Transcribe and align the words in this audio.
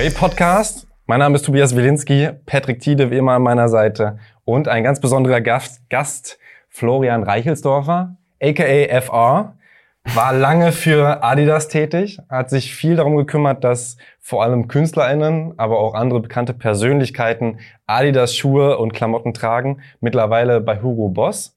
Way 0.00 0.08
Podcast. 0.08 0.86
Mein 1.04 1.18
Name 1.18 1.36
ist 1.36 1.44
Tobias 1.44 1.76
Wilinski, 1.76 2.30
Patrick 2.46 2.80
Tiede 2.80 3.10
wie 3.10 3.18
immer 3.18 3.32
an 3.32 3.42
meiner 3.42 3.68
Seite 3.68 4.16
und 4.46 4.66
ein 4.66 4.82
ganz 4.82 4.98
besonderer 4.98 5.42
Gast, 5.42 5.90
Gast 5.90 6.38
Florian 6.70 7.22
Reichelsdorfer, 7.22 8.16
aka 8.42 9.00
FR, 9.02 9.56
war 10.04 10.32
lange 10.32 10.72
für 10.72 11.22
Adidas 11.22 11.68
tätig, 11.68 12.18
hat 12.30 12.48
sich 12.48 12.74
viel 12.74 12.96
darum 12.96 13.18
gekümmert, 13.18 13.62
dass 13.62 13.98
vor 14.20 14.42
allem 14.42 14.68
KünstlerInnen, 14.68 15.52
aber 15.58 15.78
auch 15.78 15.92
andere 15.92 16.20
bekannte 16.20 16.54
Persönlichkeiten 16.54 17.58
Adidas 17.86 18.34
Schuhe 18.34 18.78
und 18.78 18.94
Klamotten 18.94 19.34
tragen, 19.34 19.82
mittlerweile 20.00 20.62
bei 20.62 20.80
Hugo 20.80 21.10
Boss. 21.10 21.54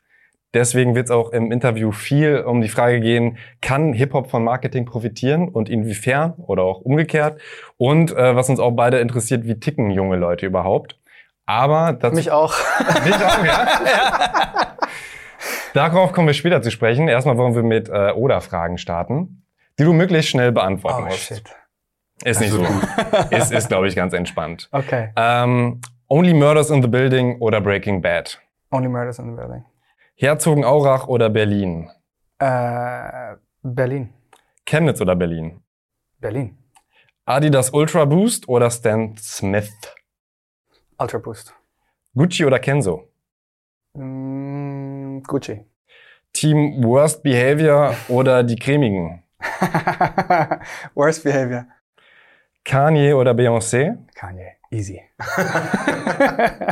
Deswegen 0.53 0.93
wird 0.93 1.05
es 1.05 1.12
auch 1.12 1.31
im 1.31 1.52
Interview 1.52 1.91
viel 1.91 2.41
um 2.41 2.62
die 2.62 2.70
Frage 2.70 2.99
gehen, 2.99 3.38
kann 3.62 3.91
Hip-Hop 3.93 4.30
von 4.30 4.43
Marketing 4.43 4.85
profitieren 4.85 5.49
und 5.49 5.67
inwiefern 5.67 6.34
oder 6.38 6.63
auch 6.63 6.81
umgekehrt? 6.81 7.39
Und 7.77 8.16
äh, 8.16 8.35
was 8.35 8.49
uns 8.49 8.59
auch 8.59 8.71
beide 8.71 8.99
interessiert, 8.99 9.45
wie 9.45 9.59
ticken 9.59 9.89
junge 9.89 10.16
Leute 10.16 10.45
überhaupt? 10.45 10.99
Aber 11.45 11.93
dazu, 11.93 12.16
Mich 12.16 12.31
auch. 12.31 12.53
Mich 13.03 13.16
auch, 13.16 13.43
ja? 13.43 13.67
ja. 13.85 14.77
Darauf 15.73 16.13
kommen 16.13 16.27
wir 16.27 16.34
später 16.35 16.62
zu 16.62 16.70
sprechen. 16.70 17.07
Erstmal 17.07 17.38
wollen 17.38 17.55
wir 17.55 17.63
mit 17.63 17.90
äh, 17.90 18.12
Oder-Fragen 18.12 18.77
starten, 18.77 19.43
die 19.79 19.84
du 19.84 19.93
möglichst 19.93 20.29
schnell 20.29 20.51
beantworten 20.51 21.04
oh, 21.04 21.07
musst. 21.07 21.20
Shit. 21.20 21.43
Ist 22.24 22.40
nicht 22.40 22.51
so. 22.51 22.63
ist, 23.31 23.51
ist 23.51 23.68
glaube 23.68 23.87
ich, 23.87 23.96
ganz 23.96 24.13
entspannt. 24.13 24.70
Okay. 24.71 25.09
Ähm, 25.15 25.81
Only 26.07 26.34
Murders 26.34 26.70
in 26.70 26.81
the 26.84 26.87
Building 26.87 27.40
oder 27.40 27.59
Breaking 27.59 28.01
Bad? 28.01 28.40
Only 28.70 28.87
Murders 28.87 29.18
in 29.18 29.31
the 29.31 29.35
Building. 29.35 29.63
Herzogenaurach 30.24 31.10
oder 31.10 31.29
Berlin? 31.29 31.90
Äh, 32.40 33.35
Berlin. 33.62 34.13
Chemnitz 34.65 35.02
oder 35.02 35.18
Berlin? 35.18 35.62
Berlin. 36.18 36.57
Adidas 37.26 37.71
Ultra 37.71 38.05
Boost 38.05 38.48
oder 38.48 38.70
Stan 38.71 39.18
Smith? 39.18 39.74
Ultra 40.98 41.18
Boost. 41.18 41.54
Gucci 42.15 42.46
oder 42.46 42.60
Kenzo? 42.60 43.10
Mm, 43.96 45.20
Gucci. 45.27 45.65
Team 46.32 46.82
Worst 46.82 47.21
Behavior 47.21 47.93
oder 48.08 48.43
die 48.43 48.55
Cremigen? 48.55 49.24
Worst 50.96 51.26
Behavior. 51.26 51.65
Kanye 52.63 53.13
oder 53.13 53.34
Beyoncé? 53.34 53.98
Kanye. 54.15 54.54
Easy. 54.71 55.02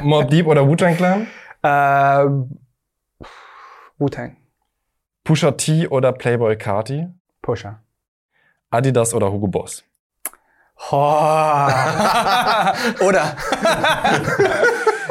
Mob 0.04 0.30
Deep 0.30 0.48
oder 0.48 0.66
Wu-Tang 0.66 0.96
Clan? 0.96 1.28
Äh, 1.64 2.26
Wu-Tang. 4.02 4.36
Pusha 5.24 5.52
T 5.52 5.88
oder 5.88 6.12
Playboy 6.12 6.58
Carti? 6.58 7.08
Pusher. 7.44 7.84
Adidas 8.72 9.14
oder 9.14 9.32
Hugo 9.32 9.48
Boss? 9.48 9.84
Oh. 10.90 10.96
oder? 13.06 13.06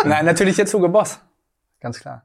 Nein, 0.04 0.24
natürlich 0.24 0.56
jetzt 0.56 0.74
Hugo 0.74 0.88
Boss. 0.88 1.20
Ganz 1.78 2.00
klar. 2.00 2.24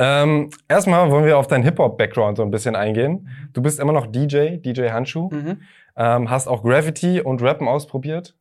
Ähm, 0.00 0.50
erstmal 0.66 1.08
wollen 1.12 1.24
wir 1.24 1.38
auf 1.38 1.46
deinen 1.46 1.62
Hip-Hop-Background 1.62 2.38
so 2.38 2.42
ein 2.42 2.50
bisschen 2.50 2.74
eingehen. 2.74 3.28
Du 3.52 3.62
bist 3.62 3.78
immer 3.78 3.92
noch 3.92 4.08
DJ, 4.08 4.56
DJ 4.56 4.90
Handschuh. 4.90 5.30
Mhm. 5.30 5.62
Ähm, 5.94 6.30
hast 6.30 6.48
auch 6.48 6.64
Gravity 6.64 7.20
und 7.20 7.42
Rappen 7.42 7.68
ausprobiert? 7.68 8.36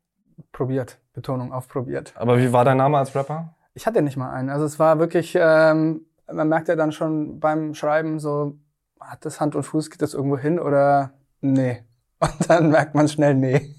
Probiert. 0.51 0.97
Betonung 1.13 1.53
auf 1.53 1.67
probiert. 1.67 2.13
Aber 2.15 2.39
wie 2.39 2.51
war 2.51 2.65
dein 2.65 2.77
Name 2.77 2.97
als 2.97 3.13
Rapper? 3.13 3.55
Ich 3.75 3.85
hatte 3.85 4.01
nicht 4.01 4.17
mal 4.17 4.31
einen. 4.31 4.49
Also 4.49 4.65
es 4.65 4.79
war 4.79 4.97
wirklich, 4.97 5.37
ähm, 5.39 6.07
man 6.33 6.47
merkt 6.47 6.67
ja 6.67 6.75
dann 6.75 6.91
schon 6.91 7.39
beim 7.39 7.73
Schreiben 7.73 8.19
so, 8.19 8.57
hat 8.99 9.25
das 9.25 9.39
Hand 9.39 9.55
und 9.55 9.63
Fuß, 9.63 9.89
geht 9.89 10.01
das 10.01 10.13
irgendwo 10.13 10.37
hin 10.37 10.59
oder 10.59 11.13
nee? 11.41 11.83
Und 12.19 12.49
dann 12.49 12.69
merkt 12.69 12.95
man 12.95 13.07
schnell, 13.07 13.33
nee. 13.33 13.75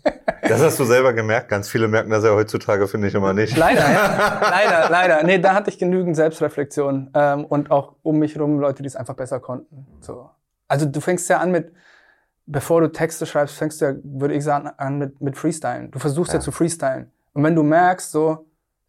Das 0.48 0.62
hast 0.62 0.80
du 0.80 0.84
selber 0.84 1.12
gemerkt. 1.12 1.50
Ganz 1.50 1.68
viele 1.68 1.88
merken 1.88 2.08
das 2.08 2.24
ja 2.24 2.30
heutzutage, 2.30 2.88
finde 2.88 3.08
ich 3.08 3.14
immer 3.14 3.34
nicht. 3.34 3.54
Leider, 3.54 3.80
ja. 3.80 4.40
leider, 4.50 4.90
leider. 4.90 5.22
Nee, 5.24 5.38
da 5.38 5.52
hatte 5.52 5.68
ich 5.68 5.78
genügend 5.78 6.16
Selbstreflexion 6.16 7.10
ähm, 7.12 7.44
und 7.44 7.70
auch 7.70 7.96
um 8.02 8.18
mich 8.18 8.40
rum 8.40 8.58
Leute, 8.58 8.82
die 8.82 8.86
es 8.86 8.96
einfach 8.96 9.14
besser 9.14 9.40
konnten. 9.40 9.86
So. 10.00 10.30
Also 10.68 10.86
du 10.86 11.00
fängst 11.00 11.28
ja 11.28 11.38
an 11.38 11.50
mit, 11.50 11.72
bevor 12.46 12.80
du 12.80 12.90
Texte 12.90 13.26
schreibst, 13.26 13.56
fängst 13.56 13.82
du 13.82 13.84
ja, 13.84 13.94
würde 14.02 14.34
ich 14.34 14.42
sagen, 14.42 14.70
an 14.76 14.98
mit, 14.98 15.20
mit 15.20 15.36
Freestylen. 15.36 15.90
Du 15.90 15.98
versuchst 15.98 16.32
ja. 16.32 16.38
ja 16.38 16.42
zu 16.42 16.50
freestylen. 16.50 17.10
Und 17.34 17.44
wenn 17.44 17.54
du 17.54 17.62
merkst, 17.62 18.10
so, 18.10 18.46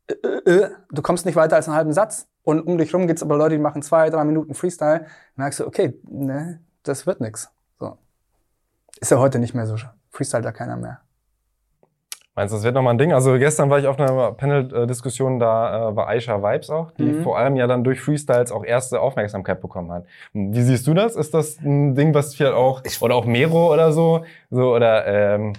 äh, 0.08 0.14
äh, 0.14 0.50
äh, 0.50 0.70
du 0.92 1.02
kommst 1.02 1.26
nicht 1.26 1.36
weiter 1.36 1.58
als 1.58 1.68
einen 1.68 1.76
halben 1.76 1.94
Satz, 1.94 2.28
und 2.44 2.62
um 2.62 2.78
dich 2.78 2.94
rum 2.94 3.08
gibt's 3.08 3.24
aber 3.24 3.38
Leute, 3.38 3.56
die 3.56 3.62
machen 3.62 3.82
zwei, 3.82 4.10
drei 4.10 4.24
Minuten 4.24 4.54
Freestyle. 4.54 5.06
Merkst 5.36 5.60
du, 5.60 5.68
okay, 5.68 6.00
ne, 6.10 6.62
das 6.84 7.06
wird 7.06 7.22
nix. 7.22 7.52
So. 7.80 7.98
Ist 9.00 9.12
ja 9.12 9.20
heute 9.20 9.40
nicht 9.40 9.54
mehr 9.54 9.68
so. 9.68 9.76
Freestyle 10.10 10.44
da 10.44 10.52
keiner 10.52 10.78
mehr. 10.78 11.02
Meinst 12.34 12.54
du, 12.54 12.58
das 12.58 12.64
wird 12.64 12.76
nochmal 12.76 12.94
ein 12.94 12.98
Ding? 12.98 13.12
Also 13.12 13.38
gestern 13.38 13.70
war 13.70 13.80
ich 13.80 13.88
auf 13.88 14.00
einer 14.00 14.32
Panel-Diskussion, 14.32 15.38
da 15.38 15.90
äh, 15.90 15.96
war 15.98 16.08
Aisha 16.08 16.42
Vibes 16.42 16.70
auch, 16.70 16.92
die 16.92 17.04
mhm. 17.04 17.24
vor 17.24 17.38
allem 17.38 17.58
ja 17.58 17.68
dann 17.68 17.84
durch 17.84 18.00
Freestyles 18.00 18.54
auch 18.54 18.64
erste 18.64 19.02
Aufmerksamkeit 19.02 19.60
bekommen 19.60 19.92
hat. 19.92 20.06
Wie 20.32 20.62
siehst 20.62 20.88
du 20.88 20.94
das? 20.94 21.18
Ist 21.18 21.34
das 21.34 21.60
ein 21.60 21.94
Ding, 21.94 22.14
was 22.14 22.34
vielleicht 22.34 22.54
auch, 22.54 22.84
ich 22.86 23.02
oder 23.02 23.16
auch 23.16 23.26
Mero 23.26 23.74
oder 23.74 23.92
so, 23.92 24.24
so 24.50 24.74
oder 24.74 25.06
ähm, 25.08 25.54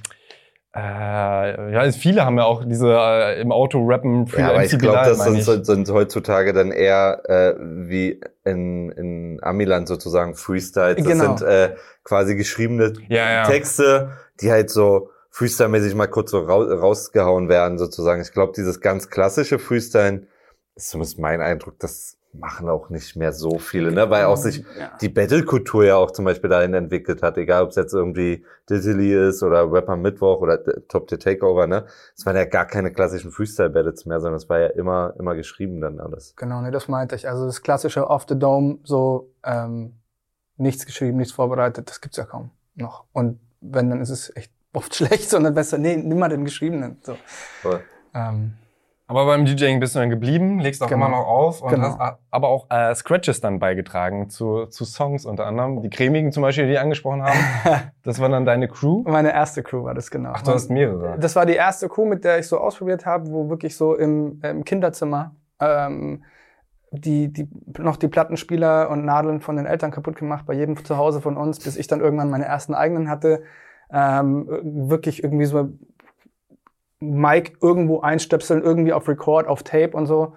äh, 0.74 1.72
ja, 1.72 1.92
viele 1.92 2.24
haben 2.24 2.38
ja 2.38 2.44
auch 2.44 2.64
diese 2.64 2.88
äh, 2.88 3.40
im 3.40 3.52
Auto 3.52 3.84
rappen 3.86 4.26
für 4.26 4.40
Ja, 4.40 4.50
aber 4.50 4.64
ich 4.64 4.78
glaube, 4.78 5.00
das 5.04 5.22
sind, 5.22 5.42
sind, 5.42 5.66
sind 5.66 5.90
heutzutage 5.90 6.54
dann 6.54 6.70
eher 6.70 7.22
äh, 7.28 7.54
wie 7.60 8.20
in, 8.44 8.90
in 8.92 9.38
Amiland 9.42 9.86
sozusagen 9.86 10.34
Freestyles. 10.34 10.96
Das 10.96 11.06
genau. 11.06 11.36
sind 11.36 11.46
äh, 11.46 11.74
quasi 12.04 12.36
geschriebene 12.36 12.94
ja, 13.08 13.30
ja. 13.30 13.44
Texte, 13.44 14.12
die 14.40 14.50
halt 14.50 14.70
so 14.70 15.10
Freestyle-mäßig 15.30 15.94
mal 15.94 16.06
kurz 16.06 16.30
so 16.30 16.40
raus, 16.40 16.68
rausgehauen 16.70 17.50
werden 17.50 17.76
sozusagen. 17.76 18.22
Ich 18.22 18.32
glaube, 18.32 18.54
dieses 18.56 18.80
ganz 18.80 19.10
klassische 19.10 19.58
Freestyle 19.58 20.26
ist 20.74 20.88
zumindest 20.88 21.18
mein 21.18 21.42
Eindruck, 21.42 21.78
das 21.80 22.16
machen 22.34 22.68
auch 22.68 22.88
nicht 22.88 23.14
mehr 23.14 23.32
so 23.32 23.58
viele, 23.58 23.92
ne? 23.92 24.08
weil 24.08 24.24
auch 24.24 24.36
sich 24.36 24.64
ja. 24.78 24.90
die 25.00 25.08
Battle-Kultur 25.10 25.84
ja 25.84 25.96
auch 25.96 26.10
zum 26.10 26.24
Beispiel 26.24 26.48
dahin 26.48 26.72
entwickelt 26.72 27.22
hat, 27.22 27.36
egal 27.36 27.64
ob 27.64 27.70
es 27.70 27.76
jetzt 27.76 27.92
irgendwie 27.92 28.44
Diddley 28.70 29.28
ist 29.28 29.42
oder 29.42 29.70
Rapper 29.70 29.96
Mittwoch 29.96 30.40
oder 30.40 30.62
Top 30.88 31.10
the 31.10 31.18
Takeover, 31.18 31.66
ne? 31.66 31.84
Es 32.16 32.24
waren 32.24 32.36
ja 32.36 32.44
gar 32.44 32.66
keine 32.66 32.90
klassischen 32.90 33.30
Freestyle-Battles 33.30 34.06
mehr, 34.06 34.20
sondern 34.20 34.36
es 34.36 34.48
war 34.48 34.60
ja 34.60 34.68
immer, 34.68 35.14
immer 35.18 35.34
geschrieben 35.34 35.80
dann 35.80 36.00
alles. 36.00 36.34
Genau, 36.36 36.62
ne, 36.62 36.70
das 36.70 36.88
meinte 36.88 37.16
ich. 37.16 37.28
Also 37.28 37.44
das 37.44 37.60
klassische 37.60 38.08
Off 38.08 38.24
the 38.28 38.38
Dome, 38.38 38.78
so 38.84 39.30
ähm, 39.44 39.98
nichts 40.56 40.86
geschrieben, 40.86 41.18
nichts 41.18 41.34
vorbereitet, 41.34 41.90
das 41.90 42.00
gibt's 42.00 42.16
ja 42.16 42.24
kaum 42.24 42.50
noch. 42.74 43.04
Und 43.12 43.40
wenn, 43.60 43.90
dann 43.90 44.00
ist 44.00 44.10
es 44.10 44.34
echt 44.34 44.52
oft 44.72 44.94
schlecht, 44.94 45.28
sondern 45.28 45.54
besser, 45.54 45.76
nee, 45.76 45.96
nimm 45.96 46.18
mal 46.18 46.28
den 46.28 46.44
geschriebenen. 46.44 46.98
So. 47.02 47.16
Cool. 47.62 47.80
Ähm, 48.14 48.54
aber 49.12 49.26
beim 49.26 49.44
DJing 49.44 49.78
bist 49.78 49.94
du 49.94 49.98
dann 49.98 50.08
geblieben, 50.08 50.58
legst 50.58 50.82
auch 50.82 50.88
genau. 50.88 51.06
immer 51.06 51.16
noch 51.16 51.26
auf 51.26 51.60
und 51.60 51.68
genau. 51.68 51.98
hast 51.98 52.18
aber 52.30 52.48
auch 52.48 52.66
äh, 52.70 52.94
Scratches 52.94 53.42
dann 53.42 53.58
beigetragen 53.58 54.30
zu, 54.30 54.64
zu 54.66 54.86
Songs 54.86 55.26
unter 55.26 55.46
anderem. 55.46 55.82
Die 55.82 55.90
cremigen 55.90 56.32
zum 56.32 56.42
Beispiel, 56.42 56.66
die, 56.66 56.78
angesprochen 56.78 57.22
haben. 57.22 57.38
das 58.02 58.20
war 58.20 58.30
dann 58.30 58.46
deine 58.46 58.68
Crew? 58.68 59.02
Meine 59.06 59.32
erste 59.32 59.62
Crew 59.62 59.84
war 59.84 59.94
das, 59.94 60.10
genau. 60.10 60.32
Ach, 60.34 60.40
du 60.40 60.52
hast 60.52 60.70
mehrere. 60.70 61.18
Das 61.18 61.36
war 61.36 61.44
die 61.44 61.54
erste 61.54 61.88
Crew, 61.88 62.06
mit 62.06 62.24
der 62.24 62.38
ich 62.38 62.48
so 62.48 62.58
ausprobiert 62.58 63.04
habe, 63.04 63.30
wo 63.30 63.50
wirklich 63.50 63.76
so 63.76 63.94
im, 63.94 64.40
im 64.42 64.64
Kinderzimmer 64.64 65.36
ähm, 65.60 66.24
die, 66.90 67.32
die, 67.32 67.48
noch 67.78 67.96
die 67.96 68.08
Plattenspieler 68.08 68.90
und 68.90 69.04
Nadeln 69.04 69.40
von 69.40 69.56
den 69.56 69.66
Eltern 69.66 69.90
kaputt 69.90 70.16
gemacht, 70.16 70.46
bei 70.46 70.54
jedem 70.54 70.82
zu 70.82 70.96
Hause 70.96 71.20
von 71.20 71.36
uns, 71.36 71.58
bis 71.60 71.76
ich 71.76 71.86
dann 71.86 72.00
irgendwann 72.00 72.30
meine 72.30 72.44
ersten 72.46 72.74
eigenen 72.74 73.08
hatte. 73.08 73.42
Ähm, 73.90 74.46
wirklich 74.62 75.22
irgendwie 75.22 75.44
so 75.44 75.70
Mic 77.02 77.56
irgendwo 77.60 78.00
einstöpseln, 78.00 78.62
irgendwie 78.62 78.92
auf 78.92 79.08
Record, 79.08 79.46
auf 79.46 79.62
Tape 79.62 79.96
und 79.96 80.06
so. 80.06 80.34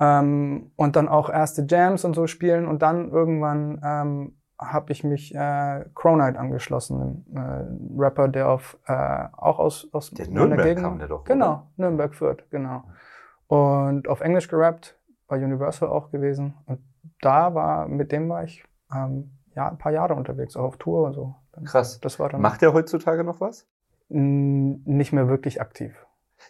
Ähm, 0.00 0.72
und 0.76 0.96
dann 0.96 1.08
auch 1.08 1.30
erste 1.30 1.66
Jams 1.68 2.04
und 2.04 2.14
so 2.14 2.26
spielen. 2.26 2.66
Und 2.66 2.82
dann 2.82 3.10
irgendwann 3.10 3.80
ähm, 3.84 4.36
habe 4.58 4.92
ich 4.92 5.04
mich 5.04 5.34
äh, 5.34 5.84
Cronite 5.94 6.38
angeschlossen, 6.38 7.24
ein 7.34 7.36
äh, 7.36 8.00
Rapper, 8.00 8.28
der 8.28 8.48
auf 8.48 8.78
äh, 8.86 9.24
auch 9.32 9.58
aus 9.58 9.88
aus 9.92 10.10
der 10.10 10.28
Nürnberg 10.28 10.62
Gegend, 10.62 10.84
kam 10.84 10.98
der 10.98 11.08
doch. 11.08 11.24
Genau, 11.24 11.52
oder? 11.52 11.66
Nürnberg 11.76 12.14
Fürth, 12.14 12.44
genau. 12.50 12.84
Und 13.48 14.08
auf 14.08 14.20
Englisch 14.20 14.48
gerappt, 14.48 14.96
bei 15.28 15.42
Universal 15.42 15.88
auch 15.88 16.10
gewesen. 16.10 16.54
Und 16.66 16.80
da 17.20 17.54
war 17.54 17.88
mit 17.88 18.12
dem 18.12 18.28
war 18.28 18.44
ich 18.44 18.64
ähm, 18.94 19.32
ja 19.54 19.68
ein 19.68 19.78
paar 19.78 19.92
Jahre 19.92 20.14
unterwegs, 20.14 20.56
auch 20.56 20.64
auf 20.64 20.76
Tour 20.78 21.06
und 21.06 21.14
so. 21.14 21.34
Krass. 21.64 22.00
Das 22.00 22.18
war 22.18 22.30
dann 22.30 22.40
Macht 22.40 22.62
er 22.62 22.72
heutzutage 22.72 23.24
noch 23.24 23.40
was? 23.40 23.66
Nicht 24.12 25.12
mehr 25.12 25.28
wirklich 25.28 25.60
aktiv. 25.60 25.94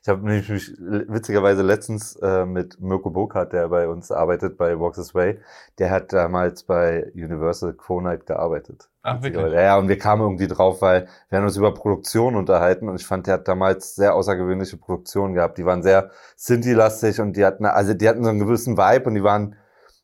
Ich 0.03 0.09
habe 0.09 0.27
nämlich 0.27 0.49
witzigerweise 0.49 1.63
letztens 1.63 2.17
äh, 2.17 2.45
mit 2.45 2.81
Mirko 2.81 3.11
Burkhardt, 3.11 3.53
der 3.53 3.69
bei 3.69 3.89
uns 3.89 4.11
arbeitet 4.11 4.57
bei 4.57 4.79
Walks 4.79 4.97
This 4.97 5.15
Way, 5.15 5.39
der 5.79 5.91
hat 5.91 6.13
damals 6.13 6.65
bei 6.65 7.13
Universal 7.15 7.77
Night 8.01 8.27
gearbeitet. 8.27 8.89
Ach, 9.03 9.23
wirklich? 9.23 9.53
Ja, 9.53 9.79
und 9.79 9.89
wir 9.89 9.99
kamen 9.99 10.23
irgendwie 10.23 10.49
drauf, 10.49 10.83
weil 10.83 11.07
wir 11.29 11.39
haben 11.39 11.45
uns 11.45 11.57
über 11.57 11.73
Produktion 11.73 12.35
unterhalten 12.35 12.89
und 12.89 12.97
ich 12.97 13.07
fand, 13.07 13.27
der 13.27 13.35
hat 13.35 13.47
damals 13.47 13.95
sehr 13.95 14.15
außergewöhnliche 14.15 14.77
Produktionen 14.77 15.35
gehabt. 15.35 15.59
Die 15.59 15.67
waren 15.67 15.83
sehr 15.83 16.11
Sinti-lastig 16.37 17.21
und 17.21 17.37
die 17.37 17.45
hatten, 17.45 17.65
also 17.67 17.95
die 17.95 18.09
hatten 18.09 18.25
so 18.25 18.31
einen 18.31 18.41
gewissen 18.41 18.77
Vibe 18.77 19.09
und 19.09 19.15
die 19.15 19.23
waren 19.23 19.55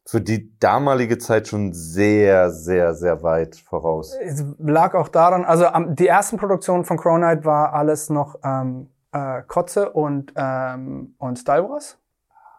für 0.09 0.23
die 0.23 0.59
damalige 0.59 1.19
Zeit 1.19 1.49
schon 1.49 1.75
sehr, 1.75 2.51
sehr, 2.51 2.95
sehr 2.95 3.23
weit 3.23 3.57
voraus. 3.57 4.17
Es 4.23 4.43
lag 4.59 4.95
auch 4.95 5.09
daran, 5.09 5.45
also 5.45 5.67
die 5.91 6.07
ersten 6.07 6.39
Produktionen 6.39 6.87
von 6.87 6.97
Cronite 6.97 7.45
war 7.45 7.75
alles 7.75 8.09
noch 8.09 8.39
ähm, 8.43 8.89
äh, 9.13 9.43
Kotze 9.43 9.91
und, 9.91 10.33
ähm, 10.35 11.15
und 11.19 11.39
Style 11.39 11.69
Wars. 11.69 11.99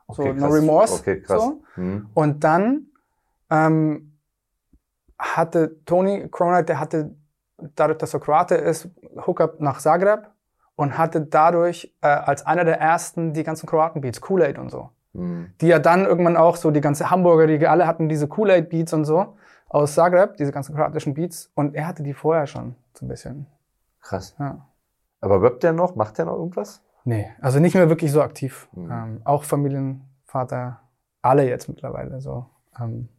So 0.09 0.21
okay, 0.21 0.33
No 0.33 0.49
Remorse. 0.49 0.99
Okay, 0.99 1.21
krass. 1.21 1.41
So. 1.41 1.63
Hm. 1.73 2.07
Und 2.13 2.43
dann 2.43 2.85
ähm, 3.49 4.15
hatte 5.17 5.83
Tony 5.85 6.29
Cronite, 6.29 6.65
der 6.65 6.79
hatte 6.79 7.15
dadurch, 7.57 7.97
dass 7.97 8.13
er 8.13 8.19
Kroate 8.19 8.55
ist, 8.55 8.89
Hookup 9.25 9.59
nach 9.59 9.79
Zagreb 9.79 10.29
und 10.75 10.99
hatte 10.99 11.21
dadurch 11.21 11.95
äh, 12.01 12.09
als 12.09 12.45
einer 12.45 12.63
der 12.63 12.79
ersten 12.79 13.33
die 13.33 13.43
ganzen 13.43 13.65
Kroaten-Beats, 13.65 14.21
Kool-Aid 14.21 14.59
und 14.59 14.69
so. 14.69 14.91
Mhm. 15.13 15.53
Die 15.61 15.67
ja 15.67 15.79
dann 15.79 16.06
irgendwann 16.06 16.38
auch 16.38 16.56
so, 16.56 16.71
die 16.71 16.81
ganze 16.81 17.09
Hamburger, 17.09 17.47
die 17.47 17.65
alle 17.67 17.88
hatten 17.88 18.09
diese 18.09 18.27
Kool-Aid-Beats 18.27 18.94
und 18.94 19.06
so 19.06 19.35
aus 19.67 19.94
Zagreb, 19.95 20.38
diese 20.38 20.51
ganzen 20.51 20.75
kroatischen 20.75 21.13
Beats. 21.13 21.51
Und 21.56 21.75
er 21.75 21.88
hatte 21.88 22.03
die 22.03 22.13
vorher 22.13 22.47
schon 22.47 22.75
so 22.94 23.06
ein 23.06 23.09
bisschen. 23.09 23.47
Krass. 24.01 24.35
Ja. 24.39 24.67
Aber 25.21 25.41
rappt 25.41 25.63
der 25.63 25.73
noch? 25.73 25.95
Macht 25.95 26.17
der 26.17 26.25
noch 26.25 26.35
irgendwas? 26.35 26.81
Nee, 27.03 27.29
also 27.41 27.59
nicht 27.59 27.75
mehr 27.75 27.89
wirklich 27.89 28.11
so 28.11 28.21
aktiv. 28.21 28.67
Mhm. 28.73 28.91
Ähm, 28.91 29.21
auch 29.23 29.44
Familienvater, 29.44 30.81
alle 31.21 31.47
jetzt 31.47 31.67
mittlerweile 31.67 32.21
so. 32.21 32.45
Ähm, 32.79 33.09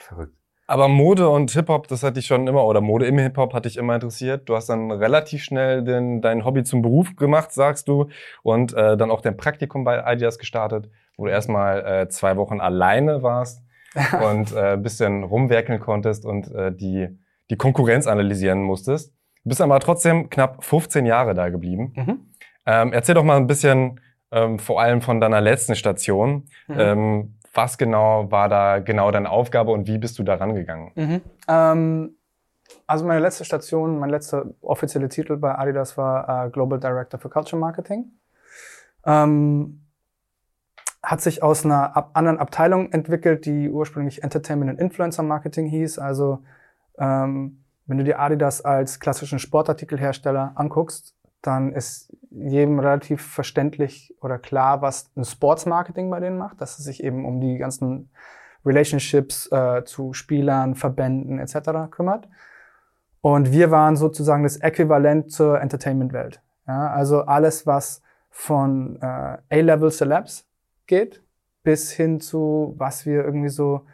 Verrückt. 0.00 0.37
Aber 0.70 0.86
Mode 0.88 1.30
und 1.30 1.50
Hip-Hop, 1.50 1.88
das 1.88 2.02
hat 2.02 2.18
dich 2.18 2.26
schon 2.26 2.46
immer, 2.46 2.62
oder 2.66 2.82
Mode 2.82 3.06
im 3.06 3.16
Hip-Hop 3.16 3.54
hat 3.54 3.64
dich 3.64 3.78
immer 3.78 3.94
interessiert. 3.94 4.50
Du 4.50 4.54
hast 4.54 4.68
dann 4.68 4.90
relativ 4.90 5.42
schnell 5.42 5.82
den, 5.82 6.20
dein 6.20 6.44
Hobby 6.44 6.62
zum 6.62 6.82
Beruf 6.82 7.16
gemacht, 7.16 7.52
sagst 7.52 7.88
du, 7.88 8.10
und 8.42 8.74
äh, 8.74 8.98
dann 8.98 9.10
auch 9.10 9.22
dein 9.22 9.38
Praktikum 9.38 9.84
bei 9.84 10.04
Ideas 10.12 10.38
gestartet, 10.38 10.90
wo 11.16 11.24
du 11.24 11.30
erstmal 11.30 11.86
äh, 11.86 12.08
zwei 12.10 12.36
Wochen 12.36 12.60
alleine 12.60 13.22
warst 13.22 13.62
und 14.22 14.52
äh, 14.54 14.76
bisschen 14.76 15.24
rumwerkeln 15.24 15.80
konntest 15.80 16.26
und 16.26 16.54
äh, 16.54 16.70
die, 16.70 17.18
die 17.48 17.56
Konkurrenz 17.56 18.06
analysieren 18.06 18.62
musstest. 18.62 19.14
Du 19.44 19.48
bist 19.48 19.62
aber 19.62 19.80
trotzdem 19.80 20.28
knapp 20.28 20.62
15 20.62 21.06
Jahre 21.06 21.32
da 21.32 21.48
geblieben. 21.48 21.94
Mhm. 21.96 22.18
Ähm, 22.66 22.92
erzähl 22.92 23.14
doch 23.14 23.24
mal 23.24 23.38
ein 23.38 23.46
bisschen 23.46 24.00
ähm, 24.30 24.58
vor 24.58 24.82
allem 24.82 25.00
von 25.00 25.18
deiner 25.18 25.40
letzten 25.40 25.74
Station. 25.76 26.44
Mhm. 26.66 26.76
Ähm, 26.78 27.37
was 27.54 27.78
genau 27.78 28.30
war 28.30 28.48
da 28.48 28.78
genau 28.78 29.10
deine 29.10 29.30
Aufgabe 29.30 29.70
und 29.70 29.86
wie 29.86 29.98
bist 29.98 30.18
du 30.18 30.22
da 30.22 30.34
rangegangen? 30.34 30.92
Mhm. 30.94 31.20
Ähm, 31.48 32.14
also 32.86 33.04
meine 33.06 33.20
letzte 33.20 33.44
Station, 33.44 33.98
mein 33.98 34.10
letzter 34.10 34.46
offizielle 34.60 35.08
Titel 35.08 35.36
bei 35.36 35.56
Adidas 35.56 35.96
war 35.96 36.46
äh, 36.46 36.50
Global 36.50 36.78
Director 36.78 37.18
für 37.18 37.28
Culture 37.28 37.58
Marketing. 37.58 38.12
Ähm, 39.04 39.82
hat 41.02 41.20
sich 41.20 41.42
aus 41.42 41.64
einer 41.64 41.96
ab 41.96 42.10
anderen 42.14 42.38
Abteilung 42.38 42.92
entwickelt, 42.92 43.46
die 43.46 43.70
ursprünglich 43.70 44.22
Entertainment 44.22 44.70
and 44.70 44.80
Influencer 44.80 45.22
Marketing 45.22 45.66
hieß. 45.66 45.98
Also 45.98 46.40
ähm, 46.98 47.64
wenn 47.86 47.98
du 47.98 48.04
dir 48.04 48.20
Adidas 48.20 48.60
als 48.60 49.00
klassischen 49.00 49.38
Sportartikelhersteller 49.38 50.52
anguckst, 50.56 51.14
dann 51.42 51.72
ist 51.72 52.12
jedem 52.30 52.78
relativ 52.80 53.22
verständlich 53.22 54.14
oder 54.20 54.38
klar, 54.38 54.82
was 54.82 55.10
ein 55.16 55.24
Sportsmarketing 55.24 56.10
bei 56.10 56.20
denen 56.20 56.38
macht, 56.38 56.60
dass 56.60 56.78
es 56.78 56.84
sich 56.84 57.02
eben 57.02 57.24
um 57.24 57.40
die 57.40 57.58
ganzen 57.58 58.10
Relationships 58.64 59.50
äh, 59.52 59.84
zu 59.84 60.12
Spielern, 60.12 60.74
Verbänden 60.74 61.38
etc. 61.38 61.90
kümmert. 61.90 62.28
Und 63.20 63.52
wir 63.52 63.70
waren 63.70 63.96
sozusagen 63.96 64.42
das 64.42 64.56
Äquivalent 64.56 65.30
zur 65.32 65.60
Entertainment-Welt. 65.60 66.40
Ja, 66.66 66.90
also 66.90 67.22
alles, 67.22 67.66
was 67.66 68.02
von 68.30 68.98
äh, 69.00 69.38
A-Level 69.50 69.90
Celebs 69.90 70.46
geht, 70.86 71.22
bis 71.62 71.90
hin 71.92 72.20
zu, 72.20 72.74
was 72.76 73.06
wir 73.06 73.24
irgendwie 73.24 73.48
so 73.48 73.86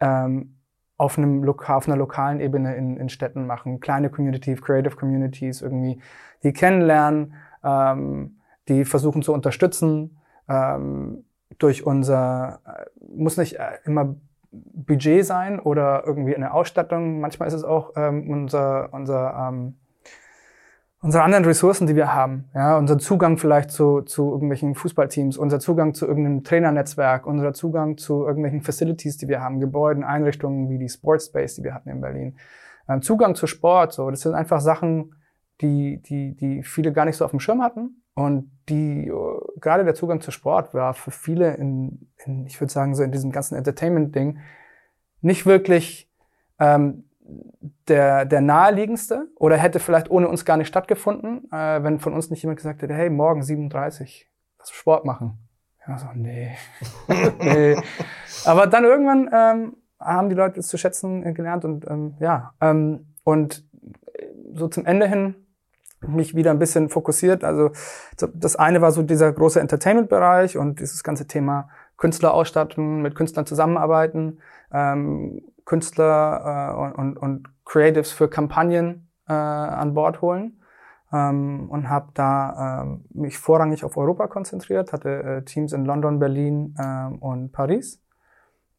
ähm, 0.00 0.56
auf, 0.96 1.18
einem 1.18 1.46
auf 1.48 1.86
einer 1.86 1.96
lokalen 1.96 2.40
Ebene 2.40 2.74
in, 2.74 2.96
in 2.96 3.08
Städten 3.08 3.46
machen. 3.46 3.80
Kleine 3.80 4.10
Communities, 4.10 4.62
Creative 4.62 4.96
Communities, 4.96 5.62
irgendwie 5.62 6.00
die 6.42 6.52
kennenlernen, 6.52 7.34
ähm, 7.64 8.38
die 8.68 8.84
versuchen 8.84 9.22
zu 9.22 9.32
unterstützen 9.32 10.18
ähm, 10.48 11.24
durch 11.58 11.86
unser, 11.86 12.60
äh, 12.66 12.84
muss 13.16 13.36
nicht 13.36 13.54
äh, 13.58 13.78
immer 13.84 14.16
Budget 14.50 15.24
sein 15.24 15.58
oder 15.58 16.04
irgendwie 16.06 16.34
eine 16.34 16.52
Ausstattung. 16.52 17.20
Manchmal 17.20 17.48
ist 17.48 17.54
es 17.54 17.64
auch 17.64 17.92
ähm, 17.96 18.30
unser, 18.30 18.92
unser, 18.92 19.48
ähm, 19.48 19.74
unsere 21.02 21.24
anderen 21.24 21.44
Ressourcen, 21.44 21.86
die 21.86 21.96
wir 21.96 22.14
haben. 22.14 22.48
Ja, 22.54 22.78
unser 22.78 22.98
Zugang 22.98 23.38
vielleicht 23.38 23.70
zu, 23.70 24.02
zu 24.02 24.32
irgendwelchen 24.32 24.74
Fußballteams, 24.74 25.36
unser 25.36 25.60
Zugang 25.60 25.94
zu 25.94 26.06
irgendeinem 26.06 26.42
Trainernetzwerk, 26.42 27.26
unser 27.26 27.52
Zugang 27.52 27.98
zu 27.98 28.24
irgendwelchen 28.24 28.62
Facilities, 28.62 29.16
die 29.18 29.28
wir 29.28 29.40
haben, 29.40 29.60
Gebäuden, 29.60 30.04
Einrichtungen 30.04 30.70
wie 30.70 30.78
die 30.78 30.88
Sportspace, 30.88 31.56
die 31.56 31.64
wir 31.64 31.74
hatten 31.74 31.90
in 31.90 32.00
Berlin. 32.00 32.36
Ähm, 32.88 33.02
Zugang 33.02 33.34
zu 33.34 33.46
Sport, 33.46 33.92
so, 33.92 34.10
das 34.10 34.20
sind 34.20 34.34
einfach 34.34 34.60
Sachen, 34.60 35.15
die, 35.60 36.02
die, 36.02 36.34
die 36.34 36.62
viele 36.62 36.92
gar 36.92 37.04
nicht 37.04 37.16
so 37.16 37.24
auf 37.24 37.30
dem 37.30 37.40
Schirm 37.40 37.62
hatten. 37.62 38.02
Und 38.14 38.50
die, 38.68 39.08
äh, 39.08 39.40
gerade 39.60 39.84
der 39.84 39.94
Zugang 39.94 40.20
zu 40.20 40.30
Sport 40.30 40.72
war 40.74 40.94
für 40.94 41.10
viele 41.10 41.54
in, 41.54 42.08
in 42.24 42.46
ich 42.46 42.60
würde 42.60 42.72
sagen, 42.72 42.94
so 42.94 43.02
in 43.02 43.12
diesem 43.12 43.30
ganzen 43.30 43.56
Entertainment-Ding 43.56 44.38
nicht 45.20 45.44
wirklich 45.44 46.10
ähm, 46.58 47.04
der, 47.88 48.24
der 48.24 48.40
naheliegendste 48.40 49.28
oder 49.36 49.56
hätte 49.56 49.80
vielleicht 49.80 50.10
ohne 50.10 50.28
uns 50.28 50.44
gar 50.44 50.56
nicht 50.56 50.68
stattgefunden, 50.68 51.50
äh, 51.52 51.82
wenn 51.82 51.98
von 51.98 52.14
uns 52.14 52.30
nicht 52.30 52.42
jemand 52.42 52.58
gesagt 52.58 52.82
hätte, 52.82 52.94
hey, 52.94 53.10
morgen 53.10 53.42
37, 53.42 54.30
lass 54.58 54.70
Sport 54.70 55.04
machen. 55.04 55.38
Ja, 55.86 55.98
so, 55.98 56.06
nee. 56.14 56.56
nee. 57.38 57.76
Aber 58.44 58.66
dann 58.66 58.84
irgendwann 58.84 59.30
ähm, 59.32 59.76
haben 60.00 60.28
die 60.28 60.34
Leute 60.34 60.60
es 60.60 60.68
zu 60.68 60.78
schätzen 60.78 61.34
gelernt 61.34 61.64
und 61.64 61.86
ähm, 61.88 62.14
ja, 62.18 62.54
ähm, 62.60 63.14
und 63.24 63.64
so 64.54 64.68
zum 64.68 64.86
Ende 64.86 65.06
hin 65.06 65.45
mich 66.00 66.34
wieder 66.34 66.50
ein 66.50 66.58
bisschen 66.58 66.88
fokussiert. 66.88 67.44
Also 67.44 67.70
das 68.34 68.56
eine 68.56 68.80
war 68.80 68.92
so 68.92 69.02
dieser 69.02 69.32
große 69.32 69.60
Entertainment-Bereich 69.60 70.56
und 70.56 70.80
dieses 70.80 71.02
ganze 71.02 71.26
Thema 71.26 71.68
Künstler 71.96 72.34
ausstatten, 72.34 73.02
mit 73.02 73.14
Künstlern 73.14 73.46
zusammenarbeiten, 73.46 74.40
ähm, 74.72 75.42
Künstler 75.64 76.96
äh, 76.96 77.00
und, 77.00 77.16
und, 77.16 77.48
Creatives 77.64 78.12
für 78.12 78.28
Kampagnen 78.28 79.08
äh, 79.28 79.32
an 79.32 79.94
Bord 79.94 80.22
holen. 80.22 80.62
Ähm, 81.12 81.68
und 81.70 81.88
habe 81.88 82.10
da 82.14 82.82
ähm, 82.82 83.04
mich 83.12 83.38
vorrangig 83.38 83.84
auf 83.84 83.96
Europa 83.96 84.26
konzentriert, 84.26 84.92
hatte 84.92 85.22
äh, 85.22 85.42
Teams 85.44 85.72
in 85.72 85.84
London, 85.84 86.18
Berlin 86.18 86.74
ähm, 86.80 87.18
und 87.18 87.52
Paris. 87.52 88.02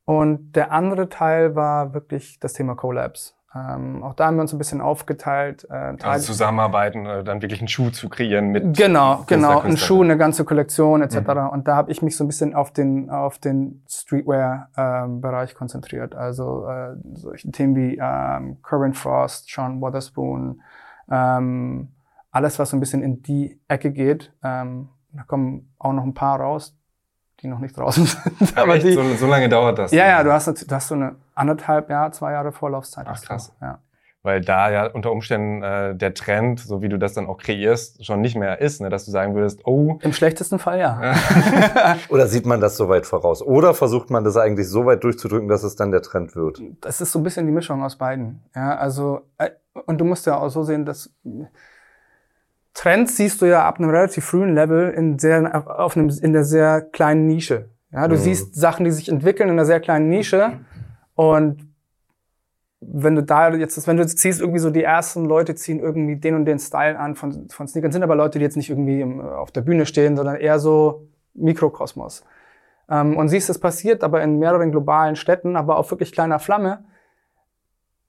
Und 0.06 0.54
der 0.54 0.72
andere 0.72 1.10
Teil 1.10 1.56
war 1.56 1.94
wirklich 1.94 2.40
das 2.40 2.54
Thema 2.54 2.76
Collabs. 2.76 3.37
Ähm, 3.56 4.04
auch 4.04 4.14
da 4.14 4.28
haben 4.28 4.36
wir 4.36 4.42
uns 4.42 4.54
ein 4.54 4.58
bisschen 4.58 4.82
aufgeteilt. 4.82 5.66
Äh, 5.70 5.96
also 6.04 6.28
zusammenarbeiten, 6.28 7.06
äh, 7.06 7.24
dann 7.24 7.42
wirklich 7.42 7.62
einen 7.62 7.70
Schuh 7.70 7.90
zu 7.90 8.10
kreieren 8.10 8.50
mit. 8.50 8.76
Genau, 8.76 9.24
genau, 9.26 9.62
ein 9.62 9.78
Schuh, 9.78 10.04
eine 10.04 10.18
ganze 10.18 10.44
Kollektion 10.44 11.02
etc. 11.02 11.18
Mhm. 11.18 11.50
Und 11.50 11.68
da 11.68 11.76
habe 11.76 11.92
ich 11.92 12.02
mich 12.02 12.18
so 12.18 12.24
ein 12.24 12.28
bisschen 12.28 12.54
auf 12.54 12.72
den 12.72 13.10
auf 13.10 13.40
den 13.40 13.84
Streetwear-Bereich 13.90 15.52
ähm, 15.52 15.58
konzentriert. 15.58 16.14
Also 16.14 16.68
äh, 16.68 16.96
solche 17.14 17.50
Themen 17.52 17.76
wie 17.76 17.98
ähm, 18.02 18.62
Corinne 18.62 18.94
Frost, 18.94 19.50
Sean 19.50 19.80
Wotherspoon, 19.80 20.62
ähm, 21.10 21.90
alles 22.32 22.60
was 22.60 22.72
so 22.72 22.78
ein 22.78 22.82
bisschen 22.82 23.02
in 23.02 23.24
die 23.24 23.60
Ecke 23.70 23.92
geht. 23.92 24.34
Ähm, 24.44 24.90
da 25.14 25.24
kommen 25.24 25.74
auch 25.80 25.94
noch 25.94 26.04
ein 26.04 26.14
paar 26.14 26.40
raus, 26.40 26.77
die 27.42 27.48
noch 27.48 27.60
nicht 27.60 27.78
draußen 27.78 28.06
sind. 28.40 28.58
Aber 28.58 28.78
die, 28.80 28.94
so, 28.94 29.04
so, 29.16 29.28
lange 29.28 29.50
dauert 29.50 29.78
das? 29.80 29.92
Ja, 29.92 30.08
ja, 30.08 30.24
du 30.24 30.32
hast, 30.32 30.48
du 30.48 30.76
hast 30.76 30.88
so 30.88 30.96
eine 30.96 31.16
anderthalb 31.36 31.90
Jahr, 31.90 32.12
zwei 32.12 32.32
Jahre 32.32 32.52
Vorlaufzeit. 32.52 33.06
Ach 33.08 33.22
krass. 33.22 33.54
Ja. 33.62 33.80
Weil 34.24 34.42
da 34.42 34.70
ja 34.70 34.88
unter 34.88 35.12
Umständen 35.12 35.64
äh, 35.64 35.96
der 35.96 36.14
Trend, 36.14 36.60
so 36.60 36.82
wie 36.82 36.90
du 36.90 36.98
das 36.98 37.14
dann 37.14 37.28
auch 37.28 37.38
kreierst, 37.38 38.06
schon 38.06 38.20
nicht 38.20 38.36
mehr 38.36 38.60
ist, 38.60 38.82
ne? 38.82 38.90
dass 38.90 39.06
du 39.06 39.12
sagen 39.12 39.36
würdest, 39.36 39.62
oh. 39.66 40.00
Im 40.02 40.12
schlechtesten 40.12 40.60
Fall 40.60 40.80
ja. 40.80 41.16
Oder 42.10 42.28
sieht 42.28 42.46
man 42.46 42.60
das 42.60 42.76
so 42.76 42.90
weit 42.90 43.06
voraus? 43.06 43.42
Oder 43.42 43.74
versucht 43.74 44.10
man 44.10 44.24
das 44.24 44.36
eigentlich 44.36 44.68
so 44.68 44.86
weit 44.86 45.04
durchzudrücken, 45.04 45.48
dass 45.48 45.64
es 45.64 45.76
dann 45.78 45.92
der 45.92 46.02
Trend 46.02 46.36
wird? 46.36 46.60
Das 46.82 47.00
ist 47.00 47.14
so 47.14 47.20
ein 47.20 47.24
bisschen 47.24 47.46
die 47.46 47.54
Mischung 47.54 47.84
aus 47.84 47.98
beiden. 47.98 48.44
Ja, 48.54 48.76
also, 48.76 49.22
äh, 49.38 49.52
und 49.86 50.00
du 50.00 50.04
musst 50.04 50.26
ja 50.26 50.38
auch 50.38 50.50
so 50.50 50.64
sehen, 50.64 50.84
dass 50.84 51.10
Trends 52.78 53.18
siehst 53.18 53.42
du 53.42 53.48
ja 53.48 53.68
ab 53.68 53.80
einem 53.80 53.90
relativ 53.90 54.26
frühen 54.26 54.54
Level 54.54 54.92
in, 54.92 55.18
sehr, 55.18 55.66
auf 55.80 55.98
einem, 55.98 56.10
in 56.22 56.32
der 56.32 56.44
sehr 56.44 56.82
kleinen 56.82 57.26
Nische. 57.26 57.70
Ja, 57.92 58.08
du 58.08 58.14
mhm. 58.14 58.20
siehst 58.20 58.54
Sachen, 58.54 58.86
die 58.86 58.92
sich 58.92 59.10
entwickeln 59.10 59.50
in 59.50 59.54
einer 59.54 59.66
sehr 59.66 59.80
kleinen 59.80 60.10
Nische. 60.10 60.60
Und 61.16 61.68
wenn 62.80 63.16
du 63.16 63.24
da 63.24 63.52
jetzt, 63.56 63.88
wenn 63.88 63.98
du 63.98 64.04
jetzt 64.04 64.20
ziehst, 64.20 64.40
irgendwie 64.40 64.60
so 64.60 64.70
die 64.70 64.84
ersten 64.84 65.26
Leute 65.26 65.56
ziehen 65.56 65.80
irgendwie 65.80 66.18
den 66.18 66.36
und 66.36 66.46
den 66.46 66.60
Style 66.60 67.00
an 67.00 67.16
von, 67.16 67.50
von 67.50 67.68
Sneakern, 67.68 67.92
sind 67.92 68.04
aber 68.04 68.16
Leute, 68.16 68.38
die 68.38 68.46
jetzt 68.46 68.58
nicht 68.58 68.70
irgendwie 68.70 69.04
auf 69.04 69.50
der 69.50 69.62
Bühne 69.62 69.88
stehen, 69.88 70.16
sondern 70.16 70.36
eher 70.36 70.60
so 70.60 71.08
Mikrokosmos. 71.34 72.24
Ähm, 72.92 73.18
und 73.18 73.30
siehst, 73.30 73.50
es 73.50 73.58
passiert 73.58 74.04
aber 74.04 74.22
in 74.22 74.38
mehreren 74.38 74.70
globalen 74.70 75.16
Städten, 75.16 75.56
aber 75.56 75.80
auf 75.80 75.90
wirklich 75.90 76.12
kleiner 76.12 76.38
Flamme 76.38 76.86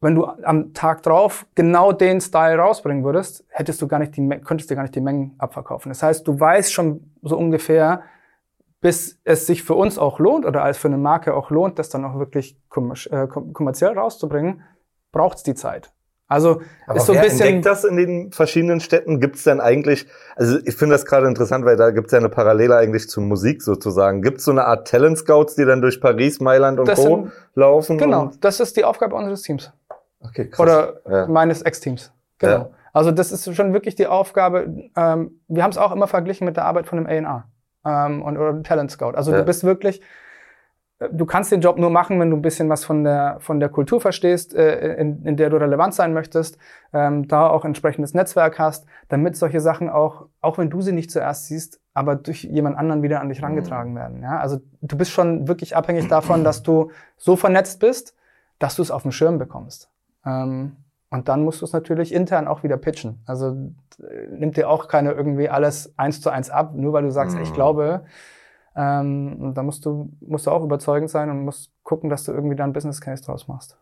wenn 0.00 0.14
du 0.14 0.26
am 0.26 0.73
Tag 0.75 1.02
drauf 1.02 1.47
genau 1.55 1.93
den 1.93 2.21
Style 2.21 2.59
rausbringen 2.59 3.05
würdest, 3.05 3.45
hättest 3.49 3.83
du 3.83 3.88
gar 3.88 3.99
nicht 3.99 4.17
die, 4.17 4.28
könntest 4.45 4.71
du 4.71 4.75
gar 4.76 4.83
nicht 4.83 4.95
die 4.95 5.00
Mengen 5.00 5.35
abverkaufen. 5.38 5.90
Das 5.90 6.02
heißt, 6.02 6.26
du 6.26 6.38
weißt 6.38 6.73
schon 6.73 7.12
so 7.23 7.37
ungefähr, 7.37 8.02
bis 8.81 9.19
es 9.25 9.47
sich 9.47 9.64
für 9.64 9.75
uns 9.75 9.99
auch 9.99 10.21
lohnt 10.21 10.47
oder 10.47 10.62
als 10.62 10.78
für 10.78 10.88
eine 10.88 10.99
Marke 10.99 11.35
auch 11.35 11.50
lohnt, 11.50 11.78
das 11.81 11.88
dann 11.88 12.05
auch 12.05 12.19
wirklich 12.19 12.57
äh, 13.11 13.26
kommerziell 13.26 13.99
rauszubringen, 13.99 14.62
braucht 15.11 15.38
es 15.38 15.43
die 15.43 15.55
Zeit. 15.55 15.93
Also 16.31 16.61
Aber 16.87 16.99
ist 16.99 17.07
so 17.07 17.14
ein 17.14 17.23
bisschen. 17.23 17.47
Entdeckt 17.47 17.67
das 17.67 17.85
in 17.85 17.97
den 17.97 18.33
verschiedenen 18.33 18.81
Städten? 18.81 19.19
Gibt 19.19 19.37
es 19.37 19.45
denn 19.45 19.61
eigentlich, 19.61 20.07
also 20.37 20.59
ich 20.64 20.76
finde 20.76 20.95
das 20.95 21.07
gerade 21.07 21.26
interessant, 21.26 21.64
weil 21.64 21.76
da 21.76 21.90
gibt 21.90 22.09
es 22.09 22.12
ja 22.12 22.19
eine 22.19 22.28
Parallele 22.28 22.76
eigentlich 22.76 23.09
zur 23.09 23.23
Musik 23.23 23.62
sozusagen. 23.62 24.21
Gibt 24.21 24.38
es 24.38 24.45
so 24.45 24.50
eine 24.50 24.67
Art 24.67 24.87
Talent 24.87 25.17
Scouts, 25.17 25.55
die 25.55 25.64
dann 25.64 25.81
durch 25.81 26.02
Paris, 26.02 26.38
Mailand 26.38 26.78
und 26.81 26.87
das 26.87 27.00
Co. 27.00 27.23
Sind, 27.23 27.33
laufen? 27.55 27.97
Genau, 27.97 28.31
das 28.43 28.61
ist 28.61 28.76
die 28.76 28.85
Aufgabe 28.85 29.17
unseres 29.17 29.40
Teams. 29.40 29.73
Okay, 30.21 30.49
krass. 30.49 30.61
Oder 30.61 31.01
ja. 31.09 31.27
meines 31.27 31.63
Ex-Teams. 31.63 32.13
Genau. 32.39 32.53
Ja. 32.53 32.71
Also 32.93 33.11
das 33.11 33.33
ist 33.33 33.55
schon 33.55 33.73
wirklich 33.73 33.95
die 33.95 34.07
Aufgabe. 34.07 34.91
Ähm, 34.97 35.41
wir 35.47 35.63
haben 35.63 35.71
es 35.71 35.79
auch 35.79 35.93
immer 35.93 36.07
verglichen 36.07 36.45
mit 36.45 36.57
der 36.57 36.65
Arbeit 36.65 36.87
von 36.87 36.99
einem 36.99 37.27
A&R 37.27 37.45
ähm, 37.85 38.23
und 38.23 38.37
oder 38.37 38.63
Talent 38.63 38.91
Scout. 38.91 39.13
Also 39.15 39.31
ja. 39.31 39.39
du 39.39 39.45
bist 39.45 39.65
wirklich 39.65 40.01
du 41.13 41.27
kannst 41.27 41.53
den 41.53 41.61
Job 41.61 41.79
nur 41.79 41.91
machen, 41.91 42.19
wenn 42.19 42.31
du 42.31 42.37
ein 42.37 42.43
bisschen 42.43 42.69
was 42.69 42.85
von 42.85 43.05
der, 43.05 43.37
von 43.41 43.61
der 43.61 43.69
Kultur 43.69 44.01
verstehst, 44.01 44.55
äh, 44.55 44.97
in, 44.97 45.23
in 45.25 45.37
der 45.37 45.51
du 45.51 45.57
relevant 45.57 45.95
sein 45.95 46.13
möchtest, 46.13 46.59
ähm, 46.93 47.29
da 47.29 47.49
auch 47.49 47.65
entsprechendes 47.65 48.15
Netzwerk 48.15 48.59
hast, 48.59 48.87
damit 49.09 49.37
solche 49.37 49.61
Sachen 49.61 49.89
auch, 49.89 50.27
auch 50.41 50.59
wenn 50.59 50.71
du 50.71 50.81
sie 50.81 50.93
nicht 50.93 51.11
zuerst 51.11 51.47
siehst, 51.47 51.81
aber 51.95 52.17
durch 52.17 52.43
jemand 52.45 52.77
anderen 52.77 53.03
wieder 53.03 53.21
an 53.21 53.29
dich 53.29 53.43
rangetragen 53.43 53.93
mhm. 53.93 53.97
werden. 53.97 54.23
Ja? 54.23 54.39
Also 54.39 54.61
du 54.81 54.97
bist 54.97 55.13
schon 55.13 55.47
wirklich 55.47 55.77
abhängig 55.77 56.09
davon, 56.09 56.45
dass 56.45 56.63
du 56.63 56.91
so 57.17 57.37
vernetzt 57.37 57.81
bist, 57.81 58.15
dass 58.59 58.75
du 58.75 58.83
es 58.83 58.91
auf 58.91 59.03
dem 59.03 59.13
Schirm 59.13 59.39
bekommst. 59.39 59.91
Ähm, 60.29 60.77
und 61.11 61.29
dann 61.29 61.43
musst 61.43 61.63
du 61.63 61.65
es 61.65 61.73
natürlich 61.73 62.13
intern 62.13 62.47
auch 62.47 62.63
wieder 62.63 62.77
pitchen. 62.77 63.23
Also 63.27 63.57
äh, 64.03 64.27
nimmt 64.31 64.57
dir 64.57 64.69
auch 64.69 64.89
keiner 64.89 65.15
irgendwie 65.15 65.49
alles 65.49 65.95
eins 65.99 66.21
zu 66.21 66.31
eins 66.31 66.51
ab, 66.51 66.75
nur 66.75 66.93
weil 66.93 67.05
du 67.05 67.11
sagst, 67.11 67.37
mhm. 67.37 67.43
ich 67.43 67.55
glaube, 67.55 68.05
ähm, 68.77 69.53
da 69.55 69.63
musst 69.63 69.87
du, 69.87 70.13
musst 70.21 70.47
du 70.47 70.51
auch 70.51 70.63
überzeugend 70.63 71.11
sein 71.11 71.31
und 71.31 71.45
musst 71.45 71.73
gucken, 71.83 72.11
dass 72.11 72.25
du 72.25 72.33
irgendwie 72.33 72.57
da 72.57 72.65
einen 72.65 72.75
Business 72.75 73.01
Case 73.01 73.25
draus 73.25 73.49
machst. 73.49 73.79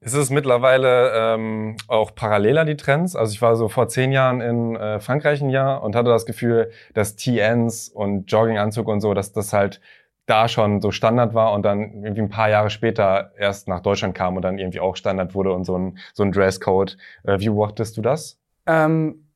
Ist 0.00 0.14
es 0.14 0.30
mittlerweile 0.30 1.10
ähm, 1.14 1.76
auch 1.88 2.14
paralleler, 2.14 2.66
die 2.66 2.76
Trends? 2.76 3.16
Also 3.16 3.32
ich 3.32 3.40
war 3.40 3.56
so 3.56 3.68
vor 3.68 3.88
zehn 3.88 4.12
Jahren 4.12 4.42
in 4.42 4.76
äh, 4.76 5.00
Frankreich 5.00 5.40
ein 5.40 5.48
Jahr 5.48 5.82
und 5.82 5.96
hatte 5.96 6.10
das 6.10 6.26
Gefühl, 6.26 6.70
dass 6.92 7.16
TNs 7.16 7.88
und 7.88 8.30
Jogginganzug 8.30 8.86
und 8.86 9.00
so, 9.00 9.14
dass 9.14 9.32
das 9.32 9.54
halt 9.54 9.80
da 10.26 10.48
schon 10.48 10.80
so 10.80 10.90
Standard 10.90 11.34
war 11.34 11.52
und 11.52 11.62
dann 11.62 12.02
irgendwie 12.02 12.22
ein 12.22 12.28
paar 12.28 12.50
Jahre 12.50 12.70
später 12.70 13.32
erst 13.38 13.68
nach 13.68 13.80
Deutschland 13.80 14.14
kam 14.14 14.36
und 14.36 14.42
dann 14.42 14.58
irgendwie 14.58 14.80
auch 14.80 14.96
Standard 14.96 15.34
wurde 15.34 15.52
und 15.52 15.64
so 15.64 15.78
ein, 15.78 15.98
so 16.12 16.24
ein 16.24 16.32
Dresscode. 16.32 16.96
Äh, 17.24 17.38
wie 17.38 17.48
beobachtest 17.48 17.96
du 17.96 18.02
das? 18.02 18.38
Ähm, 18.66 19.26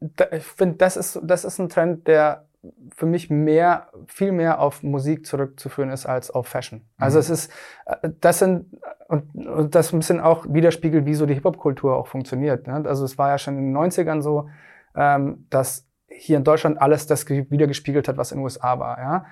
da, 0.00 0.26
ich 0.32 0.44
finde, 0.44 0.76
das 0.76 0.96
ist, 0.96 1.20
das 1.22 1.44
ist 1.44 1.58
ein 1.58 1.68
Trend, 1.68 2.06
der 2.06 2.46
für 2.94 3.06
mich 3.06 3.30
mehr, 3.30 3.88
viel 4.06 4.32
mehr 4.32 4.60
auf 4.60 4.82
Musik 4.82 5.26
zurückzuführen 5.26 5.90
ist 5.90 6.06
als 6.06 6.30
auf 6.30 6.48
Fashion. 6.48 6.82
Also 6.98 7.18
mhm. 7.18 7.20
es 7.20 7.30
ist, 7.30 7.52
äh, 7.86 8.10
das 8.20 8.38
sind, 8.40 8.66
und, 9.08 9.34
und 9.34 9.74
das 9.74 9.92
ein 9.92 9.98
bisschen 9.98 10.20
auch 10.20 10.46
widerspiegelt, 10.48 11.06
wie 11.06 11.14
so 11.14 11.26
die 11.26 11.34
Hip-Hop-Kultur 11.34 11.96
auch 11.96 12.08
funktioniert. 12.08 12.66
Ne? 12.66 12.82
Also 12.86 13.04
es 13.04 13.18
war 13.18 13.30
ja 13.30 13.38
schon 13.38 13.56
in 13.56 13.72
den 13.72 13.76
90ern 13.76 14.20
so, 14.20 14.48
ähm, 14.94 15.46
dass 15.50 15.86
hier 16.08 16.36
in 16.36 16.44
Deutschland 16.44 16.80
alles 16.80 17.06
das 17.06 17.28
wiedergespiegelt 17.28 18.08
hat, 18.08 18.16
was 18.16 18.32
in 18.32 18.38
den 18.38 18.44
USA 18.44 18.78
war. 18.78 18.98
Ja? 18.98 19.26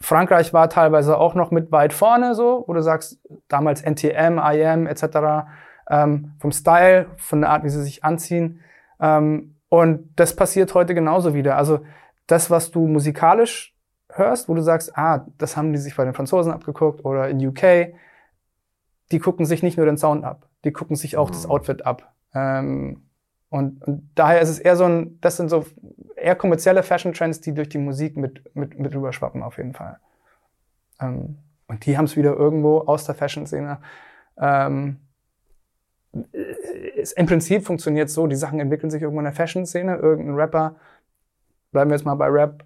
Frankreich 0.00 0.52
war 0.52 0.68
teilweise 0.68 1.16
auch 1.18 1.34
noch 1.34 1.50
mit 1.50 1.72
weit 1.72 1.92
vorne 1.92 2.34
so, 2.34 2.64
wo 2.66 2.74
du 2.74 2.82
sagst, 2.82 3.18
damals 3.48 3.82
NTM, 3.82 4.38
IM 4.38 4.86
etc. 4.86 5.48
Ähm, 5.88 6.32
vom 6.38 6.52
Style, 6.52 7.06
von 7.16 7.40
der 7.40 7.50
Art, 7.50 7.64
wie 7.64 7.70
sie 7.70 7.82
sich 7.82 8.04
anziehen. 8.04 8.60
Ähm, 9.00 9.56
und 9.68 10.08
das 10.16 10.36
passiert 10.36 10.74
heute 10.74 10.94
genauso 10.94 11.34
wieder. 11.34 11.56
Also 11.56 11.80
das, 12.26 12.50
was 12.50 12.70
du 12.70 12.86
musikalisch 12.86 13.74
hörst, 14.10 14.48
wo 14.48 14.54
du 14.54 14.62
sagst, 14.62 14.96
ah, 14.96 15.26
das 15.38 15.56
haben 15.56 15.72
die 15.72 15.78
sich 15.78 15.96
bei 15.96 16.04
den 16.04 16.14
Franzosen 16.14 16.52
abgeguckt 16.52 17.04
oder 17.04 17.28
in 17.28 17.44
UK, 17.44 17.94
die 19.12 19.18
gucken 19.18 19.46
sich 19.46 19.62
nicht 19.62 19.76
nur 19.76 19.86
den 19.86 19.96
Sound 19.96 20.24
ab, 20.24 20.48
die 20.64 20.72
gucken 20.72 20.96
sich 20.96 21.16
auch 21.16 21.28
mhm. 21.28 21.32
das 21.32 21.46
Outfit 21.46 21.86
ab. 21.86 22.12
Ähm, 22.34 23.08
und, 23.48 23.82
und, 23.86 24.10
daher 24.14 24.40
ist 24.40 24.48
es 24.48 24.58
eher 24.58 24.76
so 24.76 24.84
ein, 24.84 25.18
das 25.20 25.36
sind 25.36 25.48
so 25.48 25.64
eher 26.16 26.34
kommerzielle 26.34 26.82
Fashion 26.82 27.12
Trends, 27.12 27.40
die 27.40 27.54
durch 27.54 27.68
die 27.68 27.78
Musik 27.78 28.16
mit, 28.16 28.54
mit, 28.56 28.78
mit 28.78 28.94
rüberschwappen 28.94 29.42
auf 29.42 29.58
jeden 29.58 29.74
Fall. 29.74 29.98
Ähm, 31.00 31.38
und 31.68 31.84
die 31.86 31.96
haben 31.96 32.04
es 32.06 32.16
wieder 32.16 32.34
irgendwo 32.34 32.78
aus 32.80 33.04
der 33.04 33.14
Fashion-Szene. 33.14 33.78
Ähm, 34.38 35.00
Im 36.12 37.26
Prinzip 37.26 37.64
funktioniert 37.64 38.08
es 38.08 38.14
so, 38.14 38.26
die 38.26 38.36
Sachen 38.36 38.60
entwickeln 38.60 38.90
sich 38.90 39.02
irgendwo 39.02 39.20
in 39.20 39.24
der 39.24 39.34
Fashion-Szene, 39.34 39.96
irgendein 39.96 40.36
Rapper 40.36 40.76
bleiben 41.72 41.90
wir 41.90 41.96
jetzt 41.96 42.06
mal 42.06 42.14
bei 42.14 42.28
Rap, 42.28 42.64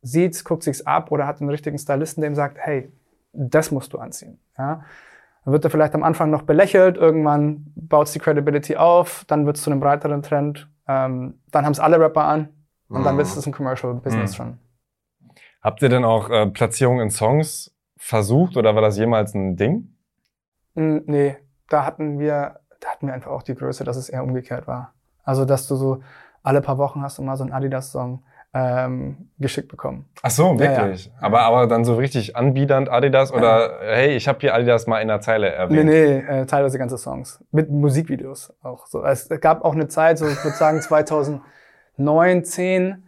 sieht's, 0.00 0.44
guckt 0.44 0.62
sich's 0.62 0.86
ab 0.86 1.12
oder 1.12 1.26
hat 1.26 1.40
einen 1.40 1.50
richtigen 1.50 1.76
Stylisten, 1.76 2.22
der 2.22 2.30
ihm 2.30 2.34
sagt, 2.34 2.58
hey, 2.58 2.90
das 3.32 3.70
musst 3.70 3.92
du 3.92 3.98
anziehen. 3.98 4.38
Ja? 4.56 4.84
Dann 5.44 5.52
wird 5.52 5.64
er 5.64 5.70
vielleicht 5.70 5.94
am 5.94 6.02
Anfang 6.02 6.30
noch 6.30 6.42
belächelt, 6.42 6.96
irgendwann 6.96 7.72
baut 7.74 8.12
die 8.14 8.18
Credibility 8.20 8.76
auf, 8.76 9.24
dann 9.26 9.44
wird 9.44 9.56
es 9.56 9.62
zu 9.62 9.70
einem 9.70 9.80
breiteren 9.80 10.22
Trend, 10.22 10.68
ähm, 10.88 11.40
dann 11.50 11.64
haben 11.64 11.72
es 11.72 11.80
alle 11.80 12.00
Rapper 12.00 12.24
an 12.24 12.48
und 12.92 13.04
dann 13.04 13.16
wird 13.16 13.26
es 13.26 13.46
ein 13.46 13.52
Commercial 13.52 13.94
Business 13.94 14.32
mhm. 14.32 14.36
schon. 14.36 14.58
Habt 15.62 15.82
ihr 15.82 15.88
denn 15.88 16.04
auch 16.04 16.28
äh, 16.30 16.46
Platzierungen 16.46 17.02
in 17.02 17.10
Songs 17.10 17.74
versucht 17.96 18.56
oder 18.56 18.74
war 18.74 18.82
das 18.82 18.98
jemals 18.98 19.34
ein 19.34 19.56
Ding? 19.56 19.94
Nee, 20.74 21.36
da 21.68 21.84
hatten 21.84 22.18
wir, 22.18 22.60
da 22.80 22.88
hatten 22.88 23.06
wir 23.06 23.14
einfach 23.14 23.30
auch 23.30 23.42
die 23.42 23.54
Größe, 23.54 23.84
dass 23.84 23.96
es 23.96 24.08
eher 24.08 24.24
umgekehrt 24.24 24.66
war. 24.66 24.94
Also, 25.22 25.44
dass 25.44 25.68
du 25.68 25.76
so 25.76 26.02
alle 26.42 26.60
paar 26.60 26.78
Wochen 26.78 27.02
hast 27.02 27.18
du 27.18 27.22
mal 27.22 27.36
so 27.36 27.44
einen 27.44 27.52
Adidas-Song 27.52 28.24
ähm, 28.54 29.30
geschickt 29.38 29.68
bekommen. 29.68 30.06
Ach 30.22 30.30
so, 30.30 30.58
wirklich? 30.58 31.06
Ja, 31.06 31.12
ja. 31.12 31.18
Aber, 31.20 31.40
aber 31.42 31.66
dann 31.66 31.84
so 31.84 31.94
richtig 31.94 32.36
anbiedernd 32.36 32.90
Adidas 32.90 33.32
oder 33.32 33.82
ja. 33.82 33.94
hey, 33.94 34.16
ich 34.16 34.28
habe 34.28 34.40
hier 34.40 34.54
Adidas 34.54 34.86
mal 34.86 35.00
in 35.00 35.08
der 35.08 35.20
Zeile 35.20 35.48
erwähnt? 35.50 35.84
Nee, 35.86 36.22
nee, 36.22 36.40
äh, 36.40 36.46
teilweise 36.46 36.78
ganze 36.78 36.98
Songs. 36.98 37.42
Mit 37.50 37.70
Musikvideos 37.70 38.52
auch. 38.62 38.86
So. 38.86 39.04
Es 39.04 39.28
gab 39.40 39.64
auch 39.64 39.72
eine 39.72 39.88
Zeit, 39.88 40.18
so 40.18 40.26
ich 40.26 40.42
würde 40.44 40.56
sagen 40.56 40.80
2009, 41.96 42.44
10, 42.44 43.02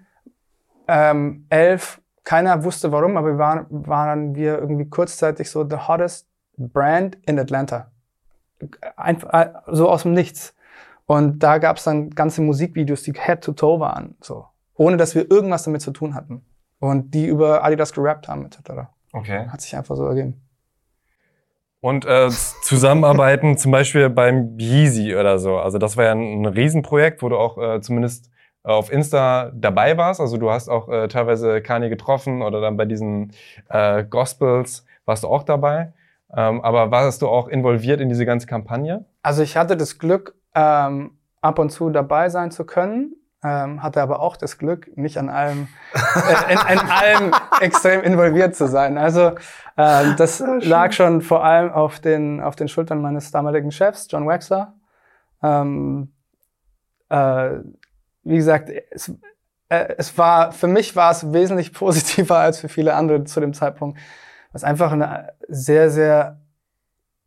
ähm, 0.88 1.46
11, 1.48 2.00
keiner 2.24 2.64
wusste 2.64 2.90
warum, 2.92 3.16
aber 3.16 3.32
wir 3.32 3.38
waren, 3.38 3.66
waren 3.70 4.34
wir 4.34 4.58
irgendwie 4.58 4.88
kurzzeitig 4.88 5.50
so 5.50 5.68
the 5.68 5.76
hottest 5.76 6.28
brand 6.56 7.18
in 7.26 7.38
Atlanta. 7.38 7.90
Einfach, 8.96 9.32
äh, 9.32 9.52
so 9.66 9.90
aus 9.90 10.02
dem 10.02 10.12
Nichts. 10.12 10.54
Und 11.06 11.40
da 11.40 11.58
gab 11.58 11.76
es 11.76 11.84
dann 11.84 12.10
ganze 12.10 12.40
Musikvideos, 12.40 13.02
die 13.02 13.12
Head-to-Toe 13.12 13.78
waren, 13.80 14.16
so. 14.20 14.46
Ohne 14.76 14.96
dass 14.96 15.14
wir 15.14 15.30
irgendwas 15.30 15.64
damit 15.64 15.82
zu 15.82 15.92
tun 15.92 16.14
hatten. 16.14 16.44
Und 16.80 17.14
die 17.14 17.26
über 17.26 17.62
Adidas 17.62 17.92
gerappt 17.92 18.28
haben, 18.28 18.46
etc. 18.46 18.88
Okay. 19.12 19.46
Hat 19.48 19.60
sich 19.60 19.76
einfach 19.76 19.96
so 19.96 20.06
ergeben. 20.06 20.40
Und 21.80 22.06
äh, 22.06 22.30
zusammenarbeiten 22.62 23.58
zum 23.58 23.70
Beispiel 23.70 24.08
beim 24.08 24.58
Yeezy 24.58 25.14
oder 25.14 25.38
so. 25.38 25.58
Also 25.58 25.76
das 25.78 25.96
war 25.98 26.04
ja 26.04 26.12
ein, 26.12 26.40
ein 26.40 26.46
Riesenprojekt, 26.46 27.22
wo 27.22 27.28
du 27.28 27.36
auch 27.36 27.58
äh, 27.58 27.80
zumindest 27.82 28.30
auf 28.64 28.90
Insta 28.90 29.52
dabei 29.54 29.96
warst. 29.96 30.20
Also 30.20 30.38
du 30.38 30.50
hast 30.50 30.68
auch 30.68 30.88
äh, 30.88 31.06
teilweise 31.08 31.60
Kanye 31.60 31.90
getroffen 31.90 32.42
oder 32.42 32.60
dann 32.60 32.76
bei 32.76 32.86
diesen 32.86 33.32
äh, 33.68 34.04
Gospels 34.04 34.84
warst 35.04 35.22
du 35.22 35.28
auch 35.28 35.42
dabei. 35.42 35.92
Ähm, 36.34 36.62
aber 36.62 36.90
warst 36.90 37.22
du 37.22 37.28
auch 37.28 37.48
involviert 37.48 38.00
in 38.00 38.08
diese 38.08 38.26
ganze 38.26 38.46
Kampagne? 38.46 39.04
Also 39.22 39.42
ich 39.42 39.56
hatte 39.56 39.76
das 39.76 39.98
Glück, 39.98 40.34
ähm, 40.54 41.12
ab 41.42 41.58
und 41.58 41.70
zu 41.70 41.90
dabei 41.90 42.28
sein 42.30 42.50
zu 42.50 42.64
können. 42.64 43.14
Ähm, 43.44 43.82
hatte 43.82 44.00
aber 44.00 44.20
auch 44.20 44.38
das 44.38 44.56
Glück, 44.56 44.96
nicht 44.96 45.18
an 45.18 45.28
allem, 45.28 45.68
äh, 45.92 46.52
in, 46.54 46.58
in 46.58 46.78
allem 46.78 47.32
extrem 47.60 48.00
involviert 48.00 48.56
zu 48.56 48.66
sein. 48.66 48.96
Also 48.96 49.32
äh, 49.76 50.14
das 50.16 50.38
ja, 50.38 50.58
lag 50.62 50.92
schon 50.92 51.20
vor 51.20 51.44
allem 51.44 51.70
auf 51.70 52.00
den, 52.00 52.40
auf 52.40 52.56
den 52.56 52.68
Schultern 52.68 53.02
meines 53.02 53.30
damaligen 53.30 53.70
Chefs, 53.70 54.08
John 54.10 54.26
Wexler. 54.26 54.72
Ähm, 55.42 56.14
äh, 57.10 57.58
wie 58.24 58.36
gesagt, 58.36 58.70
es, 58.90 59.12
äh, 59.68 59.94
es 59.98 60.16
war, 60.18 60.52
für 60.52 60.66
mich 60.66 60.96
war 60.96 61.10
es 61.10 61.32
wesentlich 61.32 61.72
positiver 61.72 62.38
als 62.38 62.58
für 62.58 62.68
viele 62.68 62.94
andere 62.94 63.24
zu 63.24 63.40
dem 63.40 63.54
Zeitpunkt. 63.54 63.98
Was 64.52 64.64
einfach 64.64 64.92
eine 64.92 65.32
sehr, 65.48 65.90
sehr 65.90 66.40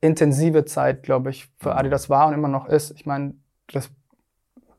intensive 0.01 0.65
Zeit, 0.65 1.03
glaube 1.03 1.29
ich, 1.29 1.49
für. 1.57 1.75
Adidas 1.75 2.09
war 2.09 2.27
und 2.27 2.33
immer 2.33 2.47
noch 2.47 2.67
ist. 2.67 2.91
Ich 2.91 3.05
meine, 3.05 3.33
das 3.71 3.89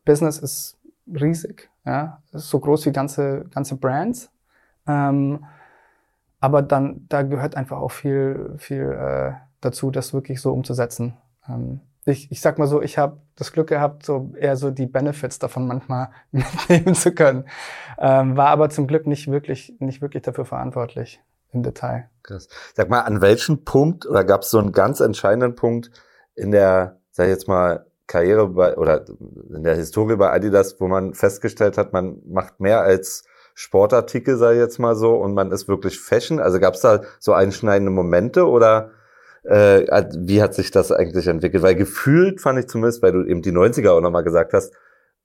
Business 0.04 0.38
ist 0.38 0.78
riesig, 1.06 1.70
ja, 1.84 2.22
ist 2.32 2.48
so 2.48 2.58
groß 2.60 2.86
wie 2.86 2.92
ganze 2.92 3.44
ganze 3.50 3.76
Brands. 3.76 4.30
Ähm, 4.86 5.44
aber 6.40 6.62
dann 6.62 7.06
da 7.08 7.22
gehört 7.22 7.56
einfach 7.56 7.78
auch 7.78 7.90
viel 7.90 8.54
viel 8.58 8.92
äh, 8.92 9.32
dazu, 9.60 9.90
das 9.90 10.14
wirklich 10.14 10.40
so 10.40 10.52
umzusetzen. 10.52 11.16
Ähm, 11.48 11.80
ich, 12.08 12.30
ich 12.30 12.40
sag 12.40 12.58
mal 12.58 12.66
so, 12.66 12.82
ich 12.82 12.98
habe 12.98 13.18
das 13.36 13.52
Glück 13.52 13.68
gehabt, 13.68 14.04
so 14.04 14.32
eher 14.38 14.56
so 14.56 14.70
die 14.70 14.86
Benefits 14.86 15.38
davon 15.38 15.66
manchmal 15.66 16.10
mitnehmen 16.30 16.94
zu 16.94 17.12
können, 17.12 17.44
ähm, 17.98 18.36
war 18.36 18.48
aber 18.48 18.70
zum 18.70 18.86
Glück 18.86 19.06
nicht 19.06 19.30
wirklich 19.30 19.74
nicht 19.78 20.02
wirklich 20.02 20.22
dafür 20.22 20.44
verantwortlich 20.44 21.20
im 21.52 21.62
Detail. 21.62 22.10
Krass. 22.22 22.48
Sag 22.74 22.90
mal, 22.90 23.00
an 23.00 23.20
welchem 23.20 23.64
Punkt 23.64 24.06
oder 24.06 24.24
gab 24.24 24.42
es 24.42 24.50
so 24.50 24.58
einen 24.58 24.72
ganz 24.72 25.00
entscheidenden 25.00 25.54
Punkt 25.54 25.90
in 26.34 26.50
der, 26.50 27.00
sag 27.10 27.24
ich 27.24 27.30
jetzt 27.30 27.48
mal, 27.48 27.86
Karriere 28.06 28.48
bei 28.48 28.76
oder 28.76 29.04
in 29.54 29.62
der 29.62 29.76
Historie 29.76 30.16
bei 30.16 30.30
Adidas, 30.30 30.80
wo 30.80 30.88
man 30.88 31.14
festgestellt 31.14 31.76
hat, 31.76 31.92
man 31.92 32.22
macht 32.26 32.58
mehr 32.58 32.80
als 32.80 33.24
Sportartikel, 33.54 34.36
sei 34.36 34.54
jetzt 34.54 34.78
mal 34.78 34.94
so, 34.94 35.16
und 35.16 35.34
man 35.34 35.50
ist 35.50 35.68
wirklich 35.68 36.00
Fashion? 36.00 36.38
Also 36.40 36.60
gab 36.60 36.74
es 36.74 36.80
da 36.80 37.02
so 37.18 37.32
einschneidende 37.32 37.90
Momente 37.90 38.46
oder 38.46 38.92
äh, 39.44 40.04
wie 40.16 40.42
hat 40.42 40.54
sich 40.54 40.70
das 40.70 40.92
eigentlich 40.92 41.26
entwickelt? 41.26 41.62
Weil 41.62 41.74
gefühlt 41.74 42.40
fand 42.40 42.58
ich 42.58 42.68
zumindest, 42.68 43.02
weil 43.02 43.12
du 43.12 43.24
eben 43.24 43.42
die 43.42 43.52
90er 43.52 43.90
auch 43.90 44.00
nochmal 44.00 44.24
gesagt 44.24 44.52
hast, 44.52 44.72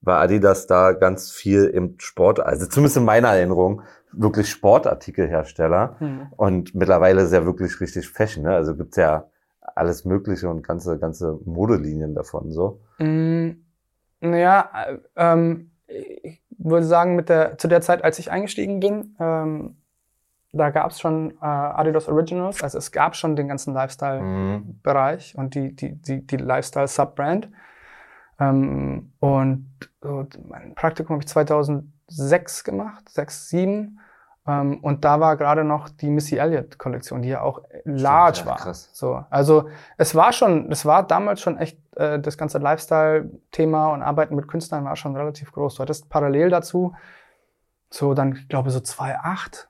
war 0.01 0.19
Adidas 0.19 0.67
da 0.67 0.91
ganz 0.91 1.31
viel 1.31 1.65
im 1.65 1.95
Sport, 1.97 2.39
also 2.39 2.65
zumindest 2.67 2.97
in 2.97 3.05
meiner 3.05 3.29
Erinnerung, 3.29 3.81
wirklich 4.11 4.49
Sportartikelhersteller. 4.49 5.95
Mhm. 5.99 6.27
Und 6.35 6.75
mittlerweile 6.75 7.21
ist 7.21 7.33
ja 7.33 7.45
wirklich 7.45 7.79
richtig 7.79 8.09
Fashion. 8.09 8.43
Ne? 8.43 8.53
Also 8.53 8.75
gibt's 8.75 8.97
ja 8.97 9.27
alles 9.75 10.05
Mögliche 10.05 10.49
und 10.49 10.61
ganze, 10.65 10.99
ganze 10.99 11.39
Modelinien 11.45 12.13
davon. 12.13 12.51
so. 12.51 12.81
Mhm. 12.99 13.63
Naja, 14.19 14.69
äh, 14.87 14.97
ähm, 15.15 15.71
ich 15.87 16.41
würde 16.57 16.85
sagen, 16.85 17.15
mit 17.15 17.29
der, 17.29 17.57
zu 17.57 17.67
der 17.67 17.81
Zeit, 17.81 18.03
als 18.03 18.19
ich 18.19 18.31
eingestiegen 18.31 18.79
bin, 18.79 19.15
ähm, 19.19 19.77
da 20.53 20.69
gab 20.69 20.91
es 20.91 20.99
schon 20.99 21.31
äh, 21.41 21.45
Adidas 21.45 22.07
Originals, 22.07 22.61
also 22.63 22.77
es 22.77 22.91
gab 22.91 23.15
schon 23.15 23.35
den 23.35 23.47
ganzen 23.47 23.73
Lifestyle-Bereich 23.73 25.33
mhm. 25.33 25.39
und 25.39 25.55
die, 25.55 25.75
die, 25.75 25.95
die, 25.95 26.25
die 26.25 26.37
Lifestyle-Subbrand. 26.37 27.49
Ähm, 28.39 29.11
und 29.19 29.69
so, 30.01 30.25
mein 30.47 30.75
Praktikum 30.75 31.15
habe 31.15 31.23
ich 31.23 31.29
2006 31.29 32.63
gemacht, 32.63 33.09
6, 33.09 33.49
7. 33.49 33.99
Ähm, 34.45 34.79
und 34.83 35.03
da 35.03 35.19
war 35.19 35.37
gerade 35.37 35.63
noch 35.63 35.89
die 35.89 36.09
Missy 36.09 36.37
Elliott 36.37 36.77
Kollektion, 36.77 37.23
die 37.23 37.29
ja 37.29 37.41
auch 37.41 37.61
large 37.83 38.35
Stimmt, 38.35 38.47
ja, 38.47 38.51
war. 38.51 38.57
Krass. 38.59 38.89
So, 38.93 39.25
also 39.31 39.69
es 39.97 40.13
war 40.13 40.33
schon, 40.33 40.71
es 40.71 40.85
war 40.85 41.07
damals 41.07 41.41
schon 41.41 41.57
echt 41.57 41.79
äh, 41.95 42.19
das 42.19 42.37
ganze 42.37 42.59
Lifestyle-Thema 42.59 43.87
und 43.87 44.03
Arbeiten 44.03 44.35
mit 44.35 44.47
Künstlern 44.47 44.85
war 44.85 44.95
schon 44.95 45.15
relativ 45.15 45.51
groß. 45.51 45.75
Du 45.75 45.81
hattest 45.81 46.09
parallel 46.09 46.49
dazu 46.49 46.93
so 47.89 48.13
dann, 48.13 48.33
ich 48.35 48.49
glaube 48.49 48.71
so 48.71 48.79
2,8, 48.79 49.67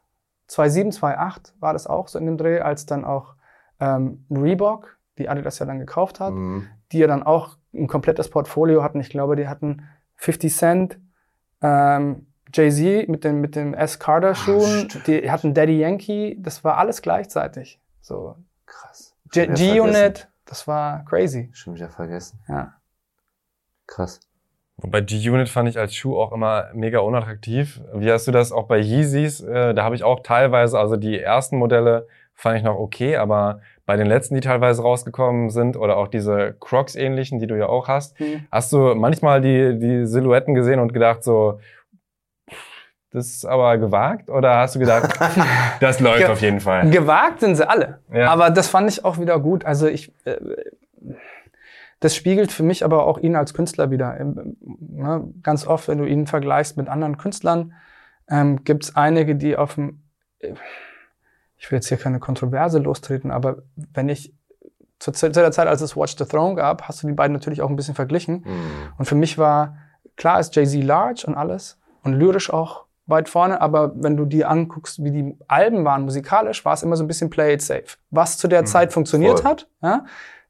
2,7, 0.50 1.00
2,8 1.00 1.54
war 1.60 1.74
das 1.74 1.88
auch 1.88 2.08
so 2.08 2.20
in 2.20 2.26
dem 2.26 2.38
Dreh, 2.38 2.60
als 2.60 2.86
dann 2.86 3.06
auch 3.06 3.36
ähm, 3.80 4.26
Reebok, 4.30 4.98
die 5.18 5.30
Adidas 5.30 5.60
ja 5.60 5.66
dann 5.66 5.80
gekauft 5.80 6.20
hat, 6.20 6.34
mhm. 6.34 6.68
die 6.92 7.00
ja 7.00 7.08
dann 7.08 7.24
auch 7.24 7.58
ein 7.74 7.88
komplettes 7.88 8.30
Portfolio 8.30 8.84
hatten. 8.84 9.00
Ich 9.00 9.10
glaube, 9.10 9.36
die 9.36 9.48
hatten 9.48 9.88
50 10.16 10.56
Cent, 10.56 11.00
ähm, 11.62 12.28
Jay-Z 12.54 13.10
mit 13.10 13.24
dem, 13.24 13.42
mit 13.42 13.56
dem 13.56 13.74
S. 13.74 13.98
Carter 14.00 14.36
Schuhen, 14.36 14.88
ah, 14.94 15.00
die 15.08 15.32
hatten 15.32 15.54
Daddy 15.54 15.80
Yankee, 15.80 16.38
das 16.40 16.64
war 16.64 16.78
alles 16.78 17.02
gleichzeitig. 17.02 17.82
So. 18.02 18.36
Krass. 18.66 19.16
G-Unit, 19.32 20.30
das 20.46 20.68
war 20.68 21.04
crazy. 21.06 21.50
Schon 21.54 21.74
wieder 21.76 21.90
vergessen. 21.90 22.40
Ja. 22.48 22.76
Krass. 23.88 24.20
Wobei 24.78 25.02
G-Unit 25.02 25.50
fand 25.50 25.70
ich 25.70 25.78
als 25.78 25.96
Schuh 25.96 26.18
auch 26.18 26.32
immer 26.32 26.70
mega 26.74 27.00
unattraktiv. 27.00 27.82
Wie 27.94 28.12
hast 28.12 28.28
du 28.28 28.32
das 28.32 28.52
auch 28.52 28.68
bei 28.68 28.80
Yeezys? 28.80 29.42
Äh, 29.42 29.74
da 29.74 29.84
habe 29.84 29.96
ich 29.96 30.04
auch 30.04 30.22
teilweise, 30.22 30.80
also 30.80 30.98
die 30.98 31.20
ersten 31.20 31.58
Modelle 31.58 32.08
fand 32.34 32.58
ich 32.58 32.64
noch 32.64 32.78
okay, 32.78 33.16
aber 33.16 33.62
bei 33.86 33.98
den 33.98 34.08
letzten, 34.08 34.36
die 34.36 34.42
teilweise 34.42 34.82
rausgekommen 34.82 35.50
sind, 35.50 35.78
oder 35.78 35.98
auch 35.98 36.08
diese 36.08 36.56
Crocs-ähnlichen, 36.60 37.40
die 37.40 37.48
du 37.48 37.58
ja 37.58 37.68
auch 37.68 37.88
hast, 37.88 38.20
mhm. 38.20 38.48
hast 38.52 38.74
du 38.74 38.96
manchmal 38.96 39.42
die, 39.42 39.78
die 39.78 40.06
Silhouetten 40.06 40.56
gesehen 40.56 40.80
und 40.80 40.94
gedacht 40.94 41.24
so, 41.24 41.60
das 43.12 43.28
ist 43.28 43.46
aber 43.46 43.78
gewagt? 43.78 44.32
Oder 44.32 44.58
hast 44.58 44.74
du 44.74 44.80
gedacht, 44.80 45.20
das 45.80 46.00
läuft 46.00 46.18
Ge 46.18 46.28
auf 46.28 46.42
jeden 46.42 46.60
Fall? 46.60 46.90
Gewagt 46.90 47.42
sind 47.42 47.56
sie 47.56 47.70
alle. 47.70 48.00
Ja. 48.12 48.32
Aber 48.32 48.50
das 48.50 48.70
fand 48.70 48.90
ich 48.90 49.06
auch 49.06 49.20
wieder 49.20 49.40
gut. 49.40 49.66
Also 49.66 49.88
ich, 49.88 50.12
äh, 50.26 50.38
das 52.04 52.18
spiegelt 52.18 52.52
für 52.52 52.64
mich 52.64 52.84
aber 52.84 53.08
auch 53.08 53.18
ihn 53.18 53.38
als 53.38 53.54
Künstler 53.54 53.90
wieder. 53.90 54.18
Ne, 54.20 55.34
ganz 55.42 55.66
oft, 55.66 55.88
wenn 55.88 56.00
du 56.00 56.06
ihn 56.06 56.28
vergleichst 56.28 56.76
mit 56.76 56.90
anderen 56.90 57.18
Künstlern, 57.18 57.72
ähm, 58.28 58.66
gibt 58.66 58.84
es 58.84 58.96
einige, 58.98 59.38
die 59.38 59.56
auf 59.56 59.76
dem, 59.76 60.04
ich 61.56 61.72
will 61.72 61.78
jetzt 61.78 61.88
hier 61.88 61.98
keine 61.98 62.20
Kontroverse 62.20 62.80
lostreten, 62.80 63.32
aber 63.32 63.64
wenn 63.94 64.10
ich 64.10 64.36
zu, 65.00 65.14
zu 65.14 65.30
der 65.30 65.54
Zeit, 65.54 65.70
als 65.70 65.80
es 65.80 65.96
Watch 65.96 66.18
the 66.18 66.26
Throne 66.26 66.56
gab, 66.56 66.90
hast 66.90 67.02
du 67.04 67.08
die 67.08 67.14
beiden 67.14 67.32
natürlich 67.32 67.62
auch 67.62 67.70
ein 67.70 67.78
bisschen 67.78 67.96
verglichen. 67.96 68.44
Mhm. 68.46 68.94
Und 68.98 69.06
für 69.06 69.16
mich 69.16 69.38
war, 69.38 69.78
klar 70.18 70.42
ist 70.42 70.54
Jay-Z 70.58 70.84
large 70.84 71.24
und 71.26 71.36
alles 71.36 71.80
und 72.04 72.12
lyrisch 72.12 72.52
auch 72.52 72.84
weit 73.06 73.30
vorne, 73.30 73.62
aber 73.62 73.94
wenn 73.96 74.18
du 74.18 74.26
dir 74.26 74.50
anguckst, 74.50 75.02
wie 75.06 75.12
die 75.12 75.38
Alben 75.48 75.86
waren 75.86 76.04
musikalisch, 76.04 76.66
war 76.66 76.74
es 76.74 76.84
immer 76.84 76.98
so 76.98 77.06
ein 77.06 77.08
bisschen 77.08 77.30
play 77.30 77.54
it 77.54 77.62
safe. 77.62 77.98
Was 78.10 78.38
zu 78.38 78.50
der 78.50 78.62
mhm, 78.62 78.66
Zeit 78.66 78.92
funktioniert 78.92 79.40
voll. 79.40 79.52
hat, 79.52 79.70
ja, 79.82 80.06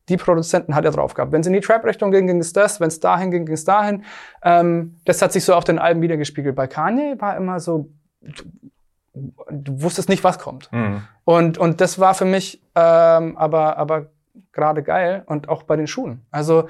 die 0.09 0.17
Produzenten 0.17 0.75
hat 0.75 0.85
er 0.85 0.91
drauf 0.91 1.13
gehabt. 1.13 1.31
Wenn 1.31 1.41
es 1.41 1.47
in 1.47 1.53
die 1.53 1.61
Trap-Richtung 1.61 2.11
ging, 2.11 2.27
ging 2.27 2.39
es 2.39 2.53
das, 2.53 2.79
wenn 2.79 2.89
es 2.89 2.99
dahin 2.99 3.31
ging, 3.31 3.45
ging 3.45 3.53
es 3.53 3.63
dahin. 3.63 4.03
Ähm, 4.43 4.97
das 5.05 5.21
hat 5.21 5.31
sich 5.31 5.45
so 5.45 5.53
auf 5.53 5.63
den 5.63 5.79
Alben 5.79 6.01
wiedergespiegelt. 6.01 6.55
Bei 6.55 6.67
Kanye 6.67 7.15
war 7.19 7.37
immer 7.37 7.59
so, 7.59 7.89
du, 8.21 8.43
du 9.49 9.81
wusstest 9.81 10.09
nicht, 10.09 10.23
was 10.23 10.39
kommt. 10.39 10.71
Mhm. 10.71 11.03
Und, 11.23 11.57
und 11.57 11.79
das 11.79 11.99
war 11.99 12.13
für 12.13 12.25
mich 12.25 12.61
ähm, 12.75 13.37
aber, 13.37 13.77
aber 13.77 14.11
gerade 14.51 14.83
geil 14.83 15.23
und 15.25 15.47
auch 15.49 15.63
bei 15.63 15.75
den 15.75 15.87
Schuhen. 15.87 16.25
Also 16.31 16.67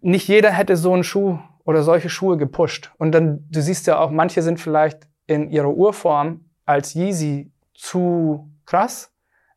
nicht 0.00 0.28
jeder 0.28 0.50
hätte 0.50 0.76
so 0.76 0.92
einen 0.92 1.04
Schuh 1.04 1.38
oder 1.64 1.82
solche 1.82 2.10
Schuhe 2.10 2.36
gepusht. 2.36 2.92
Und 2.98 3.12
dann, 3.12 3.46
du 3.50 3.60
siehst 3.62 3.86
ja 3.86 3.98
auch, 3.98 4.10
manche 4.10 4.42
sind 4.42 4.60
vielleicht 4.60 5.06
in 5.26 5.50
ihrer 5.50 5.70
Urform 5.70 6.44
als 6.66 6.94
Yeezy 6.94 7.50
zu 7.74 8.50
krass, 8.66 9.13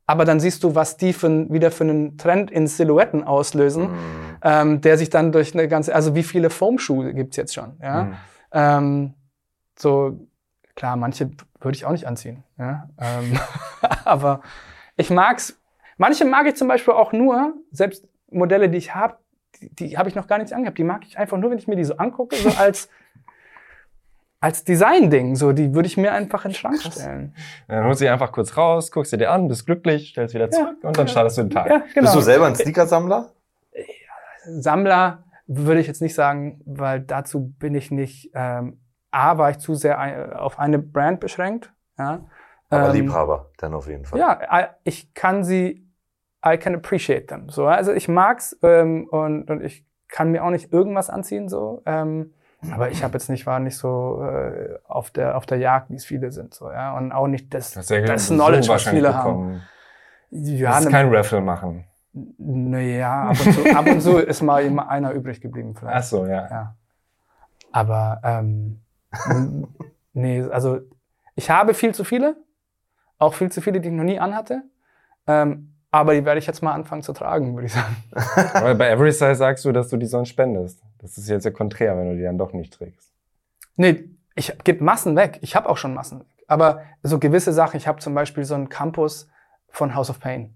aber 0.08 0.24
dann 0.24 0.40
siehst 0.40 0.64
du, 0.64 0.74
was 0.74 0.98
die 0.98 1.14
für, 1.14 1.52
wieder 1.52 1.70
für 1.70 1.84
einen 1.84 2.18
Trend 2.18 2.50
in 2.50 2.66
Silhouetten 2.66 3.26
auslösen, 3.26 3.92
mm. 3.92 4.38
ähm, 4.42 4.82
der 4.82 4.98
sich 4.98 5.10
dann 5.10 5.34
durch 5.34 5.54
eine 5.54 5.68
ganze, 5.68 5.94
also 5.94 6.16
wie 6.16 6.24
viele 6.24 6.50
Foamschuhe 6.50 7.14
gibt's 7.14 7.36
jetzt 7.36 7.54
schon, 7.54 7.78
ja. 7.82 8.04
Mm. 8.04 8.16
Ähm, 8.54 9.14
so, 9.78 10.28
klar, 10.76 10.96
manche 10.96 11.30
würde 11.60 11.76
ich 11.76 11.86
auch 11.86 11.92
nicht 11.92 12.08
anziehen, 12.08 12.44
ja. 12.58 12.90
Ähm, 12.98 13.38
aber 14.06 14.42
ich 14.96 15.10
mag's, 15.10 15.60
manche 15.98 16.24
mag 16.24 16.48
ich 16.48 16.56
zum 16.56 16.70
Beispiel 16.70 16.94
auch 16.94 17.12
nur, 17.12 17.54
selbst 17.72 18.08
Modelle, 18.32 18.70
die 18.70 18.78
ich 18.78 18.96
habe, 18.96 19.18
die, 19.60 19.74
die 19.76 19.98
habe 19.98 20.08
ich 20.10 20.16
noch 20.16 20.28
gar 20.28 20.38
nicht 20.38 20.54
angehabt. 20.54 20.78
Die 20.78 20.84
mag 20.84 21.06
ich 21.06 21.18
einfach 21.18 21.38
nur, 21.38 21.52
wenn 21.52 21.58
ich 21.58 21.68
mir 21.68 21.76
die 21.76 21.84
so 21.84 21.98
angucke, 21.98 22.36
so 22.36 22.50
als, 22.58 22.90
als 24.40 24.64
Design-Ding. 24.64 25.36
So, 25.36 25.52
die 25.52 25.74
würde 25.74 25.88
ich 25.88 25.98
mir 25.98 26.12
einfach 26.12 26.46
in 26.46 26.52
den 26.52 26.56
Schrank 26.56 26.82
stellen. 26.82 27.36
Dann 27.68 27.86
holst 27.86 28.02
du 28.02 28.06
sie 28.06 28.10
einfach 28.10 28.32
kurz 28.32 28.56
raus, 28.56 28.92
guckst 28.92 29.12
sie 29.12 29.18
dir 29.18 29.32
an, 29.32 29.48
bist 29.48 29.66
glücklich, 29.66 30.10
stellst 30.10 30.36
wieder 30.36 30.50
zurück 30.50 30.78
ja, 30.82 30.88
und 30.88 30.98
dann 30.98 31.08
startest 31.08 31.38
du 31.38 31.44
den 31.44 31.50
Tag. 31.50 31.70
Ja, 31.70 31.78
genau. 31.94 32.02
Bist 32.02 32.16
du 32.16 32.22
selber 32.22 32.48
ein 32.48 32.56
Sneakersammler? 32.56 33.32
Sammler 34.46 35.24
würde 35.48 35.80
ich 35.80 35.88
jetzt 35.88 36.02
nicht 36.02 36.16
sagen, 36.16 36.62
weil 36.66 37.02
dazu 37.02 37.54
bin 37.60 37.76
ich 37.76 37.92
nicht. 37.92 38.32
Ähm, 38.34 38.80
A, 39.12 39.38
war 39.38 39.50
ich 39.50 39.60
zu 39.60 39.74
sehr 39.74 40.42
auf 40.42 40.60
eine 40.60 40.80
Brand 40.80 41.20
beschränkt. 41.20 41.72
Ja. 41.98 42.26
Aber 42.70 42.90
ähm, 42.90 42.94
Liebhaber, 42.94 43.50
dann 43.58 43.74
auf 43.74 43.88
jeden 43.88 44.06
Fall. 44.06 44.20
Ja, 44.20 44.70
ich 44.84 45.14
kann 45.14 45.44
sie 45.44 45.88
I 46.46 46.58
can 46.58 46.76
appreciate 46.76 47.28
them. 47.28 47.50
So, 47.50 47.66
also 47.66 47.94
ich 47.94 48.08
mag's 48.08 48.58
ähm, 48.62 49.08
und, 49.10 49.50
und 49.50 49.64
ich 49.64 49.86
kann 50.08 50.32
mir 50.32 50.44
auch 50.44 50.50
nicht 50.50 50.72
irgendwas 50.72 51.10
anziehen 51.10 51.50
so. 51.50 51.82
Ähm, 51.86 52.34
aber 52.72 52.90
ich 52.90 53.04
habe 53.04 53.14
jetzt 53.14 53.30
nicht 53.30 53.46
war 53.46 53.60
nicht 53.60 53.78
so 53.78 54.24
äh, 54.24 54.80
auf 54.88 55.12
der 55.12 55.38
auf 55.38 55.46
der 55.46 55.60
Jagd, 55.60 55.90
wie 55.90 55.96
es 55.96 56.06
viele 56.06 56.32
sind 56.32 56.54
so 56.54 56.72
ja 56.72 56.98
und 56.98 57.12
auch 57.12 57.28
nicht 57.28 57.54
das 57.54 57.72
das, 57.72 57.88
das 57.88 58.28
Knowledge, 58.28 58.68
was 58.70 58.84
viele 58.84 59.14
haben. 59.14 59.62
Ja, 60.30 60.72
das 60.72 60.86
ist 60.86 60.92
kein 60.92 61.14
Raffle 61.14 61.42
machen. 61.42 61.86
Naja, 62.38 63.30
ab 63.30 63.38
und 63.46 63.54
zu, 63.54 63.76
ab 63.76 63.88
und 63.88 64.02
zu 64.02 64.18
ist 64.18 64.42
mal 64.42 64.64
immer 64.64 64.90
einer 64.90 65.12
übrig 65.12 65.40
geblieben 65.40 65.76
vielleicht. 65.76 65.98
Ach 65.98 66.04
so, 66.04 66.26
ja. 66.26 66.48
ja. 66.50 66.76
Aber 67.72 68.20
ähm, 68.24 68.82
nee, 70.14 70.42
also 70.42 70.80
ich 71.36 71.50
habe 71.50 71.74
viel 71.74 71.94
zu 71.94 72.04
viele, 72.04 72.36
auch 73.20 73.36
viel 73.36 73.52
zu 73.52 73.62
viele, 73.62 73.80
die 73.80 73.90
ich 73.90 73.94
noch 73.94 74.04
nie 74.04 74.20
anhatte. 74.20 74.64
Ähm, 75.28 75.74
aber 75.92 76.14
die 76.14 76.26
werde 76.26 76.40
ich 76.40 76.48
jetzt 76.48 76.62
mal 76.62 76.74
anfangen 76.74 77.04
zu 77.04 77.14
tragen, 77.14 77.56
würde 77.56 77.68
ich 77.68 77.74
sagen. 77.74 77.96
Aber 78.54 78.76
bei 78.76 78.90
Every 78.90 79.12
Size 79.12 79.36
sagst 79.36 79.64
du, 79.66 79.72
dass 79.72 79.90
du 79.90 79.98
die 79.98 80.06
sonst 80.06 80.30
spendest. 80.30 80.84
Das 81.00 81.18
ist 81.18 81.30
jetzt 81.30 81.46
ja 81.46 81.52
konträr, 81.52 81.98
wenn 81.98 82.10
du 82.10 82.16
die 82.16 82.24
dann 82.24 82.38
doch 82.38 82.54
nicht 82.54 82.74
trägst. 82.74 83.12
Nee, 83.76 84.10
ich 84.36 84.58
gebe 84.64 84.84
Massen 84.84 85.16
weg. 85.16 85.40
Ich 85.42 85.56
habe 85.56 85.70
auch 85.70 85.78
schon 85.78 85.94
Massen 85.94 86.20
weg. 86.20 86.28
Aber 86.48 86.82
so 87.04 87.20
gewisse 87.20 87.54
Sachen, 87.54 87.78
ich 87.78 87.88
habe 87.88 88.00
zum 88.00 88.14
Beispiel 88.14 88.44
so 88.44 88.56
einen 88.56 88.70
Campus 88.70 89.28
von 89.70 89.96
House 89.96 90.10
of 90.10 90.20
Pain. 90.20 90.56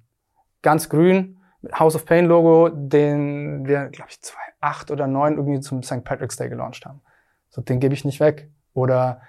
Ganz 0.62 0.90
grün, 0.90 1.38
mit 1.62 1.80
House 1.80 1.96
of 1.96 2.06
Pain 2.06 2.26
Logo, 2.26 2.70
den 2.70 3.66
wir, 3.68 3.88
glaube 3.90 4.10
ich, 4.10 4.22
2008 4.22 4.92
oder 4.92 5.06
2009 5.06 5.34
irgendwie 5.38 5.60
zum 5.60 5.84
St. 5.84 6.04
Patrick's 6.04 6.38
Day 6.38 6.50
gelauncht 6.50 6.86
haben. 6.86 7.02
So, 7.50 7.62
den 7.62 7.80
gebe 7.80 7.94
ich 7.94 8.06
nicht 8.06 8.20
weg. 8.20 8.50
Oder 8.74 9.22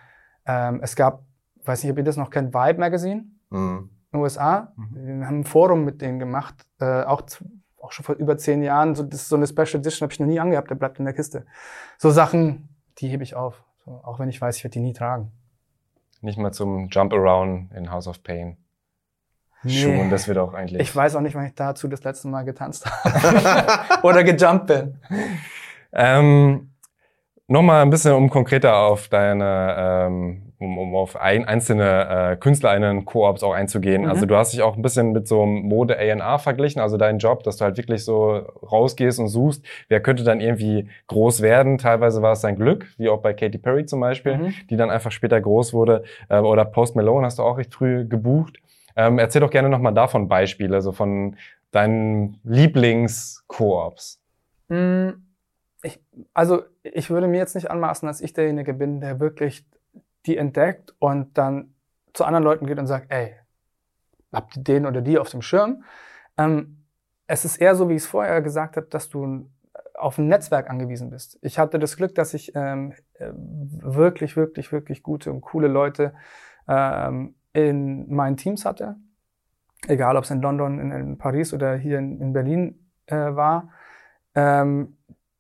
ähm, 0.47 0.81
es 0.83 0.97
gab, 0.97 1.25
weiß 1.65 1.83
nicht, 1.83 1.93
ob 1.93 1.99
ihr 1.99 2.05
das 2.05 2.17
noch 2.17 2.31
kennt, 2.31 2.55
Vibe 2.55 2.79
Magazine. 2.79 3.25
Mhm 3.51 3.91
in 4.13 4.19
den 4.19 4.23
USA. 4.23 4.73
Mhm. 4.77 5.21
Wir 5.21 5.27
haben 5.27 5.41
ein 5.41 5.45
Forum 5.45 5.85
mit 5.85 6.01
denen 6.01 6.19
gemacht, 6.19 6.55
äh, 6.81 7.03
auch, 7.03 7.23
auch 7.83 7.93
schon 7.93 8.05
vor 8.05 8.15
über 8.15 8.39
zehn 8.39 8.63
Jahren. 8.63 8.95
So, 8.95 9.03
das 9.03 9.23
ist 9.23 9.29
so 9.29 9.37
eine 9.37 9.47
Special 9.47 9.81
Edition, 9.81 10.07
habe 10.07 10.13
ich 10.13 10.21
noch 10.21 10.27
nie 10.27 10.41
angehabt, 10.41 10.71
der 10.71 10.77
bleibt 10.77 10.99
in 10.99 11.05
der 11.05 11.15
Kiste. 11.15 11.45
So 11.99 12.11
Sachen, 12.11 12.69
die 12.99 13.09
hebe 13.09 13.23
ich 13.23 13.35
auf. 13.35 13.63
So, 13.85 14.01
auch 14.05 14.19
wenn 14.19 14.29
ich 14.29 14.41
weiß, 14.41 14.57
ich 14.57 14.65
werde 14.65 14.75
die 14.75 14.81
nie 14.81 14.93
tragen. 14.93 15.33
Nicht 16.21 16.39
mal 16.39 16.53
zum 16.53 16.89
Jump 16.89 17.13
Around 17.13 17.73
in 17.73 17.91
House 17.91 18.07
of 18.07 18.23
Pain. 18.23 18.57
Nee. 19.65 19.73
Schuhen, 19.73 20.11
das 20.11 20.27
wird 20.29 20.39
auch 20.39 20.55
eigentlich. 20.55 20.81
Ich 20.81 20.95
weiß 20.95 21.17
auch 21.17 21.21
nicht, 21.21 21.35
wann 21.35 21.47
ich 21.47 21.55
dazu 21.55 21.89
das 21.89 22.03
letzte 22.03 22.29
Mal 22.29 22.45
getanzt 22.45 22.87
habe. 22.87 24.03
Oder 24.07 24.25
gejumpt 24.25 24.67
bin. 24.67 24.99
Ähm, 25.93 26.73
Nochmal 27.53 27.83
ein 27.83 27.91
bisschen, 27.91 28.13
um 28.15 28.31
konkreter 28.31 28.77
auf 28.77 29.09
deine 29.09 29.77
ähm, 29.79 30.52
um, 30.63 30.79
um 30.79 30.95
auf 30.95 31.17
ein, 31.17 31.47
einzelne 31.47 32.33
äh, 32.33 32.37
KünstlerInnen 32.37 33.05
Koops 33.05 33.43
auch 33.43 33.53
einzugehen. 33.53 34.03
Mhm. 34.03 34.09
Also 34.09 34.27
du 34.27 34.37
hast 34.37 34.53
dich 34.53 34.63
auch 34.63 34.77
ein 34.77 34.83
bisschen 34.83 35.13
mit 35.13 35.27
so 35.29 35.43
einem 35.43 35.63
Mode 35.63 35.97
A&R 35.97 36.39
verglichen, 36.39 36.81
also 36.81 36.97
dein 36.97 37.19
Job, 37.19 37.43
dass 37.43 37.57
du 37.57 37.65
halt 37.65 37.77
wirklich 37.77 38.05
so 38.05 38.47
rausgehst 38.71 39.19
und 39.19 39.29
suchst, 39.29 39.65
wer 39.89 40.01
könnte 40.01 40.25
dann 40.25 40.41
irgendwie 40.41 40.89
groß 41.09 41.43
werden. 41.43 41.79
Teilweise 41.79 42.23
war 42.23 42.33
es 42.33 42.41
dein 42.41 42.57
Glück, 42.57 42.87
wie 42.99 43.09
auch 43.09 43.21
bei 43.21 43.35
Katy 43.35 43.59
Perry 43.59 43.87
zum 43.87 44.01
Beispiel, 44.01 44.37
mhm. 44.37 44.55
die 44.71 44.77
dann 44.77 44.91
einfach 44.91 45.13
später 45.13 45.41
groß 45.41 45.73
wurde. 45.73 46.05
Äh, 46.29 46.39
oder 46.39 46.65
Post 46.65 46.97
Malone 46.97 47.27
hast 47.27 47.39
du 47.39 47.43
auch 47.43 47.59
recht 47.59 47.75
früh 47.75 48.07
gebucht. 48.07 48.59
Ähm, 48.97 49.19
erzähl 49.19 49.41
doch 49.41 49.51
gerne 49.51 49.69
nochmal 49.69 49.95
davon 49.95 50.29
Beispiele, 50.29 50.81
so 50.83 50.93
von 50.93 51.37
deinen 51.71 52.39
Lieblings-Koops. 52.45 54.21
Mhm. 54.69 55.27
Ich, 55.83 55.99
also 56.33 56.63
ich 56.83 57.11
würde 57.11 57.27
mir 57.27 57.39
jetzt 57.39 57.55
nicht 57.55 57.71
anmaßen, 57.71 58.07
dass 58.07 58.21
ich 58.21 58.33
derjenige 58.33 58.73
bin, 58.75 59.01
der 59.01 59.19
wirklich 59.19 59.65
die 60.27 60.37
entdeckt 60.37 60.95
und 60.99 61.37
dann 61.37 61.75
zu 62.13 62.25
anderen 62.25 62.45
Leuten 62.45 62.67
geht 62.67 62.79
und 62.79 62.87
sagt, 62.87 63.11
ey, 63.11 63.35
habt 64.33 64.57
ihr 64.57 64.63
den 64.63 64.87
oder 64.87 65.01
die 65.01 65.19
auf 65.19 65.31
dem 65.31 65.43
Schirm? 65.43 65.85
Ähm, 66.37 66.85
es 67.27 67.45
ist 67.45 67.57
eher 67.57 67.75
so, 67.75 67.89
wie 67.89 67.95
ich 67.95 68.03
es 68.03 68.09
vorher 68.09 68.43
gesagt 68.43 68.77
habe, 68.77 68.87
dass 68.87 69.09
du 69.09 69.49
auf 69.95 70.19
ein 70.19 70.29
Netzwerk 70.29 70.69
angewiesen 70.69 71.11
bist. 71.11 71.39
Ich 71.43 71.59
hatte 71.59 71.79
das 71.79 71.97
Glück, 71.97 72.15
dass 72.15 72.35
ich 72.35 72.53
ähm, 72.55 72.93
äh, 73.15 73.31
wirklich, 73.35 74.37
wirklich, 74.37 74.73
wirklich 74.73 75.03
gute 75.03 75.33
und 75.33 75.41
coole 75.43 75.69
Leute 75.69 76.15
ähm, 76.69 77.35
in 77.53 78.13
meinen 78.13 78.37
Teams 78.37 78.65
hatte. 78.65 78.97
Egal, 79.87 80.17
ob 80.17 80.25
es 80.25 80.31
in 80.31 80.43
London, 80.43 80.79
in, 80.79 80.91
in, 80.93 81.19
Paris 81.19 81.53
oder 81.53 81.77
hier 81.77 81.99
in, 81.99 82.21
in 82.21 82.33
Berlin 82.33 82.91
äh, 83.07 83.17
war, 83.17 83.71
ähm, 84.35 84.97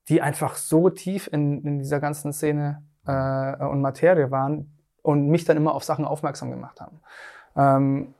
die 0.08 0.20
einfach 0.20 0.56
so 0.56 0.90
tief 0.90 1.28
in, 1.32 1.64
in 1.64 1.78
dieser 1.78 2.00
ganzen 2.00 2.32
Szene 2.32 2.82
äh, 3.06 3.64
und 3.64 3.80
Materie 3.80 4.30
waren 4.30 4.71
und 5.02 5.28
mich 5.28 5.44
dann 5.44 5.56
immer 5.56 5.74
auf 5.74 5.84
Sachen 5.84 6.04
aufmerksam 6.04 6.50
gemacht 6.50 6.80
haben. 6.80 7.00
Ähm, 7.56 8.14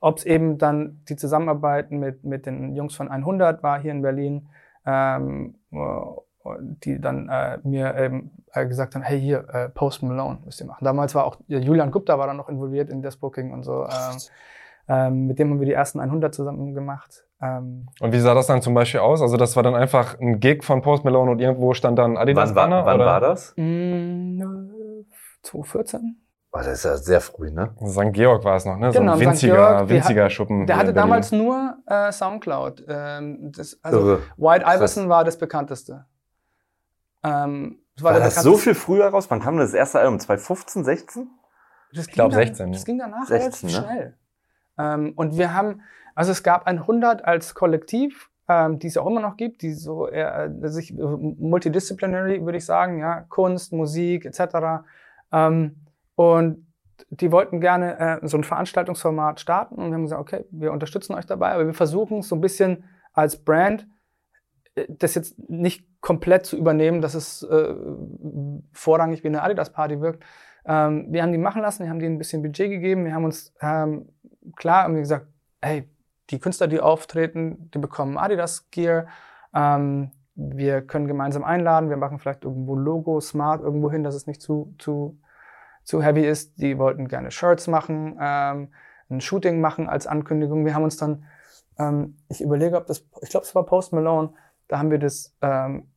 Ob 0.00 0.18
es 0.18 0.24
eben 0.24 0.58
dann 0.58 1.00
die 1.08 1.16
Zusammenarbeit 1.16 1.90
mit, 1.90 2.24
mit 2.24 2.46
den 2.46 2.74
Jungs 2.74 2.94
von 2.94 3.08
100 3.08 3.62
war 3.62 3.80
hier 3.80 3.92
in 3.92 4.02
Berlin, 4.02 4.48
ähm, 4.86 5.54
die 6.82 7.00
dann 7.00 7.28
äh, 7.28 7.58
mir 7.62 7.96
eben 7.96 8.30
äh, 8.52 8.66
gesagt 8.66 8.94
haben, 8.94 9.02
hey 9.02 9.20
hier, 9.20 9.48
äh, 9.52 9.68
Post 9.68 10.02
Malone 10.02 10.38
müsst 10.44 10.60
ihr 10.60 10.66
machen. 10.66 10.84
Damals 10.84 11.14
war 11.14 11.24
auch 11.24 11.36
Julian 11.46 11.90
Gupta 11.90 12.18
war 12.18 12.26
dann 12.26 12.36
noch 12.36 12.48
involviert 12.48 12.88
in 12.90 13.02
das 13.02 13.16
Booking 13.16 13.52
und 13.52 13.64
so. 13.64 13.84
Ähm, 13.84 14.16
ähm, 14.88 15.26
mit 15.26 15.38
dem 15.38 15.50
haben 15.50 15.60
wir 15.60 15.66
die 15.66 15.72
ersten 15.72 16.00
100 16.00 16.34
zusammen 16.34 16.74
gemacht. 16.74 17.24
Ähm, 17.42 17.88
und 18.00 18.12
wie 18.12 18.18
sah 18.18 18.34
das 18.34 18.46
dann 18.46 18.62
zum 18.62 18.74
Beispiel 18.74 19.00
aus? 19.00 19.20
Also 19.20 19.36
das 19.36 19.54
war 19.54 19.62
dann 19.62 19.74
einfach 19.74 20.18
ein 20.18 20.40
Gig 20.40 20.64
von 20.64 20.80
Post 20.80 21.04
Malone 21.04 21.30
und 21.30 21.40
irgendwo 21.40 21.74
stand 21.74 21.98
dann 21.98 22.16
Adidas 22.16 22.50
wann, 22.50 22.70
Banner? 22.70 22.86
Wann, 22.86 22.98
wann 22.98 23.06
war 23.06 23.20
das? 23.20 23.52
Mm, 23.56 24.40
2014. 25.42 26.16
Oh, 26.50 26.58
das 26.58 26.78
ist 26.78 26.84
ja 26.84 26.96
sehr 26.96 27.20
früh, 27.20 27.50
ne? 27.50 27.74
St. 27.86 28.12
Georg 28.12 28.42
war 28.44 28.56
es 28.56 28.64
noch, 28.64 28.78
ne? 28.78 28.90
Genau, 28.90 29.16
so 29.16 29.20
ein 29.20 29.26
winziger, 29.28 29.54
Georg, 29.54 29.88
winziger 29.90 30.24
hat, 30.24 30.32
Schuppen. 30.32 30.66
Der 30.66 30.78
hatte 30.78 30.94
damals 30.94 31.30
nur 31.30 31.76
äh, 31.86 32.10
Soundcloud. 32.10 32.84
Ähm, 32.88 33.52
das, 33.52 33.78
also 33.82 33.98
Irre. 34.00 34.22
White 34.38 34.64
Iverson 34.66 35.08
war 35.10 35.24
das 35.24 35.36
bekannteste. 35.36 36.06
Ähm, 37.22 37.80
das 37.96 38.04
war, 38.04 38.12
war 38.14 38.20
das 38.20 38.42
so 38.42 38.56
viel 38.56 38.74
früher 38.74 39.08
raus? 39.08 39.26
Wann 39.28 39.40
kam 39.40 39.58
das 39.58 39.74
erste 39.74 39.98
Album? 39.98 40.18
2015, 40.18 40.84
16? 40.84 41.30
ich 41.92 42.10
glaube 42.10 42.34
16. 42.34 42.72
Das 42.72 42.84
ging 42.84 42.98
danach 42.98 43.26
16, 43.26 43.38
relativ 43.38 43.62
ne? 43.62 43.70
schnell. 43.70 44.18
Ähm, 44.78 45.12
und 45.16 45.36
wir 45.36 45.52
haben, 45.52 45.82
also 46.14 46.32
es 46.32 46.42
gab 46.42 46.66
ein 46.66 46.78
100 46.78 47.24
als 47.24 47.54
Kollektiv, 47.54 48.30
ähm, 48.48 48.78
die 48.78 48.86
es 48.86 48.96
auch 48.96 49.06
immer 49.06 49.20
noch 49.20 49.36
gibt, 49.36 49.62
die 49.62 49.74
so 49.74 50.08
eher, 50.08 50.44
äh, 50.62 50.68
sich 50.68 50.92
äh, 50.92 51.02
multidisciplinary, 51.02 52.44
würde 52.44 52.58
ich 52.58 52.64
sagen, 52.64 52.98
ja, 53.00 53.22
Kunst, 53.28 53.72
Musik 53.72 54.24
etc. 54.24 54.84
Ähm, 55.32 55.76
und 56.18 56.66
die 57.10 57.30
wollten 57.30 57.60
gerne 57.60 58.20
äh, 58.20 58.26
so 58.26 58.36
ein 58.36 58.42
Veranstaltungsformat 58.42 59.38
starten 59.38 59.76
und 59.76 59.86
wir 59.86 59.94
haben 59.94 60.02
gesagt, 60.02 60.20
okay, 60.20 60.44
wir 60.50 60.72
unterstützen 60.72 61.14
euch 61.14 61.26
dabei, 61.26 61.52
aber 61.52 61.64
wir 61.64 61.74
versuchen 61.74 62.22
so 62.22 62.34
ein 62.34 62.40
bisschen 62.40 62.82
als 63.12 63.44
Brand 63.44 63.86
äh, 64.74 64.86
das 64.88 65.14
jetzt 65.14 65.38
nicht 65.48 65.86
komplett 66.00 66.44
zu 66.44 66.56
übernehmen, 66.56 67.02
dass 67.02 67.14
es 67.14 67.44
äh, 67.44 67.72
vorrangig 68.72 69.22
wie 69.22 69.28
eine 69.28 69.44
Adidas-Party 69.44 70.00
wirkt. 70.00 70.24
Ähm, 70.66 71.06
wir 71.12 71.22
haben 71.22 71.30
die 71.30 71.38
machen 71.38 71.62
lassen, 71.62 71.84
wir 71.84 71.90
haben 71.90 72.00
denen 72.00 72.16
ein 72.16 72.18
bisschen 72.18 72.42
Budget 72.42 72.68
gegeben, 72.68 73.04
wir 73.04 73.14
haben 73.14 73.24
uns 73.24 73.54
ähm, 73.60 74.08
klar 74.56 74.82
haben 74.82 74.96
gesagt, 74.96 75.28
hey, 75.62 75.88
die 76.30 76.40
Künstler, 76.40 76.66
die 76.66 76.80
auftreten, 76.80 77.70
die 77.72 77.78
bekommen 77.78 78.18
Adidas 78.18 78.72
Gear. 78.72 79.06
Ähm, 79.54 80.10
wir 80.34 80.82
können 80.82 81.06
gemeinsam 81.06 81.44
einladen, 81.44 81.90
wir 81.90 81.96
machen 81.96 82.18
vielleicht 82.18 82.42
irgendwo 82.42 82.74
Logo, 82.74 83.20
Smart 83.20 83.62
irgendwo 83.62 83.88
hin, 83.88 84.02
dass 84.02 84.16
es 84.16 84.26
nicht 84.26 84.42
zu, 84.42 84.74
zu, 84.78 85.20
zu 85.88 86.02
heavy 86.02 86.26
ist. 86.26 86.60
Die 86.60 86.76
wollten 86.76 87.08
gerne 87.08 87.30
Shirts 87.30 87.66
machen, 87.66 88.18
ähm, 88.20 88.68
ein 89.08 89.22
Shooting 89.22 89.60
machen 89.62 89.88
als 89.88 90.06
Ankündigung. 90.06 90.66
Wir 90.66 90.74
haben 90.74 90.84
uns 90.84 90.98
dann, 90.98 91.24
ähm, 91.78 92.18
ich 92.28 92.42
überlege, 92.42 92.76
ob 92.76 92.86
das, 92.86 93.06
ich 93.22 93.30
glaube, 93.30 93.46
es 93.46 93.54
war 93.54 93.64
Post 93.64 93.94
Malone, 93.94 94.34
da 94.68 94.78
haben 94.78 94.90
wir 94.90 94.98
das, 94.98 95.34
ähm, 95.40 95.88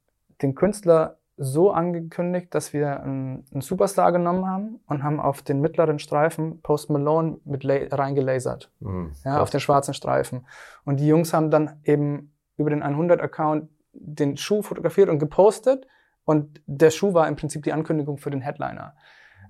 den 0.42 0.56
Künstler 0.56 1.18
so 1.36 1.72
angekündigt, 1.72 2.56
dass 2.56 2.72
wir 2.72 3.02
einen, 3.02 3.46
einen, 3.52 3.60
Superstar 3.60 4.14
genommen 4.14 4.48
haben 4.48 4.80
und 4.88 5.04
haben 5.04 5.20
auf 5.20 5.42
den 5.42 5.60
mittleren 5.60 6.00
Streifen 6.00 6.62
Post 6.62 6.90
Malone 6.90 7.40
mit 7.44 7.66
reingelasert. 7.66 8.72
Mhm, 8.80 9.12
ja, 9.26 9.42
auf 9.42 9.50
den 9.50 9.60
schwarzen 9.60 9.94
Streifen. 9.94 10.48
Und 10.86 11.02
die 11.02 11.08
Jungs 11.08 11.34
haben 11.34 11.52
dann 11.52 11.82
eben 11.84 12.34
über 12.56 12.70
den 12.70 12.82
100-Account 12.82 13.70
den 13.92 14.38
Schuh 14.38 14.62
fotografiert 14.62 15.10
und 15.10 15.20
gepostet. 15.20 15.86
Und 16.24 16.62
der 16.66 16.92
Schuh 16.92 17.14
war 17.14 17.28
im 17.28 17.36
Prinzip 17.36 17.64
die 17.64 17.74
Ankündigung 17.74 18.18
für 18.18 18.30
den 18.30 18.40
Headliner. 18.40 18.94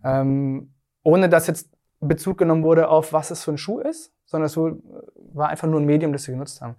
Ähm, 0.04 0.74
ohne 1.04 1.30
dass 1.30 1.48
jetzt 1.48 1.70
Bezug 2.00 2.38
genommen 2.38 2.64
wurde 2.64 2.90
auf, 2.90 3.14
was 3.14 3.32
es 3.32 3.44
für 3.44 3.52
ein 3.52 3.58
Schuh 3.58 3.80
ist, 3.80 4.12
sondern 4.26 4.46
es 4.46 4.58
war 4.58 5.50
einfach 5.50 5.68
nur 5.68 5.80
ein 5.80 5.86
Medium, 5.86 6.14
das 6.14 6.24
sie 6.24 6.32
genutzt 6.32 6.62
haben. 6.62 6.76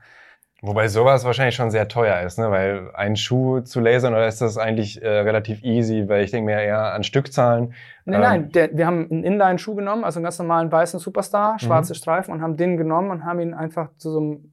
Wobei 0.64 0.87
sowas 0.87 1.24
wahrscheinlich 1.24 1.56
schon 1.56 1.72
sehr 1.72 1.88
teuer 1.88 2.20
ist, 2.20 2.38
ne? 2.38 2.48
weil 2.52 2.90
ein 2.94 3.16
Schuh 3.16 3.61
zu 3.62 3.80
lasern, 3.80 4.14
oder 4.14 4.28
ist 4.28 4.40
das 4.40 4.58
eigentlich 4.58 5.02
äh, 5.02 5.08
relativ 5.08 5.64
easy, 5.64 6.08
weil 6.08 6.22
ich 6.22 6.30
denke 6.30 6.46
mir 6.46 6.61
eher 6.61 6.94
an 6.94 7.02
Stückzahlen. 7.02 7.74
Nein, 8.04 8.14
ähm, 8.14 8.20
nein, 8.20 8.52
der, 8.52 8.76
wir 8.76 8.87
haben 8.87 9.08
einen 9.11 9.24
Inline-Schuh 9.24 9.74
genommen, 9.74 10.04
also 10.04 10.18
einen 10.18 10.24
ganz 10.24 10.38
normalen 10.38 10.70
weißen 10.70 11.00
Superstar, 11.00 11.58
schwarze 11.58 11.94
mhm. 11.94 11.96
Streifen 11.96 12.32
und 12.32 12.42
haben 12.42 12.56
den 12.56 12.76
genommen 12.76 13.11
und 13.11 13.24
haben 13.24 13.40
ihn 13.40 13.54
einfach 13.54 13.88
zu 13.96 14.12
so 14.12 14.18
einem 14.20 14.52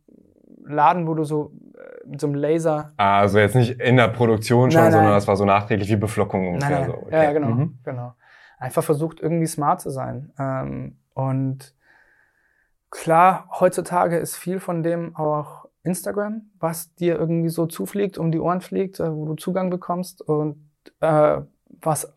Laden, 0.65 1.08
wo 1.08 1.13
du 1.13 1.25
so 1.25 1.51
äh, 1.75 2.10
mit 2.10 2.19
so 2.19 2.25
einem 2.25 2.38
Laser... 2.38 2.91
Ah, 2.97 3.19
also 3.19 3.38
jetzt 3.38 3.55
nicht 3.55 3.79
in 3.79 3.97
der 3.97 4.08
Produktion 4.08 4.71
schon, 4.71 4.82
nein, 4.82 4.91
nein. 4.91 4.99
sondern 4.99 5.13
das 5.13 5.27
war 5.27 5.36
so 5.36 5.45
nachträglich 5.45 5.89
wie 5.89 5.95
Beflockung 5.95 6.47
ungefähr. 6.47 6.79
Nein, 6.79 6.89
nein. 6.89 6.99
So. 7.01 7.05
Okay. 7.05 7.23
Ja, 7.23 7.34
genau, 7.34 7.47
mhm. 7.49 7.77
genau. 7.84 8.13
Einfach 8.60 8.84
versucht 8.84 9.19
irgendwie 9.19 9.48
smart 9.48 9.82
zu 9.82 9.89
sein. 9.89 10.32
Ähm, 10.38 11.00
und 11.13 11.74
klar, 12.91 13.50
heutzutage 13.60 14.17
ist 14.17 14.36
viel 14.36 14.60
von 14.60 14.84
dem 14.84 15.15
auch 15.15 15.67
Instagram, 15.84 16.52
was 16.60 16.93
dir 16.95 17.17
irgendwie 17.17 17.50
so 17.50 17.65
zufliegt, 17.65 18.17
um 18.17 18.32
die 18.32 18.39
Ohren 18.39 18.62
fliegt, 18.62 19.00
äh, 19.00 19.12
wo 19.12 19.26
du 19.26 19.36
Zugang 19.36 19.69
bekommst 19.69 20.22
und 20.22 20.69
äh, 21.00 21.41
was, 21.82 22.13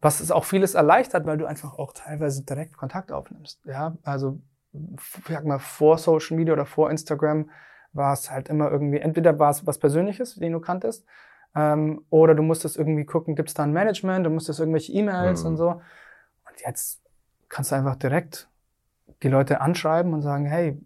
was 0.00 0.20
es 0.20 0.30
auch 0.30 0.44
vieles 0.44 0.74
erleichtert, 0.74 1.26
weil 1.26 1.38
du 1.38 1.46
einfach 1.46 1.74
auch 1.78 1.92
teilweise 1.92 2.44
direkt 2.44 2.76
Kontakt 2.76 3.10
aufnimmst. 3.10 3.60
Ja, 3.64 3.96
also 4.04 4.40
ich 4.72 5.28
sag 5.28 5.44
mal, 5.44 5.58
vor 5.58 5.98
Social 5.98 6.36
Media 6.36 6.52
oder 6.52 6.66
vor 6.66 6.90
Instagram 6.90 7.50
war 7.92 8.12
es 8.12 8.30
halt 8.30 8.48
immer 8.48 8.70
irgendwie, 8.70 8.98
entweder 8.98 9.38
war 9.40 9.50
es 9.50 9.66
was 9.66 9.78
Persönliches, 9.78 10.36
den 10.36 10.52
du 10.52 10.60
kanntest, 10.60 11.04
ähm, 11.54 12.04
oder 12.10 12.34
du 12.34 12.42
musstest 12.42 12.76
irgendwie 12.76 13.04
gucken, 13.04 13.34
gibt 13.34 13.48
es 13.48 13.54
da 13.54 13.64
ein 13.64 13.72
Management, 13.72 14.26
du 14.26 14.30
musstest 14.30 14.60
irgendwelche 14.60 14.92
E-Mails 14.92 15.42
mhm. 15.42 15.48
und 15.50 15.56
so. 15.56 15.68
Und 15.70 16.60
jetzt 16.64 17.00
kannst 17.48 17.72
du 17.72 17.76
einfach 17.76 17.96
direkt 17.96 18.48
die 19.22 19.28
Leute 19.28 19.60
anschreiben 19.60 20.14
und 20.14 20.22
sagen, 20.22 20.46
hey, 20.46 20.80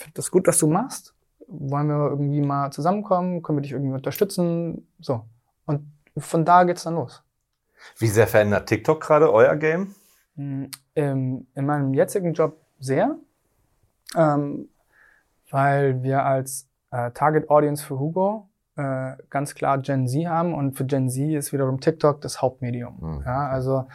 finde 0.00 0.14
das 0.14 0.30
gut, 0.30 0.46
was 0.46 0.58
du 0.58 0.66
machst. 0.66 1.14
Wollen 1.46 1.88
wir 1.88 2.10
irgendwie 2.10 2.40
mal 2.40 2.70
zusammenkommen? 2.70 3.42
Können 3.42 3.58
wir 3.58 3.62
dich 3.62 3.72
irgendwie 3.72 3.94
unterstützen? 3.94 4.86
So. 5.00 5.24
Und 5.66 5.82
von 6.16 6.44
da 6.44 6.64
geht's 6.64 6.84
dann 6.84 6.94
los. 6.94 7.22
Wie 7.98 8.06
sehr 8.06 8.26
verändert 8.26 8.68
TikTok 8.68 9.00
gerade 9.00 9.32
euer 9.32 9.56
Game? 9.56 9.94
Hm, 10.36 10.70
in 10.94 11.46
meinem 11.54 11.94
jetzigen 11.94 12.34
Job 12.34 12.60
sehr, 12.78 13.16
ähm, 14.16 14.68
weil 15.50 16.02
wir 16.02 16.24
als 16.24 16.68
äh, 16.90 17.10
Target 17.12 17.50
Audience 17.50 17.84
für 17.84 17.98
Hugo 17.98 18.49
äh, 18.80 19.16
ganz 19.28 19.54
klar 19.54 19.78
Gen 19.78 20.08
Z 20.08 20.26
haben 20.26 20.54
und 20.54 20.76
für 20.76 20.86
Gen 20.86 21.10
Z 21.10 21.30
ist 21.30 21.52
wiederum 21.52 21.80
TikTok 21.80 22.20
das 22.20 22.40
Hauptmedium. 22.40 22.96
Mhm. 23.00 23.22
Ja, 23.26 23.48
also 23.48 23.86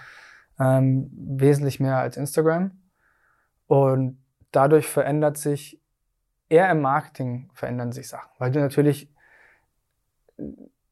ähm, 0.60 1.10
wesentlich 1.12 1.80
mehr 1.80 1.98
als 1.98 2.18
Instagram. 2.18 2.72
Und 3.68 4.24
dadurch 4.52 4.88
verändert 4.88 5.38
sich 5.38 5.82
eher 6.50 6.70
im 6.70 6.82
Marketing 6.82 7.50
verändern 7.54 7.92
sich 7.92 8.08
Sachen, 8.08 8.30
weil 8.38 8.52
du 8.52 8.60
natürlich, 8.60 9.12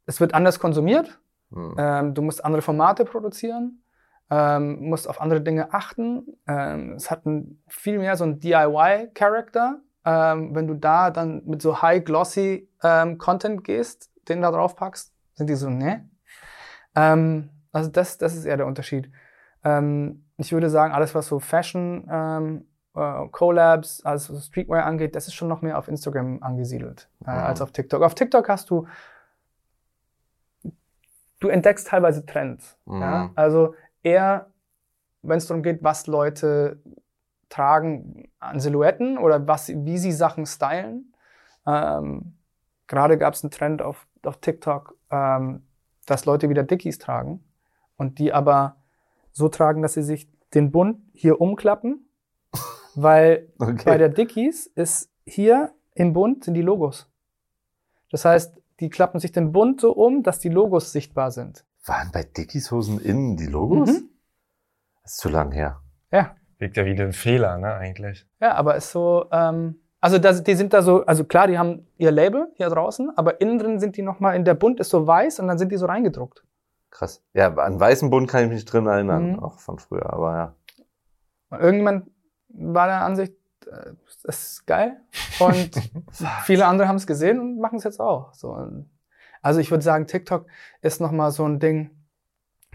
es 0.07 0.19
wird 0.19 0.33
anders 0.33 0.59
konsumiert, 0.59 1.19
mhm. 1.51 1.75
ähm, 1.77 2.13
du 2.15 2.23
musst 2.23 2.43
andere 2.43 2.63
Formate 2.63 3.05
produzieren, 3.05 3.83
ähm, 4.31 4.89
musst 4.89 5.07
auf 5.07 5.21
andere 5.21 5.41
Dinge 5.41 5.73
achten. 5.73 6.25
Ähm, 6.47 6.93
es 6.93 7.11
hat 7.11 7.25
ein, 7.27 7.61
viel 7.67 7.99
mehr 7.99 8.15
so 8.15 8.23
einen 8.23 8.39
DIY-Charakter. 8.39 9.79
Ähm, 10.05 10.53
wenn 10.53 10.67
du 10.67 10.73
da 10.73 11.11
dann 11.11 11.43
mit 11.45 11.61
so 11.61 11.81
high-glossy 11.81 12.69
ähm, 12.83 13.17
Content 13.17 13.63
gehst, 13.63 14.11
den 14.27 14.41
da 14.41 14.51
drauf 14.51 14.75
packst, 14.75 15.13
sind 15.33 15.49
die 15.49 15.55
so, 15.55 15.69
ne? 15.69 16.09
Ähm, 16.95 17.49
also 17.71 17.89
das, 17.89 18.17
das 18.17 18.35
ist 18.35 18.45
eher 18.45 18.57
der 18.57 18.67
Unterschied. 18.67 19.11
ähm, 19.63 20.23
ich 20.37 20.51
würde 20.51 20.69
sagen, 20.69 20.93
alles, 20.93 21.15
was 21.15 21.27
so 21.27 21.39
Fashion, 21.39 22.07
ähm, 22.11 22.65
äh, 22.95 23.27
Collabs, 23.31 24.03
also 24.03 24.39
Streetwear 24.39 24.85
angeht, 24.85 25.15
das 25.15 25.27
ist 25.27 25.33
schon 25.33 25.47
noch 25.47 25.61
mehr 25.61 25.77
auf 25.77 25.87
Instagram 25.87 26.41
angesiedelt 26.41 27.09
äh, 27.25 27.31
mhm. 27.31 27.37
als 27.37 27.61
auf 27.61 27.71
TikTok. 27.71 28.01
Auf 28.03 28.15
TikTok 28.15 28.49
hast 28.49 28.69
du, 28.69 28.87
du 31.39 31.47
entdeckst 31.47 31.87
teilweise 31.87 32.25
Trends. 32.25 32.77
Mhm. 32.85 33.01
Ja? 33.01 33.31
Also 33.35 33.75
eher, 34.01 34.47
wenn 35.21 35.37
es 35.37 35.47
darum 35.47 35.63
geht, 35.63 35.83
was 35.83 36.07
Leute 36.07 36.81
tragen 37.53 38.31
an 38.39 38.59
Silhouetten 38.59 39.19
oder 39.19 39.47
was, 39.47 39.69
wie 39.69 39.99
sie 39.99 40.11
Sachen 40.11 40.47
stylen. 40.47 41.13
Ähm, 41.67 42.35
Gerade 42.87 43.19
gab 43.19 43.35
es 43.35 43.43
einen 43.43 43.51
Trend 43.51 43.83
auf, 43.83 44.07
auf 44.23 44.37
TikTok, 44.37 44.97
ähm, 45.11 45.61
dass 46.07 46.25
Leute 46.25 46.49
wieder 46.49 46.63
Dickies 46.63 46.97
tragen 46.97 47.43
und 47.95 48.17
die 48.17 48.33
aber 48.33 48.77
so 49.31 49.49
tragen, 49.49 49.83
dass 49.83 49.93
sie 49.93 50.01
sich 50.01 50.27
den 50.55 50.71
Bund 50.71 50.99
hier 51.13 51.39
umklappen, 51.39 52.09
weil 52.95 53.53
okay. 53.59 53.83
bei 53.85 53.97
der 53.99 54.09
Dickies 54.09 54.65
ist 54.65 55.11
hier 55.23 55.73
im 55.93 56.13
Bund 56.13 56.43
sind 56.43 56.55
die 56.55 56.61
Logos. 56.63 57.07
Das 58.09 58.25
heißt, 58.25 58.59
die 58.79 58.89
klappen 58.89 59.19
sich 59.19 59.31
den 59.31 59.51
Bund 59.51 59.79
so 59.79 59.91
um, 59.91 60.23
dass 60.23 60.39
die 60.39 60.49
Logos 60.49 60.91
sichtbar 60.91 61.29
sind. 61.29 61.65
Waren 61.85 62.11
bei 62.11 62.23
Dickies 62.23 62.71
Hosen 62.71 62.99
innen 62.99 63.37
die 63.37 63.45
Logos? 63.45 63.89
Mhm. 63.89 64.09
Das 65.03 65.11
ist 65.11 65.17
zu 65.19 65.29
lang 65.29 65.51
her. 65.51 65.81
Ja. 66.11 66.35
Wirkt 66.63 66.77
ja 66.77 66.85
wie 66.85 66.91
ein 66.91 67.11
Fehler, 67.11 67.57
ne, 67.57 67.73
eigentlich. 67.73 68.25
Ja, 68.39 68.53
aber 68.53 68.75
ist 68.75 68.93
so, 68.93 69.25
ähm, 69.33 69.81
also 69.99 70.17
das, 70.17 70.43
die 70.43 70.55
sind 70.55 70.71
da 70.71 70.81
so, 70.81 71.05
also 71.05 71.25
klar, 71.25 71.47
die 71.47 71.57
haben 71.57 71.85
ihr 71.97 72.09
Label 72.09 72.47
hier 72.55 72.69
draußen, 72.69 73.11
aber 73.17 73.41
innen 73.41 73.59
drin 73.59 73.81
sind 73.81 73.97
die 73.97 74.01
nochmal, 74.01 74.37
in 74.37 74.45
der 74.45 74.53
Bund 74.53 74.79
ist 74.79 74.89
so 74.89 75.05
weiß 75.05 75.41
und 75.41 75.49
dann 75.49 75.57
sind 75.57 75.73
die 75.73 75.77
so 75.77 75.87
reingedruckt. 75.87 76.45
Krass. 76.89 77.21
Ja, 77.33 77.53
an 77.53 77.77
weißen 77.77 78.09
Bund 78.09 78.29
kann 78.29 78.45
ich 78.45 78.49
mich 78.49 78.63
drin 78.63 78.87
erinnern, 78.87 79.33
mhm. 79.33 79.39
auch 79.39 79.59
von 79.59 79.77
früher, 79.77 80.13
aber 80.13 80.35
ja. 80.37 80.55
Und 81.49 81.59
irgendjemand 81.59 82.09
war 82.47 82.87
der 82.87 83.03
Ansicht, 83.03 83.33
äh, 83.67 83.91
das 84.23 84.23
ist 84.23 84.65
geil. 84.65 85.01
Und 85.39 85.71
viele 86.43 86.65
andere 86.65 86.87
haben 86.87 86.95
es 86.95 87.05
gesehen 87.05 87.41
und 87.41 87.59
machen 87.59 87.77
es 87.77 87.83
jetzt 87.83 87.99
auch. 87.99 88.33
So. 88.33 88.85
Also 89.41 89.59
ich 89.59 89.69
würde 89.69 89.83
sagen, 89.83 90.07
TikTok 90.07 90.45
ist 90.81 91.01
nochmal 91.01 91.31
so 91.31 91.45
ein 91.45 91.59
Ding, 91.59 91.91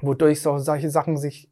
wodurch 0.02 0.42
so 0.42 0.58
solche 0.58 0.90
Sachen 0.90 1.16
sich 1.16 1.50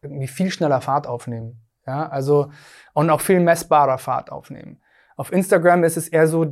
irgendwie 0.00 0.28
viel 0.28 0.50
schneller 0.50 0.80
Fahrt 0.80 1.06
aufnehmen. 1.06 1.63
Ja, 1.86 2.08
also, 2.08 2.50
und 2.92 3.10
auch 3.10 3.20
viel 3.20 3.40
messbarer 3.40 3.98
Fahrt 3.98 4.32
aufnehmen. 4.32 4.80
Auf 5.16 5.32
Instagram 5.32 5.84
ist 5.84 5.96
es 5.96 6.08
eher 6.08 6.26
so, 6.26 6.46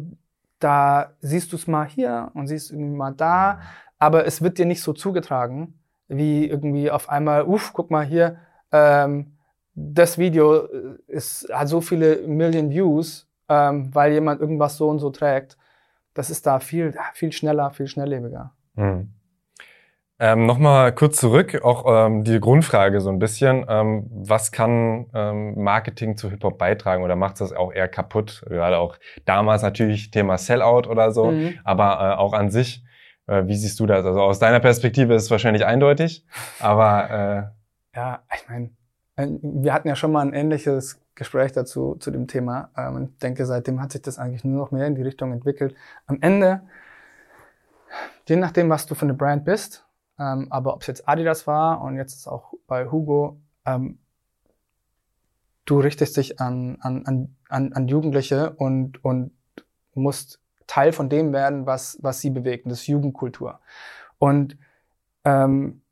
da 0.59 1.13
siehst 1.21 1.53
du 1.53 1.57
es 1.57 1.67
mal 1.67 1.87
hier 1.87 2.31
und 2.35 2.47
siehst 2.47 2.71
irgendwie 2.71 2.97
mal 2.97 3.13
da, 3.13 3.61
aber 3.99 4.27
es 4.27 4.43
wird 4.43 4.59
dir 4.59 4.67
nicht 4.67 4.83
so 4.83 4.93
zugetragen, 4.93 5.79
wie 6.09 6.47
irgendwie 6.47 6.91
auf 6.91 7.09
einmal, 7.09 7.45
uff, 7.45 7.73
guck 7.73 7.91
mal 7.91 8.05
hier, 8.05 8.37
ähm, 8.71 9.37
das 9.75 10.19
Video 10.19 10.67
ist, 11.07 11.49
hat 11.53 11.69
so 11.69 11.81
viele 11.81 12.27
Million 12.27 12.71
Views, 12.71 13.27
ähm, 13.49 13.95
weil 13.95 14.13
jemand 14.13 14.41
irgendwas 14.41 14.77
so 14.77 14.89
und 14.89 14.99
so 14.99 15.11
trägt. 15.11 15.57
Das 16.15 16.29
ist 16.29 16.47
da 16.47 16.59
viel, 16.59 16.95
viel 17.15 17.33
schneller, 17.33 17.71
viel 17.71 17.87
schnelllebiger. 17.87 18.53
Mhm. 18.75 19.09
Ähm, 20.19 20.47
Nochmal 20.47 20.95
kurz 20.95 21.17
zurück, 21.17 21.61
auch 21.65 22.07
ähm, 22.07 22.23
die 22.23 22.39
Grundfrage 22.39 23.01
so 23.01 23.11
ein 23.11 23.19
bisschen. 23.19 23.65
Ähm, 23.69 24.07
was 24.13 24.53
kann 24.53 25.07
ähm, 25.15 25.61
Marketing 25.63 26.17
zu 26.17 26.31
Hip-Hop 26.31 26.59
beitragen 26.59 27.03
oder 27.03 27.17
macht 27.17 27.41
das 27.41 27.53
auch 27.53 27.73
eher 27.73 27.89
kaputt? 27.89 28.45
Gerade 28.47 28.79
auch 28.79 28.99
damals 29.25 29.63
natürlich 29.63 30.11
Thema 30.11 30.39
Sellout 30.39 30.89
oder 30.89 31.11
so, 31.11 31.33
mhm. 31.33 31.55
aber 31.65 31.85
äh, 32.01 32.15
auch 32.19 32.35
an 32.35 32.51
sich. 32.51 32.85
Äh, 33.27 33.47
wie 33.47 33.57
siehst 33.57 33.81
du 33.81 33.87
das? 33.87 34.05
Also 34.05 34.21
aus 34.21 34.39
deiner 34.39 34.61
Perspektive 34.61 35.15
ist 35.15 35.25
es 35.25 35.31
wahrscheinlich 35.31 35.65
eindeutig, 35.65 36.25
aber... 36.61 37.11
Äh, 37.11 37.99
ja, 37.99 38.23
ich 38.35 38.49
meine, 38.49 38.71
äh, 39.17 39.27
wir 39.43 39.73
hatten 39.73 39.89
ja 39.89 39.97
schon 39.97 40.13
mal 40.13 40.25
ein 40.25 40.33
ähnliches 40.33 41.01
Gespräch 41.15 41.53
dazu, 41.53 41.97
zu 41.97 42.11
dem 42.11 42.27
Thema. 42.27 42.71
Ähm, 42.77 43.11
ich 43.13 43.19
denke, 43.19 43.45
seitdem 43.45 43.81
hat 43.81 43.93
sich 43.93 44.03
das 44.03 44.19
eigentlich 44.19 44.45
nur 44.45 44.59
noch 44.59 44.71
mehr 44.71 44.87
in 44.87 44.95
die 44.95 45.03
Richtung 45.03 45.33
entwickelt. 45.33 45.75
Am 46.07 46.19
Ende, 46.21 46.63
je 48.29 48.37
nachdem, 48.37 48.71
was 48.71 48.87
du 48.87 48.95
für 48.95 49.03
eine 49.03 49.15
Brand 49.15 49.45
bist, 49.45 49.85
ähm, 50.23 50.47
aber 50.51 50.75
ob 50.75 50.83
es 50.83 50.87
jetzt 50.87 51.09
Adidas 51.09 51.47
war 51.49 51.81
und 51.81 51.97
jetzt 51.97 52.15
ist 52.15 52.29
auch 52.29 52.55
bei 52.69 52.91
Hugo, 52.91 53.41
ähm, 53.67 53.99
du 55.65 55.81
richtest 55.81 56.17
dich 56.17 56.41
an, 56.41 56.79
an, 56.81 57.35
an, 57.49 57.73
an 57.73 57.89
Jugendliche 57.89 58.51
und, 58.51 59.05
und 59.05 59.33
musst 59.95 60.41
Teil 60.69 60.93
von 60.93 61.09
dem 61.09 61.33
werden, 61.33 61.67
was, 61.67 61.99
was 62.03 62.21
sie 62.21 62.31
bewegt. 62.31 62.67
Das 62.67 62.81
ist 62.81 62.87
Jugendkultur. 62.87 63.59
Und 64.19 64.57
ähm, 65.25 65.83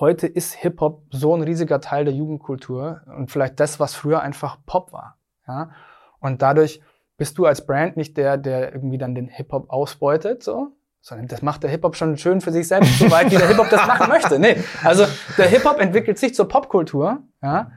heute 0.00 0.26
ist 0.26 0.54
Hip-Hop 0.54 1.02
so 1.10 1.36
ein 1.36 1.42
riesiger 1.42 1.82
Teil 1.82 2.06
der 2.06 2.14
Jugendkultur 2.14 3.02
und 3.18 3.30
vielleicht 3.30 3.60
das, 3.60 3.78
was 3.78 3.94
früher 3.94 4.22
einfach 4.22 4.58
Pop 4.64 4.92
war. 4.92 5.18
Ja? 5.46 5.72
Und 6.20 6.40
dadurch 6.40 6.80
bist 7.18 7.36
du 7.36 7.44
als 7.44 7.66
Brand 7.66 7.98
nicht 7.98 8.16
der, 8.16 8.38
der 8.38 8.72
irgendwie 8.72 8.98
dann 8.98 9.14
den 9.14 9.28
Hip-Hop 9.28 9.68
ausbeutet, 9.68 10.42
so, 10.42 10.72
sondern 11.04 11.28
das 11.28 11.42
macht 11.42 11.62
der 11.62 11.68
Hip-Hop 11.68 11.96
schon 11.96 12.16
schön 12.16 12.40
für 12.40 12.50
sich 12.50 12.66
selbst, 12.66 12.98
soweit 12.98 13.30
wie 13.30 13.36
der 13.36 13.46
Hip-Hop 13.46 13.68
das 13.68 13.86
machen 13.86 14.08
möchte. 14.08 14.38
Nee, 14.38 14.56
also 14.82 15.04
der 15.36 15.48
Hip-Hop 15.48 15.78
entwickelt 15.78 16.18
sich 16.18 16.34
zur 16.34 16.48
Popkultur, 16.48 17.18
ja, 17.42 17.72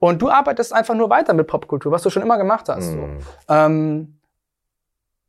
und 0.00 0.20
du 0.20 0.28
arbeitest 0.28 0.72
einfach 0.72 0.96
nur 0.96 1.08
weiter 1.08 1.32
mit 1.32 1.46
Popkultur, 1.46 1.92
was 1.92 2.02
du 2.02 2.10
schon 2.10 2.24
immer 2.24 2.38
gemacht 2.38 2.68
hast. 2.68 2.90
Mm. 2.90 3.20
So. 3.20 3.54
Ähm, 3.54 4.18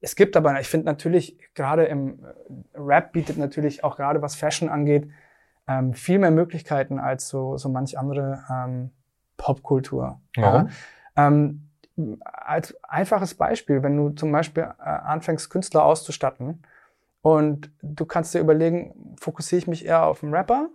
es 0.02 0.16
gibt 0.16 0.36
aber, 0.36 0.60
ich 0.60 0.68
finde 0.68 0.88
natürlich, 0.88 1.38
gerade 1.54 1.86
im 1.86 2.26
äh, 2.26 2.34
Rap 2.74 3.12
bietet 3.12 3.38
natürlich 3.38 3.84
auch 3.84 3.98
gerade 3.98 4.24
was 4.24 4.34
Fashion 4.34 4.70
angeht, 4.70 5.12
ähm, 5.68 5.94
viel 5.94 6.18
mehr 6.18 6.32
Möglichkeiten 6.32 6.98
als 6.98 7.30
so, 7.30 7.56
so 7.58 7.70
manch 7.70 8.00
andere 8.00 8.44
ähm, 8.50 8.90
Popkultur. 9.38 10.20
Ja. 10.36 10.66
Ähm, 11.16 11.70
als 12.24 12.76
einfaches 12.82 13.36
Beispiel, 13.36 13.84
wenn 13.84 13.96
du 13.96 14.10
zum 14.10 14.32
Beispiel 14.32 14.64
äh, 14.64 14.90
anfängst, 14.90 15.52
Künstler 15.52 15.86
auszustatten, 15.86 16.64
und 17.24 17.72
du 17.82 18.06
kannst 18.06 18.34
dir 18.34 18.40
überlegen, 18.40 19.16
fokussiere 19.18 19.60
ich 19.60 19.68
mich 19.68 19.86
eher 19.86 20.06
auf 20.06 20.22
einen 20.22 20.36
Rapper 20.36 20.68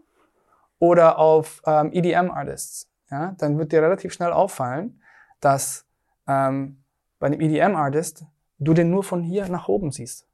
oder 0.78 1.18
auf 1.18 1.61
ähm, 1.66 1.92
EDM-Artists. 1.92 2.88
Ja? 3.11 3.34
Dann 3.38 3.58
wird 3.58 3.70
dir 3.70 3.82
relativ 3.82 4.14
schnell 4.14 4.32
auffallen, 4.32 5.02
dass 5.40 5.84
ähm, 6.26 6.82
bei 7.18 7.26
einem 7.26 7.42
EDM-Artist 7.42 8.24
du 8.58 8.72
den 8.72 8.88
nur 8.88 9.04
von 9.04 9.22
hier 9.22 9.46
nach 9.48 9.68
oben 9.68 9.92
siehst. 9.92 10.26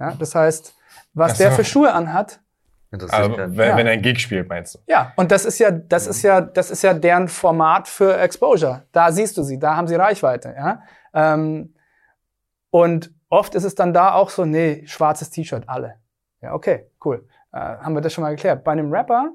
Ja? 0.00 0.16
Das 0.18 0.34
heißt, 0.34 0.74
was 1.14 1.38
so. 1.38 1.44
der 1.44 1.52
für 1.52 1.64
Schuhe 1.64 1.92
anhat, 1.92 2.40
also, 2.92 3.38
wenn, 3.38 3.54
ja. 3.54 3.76
wenn 3.76 3.86
er 3.86 3.92
ein 3.92 4.02
Gig 4.02 4.18
spielt, 4.18 4.48
meinst 4.48 4.74
du? 4.74 4.80
Ja, 4.88 5.12
und 5.14 5.30
das 5.30 5.44
ist 5.44 5.60
ja, 5.60 5.70
das 5.70 6.08
ist 6.08 6.22
ja, 6.22 6.40
das 6.40 6.72
ist 6.72 6.82
ja 6.82 6.92
deren 6.92 7.28
Format 7.28 7.86
für 7.86 8.18
Exposure. 8.18 8.82
Da 8.90 9.12
siehst 9.12 9.36
du 9.36 9.44
sie, 9.44 9.60
da 9.60 9.76
haben 9.76 9.86
sie 9.86 9.94
Reichweite, 9.94 10.52
ja. 10.58 10.82
Ähm, 11.14 11.72
und 12.70 13.12
oft 13.30 13.54
ist 13.54 13.64
es 13.64 13.74
dann 13.74 13.94
da 13.94 14.12
auch 14.12 14.28
so, 14.28 14.44
nee, 14.44 14.86
schwarzes 14.86 15.30
T-Shirt, 15.30 15.64
alle. 15.66 15.94
Ja, 16.42 16.52
okay, 16.52 16.90
cool. 17.04 17.26
Äh, 17.52 17.58
haben 17.58 17.94
wir 17.94 18.02
das 18.02 18.12
schon 18.12 18.22
mal 18.22 18.34
geklärt. 18.34 18.64
Bei 18.64 18.72
einem 18.72 18.92
Rapper, 18.92 19.32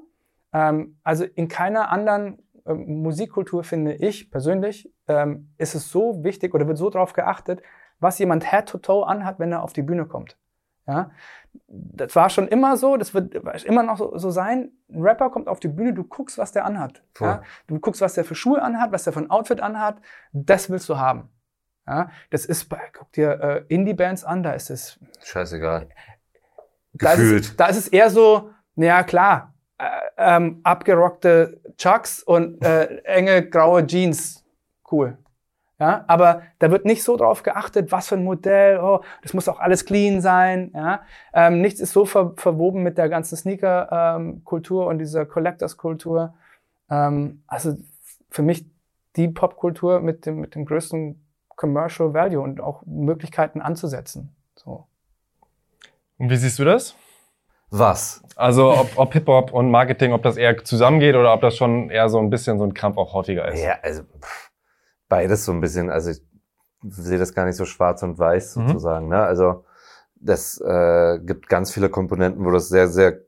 ähm, 0.52 0.98
also 1.02 1.24
in 1.24 1.48
keiner 1.48 1.90
anderen 1.90 2.38
ähm, 2.66 3.02
Musikkultur 3.02 3.64
finde 3.64 3.94
ich 3.94 4.30
persönlich, 4.30 4.92
ähm, 5.08 5.52
ist 5.58 5.74
es 5.74 5.90
so 5.90 6.22
wichtig 6.22 6.54
oder 6.54 6.66
wird 6.68 6.78
so 6.78 6.90
darauf 6.90 7.12
geachtet, 7.12 7.62
was 7.98 8.18
jemand 8.18 8.50
Head 8.50 8.66
to 8.66 8.78
Toe 8.78 9.06
anhat, 9.06 9.38
wenn 9.38 9.52
er 9.52 9.62
auf 9.62 9.72
die 9.72 9.82
Bühne 9.82 10.06
kommt. 10.06 10.36
Ja, 10.86 11.10
das 11.66 12.14
war 12.14 12.30
schon 12.30 12.46
immer 12.46 12.76
so, 12.76 12.96
das 12.96 13.12
wird 13.12 13.34
immer 13.64 13.82
noch 13.82 13.98
so, 13.98 14.16
so 14.18 14.30
sein. 14.30 14.70
Ein 14.88 15.02
Rapper 15.02 15.30
kommt 15.30 15.48
auf 15.48 15.58
die 15.58 15.68
Bühne, 15.68 15.92
du 15.92 16.04
guckst, 16.04 16.38
was 16.38 16.52
der 16.52 16.64
anhat. 16.64 17.02
Ja? 17.18 17.42
Du 17.66 17.80
guckst, 17.80 18.00
was 18.00 18.14
der 18.14 18.24
für 18.24 18.36
Schuhe 18.36 18.62
anhat, 18.62 18.92
was 18.92 19.02
der 19.02 19.12
für 19.12 19.18
ein 19.18 19.30
Outfit 19.30 19.60
anhat. 19.60 20.00
Das 20.32 20.70
willst 20.70 20.88
du 20.88 20.98
haben. 20.98 21.28
Ja, 21.86 22.10
das 22.30 22.46
ist 22.46 22.68
bei, 22.68 22.80
guck 22.92 23.12
dir 23.12 23.40
äh, 23.40 23.64
Indie-Bands 23.74 24.24
an, 24.24 24.42
da 24.42 24.52
ist 24.52 24.70
es. 24.70 24.98
Scheißegal. 25.22 25.88
Da 26.92 27.14
Gefühlt. 27.14 27.42
Ist 27.42 27.50
es, 27.50 27.56
da 27.56 27.66
ist 27.66 27.76
es 27.76 27.88
eher 27.88 28.10
so, 28.10 28.50
naja, 28.74 29.04
klar, 29.04 29.54
äh, 29.78 29.84
ähm, 30.16 30.60
abgerockte 30.64 31.60
Chucks 31.76 32.22
und 32.22 32.64
äh, 32.64 33.02
enge 33.04 33.48
graue 33.48 33.86
Jeans. 33.86 34.44
Cool. 34.90 35.18
Ja, 35.78 36.04
aber 36.08 36.42
da 36.58 36.70
wird 36.70 36.86
nicht 36.86 37.04
so 37.04 37.18
drauf 37.18 37.42
geachtet, 37.42 37.92
was 37.92 38.08
für 38.08 38.14
ein 38.14 38.24
Modell, 38.24 38.80
oh, 38.80 39.02
das 39.20 39.34
muss 39.34 39.46
auch 39.46 39.60
alles 39.60 39.84
clean 39.84 40.22
sein. 40.22 40.72
Ja, 40.74 41.02
ähm, 41.34 41.60
nichts 41.60 41.80
ist 41.80 41.92
so 41.92 42.06
ver 42.06 42.32
verwoben 42.36 42.82
mit 42.82 42.96
der 42.96 43.10
ganzen 43.10 43.36
Sneaker-Kultur 43.36 44.82
ähm, 44.82 44.88
und 44.88 44.98
dieser 44.98 45.26
Collectors-Kultur. 45.26 46.34
Ähm, 46.88 47.42
also 47.46 47.76
für 48.30 48.42
mich 48.42 48.64
die 49.16 49.28
Popkultur 49.28 50.00
mit 50.00 50.24
dem, 50.24 50.40
mit 50.40 50.54
dem 50.54 50.64
größten 50.64 51.25
Commercial 51.56 52.14
Value 52.14 52.40
und 52.40 52.60
auch 52.60 52.82
Möglichkeiten 52.86 53.60
anzusetzen. 53.60 54.36
So. 54.54 54.86
Und 56.18 56.30
wie 56.30 56.36
siehst 56.36 56.58
du 56.58 56.64
das? 56.64 56.94
Was? 57.70 58.22
Also 58.36 58.72
ob, 58.72 58.90
ob 58.96 59.12
Hip-Hop 59.12 59.52
und 59.52 59.70
Marketing, 59.70 60.12
ob 60.12 60.22
das 60.22 60.36
eher 60.36 60.62
zusammengeht 60.64 61.16
oder 61.16 61.32
ob 61.34 61.40
das 61.40 61.56
schon 61.56 61.90
eher 61.90 62.08
so 62.08 62.18
ein 62.18 62.30
bisschen 62.30 62.58
so 62.58 62.64
ein 62.64 62.74
Krampf 62.74 62.96
auch 62.96 63.12
häufiger 63.12 63.48
ist? 63.48 63.62
Ja, 63.62 63.78
also 63.82 64.02
beides 65.08 65.44
so 65.44 65.52
ein 65.52 65.60
bisschen. 65.60 65.90
Also 65.90 66.10
ich 66.10 66.22
sehe 66.82 67.18
das 67.18 67.34
gar 67.34 67.44
nicht 67.44 67.56
so 67.56 67.64
schwarz 67.64 68.02
und 68.02 68.18
weiß 68.18 68.56
mhm. 68.56 68.68
sozusagen. 68.68 69.08
Ne? 69.08 69.20
Also 69.20 69.64
das 70.14 70.60
äh, 70.60 71.18
gibt 71.20 71.48
ganz 71.48 71.72
viele 71.72 71.88
Komponenten, 71.88 72.44
wo 72.44 72.50
das 72.50 72.68
sehr, 72.68 72.88
sehr 72.88 73.20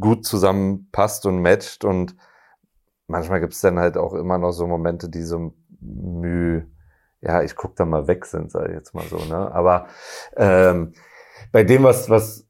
gut 0.00 0.24
zusammenpasst 0.26 1.26
und 1.26 1.40
matcht 1.40 1.84
und 1.84 2.16
manchmal 3.06 3.40
gibt's 3.40 3.60
dann 3.60 3.78
halt 3.78 3.96
auch 3.96 4.14
immer 4.14 4.38
noch 4.38 4.52
so 4.52 4.66
Momente, 4.66 5.08
die 5.08 5.22
so 5.22 5.52
müh, 5.80 6.62
ja, 7.26 7.42
ich 7.42 7.56
guck 7.56 7.76
da 7.76 7.84
mal 7.84 8.06
weg 8.06 8.24
sind, 8.26 8.50
sage 8.50 8.68
ich 8.68 8.74
jetzt 8.74 8.94
mal 8.94 9.04
so. 9.04 9.18
Ne? 9.18 9.52
Aber 9.52 9.86
ähm, 10.36 10.92
bei 11.52 11.64
dem, 11.64 11.82
was, 11.84 12.08
was 12.08 12.46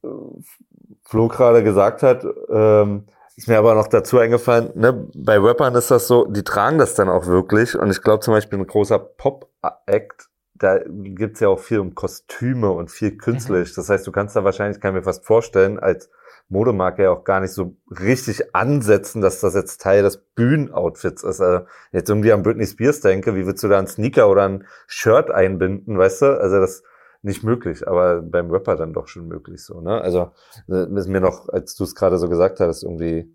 Flo 1.04 1.28
gerade 1.28 1.62
gesagt 1.62 2.02
hat, 2.02 2.26
ähm, 2.50 3.06
ist 3.36 3.48
mir 3.48 3.58
aber 3.58 3.74
noch 3.74 3.88
dazu 3.88 4.18
eingefallen, 4.18 4.70
ne, 4.74 5.08
bei 5.14 5.38
Rappern 5.38 5.74
ist 5.74 5.90
das 5.90 6.06
so, 6.06 6.26
die 6.26 6.42
tragen 6.42 6.78
das 6.78 6.94
dann 6.94 7.08
auch 7.08 7.26
wirklich. 7.26 7.78
Und 7.78 7.90
ich 7.90 8.02
glaube 8.02 8.20
zum 8.20 8.34
Beispiel 8.34 8.58
ein 8.58 8.66
großer 8.66 8.98
Pop-Act, 8.98 10.28
da 10.54 10.78
gibt's 10.88 11.40
ja 11.40 11.48
auch 11.48 11.58
viel 11.58 11.80
um 11.80 11.94
Kostüme 11.94 12.70
und 12.70 12.90
viel 12.90 13.16
künstlich. 13.18 13.70
Mhm. 13.70 13.74
Das 13.76 13.90
heißt, 13.90 14.06
du 14.06 14.12
kannst 14.12 14.36
da 14.36 14.44
wahrscheinlich, 14.44 14.80
kann 14.80 14.94
ich 14.94 15.00
mir 15.00 15.04
fast 15.04 15.26
vorstellen, 15.26 15.78
als 15.78 16.10
Modemarke 16.48 17.04
ja 17.04 17.10
auch 17.10 17.24
gar 17.24 17.40
nicht 17.40 17.52
so 17.52 17.76
richtig 17.90 18.54
ansetzen, 18.54 19.20
dass 19.20 19.40
das 19.40 19.54
jetzt 19.54 19.80
Teil 19.80 20.02
des 20.02 20.18
Bühnenoutfits 20.18 21.24
ist. 21.24 21.40
Also 21.40 21.66
jetzt 21.92 22.08
irgendwie 22.08 22.32
an 22.32 22.42
Britney 22.42 22.66
Spears 22.66 23.00
denke, 23.00 23.34
wie 23.34 23.46
willst 23.46 23.64
du 23.64 23.68
da 23.68 23.78
einen 23.78 23.88
Sneaker 23.88 24.28
oder 24.28 24.48
ein 24.48 24.66
Shirt 24.86 25.30
einbinden, 25.30 25.98
weißt 25.98 26.22
du? 26.22 26.40
Also 26.40 26.60
das 26.60 26.82
nicht 27.22 27.42
möglich, 27.42 27.88
aber 27.88 28.22
beim 28.22 28.50
Rapper 28.50 28.76
dann 28.76 28.92
doch 28.92 29.08
schon 29.08 29.26
möglich 29.26 29.64
so, 29.64 29.80
ne? 29.80 30.00
Also 30.00 30.30
äh, 30.68 30.86
ist 30.96 31.08
mir 31.08 31.20
noch, 31.20 31.48
als 31.48 31.74
du 31.74 31.82
es 31.82 31.96
gerade 31.96 32.18
so 32.18 32.28
gesagt 32.28 32.60
hast, 32.60 32.84
irgendwie 32.84 33.34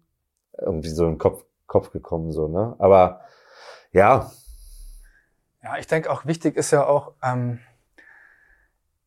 irgendwie 0.58 0.90
so 0.90 1.06
im 1.06 1.18
Kopf 1.18 1.44
Kopf 1.68 1.92
gekommen 1.92 2.32
so, 2.32 2.48
ne? 2.48 2.76
Aber 2.80 3.22
ja. 3.92 4.32
Ja, 5.64 5.78
ich 5.78 5.88
denke 5.88 6.12
auch 6.12 6.26
wichtig 6.26 6.58
ist 6.58 6.72
ja 6.72 6.86
auch, 6.86 7.14
ähm, 7.24 7.60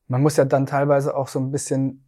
man 0.08 0.22
muss 0.22 0.36
ja 0.36 0.44
dann 0.44 0.66
teilweise 0.66 1.16
auch 1.16 1.28
so 1.28 1.38
ein 1.38 1.50
bisschen 1.50 2.03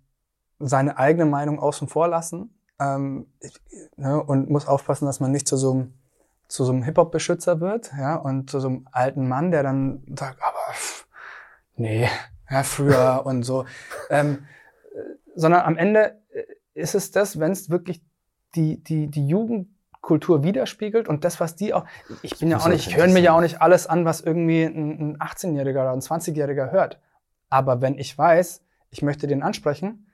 seine 0.59 0.99
eigene 0.99 1.27
Meinung 1.27 1.59
außen 1.59 1.88
vor 1.88 2.09
lassen 2.09 2.55
ähm, 2.81 3.27
ne, 3.97 4.23
und 4.23 4.51
muss 4.51 4.66
aufpassen, 4.66 5.07
dass 5.07 5.21
man 5.21 5.33
nicht 5.33 5.49
zu 5.49 5.57
so 5.57 5.73
einem 5.73 5.95
zu 6.49 6.64
so 6.64 6.73
einem 6.73 6.85
Hip-Hop-Beschützer 6.85 7.61
wird, 7.61 7.90
ja, 7.99 8.14
und 8.14 8.51
zu 8.51 8.61
so 8.61 8.69
einem 8.69 8.88
alten 8.92 9.29
Mann, 9.29 9.51
der 9.51 9.62
dann 9.62 10.03
sagt, 10.16 10.40
aber 10.42 10.73
pff, 10.73 11.07
nee, 11.75 12.09
ja, 12.49 12.62
früher 12.62 13.23
und 13.27 13.42
so. 13.42 13.64
Ähm, 14.11 14.47
sondern 15.35 15.62
am 15.62 15.77
Ende 15.77 16.21
äh, 16.33 16.45
ist 16.75 16.95
es 16.95 17.11
das, 17.11 17.40
wenn 17.40 17.53
es 17.53 17.71
wirklich 17.71 18.01
die, 18.55 18.83
die, 18.83 19.09
die 19.09 19.27
Jugendkultur 19.27 20.45
widerspiegelt 20.45 21.09
und 21.09 21.25
das, 21.25 21.40
was 21.40 21.57
die 21.57 21.75
auch, 21.75 21.85
ich 22.23 22.38
bin 22.38 22.49
ja 22.49 22.59
auch 22.59 22.69
nicht, 22.69 22.87
ich 22.87 22.97
höre 22.97 23.09
mir 23.09 23.21
ja 23.21 23.33
auch 23.33 23.40
nicht 23.40 23.61
alles 23.61 23.87
an, 23.87 24.05
was 24.05 24.21
irgendwie 24.21 24.62
ein, 24.62 25.14
ein 25.14 25.19
18-Jähriger 25.19 25.81
oder 25.81 25.92
ein 25.92 26.01
20-Jähriger 26.01 26.71
hört. 26.71 27.01
Aber 27.51 27.81
wenn 27.81 27.99
ich 27.99 28.16
weiß, 28.16 28.62
ich 28.90 29.03
möchte 29.03 29.27
den 29.27 29.42
ansprechen, 29.42 30.06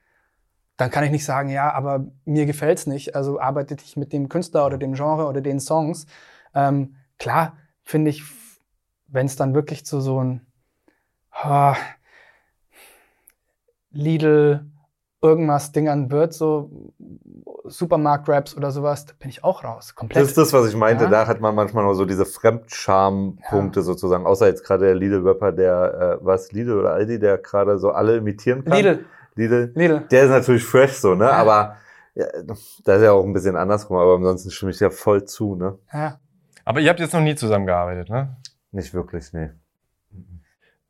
dann 0.77 0.89
kann 0.89 1.03
ich 1.03 1.11
nicht 1.11 1.25
sagen, 1.25 1.49
ja, 1.49 1.71
aber 1.71 2.05
mir 2.25 2.45
gefällt's 2.45 2.87
nicht. 2.87 3.15
Also 3.15 3.39
arbeite 3.39 3.75
ich 3.83 3.95
mit 3.95 4.11
dem 4.11 4.29
Künstler 4.29 4.65
oder 4.65 4.77
dem 4.77 4.93
Genre 4.93 5.27
oder 5.27 5.41
den 5.41 5.59
Songs. 5.59 6.07
Ähm, 6.55 6.95
klar, 7.19 7.57
finde 7.83 8.09
ich, 8.09 8.23
wenn 9.07 9.27
es 9.27 9.35
dann 9.35 9.53
wirklich 9.53 9.85
zu 9.85 10.01
so 10.01 10.23
ein 10.23 10.45
oh, 11.45 11.73
Lidl 13.91 14.65
irgendwas 15.21 15.71
Dingern 15.71 16.11
wird, 16.11 16.33
so 16.33 16.91
Supermarkt-Raps 17.63 18.57
oder 18.57 18.71
sowas, 18.71 19.05
da 19.05 19.13
bin 19.17 19.29
ich 19.29 19.43
auch 19.43 19.63
raus. 19.63 19.95
Komplett. 19.95 20.21
Das 20.21 20.29
ist 20.29 20.37
das, 20.37 20.51
was 20.51 20.67
ich 20.67 20.75
meinte. 20.75 21.05
Ja. 21.05 21.09
Da 21.09 21.27
hat 21.27 21.39
man 21.39 21.55
manchmal 21.55 21.85
noch 21.85 21.93
so 21.93 22.03
diese 22.03 22.25
Fremdscham-Punkte 22.25 23.79
ja. 23.79 23.83
sozusagen. 23.83 24.25
Außer 24.25 24.47
jetzt 24.47 24.65
gerade 24.65 24.85
der 24.85 24.95
Lidl-Rapper, 24.95 25.53
der, 25.53 26.19
äh, 26.21 26.25
was, 26.25 26.51
Lidl 26.51 26.77
oder 26.77 26.91
Aldi, 26.91 27.19
der 27.19 27.37
gerade 27.37 27.77
so 27.77 27.91
alle 27.91 28.17
imitieren 28.17 28.65
kann. 28.65 28.73
Lidl. 28.73 29.05
Lidl. 29.35 29.71
Lidl. 29.75 30.01
Der 30.11 30.23
ist 30.23 30.29
natürlich 30.29 30.63
fresh 30.63 30.93
so, 30.93 31.15
ne? 31.15 31.25
Ja. 31.25 31.31
Aber 31.31 31.77
ja, 32.15 32.25
da 32.83 32.95
ist 32.95 33.01
ja 33.01 33.11
auch 33.11 33.23
ein 33.23 33.33
bisschen 33.33 33.55
andersrum, 33.55 33.97
aber 33.97 34.15
ansonsten 34.15 34.51
stimme 34.51 34.71
ich 34.71 34.79
ja 34.79 34.89
voll 34.89 35.25
zu, 35.25 35.55
ne? 35.55 35.77
Ja. 35.91 36.19
Aber 36.65 36.79
ihr 36.79 36.89
habt 36.89 36.99
jetzt 36.99 37.13
noch 37.13 37.21
nie 37.21 37.35
zusammengearbeitet, 37.35 38.09
ne? 38.09 38.37
Nicht 38.71 38.93
wirklich, 38.93 39.33
nee. 39.33 39.49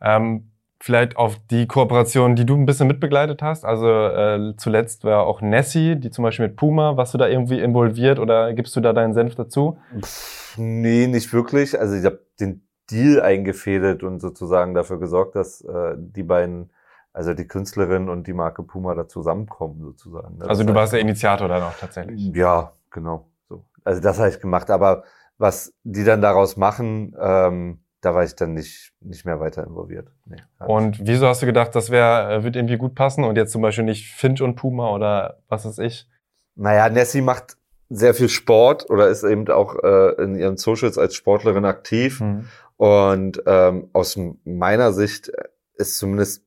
Ähm, 0.02 0.52
vielleicht 0.84 1.16
auf 1.16 1.40
die 1.50 1.66
Kooperation, 1.66 2.36
die 2.36 2.46
du 2.46 2.56
ein 2.56 2.66
bisschen 2.66 2.88
mitbegleitet 2.88 3.42
hast. 3.42 3.64
Also 3.64 3.88
äh, 3.88 4.54
zuletzt 4.58 5.06
war 5.06 5.26
auch 5.26 5.42
Nessie, 5.42 5.96
die 5.96 6.12
zum 6.12 6.24
Beispiel 6.24 6.48
mit 6.48 6.58
Puma. 6.58 6.98
Warst 6.98 7.14
du 7.14 7.18
da 7.18 7.28
irgendwie 7.28 7.62
involviert 7.62 8.20
oder 8.20 8.54
gibst 8.54 8.76
du 8.76 8.82
da 8.82 8.92
deinen 8.92 9.14
Senf 9.14 9.36
dazu? 9.36 9.78
Pff, 10.02 10.58
nee, 10.58 11.08
nicht 11.08 11.32
wirklich. 11.32 11.80
Also 11.80 11.96
ich 11.96 12.04
habe 12.04 12.20
den 12.40 12.68
Deal 12.92 13.22
eingefädelt 13.22 14.04
und 14.04 14.20
sozusagen 14.20 14.74
dafür 14.74 15.00
gesorgt, 15.00 15.36
dass 15.38 15.62
äh, 15.62 15.96
die 15.98 16.24
beiden, 16.24 16.70
also 17.14 17.34
die 17.34 17.48
Künstlerin 17.48 18.10
und 18.10 18.28
die 18.28 18.34
Marke 18.34 18.64
Puma 18.64 18.96
da 18.96 19.08
zusammenkommen 19.08 19.82
sozusagen. 19.82 20.40
Das 20.40 20.50
also 20.50 20.64
du 20.64 20.74
warst 20.74 20.94
der 20.94 21.00
Initiator 21.00 21.48
dann 21.48 21.62
auch 21.62 21.78
tatsächlich? 21.78 22.36
Ja, 22.36 22.74
genau. 22.90 23.28
So. 23.48 23.64
Also 23.84 24.02
das 24.02 24.18
habe 24.18 24.30
ich 24.30 24.40
gemacht. 24.40 24.72
Aber 24.72 25.04
was 25.38 25.74
die 25.84 26.04
dann 26.04 26.22
daraus 26.22 26.58
machen, 26.58 27.16
ähm, 27.20 27.80
da 28.02 28.14
war 28.14 28.24
ich 28.24 28.36
dann 28.36 28.54
nicht, 28.54 28.94
nicht 29.00 29.26
mehr 29.26 29.40
weiter 29.40 29.64
involviert. 29.66 30.12
Nee, 30.26 30.38
und 30.66 31.00
wieso 31.06 31.28
hast 31.28 31.42
du 31.42 31.46
gedacht, 31.46 31.74
das 31.76 31.90
wär, 31.90 32.30
äh, 32.30 32.44
wird 32.44 32.56
irgendwie 32.56 32.78
gut 32.78 32.96
passen 32.96 33.24
und 33.24 33.38
jetzt 33.38 33.52
zum 33.52 33.62
Beispiel 33.62 33.86
nicht 33.86 34.12
Finch 34.14 34.42
und 34.42 34.56
Puma 34.56 34.90
oder 34.90 35.40
was 35.48 35.66
weiß 35.66 35.78
ich? 35.80 36.10
Naja, 36.56 36.90
Nessie 36.90 37.22
macht 37.22 37.58
sehr 37.90 38.14
viel 38.14 38.30
Sport 38.30 38.90
oder 38.90 39.08
ist 39.08 39.24
eben 39.24 39.48
auch 39.50 39.76
äh, 39.84 40.22
in 40.22 40.36
ihren 40.36 40.58
Socials 40.58 40.98
als 40.98 41.16
Sportlerin 41.16 41.66
aktiv. 41.66 42.20
Mhm. 42.20 42.48
Und 42.78 43.44
ähm, 43.46 43.90
aus 43.94 44.20
meiner 44.44 44.92
Sicht 44.94 45.32
ist 45.76 45.98
zumindest, 45.98 46.43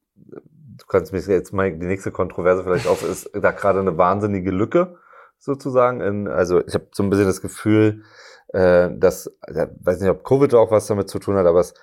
du 0.87 0.93
kannst 0.93 1.13
mich 1.13 1.27
jetzt 1.27 1.53
mal 1.53 1.71
die 1.71 1.87
nächste 1.87 2.13
Kontroverse 2.13 2.63
vielleicht 2.63 2.87
auf, 2.87 3.03
ist 3.03 3.31
da 3.35 3.51
gerade 3.51 3.81
eine 3.81 3.99
wahnsinnige 3.99 4.51
Lücke 4.51 4.97
sozusagen. 5.39 6.01
In, 6.01 6.29
also 6.29 6.65
ich 6.65 6.75
habe 6.75 6.87
so 6.93 7.03
ein 7.03 7.11
bisschen 7.11 7.27
das 7.27 7.43
Gefühl, 7.43 8.03
äh, 8.49 8.91
dass, 8.97 9.27
ich 9.49 9.57
weiß 9.57 10.01
nicht, 10.01 10.11
ob 10.11 10.25
Covid 10.25 10.55
auch 10.55 10.71
was 10.71 10.87
damit 10.87 11.09
zu 11.09 11.19
tun 11.19 11.37
hat, 11.37 11.47
aber 11.47 11.61
es 11.61 11.75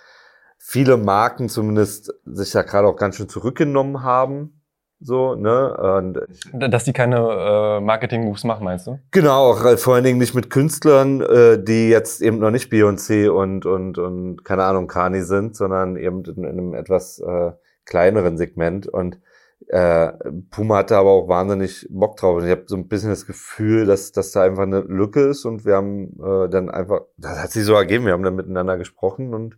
viele 0.58 0.96
Marken 0.96 1.50
zumindest 1.50 2.14
sich 2.24 2.54
ja 2.54 2.62
gerade 2.62 2.88
auch 2.88 2.96
ganz 2.96 3.18
schön 3.18 3.28
zurückgenommen 3.28 4.04
haben. 4.04 4.62
So, 5.02 5.36
ne? 5.36 5.76
Und 5.98 6.22
Dass 6.54 6.86
die 6.86 6.94
keine 6.94 7.18
äh, 7.18 7.82
Marketing-Moves 7.82 8.46
machen, 8.46 8.64
meinst 8.64 8.88
du? 8.88 9.00
Genau, 9.12 9.52
auch 9.52 9.66
äh, 9.66 9.76
vor 9.76 9.96
allen 9.96 10.06
Dingen 10.06 10.20
nicht 10.20 10.34
mit 10.34 10.50
Künstlern, 10.50 11.20
äh, 11.20 11.62
die 11.62 11.90
jetzt 11.90 12.22
eben 12.22 12.40
noch 12.40 12.52
nicht 12.52 12.72
Beyoncé 12.72 13.28
und, 13.28 13.66
und, 13.66 13.98
und 13.98 14.46
keine 14.46 14.64
Ahnung, 14.64 14.88
Kani 14.88 15.24
sind, 15.24 15.58
sondern 15.58 15.98
eben 15.98 16.24
in, 16.24 16.46
in 16.46 16.46
einem 16.46 16.74
etwas 16.74 17.20
äh, 17.20 17.52
kleineren 17.86 18.38
Segment. 18.38 18.88
Und 18.88 19.20
äh, 19.68 20.12
Puma 20.50 20.78
hatte 20.78 20.98
aber 20.98 21.12
auch 21.12 21.28
wahnsinnig 21.28 21.88
Bock 21.90 22.18
drauf. 22.18 22.38
Und 22.38 22.46
ich 22.46 22.52
habe 22.52 22.64
so 22.68 22.76
ein 22.76 22.88
bisschen 22.88 23.10
das 23.10 23.26
Gefühl, 23.26 23.86
dass, 23.86 24.12
dass 24.12 24.32
da 24.32 24.44
einfach 24.44 24.64
eine 24.64 24.82
Lücke 24.82 25.22
ist 25.22 25.46
und 25.46 25.66
wir 25.66 25.76
haben 25.76 26.20
äh, 26.22 26.50
dann 26.50 26.70
einfach, 26.70 27.02
das 27.18 27.42
hat 27.42 27.52
sich 27.52 27.64
so 27.64 27.74
ergeben, 27.74 28.06
wir 28.06 28.14
haben 28.14 28.24
dann 28.24 28.36
miteinander 28.36 28.78
gesprochen 28.78 29.34
und 29.34 29.54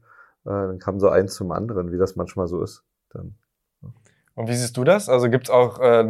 äh, 0.45 0.49
dann 0.49 0.79
kam 0.79 0.99
so 0.99 1.09
eins 1.09 1.33
zum 1.33 1.51
anderen, 1.51 1.91
wie 1.91 1.97
das 1.97 2.15
manchmal 2.15 2.47
so 2.47 2.61
ist. 2.61 2.83
Dann. 3.11 3.35
Und 4.35 4.49
wie 4.49 4.53
siehst 4.53 4.75
du 4.77 4.83
das? 4.83 5.09
Also 5.09 5.29
gibt's 5.29 5.49
auch 5.49 5.79
äh, 5.79 6.05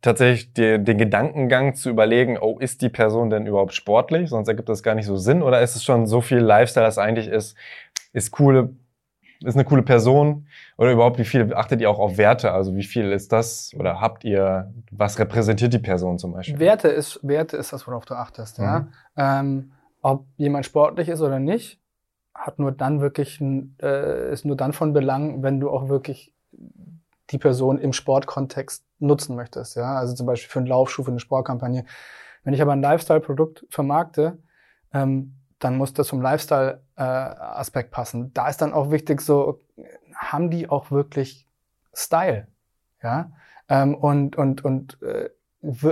tatsächlich 0.00 0.52
die, 0.54 0.82
den 0.82 0.98
Gedankengang 0.98 1.74
zu 1.74 1.90
überlegen, 1.90 2.38
oh, 2.40 2.58
ist 2.58 2.82
die 2.82 2.88
Person 2.88 3.30
denn 3.30 3.46
überhaupt 3.46 3.74
sportlich? 3.74 4.30
Sonst 4.30 4.48
ergibt 4.48 4.68
das 4.68 4.82
gar 4.82 4.94
nicht 4.94 5.06
so 5.06 5.16
Sinn. 5.16 5.42
Oder 5.42 5.60
ist 5.60 5.76
es 5.76 5.84
schon 5.84 6.06
so 6.06 6.20
viel 6.20 6.38
Lifestyle, 6.38 6.86
dass 6.86 6.98
eigentlich 6.98 7.28
ist, 7.28 7.56
ist 8.12 8.30
coole 8.30 8.70
ist 9.42 9.54
eine 9.54 9.64
coole 9.64 9.82
Person 9.82 10.46
oder 10.76 10.92
überhaupt 10.92 11.18
wie 11.18 11.24
viel 11.24 11.54
achtet 11.54 11.80
ihr 11.80 11.90
auch 11.90 11.98
auf 11.98 12.18
Werte? 12.18 12.52
Also 12.52 12.74
wie 12.76 12.84
viel 12.84 13.12
ist 13.12 13.32
das 13.32 13.72
oder 13.78 14.00
habt 14.00 14.24
ihr, 14.24 14.72
was 14.90 15.18
repräsentiert 15.18 15.72
die 15.72 15.78
Person 15.78 16.18
zum 16.18 16.32
Beispiel? 16.32 16.58
Werte 16.58 16.88
ist, 16.88 17.20
Werte 17.22 17.56
ist 17.56 17.72
das, 17.72 17.86
worauf 17.86 18.04
du 18.04 18.14
achtest. 18.14 18.58
Mhm. 18.58 18.64
Ja? 18.64 18.88
Ähm, 19.16 19.72
ob 20.02 20.26
jemand 20.36 20.66
sportlich 20.66 21.08
ist 21.08 21.20
oder 21.20 21.38
nicht, 21.38 21.80
hat 22.34 22.58
nur 22.58 22.72
dann 22.72 23.00
wirklich, 23.00 23.40
äh, 23.40 24.32
ist 24.32 24.44
nur 24.44 24.56
dann 24.56 24.72
von 24.72 24.92
Belang, 24.92 25.42
wenn 25.42 25.60
du 25.60 25.70
auch 25.70 25.88
wirklich 25.88 26.34
die 27.30 27.38
Person 27.38 27.78
im 27.78 27.92
Sportkontext 27.92 28.84
nutzen 28.98 29.36
möchtest. 29.36 29.76
Ja? 29.76 29.96
Also 29.96 30.14
zum 30.14 30.26
Beispiel 30.26 30.50
für 30.50 30.58
einen 30.58 30.68
Laufschuh, 30.68 31.04
für 31.04 31.10
eine 31.10 31.20
Sportkampagne. 31.20 31.84
Wenn 32.42 32.54
ich 32.54 32.62
aber 32.62 32.72
ein 32.72 32.82
Lifestyle-Produkt 32.82 33.66
vermarkte, 33.70 34.38
ähm, 34.92 35.36
dann 35.58 35.76
muss 35.76 35.94
das 35.94 36.08
zum 36.08 36.20
Lifestyle-Aspekt 36.20 36.83
äh, 36.96 37.84
passen. 37.90 38.32
Da 38.34 38.48
ist 38.48 38.60
dann 38.60 38.72
auch 38.72 38.90
wichtig, 38.90 39.20
so 39.20 39.60
haben 40.14 40.50
die 40.50 40.68
auch 40.68 40.90
wirklich 40.90 41.48
Style, 41.92 42.48
ja, 43.02 43.30
ähm, 43.68 43.94
und 43.94 44.36
und 44.36 44.64
und 44.64 44.98
äh, 45.02 45.30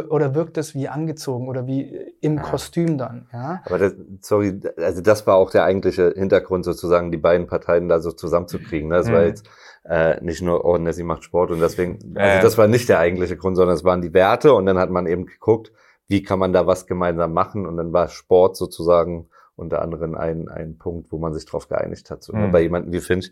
oder 0.08 0.34
wirkt 0.34 0.58
es 0.58 0.74
wie 0.74 0.88
angezogen 0.88 1.48
oder 1.48 1.66
wie 1.66 2.14
im 2.20 2.36
ja. 2.36 2.42
Kostüm 2.42 2.98
dann, 2.98 3.28
ja. 3.32 3.62
Aber 3.64 3.78
das, 3.78 3.94
sorry, 4.20 4.60
also 4.76 5.00
das 5.00 5.26
war 5.26 5.36
auch 5.36 5.50
der 5.50 5.64
eigentliche 5.64 6.12
Hintergrund 6.14 6.64
sozusagen, 6.64 7.10
die 7.10 7.16
beiden 7.16 7.46
Parteien 7.46 7.88
da 7.88 7.98
so 8.00 8.12
zusammenzukriegen. 8.12 8.90
Ne? 8.90 8.96
Das 8.96 9.08
mhm. 9.08 9.12
war 9.12 9.22
jetzt 9.24 9.48
äh, 9.84 10.22
nicht 10.22 10.42
nur, 10.42 10.66
oh, 10.66 10.76
Nessie 10.76 11.04
macht 11.04 11.24
Sport 11.24 11.52
und 11.52 11.60
deswegen, 11.60 12.16
also 12.16 12.42
das 12.42 12.58
war 12.58 12.68
nicht 12.68 12.88
der 12.90 12.98
eigentliche 12.98 13.38
Grund, 13.38 13.56
sondern 13.56 13.74
es 13.74 13.82
waren 13.82 14.02
die 14.02 14.12
Werte 14.12 14.52
und 14.52 14.66
dann 14.66 14.78
hat 14.78 14.90
man 14.90 15.06
eben 15.06 15.24
geguckt, 15.24 15.72
wie 16.06 16.22
kann 16.22 16.38
man 16.38 16.52
da 16.52 16.66
was 16.66 16.86
gemeinsam 16.86 17.32
machen 17.32 17.66
und 17.66 17.78
dann 17.78 17.94
war 17.94 18.08
Sport 18.08 18.56
sozusagen 18.56 19.30
unter 19.56 19.82
anderem 19.82 20.14
ein, 20.14 20.48
ein 20.48 20.78
Punkt, 20.78 21.12
wo 21.12 21.18
man 21.18 21.34
sich 21.34 21.44
darauf 21.44 21.68
geeinigt 21.68 22.10
hat. 22.10 22.22
So, 22.22 22.34
mhm. 22.34 22.52
Bei 22.52 22.60
jemandem 22.60 22.92
wie 22.92 23.00
Finch, 23.00 23.30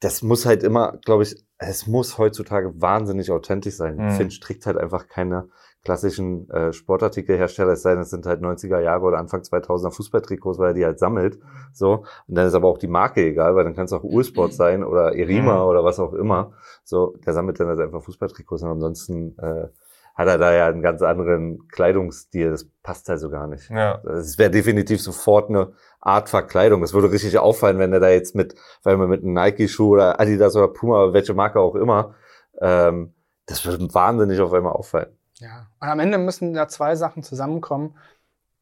das 0.00 0.22
muss 0.22 0.46
halt 0.46 0.62
immer, 0.62 0.98
glaube 1.04 1.24
ich, 1.24 1.44
es 1.58 1.86
muss 1.86 2.16
heutzutage 2.16 2.80
wahnsinnig 2.80 3.30
authentisch 3.30 3.76
sein. 3.76 3.96
Mhm. 3.96 4.10
Finch 4.12 4.40
trägt 4.40 4.66
halt 4.66 4.78
einfach 4.78 5.08
keine 5.08 5.48
klassischen 5.82 6.48
äh, 6.50 6.72
Sportartikelhersteller, 6.72 7.72
es 7.72 7.82
sei 7.82 7.92
denn, 7.92 8.02
es 8.02 8.10
sind 8.10 8.26
halt 8.26 8.42
90er 8.42 8.80
Jahre 8.80 9.02
oder 9.04 9.18
Anfang 9.18 9.40
2000er 9.40 9.90
Fußballtrikots, 9.90 10.58
weil 10.58 10.68
er 10.68 10.74
die 10.74 10.84
halt 10.84 10.98
sammelt. 10.98 11.38
So. 11.72 12.04
Und 12.26 12.34
dann 12.36 12.46
ist 12.46 12.54
aber 12.54 12.68
auch 12.68 12.78
die 12.78 12.88
Marke 12.88 13.22
egal, 13.22 13.54
weil 13.54 13.64
dann 13.64 13.74
kann 13.74 13.86
es 13.86 13.92
auch 13.92 14.04
Ursport 14.04 14.52
sein 14.54 14.84
oder 14.84 15.16
Erima 15.16 15.56
mhm. 15.56 15.68
oder 15.68 15.84
was 15.84 15.98
auch 15.98 16.12
immer. 16.12 16.52
So, 16.84 17.16
der 17.24 17.32
sammelt 17.32 17.60
dann 17.60 17.68
halt 17.68 17.80
einfach 17.80 18.02
Fußballtrikots 18.02 18.62
und 18.62 18.70
ansonsten 18.70 19.38
äh, 19.38 19.68
hat 20.14 20.28
er 20.28 20.38
da 20.38 20.52
ja 20.52 20.66
einen 20.66 20.82
ganz 20.82 21.02
anderen 21.02 21.66
Kleidungsstil. 21.68 22.50
Das 22.50 22.66
passt 22.82 23.08
halt 23.08 23.20
so 23.20 23.30
gar 23.30 23.46
nicht. 23.46 23.70
Ja. 23.70 24.02
Es 24.04 24.38
wäre 24.38 24.50
definitiv 24.50 25.00
sofort 25.00 25.48
eine 25.48 25.72
Art 26.00 26.28
Verkleidung. 26.28 26.82
Es 26.82 26.92
würde 26.92 27.10
richtig 27.10 27.38
auffallen, 27.38 27.78
wenn 27.78 27.92
er 27.92 28.00
da 28.00 28.08
jetzt 28.10 28.34
mit, 28.34 28.54
weil 28.82 28.96
man 28.96 29.08
mit 29.08 29.22
einem 29.22 29.34
Nike-Schuh 29.34 29.90
oder 29.90 30.20
Adidas 30.20 30.56
oder 30.56 30.68
Puma, 30.68 31.12
welche 31.12 31.34
Marke 31.34 31.60
auch 31.60 31.74
immer, 31.74 32.14
ähm, 32.60 33.14
das 33.46 33.64
würde 33.64 33.92
wahnsinnig 33.92 34.40
auf 34.40 34.52
einmal 34.52 34.72
auffallen. 34.72 35.16
Ja, 35.38 35.68
und 35.80 35.88
am 35.88 36.00
Ende 36.00 36.18
müssen 36.18 36.54
da 36.54 36.68
zwei 36.68 36.96
Sachen 36.96 37.22
zusammenkommen. 37.22 37.96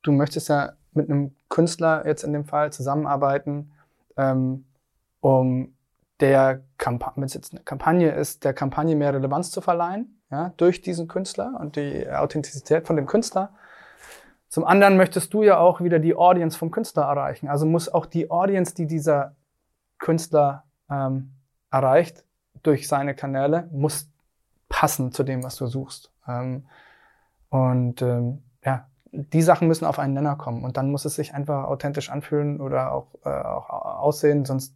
Du 0.02 0.12
möchtest 0.12 0.48
ja 0.48 0.72
mit 0.92 1.10
einem 1.10 1.34
Künstler 1.48 2.06
jetzt 2.06 2.22
in 2.22 2.32
dem 2.32 2.44
Fall 2.44 2.72
zusammenarbeiten, 2.72 3.72
ähm, 4.16 4.64
um 5.20 5.74
der 6.20 6.62
Kampa 6.78 7.12
wenn 7.16 7.24
es 7.24 7.34
jetzt 7.34 7.52
eine 7.52 7.62
Kampagne 7.62 8.10
ist, 8.10 8.44
der 8.44 8.54
Kampagne 8.54 8.96
mehr 8.96 9.14
Relevanz 9.14 9.50
zu 9.50 9.60
verleihen, 9.60 10.17
ja, 10.30 10.52
durch 10.56 10.80
diesen 10.80 11.08
Künstler 11.08 11.58
und 11.58 11.76
die 11.76 12.08
Authentizität 12.08 12.86
von 12.86 12.96
dem 12.96 13.06
Künstler. 13.06 13.50
Zum 14.48 14.64
anderen 14.64 14.96
möchtest 14.96 15.32
du 15.34 15.42
ja 15.42 15.58
auch 15.58 15.80
wieder 15.80 15.98
die 15.98 16.14
Audience 16.14 16.56
vom 16.56 16.70
Künstler 16.70 17.04
erreichen. 17.04 17.48
Also 17.48 17.66
muss 17.66 17.88
auch 17.88 18.06
die 18.06 18.30
Audience, 18.30 18.74
die 18.74 18.86
dieser 18.86 19.36
Künstler 19.98 20.64
ähm, 20.90 21.34
erreicht 21.70 22.24
durch 22.62 22.88
seine 22.88 23.14
Kanäle, 23.14 23.68
muss 23.72 24.10
passen 24.68 25.12
zu 25.12 25.22
dem, 25.22 25.42
was 25.42 25.56
du 25.56 25.66
suchst. 25.66 26.12
Ähm, 26.26 26.66
und 27.50 28.02
ähm, 28.02 28.42
ja, 28.64 28.86
die 29.12 29.42
Sachen 29.42 29.68
müssen 29.68 29.84
auf 29.84 29.98
einen 29.98 30.14
Nenner 30.14 30.36
kommen 30.36 30.64
und 30.64 30.76
dann 30.76 30.90
muss 30.90 31.04
es 31.04 31.14
sich 31.14 31.34
einfach 31.34 31.64
authentisch 31.64 32.10
anfühlen 32.10 32.60
oder 32.60 32.92
auch, 32.92 33.06
äh, 33.24 33.30
auch 33.30 33.68
aussehen, 33.70 34.44
sonst 34.44 34.74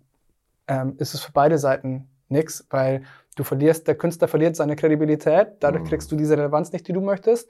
ähm, 0.68 0.94
ist 0.98 1.14
es 1.14 1.20
für 1.20 1.32
beide 1.32 1.58
Seiten 1.58 2.08
nichts, 2.28 2.66
weil 2.70 3.04
du 3.36 3.44
verlierst, 3.44 3.86
der 3.88 3.94
Künstler 3.94 4.28
verliert 4.28 4.56
seine 4.56 4.76
Kredibilität, 4.76 5.48
dadurch 5.60 5.84
mhm. 5.84 5.88
kriegst 5.88 6.12
du 6.12 6.16
diese 6.16 6.36
Relevanz 6.36 6.72
nicht, 6.72 6.86
die 6.88 6.92
du 6.92 7.00
möchtest. 7.00 7.48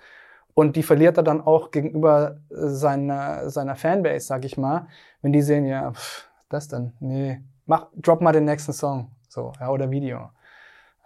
Und 0.54 0.76
die 0.76 0.82
verliert 0.82 1.16
er 1.16 1.22
dann 1.22 1.40
auch 1.40 1.70
gegenüber 1.70 2.36
seiner, 2.50 3.48
seiner 3.48 3.74
Fanbase, 3.74 4.26
sag 4.26 4.44
ich 4.44 4.58
mal, 4.58 4.86
wenn 5.22 5.32
die 5.32 5.40
sehen, 5.40 5.64
ja, 5.64 5.92
pff, 5.92 6.28
das 6.50 6.68
dann, 6.68 6.92
nee, 7.00 7.40
mach, 7.64 7.86
drop 7.96 8.20
mal 8.20 8.32
den 8.32 8.44
nächsten 8.44 8.74
Song, 8.74 9.10
so, 9.28 9.52
ja, 9.58 9.70
oder 9.70 9.90
Video. 9.90 10.28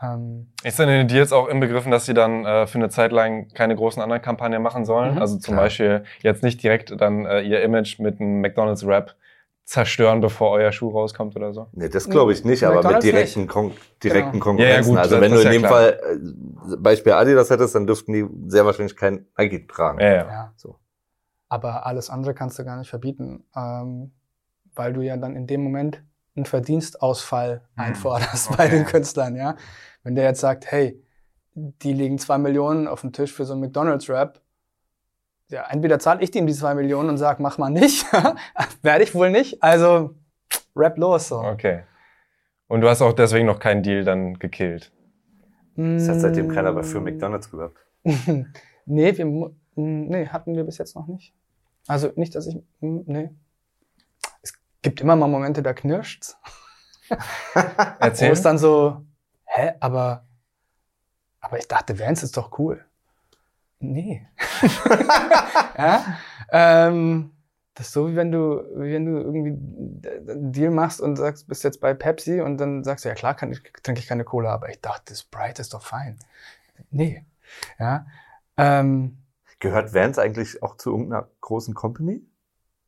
Ähm, 0.03 0.49
ist 0.62 0.79
denn 0.79 0.89
in 0.89 0.99
den 0.99 1.09
Deals 1.09 1.33
auch 1.33 1.49
inbegriffen, 1.49 1.91
dass 1.91 2.07
sie 2.07 2.12
dann 2.12 2.45
äh, 2.45 2.66
für 2.66 2.79
eine 2.79 2.91
Zeit 2.91 3.12
lang 3.12 3.49
keine 3.55 3.74
großen 3.77 4.03
anderen 4.03 4.20
Kampagnen 4.20 4.62
machen 4.62 4.85
sollen? 4.85 5.14
Mhm, 5.14 5.20
also 5.20 5.39
zum 5.39 5.55
klar. 5.55 5.64
Beispiel 5.64 6.05
jetzt 6.20 6.43
nicht 6.43 6.62
direkt 6.62 7.01
dann 7.01 7.24
äh, 7.24 7.41
ihr 7.41 7.62
Image 7.62 7.99
mit 7.99 8.20
einem 8.20 8.41
McDonalds-Rap 8.41 9.14
zerstören, 9.66 10.20
bevor 10.20 10.52
euer 10.52 10.70
Schuh 10.70 10.90
rauskommt 10.90 11.34
oder 11.36 11.52
so? 11.52 11.66
Nee, 11.72 11.88
das 11.88 12.08
glaube 12.08 12.32
ich 12.32 12.44
nicht, 12.44 12.62
aber 12.62 12.88
mit 12.88 13.02
direkten, 13.02 13.48
Kon 13.48 13.72
direkten 14.02 14.32
genau. 14.32 14.44
Konkurrenzen. 14.44 14.94
Ja, 14.94 15.02
ja, 15.02 15.04
gut, 15.04 15.12
also 15.12 15.20
wenn 15.20 15.32
du 15.32 15.40
in 15.40 15.50
dem 15.50 15.62
klar. 15.62 15.72
Fall 15.72 16.00
äh, 16.72 16.76
Beispiel 16.76 17.12
Adidas 17.12 17.50
hättest, 17.50 17.74
dann 17.74 17.86
dürften 17.86 18.12
die 18.12 18.26
sehr 18.48 18.64
wahrscheinlich 18.64 18.96
kein 18.96 19.26
Nike 19.36 19.66
tragen. 19.66 20.00
Ja, 20.00 20.08
ja. 20.08 20.26
ja. 20.28 20.52
So. 20.56 20.78
Aber 21.48 21.84
alles 21.84 22.10
andere 22.10 22.32
kannst 22.32 22.58
du 22.58 22.64
gar 22.64 22.78
nicht 22.78 22.88
verbieten, 22.88 23.44
ähm, 23.56 24.12
weil 24.74 24.92
du 24.92 25.00
ja 25.00 25.16
dann 25.16 25.34
in 25.34 25.48
dem 25.48 25.64
Moment 25.64 26.02
einen 26.36 26.46
Verdienstausfall 26.46 27.62
hm. 27.74 27.84
einforderst 27.84 28.50
okay. 28.50 28.56
bei 28.56 28.68
den 28.68 28.84
Künstlern, 28.84 29.34
ja. 29.34 29.56
Wenn 30.04 30.14
der 30.14 30.24
jetzt 30.26 30.40
sagt, 30.40 30.70
hey, 30.70 31.02
die 31.54 31.92
legen 31.92 32.18
zwei 32.18 32.38
Millionen 32.38 32.86
auf 32.86 33.00
den 33.00 33.12
Tisch 33.12 33.32
für 33.32 33.44
so 33.44 33.54
einen 33.54 33.62
McDonalds-Rap, 33.62 34.40
ja, 35.49 35.66
entweder 35.68 35.99
zahle 35.99 36.22
ich 36.22 36.30
dem 36.30 36.47
die 36.47 36.55
zwei 36.55 36.74
Millionen 36.74 37.09
und 37.11 37.18
sag, 37.18 37.40
mach 37.40 37.59
mal 37.59 37.70
nicht, 37.70 38.07
werde 38.82 39.05
ich 39.05 39.14
wohl 39.14 39.30
nicht, 39.30 39.62
also 39.62 40.14
Rap 40.74 40.99
los 40.99 41.28
so. 41.28 41.40
Okay. 41.40 41.84
Und 42.68 42.80
du 42.80 42.88
hast 42.88 43.01
auch 43.03 43.12
deswegen 43.12 43.47
noch 43.47 43.61
keinen 43.61 43.82
Deal 43.82 44.05
dann 44.05 44.38
gekillt? 44.38 44.92
Das 45.76 46.09
hat 46.09 46.20
seitdem 46.20 46.49
keiner 46.49 46.70
aber 46.70 46.84
für 46.84 47.01
McDonalds 47.01 47.51
gehabt. 47.51 47.78
nee, 48.86 49.16
wir, 49.16 49.53
nee, 49.74 50.26
hatten 50.26 50.57
wir 50.57 50.64
bis 50.64 50.78
jetzt 50.78 50.97
noch 50.97 51.07
nicht. 51.07 51.34
Also 51.86 52.11
nicht, 52.16 52.34
dass 52.34 52.47
ich, 52.47 52.57
nee, 52.80 53.30
gibt 54.86 55.01
immer 55.01 55.16
mal 55.16 55.26
Momente, 55.26 55.62
da 55.62 55.74
knirscht's. 55.74 56.38
Erzähl. 57.99 58.28
Wo 58.28 58.32
es 58.32 58.42
dann 58.42 58.57
so, 58.57 59.05
hä, 59.44 59.72
aber, 59.80 60.24
aber 61.40 61.59
ich 61.59 61.66
dachte, 61.66 61.99
Vans 61.99 62.22
ist 62.22 62.36
doch 62.36 62.57
cool. 62.59 62.84
Nee. 63.80 64.28
ja? 65.78 66.04
Ähm, 66.50 67.32
das 67.74 67.88
ist 67.88 67.92
so, 67.92 68.09
wie 68.09 68.16
wenn 68.16 68.32
du, 68.32 68.64
wie 68.76 68.94
wenn 68.94 69.04
du 69.04 69.18
irgendwie 69.18 69.50
einen 70.30 70.52
Deal 70.52 70.70
machst 70.70 71.00
und 71.00 71.16
sagst, 71.16 71.46
bist 71.46 71.62
jetzt 71.62 71.80
bei 71.80 71.92
Pepsi 71.92 72.40
und 72.40 72.59
dann 72.59 72.84
sagst 72.84 73.04
du, 73.04 73.11
ja 73.11 73.14
klar, 73.14 73.34
kann 73.34 73.52
ich, 73.52 73.62
trinke 73.82 74.00
ich 74.00 74.07
keine 74.07 74.24
Cola, 74.24 74.52
aber 74.54 74.70
ich 74.70 74.80
dachte, 74.80 75.14
Sprite 75.14 75.61
ist 75.61 75.74
doch 75.74 75.82
fein. 75.82 76.18
Nee. 76.90 77.24
Ja. 77.78 78.07
Ähm, 78.57 79.18
Gehört 79.59 79.94
Vans 79.94 80.18
eigentlich 80.18 80.62
auch 80.62 80.76
zu 80.76 80.90
irgendeiner 80.90 81.28
großen 81.42 81.74
Company? 81.74 82.22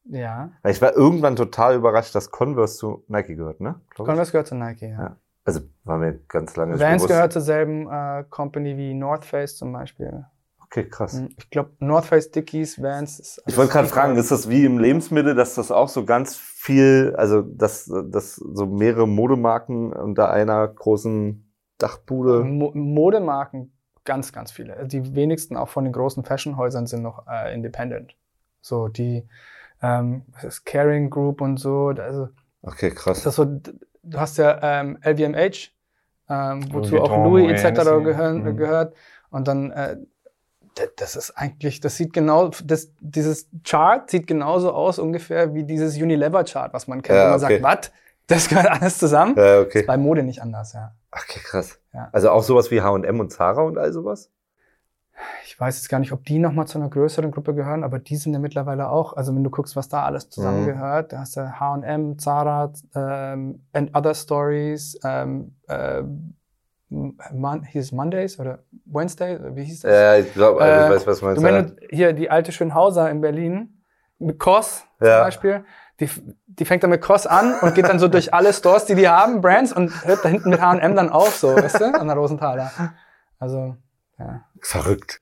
Ja. 0.05 0.53
Ich 0.65 0.81
war 0.81 0.95
irgendwann 0.95 1.37
total 1.37 1.77
überrascht, 1.77 2.15
dass 2.15 2.31
Converse 2.31 2.79
zu 2.79 3.05
Nike 3.09 3.37
gehört, 3.37 3.61
ne? 3.61 3.81
Converse 3.95 4.33
gehört 4.33 4.47
zu 4.47 4.55
Nike, 4.55 4.89
ja. 4.89 4.99
ja. 4.99 5.17
Also 5.45 5.61
war 5.85 5.99
mir 5.99 6.19
ganz 6.29 6.57
lange 6.57 6.79
Vans 6.79 7.07
gehört 7.07 7.33
zur 7.33 7.43
selben 7.43 7.91
äh, 7.91 8.25
Company 8.29 8.77
wie 8.77 8.95
North 8.95 9.25
Face 9.25 9.57
zum 9.57 9.73
Beispiel. 9.73 10.25
Okay, 10.71 10.89
krass. 10.89 11.15
Hm, 11.15 11.31
ich 11.37 11.51
glaube, 11.51 11.71
North 11.79 12.07
Face, 12.07 12.31
Dickies, 12.31 12.81
Vans. 12.81 13.19
Ist 13.19 13.43
ich 13.47 13.57
wollte 13.57 13.73
gerade 13.73 13.89
fragen, 13.89 14.17
ist 14.17 14.31
das 14.31 14.49
wie 14.51 14.65
im 14.65 14.79
Lebensmittel, 14.79 15.35
dass 15.35 15.55
das 15.55 15.71
auch 15.71 15.89
so 15.89 16.05
ganz 16.05 16.37
viel, 16.37 17.15
also 17.17 17.43
dass, 17.43 17.91
dass 18.11 18.37
so 18.37 18.67
mehrere 18.67 19.09
Modemarken 19.09 19.93
unter 19.93 20.31
einer 20.31 20.69
großen 20.69 21.51
Dachbude? 21.79 22.45
Mo 22.45 22.73
Modemarken, 22.75 23.73
ganz, 24.05 24.33
ganz 24.33 24.53
viele. 24.53 24.87
Die 24.87 25.15
wenigsten 25.15 25.57
auch 25.57 25.69
von 25.69 25.85
den 25.85 25.93
großen 25.93 26.25
Fashionhäusern 26.25 26.87
sind 26.87 27.03
noch 27.03 27.27
äh, 27.27 27.55
independent. 27.55 28.15
So, 28.61 28.89
die 28.89 29.27
ähm, 29.83 30.23
was 30.33 30.45
ist 30.45 30.65
Caring 30.65 31.11
Group 31.11 31.41
und 31.41 31.59
so. 31.59 31.89
Also, 31.97 32.29
okay, 32.63 32.91
krass. 32.91 33.23
Das 33.23 33.37
so, 33.37 33.45
du 33.45 34.19
hast 34.19 34.39
ja 34.39 34.59
ähm, 34.63 34.99
LVMH, 35.03 35.71
ähm, 36.29 36.73
wozu 36.73 36.97
Louis 36.97 37.03
auch 37.03 37.25
Louis 37.25 37.63
etc. 37.63 37.85
Gehören, 38.05 38.43
mhm. 38.43 38.57
gehört. 38.57 38.95
Und 39.31 39.47
dann, 39.47 39.71
äh, 39.71 39.97
das 40.97 41.17
ist 41.17 41.31
eigentlich, 41.33 41.81
das 41.81 41.97
sieht 41.97 42.13
genau, 42.13 42.51
das, 42.65 42.91
dieses 43.01 43.49
Chart 43.65 44.09
sieht 44.11 44.27
genauso 44.27 44.73
aus 44.73 44.99
ungefähr 44.99 45.55
wie 45.55 45.65
dieses 45.65 45.97
Unilever-Chart, 45.97 46.73
was 46.73 46.89
man 46.89 47.03
kennt, 47.03 47.19
ja, 47.19 47.31
man 47.31 47.43
okay. 47.43 47.61
sagt, 47.61 47.63
was? 47.63 47.93
Das 48.27 48.49
gehört 48.49 48.71
alles 48.71 48.99
zusammen. 48.99 49.35
Ja, 49.37 49.61
okay. 49.61 49.71
Das 49.73 49.83
ist 49.83 49.87
bei 49.87 49.97
Mode 49.97 50.23
nicht 50.23 50.43
anders, 50.43 50.75
ja. 50.75 50.95
Okay, 51.11 51.41
krass. 51.43 51.79
Ja. 51.95 52.11
Also 52.13 52.31
auch 52.31 52.43
sowas 52.43 52.71
wie 52.71 52.83
H&M 52.83 53.21
und 53.21 53.33
Zara 53.33 53.63
und 53.63 53.79
all 53.79 53.93
sowas? 53.93 54.31
ich 55.45 55.59
weiß 55.59 55.77
jetzt 55.77 55.89
gar 55.89 55.99
nicht, 55.99 56.13
ob 56.13 56.25
die 56.25 56.39
nochmal 56.39 56.67
zu 56.67 56.79
einer 56.79 56.89
größeren 56.89 57.31
Gruppe 57.31 57.55
gehören, 57.55 57.83
aber 57.83 57.99
die 57.99 58.17
sind 58.17 58.33
ja 58.33 58.39
mittlerweile 58.39 58.91
auch, 58.91 59.15
also 59.17 59.35
wenn 59.35 59.43
du 59.43 59.51
guckst, 59.51 59.77
was 59.77 59.89
da 59.89 60.05
alles 60.05 60.31
zusammengehört, 60.31 61.07
mhm. 61.07 61.17
da 61.17 61.21
hast 61.21 61.37
du 61.37 61.59
H&M, 61.59 62.19
Zara, 62.19 62.73
ähm, 62.95 63.65
and 63.73 63.97
Other 63.97 64.15
Stories, 64.15 64.99
ähm, 65.05 65.57
äh, 65.67 66.03
Mon 66.91 67.63
hieß 67.65 67.93
Mondays 67.93 68.41
oder 68.41 68.61
Wednesday, 68.87 69.39
wie 69.55 69.65
hieß 69.65 69.81
das? 69.81 69.93
Ja, 69.93 70.17
ich 70.17 70.33
glaube, 70.33 70.61
also 70.61 70.95
ich 70.95 71.01
weiß, 71.01 71.07
was 71.07 71.21
man 71.21 71.65
sagt. 71.67 71.81
Hier 71.91 72.13
die 72.15 72.31
alte 72.31 72.51
Schönhauser 72.53 73.11
in 73.11 73.21
Berlin, 73.21 73.83
mit 74.19 74.39
Koss 74.39 74.85
zum 74.99 75.07
ja. 75.07 75.23
Beispiel, 75.23 75.65
die, 76.01 76.09
die 76.47 76.65
fängt 76.65 76.83
dann 76.83 76.91
mit 76.91 77.03
Koss 77.03 77.27
an 77.27 77.55
und 77.61 77.75
geht 77.75 77.89
dann 77.89 77.99
so 77.99 78.09
durch 78.09 78.33
alle 78.33 78.53
Stores, 78.53 78.87
die 78.87 78.95
die 78.95 79.09
haben, 79.09 79.41
Brands, 79.41 79.73
und 79.73 80.05
hört 80.05 80.25
da 80.25 80.29
hinten 80.29 80.51
mit 80.51 80.61
H&M 80.61 80.97
dann 80.97 81.11
auf, 81.11 81.37
so, 81.37 81.55
weißt 81.55 81.81
du, 81.81 81.85
an 81.87 82.07
der 82.07 82.17
Rosenthaler. 82.17 82.71
Also, 83.39 83.77
ja. 84.19 84.45
Verrückt. 84.61 85.21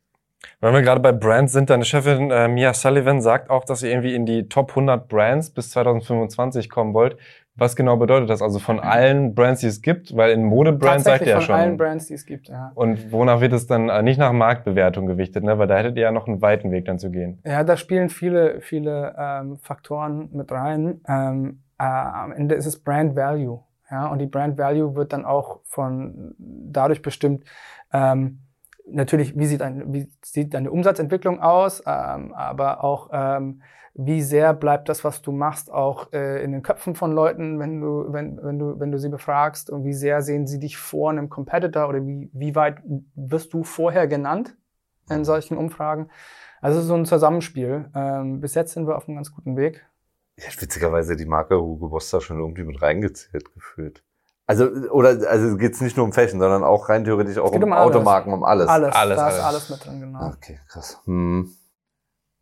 Wenn 0.61 0.73
wir 0.73 0.83
gerade 0.83 1.01
bei 1.01 1.13
Brands 1.13 1.53
sind, 1.53 1.69
deine 1.69 1.85
Chefin 1.85 2.31
äh, 2.31 2.49
Mia 2.49 2.73
Sullivan 2.73 3.21
sagt 3.21 3.51
auch, 3.51 3.65
dass 3.65 3.83
ihr 3.83 3.91
irgendwie 3.91 4.15
in 4.15 4.25
die 4.25 4.49
Top 4.49 4.71
100 4.71 5.09
Brands 5.09 5.51
bis 5.51 5.71
2025 5.71 6.71
kommen 6.71 6.95
wollt. 6.95 7.19
Was 7.57 7.75
genau 7.75 7.97
bedeutet 7.97 8.29
das? 8.29 8.43
Also 8.43 8.59
von 8.59 8.81
allen 8.81 9.35
Brands, 9.35 9.61
die 9.61 9.67
es 9.67 9.81
gibt, 9.81 10.15
weil 10.15 10.33
in 10.33 10.45
Modebrands 10.45 11.05
seid 11.05 11.23
ihr 11.23 11.29
ja 11.29 11.41
schon. 11.41 11.55
von 11.55 11.63
allen 11.63 11.77
Brands, 11.77 12.07
die 12.07 12.15
es 12.15 12.27
gibt, 12.27 12.49
ja. 12.49 12.71
Und 12.75 13.11
wonach 13.13 13.41
wird 13.41 13.55
es 13.55 13.67
dann 13.67 13.89
äh, 13.89 14.03
nicht 14.03 14.19
nach 14.19 14.33
Marktbewertung 14.33 15.07
gewichtet, 15.07 15.43
ne? 15.43 15.59
Weil 15.59 15.67
da 15.67 15.77
hättet 15.79 15.97
ihr 15.97 16.03
ja 16.03 16.13
noch 16.13 16.27
einen 16.27 16.43
weiten 16.43 16.71
Weg 16.71 16.85
dann 16.85 16.99
zu 16.99 17.11
gehen. 17.11 17.41
Ja, 17.45 17.65
da 17.65 17.77
spielen 17.77 18.11
viele, 18.11 18.61
viele 18.61 19.15
ähm, 19.19 19.57
Faktoren 19.57 20.29
mit 20.33 20.53
rein. 20.53 21.01
Ähm, 21.09 21.63
äh, 21.79 21.85
am 21.85 22.33
Ende 22.33 22.55
ist 22.55 22.67
es 22.67 22.83
Brand 22.83 23.17
Value. 23.17 23.61
Ja, 23.91 24.09
und 24.09 24.19
die 24.19 24.27
Brand 24.27 24.59
Value 24.59 24.95
wird 24.95 25.13
dann 25.13 25.25
auch 25.25 25.61
von 25.65 26.35
dadurch 26.39 27.03
bestimmt, 27.03 27.45
ähm, 27.93 28.41
natürlich, 28.87 29.39
wie 29.39 29.47
sieht, 29.47 29.63
ein, 29.63 29.93
wie 29.93 30.11
sieht 30.23 30.55
deine 30.55 30.71
Umsatzentwicklung 30.71 31.41
aus, 31.41 31.83
ähm, 31.87 32.33
aber 32.35 32.83
auch 32.85 33.11
ähm, 33.13 33.63
wie 33.99 34.21
sehr 34.23 34.53
bleibt 34.53 34.89
das, 34.91 35.05
was 35.05 35.23
du 35.23 35.33
machst, 35.33 35.73
auch 35.73 36.13
äh, 36.13 36.43
in 36.45 36.53
den 36.53 36.63
Köpfen 36.63 36.95
von 36.95 37.13
Leuten, 37.13 37.59
wenn 37.59 37.81
du, 37.81 38.13
wenn, 38.13 38.39
wenn, 38.43 38.59
du, 38.59 38.79
wenn 38.79 38.93
du 38.93 38.99
sie 38.99 39.09
befragst 39.09 39.71
und 39.71 39.85
wie 39.85 39.95
sehr 39.95 40.21
sehen 40.21 40.47
sie 40.47 40.59
dich 40.59 40.77
vor 40.77 41.11
einem 41.11 41.31
Competitor 41.31 41.89
oder 41.89 42.05
wie, 42.07 42.31
wie 42.35 42.55
weit 42.55 42.83
wirst 43.15 43.55
du 43.55 43.65
vorher 43.65 44.07
genannt 44.07 44.55
in 45.09 45.25
solchen 45.25 45.57
Umfragen. 45.57 46.11
Also 46.61 46.83
so 46.83 46.95
ein 46.95 47.07
Zusammenspiel. 47.07 47.91
Ähm, 47.95 48.41
bis 48.41 48.55
jetzt 48.55 48.75
sind 48.75 48.87
wir 48.87 48.97
auf 48.97 49.09
einem 49.09 49.17
ganz 49.17 49.33
guten 49.33 49.57
Weg. 49.57 49.87
Ich 50.37 50.47
hätte 50.47 50.61
witzigerweise 50.61 51.17
die 51.17 51.25
Marke 51.25 51.57
Hugo 51.57 51.89
Boss 51.89 52.11
da 52.11 52.21
schon 52.21 52.39
irgendwie 52.39 52.65
mit 52.65 52.83
reingezählt 52.83 53.55
gefühlt. 53.55 54.03
Also, 54.47 54.67
oder, 54.91 55.29
also 55.29 55.57
geht's 55.57 55.81
nicht 55.81 55.97
nur 55.97 56.05
um 56.05 56.13
Fashion, 56.13 56.39
sondern 56.39 56.65
auch 56.65 56.89
rein 56.89 57.05
theoretisch 57.05 57.39
auch 57.39 57.51
um, 57.51 57.63
um 57.63 57.73
Automarken, 57.73 58.33
um 58.33 58.45
alles. 58.45 58.69
Alles, 58.69 58.95
alles, 58.95 59.17
da 59.17 59.29
ist 59.29 59.41
alles 59.41 59.71
mit 59.71 59.87
drin, 59.87 60.01
genau. 60.01 60.29
Okay, 60.29 60.61
krass. 60.69 61.01
Hm. 61.05 61.51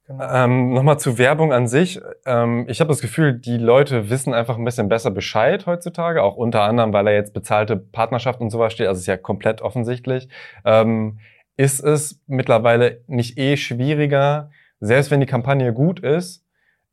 Genau. 0.06 0.24
Ähm, 0.30 0.74
Nochmal 0.74 0.98
zu 0.98 1.16
Werbung 1.16 1.52
an 1.52 1.66
sich. 1.66 2.00
Ähm, 2.26 2.66
ich 2.68 2.80
habe 2.80 2.88
das 2.88 3.00
Gefühl, 3.00 3.38
die 3.38 3.56
Leute 3.56 4.10
wissen 4.10 4.34
einfach 4.34 4.58
ein 4.58 4.64
bisschen 4.64 4.88
besser 4.88 5.10
Bescheid 5.10 5.64
heutzutage, 5.66 6.22
auch 6.22 6.36
unter 6.36 6.62
anderem, 6.62 6.92
weil 6.92 7.06
er 7.06 7.14
jetzt 7.14 7.32
bezahlte 7.32 7.76
Partnerschaft 7.76 8.40
und 8.40 8.50
sowas 8.50 8.72
steht. 8.74 8.86
Also 8.86 9.00
ist 9.00 9.06
ja 9.06 9.16
komplett 9.16 9.62
offensichtlich. 9.62 10.28
Ähm, 10.64 11.20
ist 11.56 11.80
es 11.80 12.20
mittlerweile 12.26 13.02
nicht 13.06 13.38
eh 13.38 13.56
schwieriger, 13.56 14.50
selbst 14.80 15.10
wenn 15.10 15.20
die 15.20 15.26
Kampagne 15.26 15.72
gut 15.72 16.00
ist, 16.00 16.44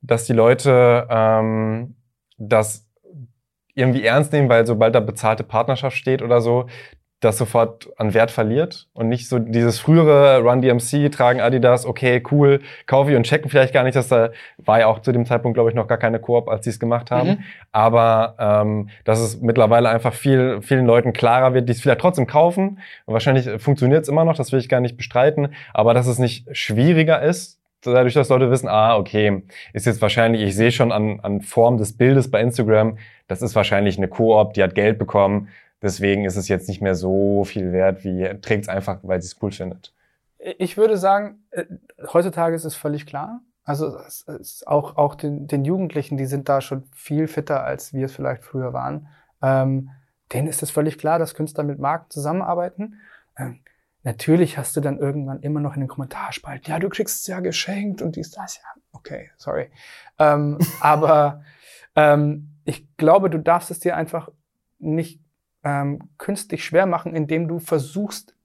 dass 0.02 0.26
die 0.26 0.34
Leute 0.34 1.08
ähm, 1.10 1.96
das 2.38 2.88
irgendwie 3.74 4.04
ernst 4.06 4.32
nehmen, 4.34 4.50
weil 4.50 4.66
sobald 4.66 4.96
da 4.96 5.00
bezahlte 5.00 5.44
Partnerschaft 5.44 5.98
steht 5.98 6.22
oder 6.22 6.42
so, 6.42 6.68
das 7.22 7.38
sofort 7.38 7.88
an 7.98 8.16
Wert 8.16 8.32
verliert 8.32 8.88
und 8.94 9.08
nicht 9.08 9.30
so 9.30 9.38
dieses 9.38 9.80
frühere 9.80 10.40
Run 10.40 10.62
DMC 10.62 11.12
tragen 11.12 11.40
Adidas, 11.40 11.86
okay, 11.86 12.22
cool, 12.32 12.62
kaufe 12.88 13.12
ich 13.12 13.16
und 13.16 13.24
checken 13.24 13.50
vielleicht 13.50 13.74
gar 13.74 13.84
nicht, 13.84 13.96
dass 13.96 14.08
da 14.08 14.32
war 14.58 14.80
ja 14.80 14.88
auch 14.88 15.00
zu 15.00 15.12
dem 15.12 15.28
Zeitpunkt, 15.28 15.56
glaube 15.56 15.70
ich, 15.70 15.76
noch 15.76 15.88
gar 15.88 16.00
keine 16.00 16.20
Koop, 16.20 16.50
als 16.50 16.64
sie 16.64 16.72
es 16.72 16.80
gemacht 16.80 17.12
haben. 17.12 17.30
Mhm. 17.30 17.44
Aber 17.72 18.36
ähm, 18.40 18.90
dass 19.06 19.20
es 19.20 19.40
mittlerweile 19.40 19.90
einfach 19.90 20.16
viel, 20.16 20.64
vielen 20.64 20.88
Leuten 20.88 21.14
klarer 21.14 21.54
wird, 21.54 21.70
die 21.70 21.74
es 21.74 21.82
vielleicht 21.82 22.02
trotzdem 22.02 22.26
kaufen. 22.26 22.80
Und 23.06 23.14
wahrscheinlich 23.14 23.48
funktioniert 23.62 24.02
es 24.02 24.10
immer 24.10 24.26
noch, 24.26 24.36
das 24.36 24.52
will 24.52 24.60
ich 24.60 24.68
gar 24.68 24.82
nicht 24.82 24.98
bestreiten, 24.98 25.54
aber 25.74 25.94
dass 25.94 26.08
es 26.08 26.18
nicht 26.18 26.48
schwieriger 26.58 27.22
ist, 27.22 27.60
dadurch, 27.82 28.16
dass 28.16 28.30
Leute 28.30 28.50
wissen, 28.50 28.68
ah, 28.68 28.98
okay, 28.98 29.44
ist 29.74 29.86
jetzt 29.86 30.02
wahrscheinlich, 30.02 30.42
ich 30.42 30.56
sehe 30.56 30.72
schon 30.72 30.92
an, 30.92 31.20
an 31.22 31.42
Form 31.42 31.78
des 31.78 31.98
Bildes 31.98 32.32
bei 32.32 32.42
Instagram, 32.42 32.98
das 33.28 33.44
ist 33.44 33.56
wahrscheinlich 33.56 33.98
eine 33.98 34.08
Koop, 34.08 34.54
die 34.54 34.64
hat 34.64 34.76
Geld 34.76 34.98
bekommen, 34.98 35.50
Deswegen 35.82 36.26
ist 36.26 36.36
es 36.36 36.48
jetzt 36.48 36.68
nicht 36.68 36.82
mehr 36.82 36.96
so 36.96 37.44
viel 37.44 37.72
wert, 37.72 38.04
wie 38.04 38.24
trägt 38.42 38.64
es 38.64 38.70
einfach, 38.70 39.00
weil 39.04 39.22
sie 39.22 39.28
es 39.28 39.42
cool 39.42 39.52
findet. 39.52 39.94
Ich 40.38 40.78
würde 40.78 40.98
sagen, 40.98 41.44
äh, 41.52 41.66
heutzutage 42.14 42.56
ist 42.56 42.66
es 42.66 42.76
völlig 42.76 43.06
klar. 43.06 43.42
Also 43.64 43.98
auch, 44.66 44.98
auch 44.98 45.16
den, 45.16 45.48
den 45.48 45.66
Jugendlichen, 45.66 46.18
die 46.18 46.26
sind 46.26 46.50
da 46.50 46.62
schon 46.62 46.84
viel 46.94 47.28
fitter, 47.28 47.64
als 47.64 47.94
wir 47.94 48.06
es 48.06 48.16
vielleicht 48.16 48.44
früher 48.44 48.74
waren. 48.74 49.08
Ähm, 49.42 49.92
denen 50.34 50.48
ist 50.48 50.64
es 50.64 50.72
völlig 50.72 50.98
klar, 50.98 51.20
dass 51.20 51.36
Künstler 51.36 51.64
mit 51.64 51.80
Marken 51.80 52.10
zusammenarbeiten. 52.10 53.00
Ähm, 53.38 53.60
natürlich 54.04 54.58
hast 54.58 54.76
du 54.76 54.82
dann 54.82 54.98
irgendwann 54.98 55.42
immer 55.42 55.60
noch 55.60 55.76
in 55.76 55.82
den 55.82 55.90
Kommentarspalten, 55.90 56.72
ja, 56.72 56.80
du 56.80 56.90
kriegst 56.90 57.22
es 57.22 57.28
ja 57.28 57.40
geschenkt 57.40 58.02
und 58.02 58.16
dies, 58.16 58.32
das, 58.32 58.58
ja, 58.58 58.82
okay, 58.94 59.30
sorry. 59.38 59.70
Ähm, 60.18 60.58
aber 60.80 61.44
ähm, 61.96 62.50
ich 62.66 62.96
glaube, 62.98 63.30
du 63.30 63.38
darfst 63.38 63.72
es 63.72 63.80
dir 63.80 63.96
einfach 63.96 64.30
nicht 64.80 65.20
ähm, 65.64 66.10
künstlich 66.18 66.66
schwer 66.66 66.86
machen, 66.86 67.16
indem 67.16 67.48
du 67.48 67.60
versuchst, 67.60 68.36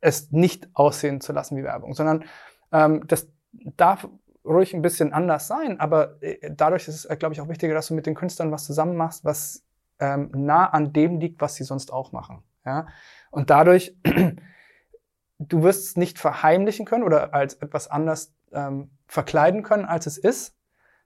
es 0.00 0.30
nicht 0.30 0.68
aussehen 0.74 1.20
zu 1.20 1.32
lassen 1.32 1.56
wie 1.56 1.64
Werbung, 1.64 1.94
sondern 1.94 2.24
ähm, 2.72 3.04
das 3.06 3.28
darf 3.52 4.08
ruhig 4.44 4.74
ein 4.74 4.82
bisschen 4.82 5.12
anders 5.12 5.46
sein, 5.46 5.80
aber 5.80 6.22
äh, 6.22 6.50
dadurch 6.50 6.88
ist 6.88 6.94
es, 6.94 7.04
äh, 7.04 7.16
glaube 7.16 7.34
ich, 7.34 7.40
auch 7.40 7.48
wichtiger, 7.48 7.74
dass 7.74 7.88
du 7.88 7.94
mit 7.94 8.06
den 8.06 8.14
Künstlern 8.14 8.52
was 8.52 8.64
zusammen 8.64 8.96
machst, 8.96 9.24
was 9.24 9.64
ähm, 10.00 10.30
nah 10.34 10.66
an 10.66 10.92
dem 10.92 11.18
liegt, 11.20 11.40
was 11.40 11.54
sie 11.56 11.64
sonst 11.64 11.92
auch 11.92 12.12
machen. 12.12 12.42
Ja? 12.64 12.86
Und 13.30 13.50
dadurch, 13.50 13.96
du 15.38 15.62
wirst 15.62 15.84
es 15.84 15.96
nicht 15.96 16.18
verheimlichen 16.18 16.86
können 16.86 17.04
oder 17.04 17.34
als 17.34 17.54
etwas 17.54 17.88
anders 17.88 18.32
ähm, 18.52 18.90
verkleiden 19.06 19.62
können, 19.62 19.84
als 19.84 20.06
es 20.06 20.18
ist. 20.18 20.54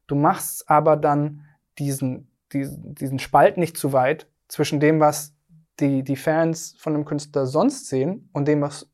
Du 0.06 0.14
machst 0.14 0.68
aber 0.68 0.96
dann 0.96 1.44
diesen, 1.78 2.30
diesen, 2.52 2.94
diesen 2.94 3.18
Spalt 3.18 3.56
nicht 3.56 3.76
zu 3.76 3.92
weit 3.92 4.26
zwischen 4.48 4.80
dem, 4.80 5.00
was 5.00 5.34
die, 5.82 6.02
die 6.02 6.16
Fans 6.16 6.74
von 6.78 6.94
einem 6.94 7.04
Künstler 7.04 7.46
sonst 7.46 7.88
sehen 7.88 8.30
und 8.32 8.48
dem, 8.48 8.62
was 8.62 8.90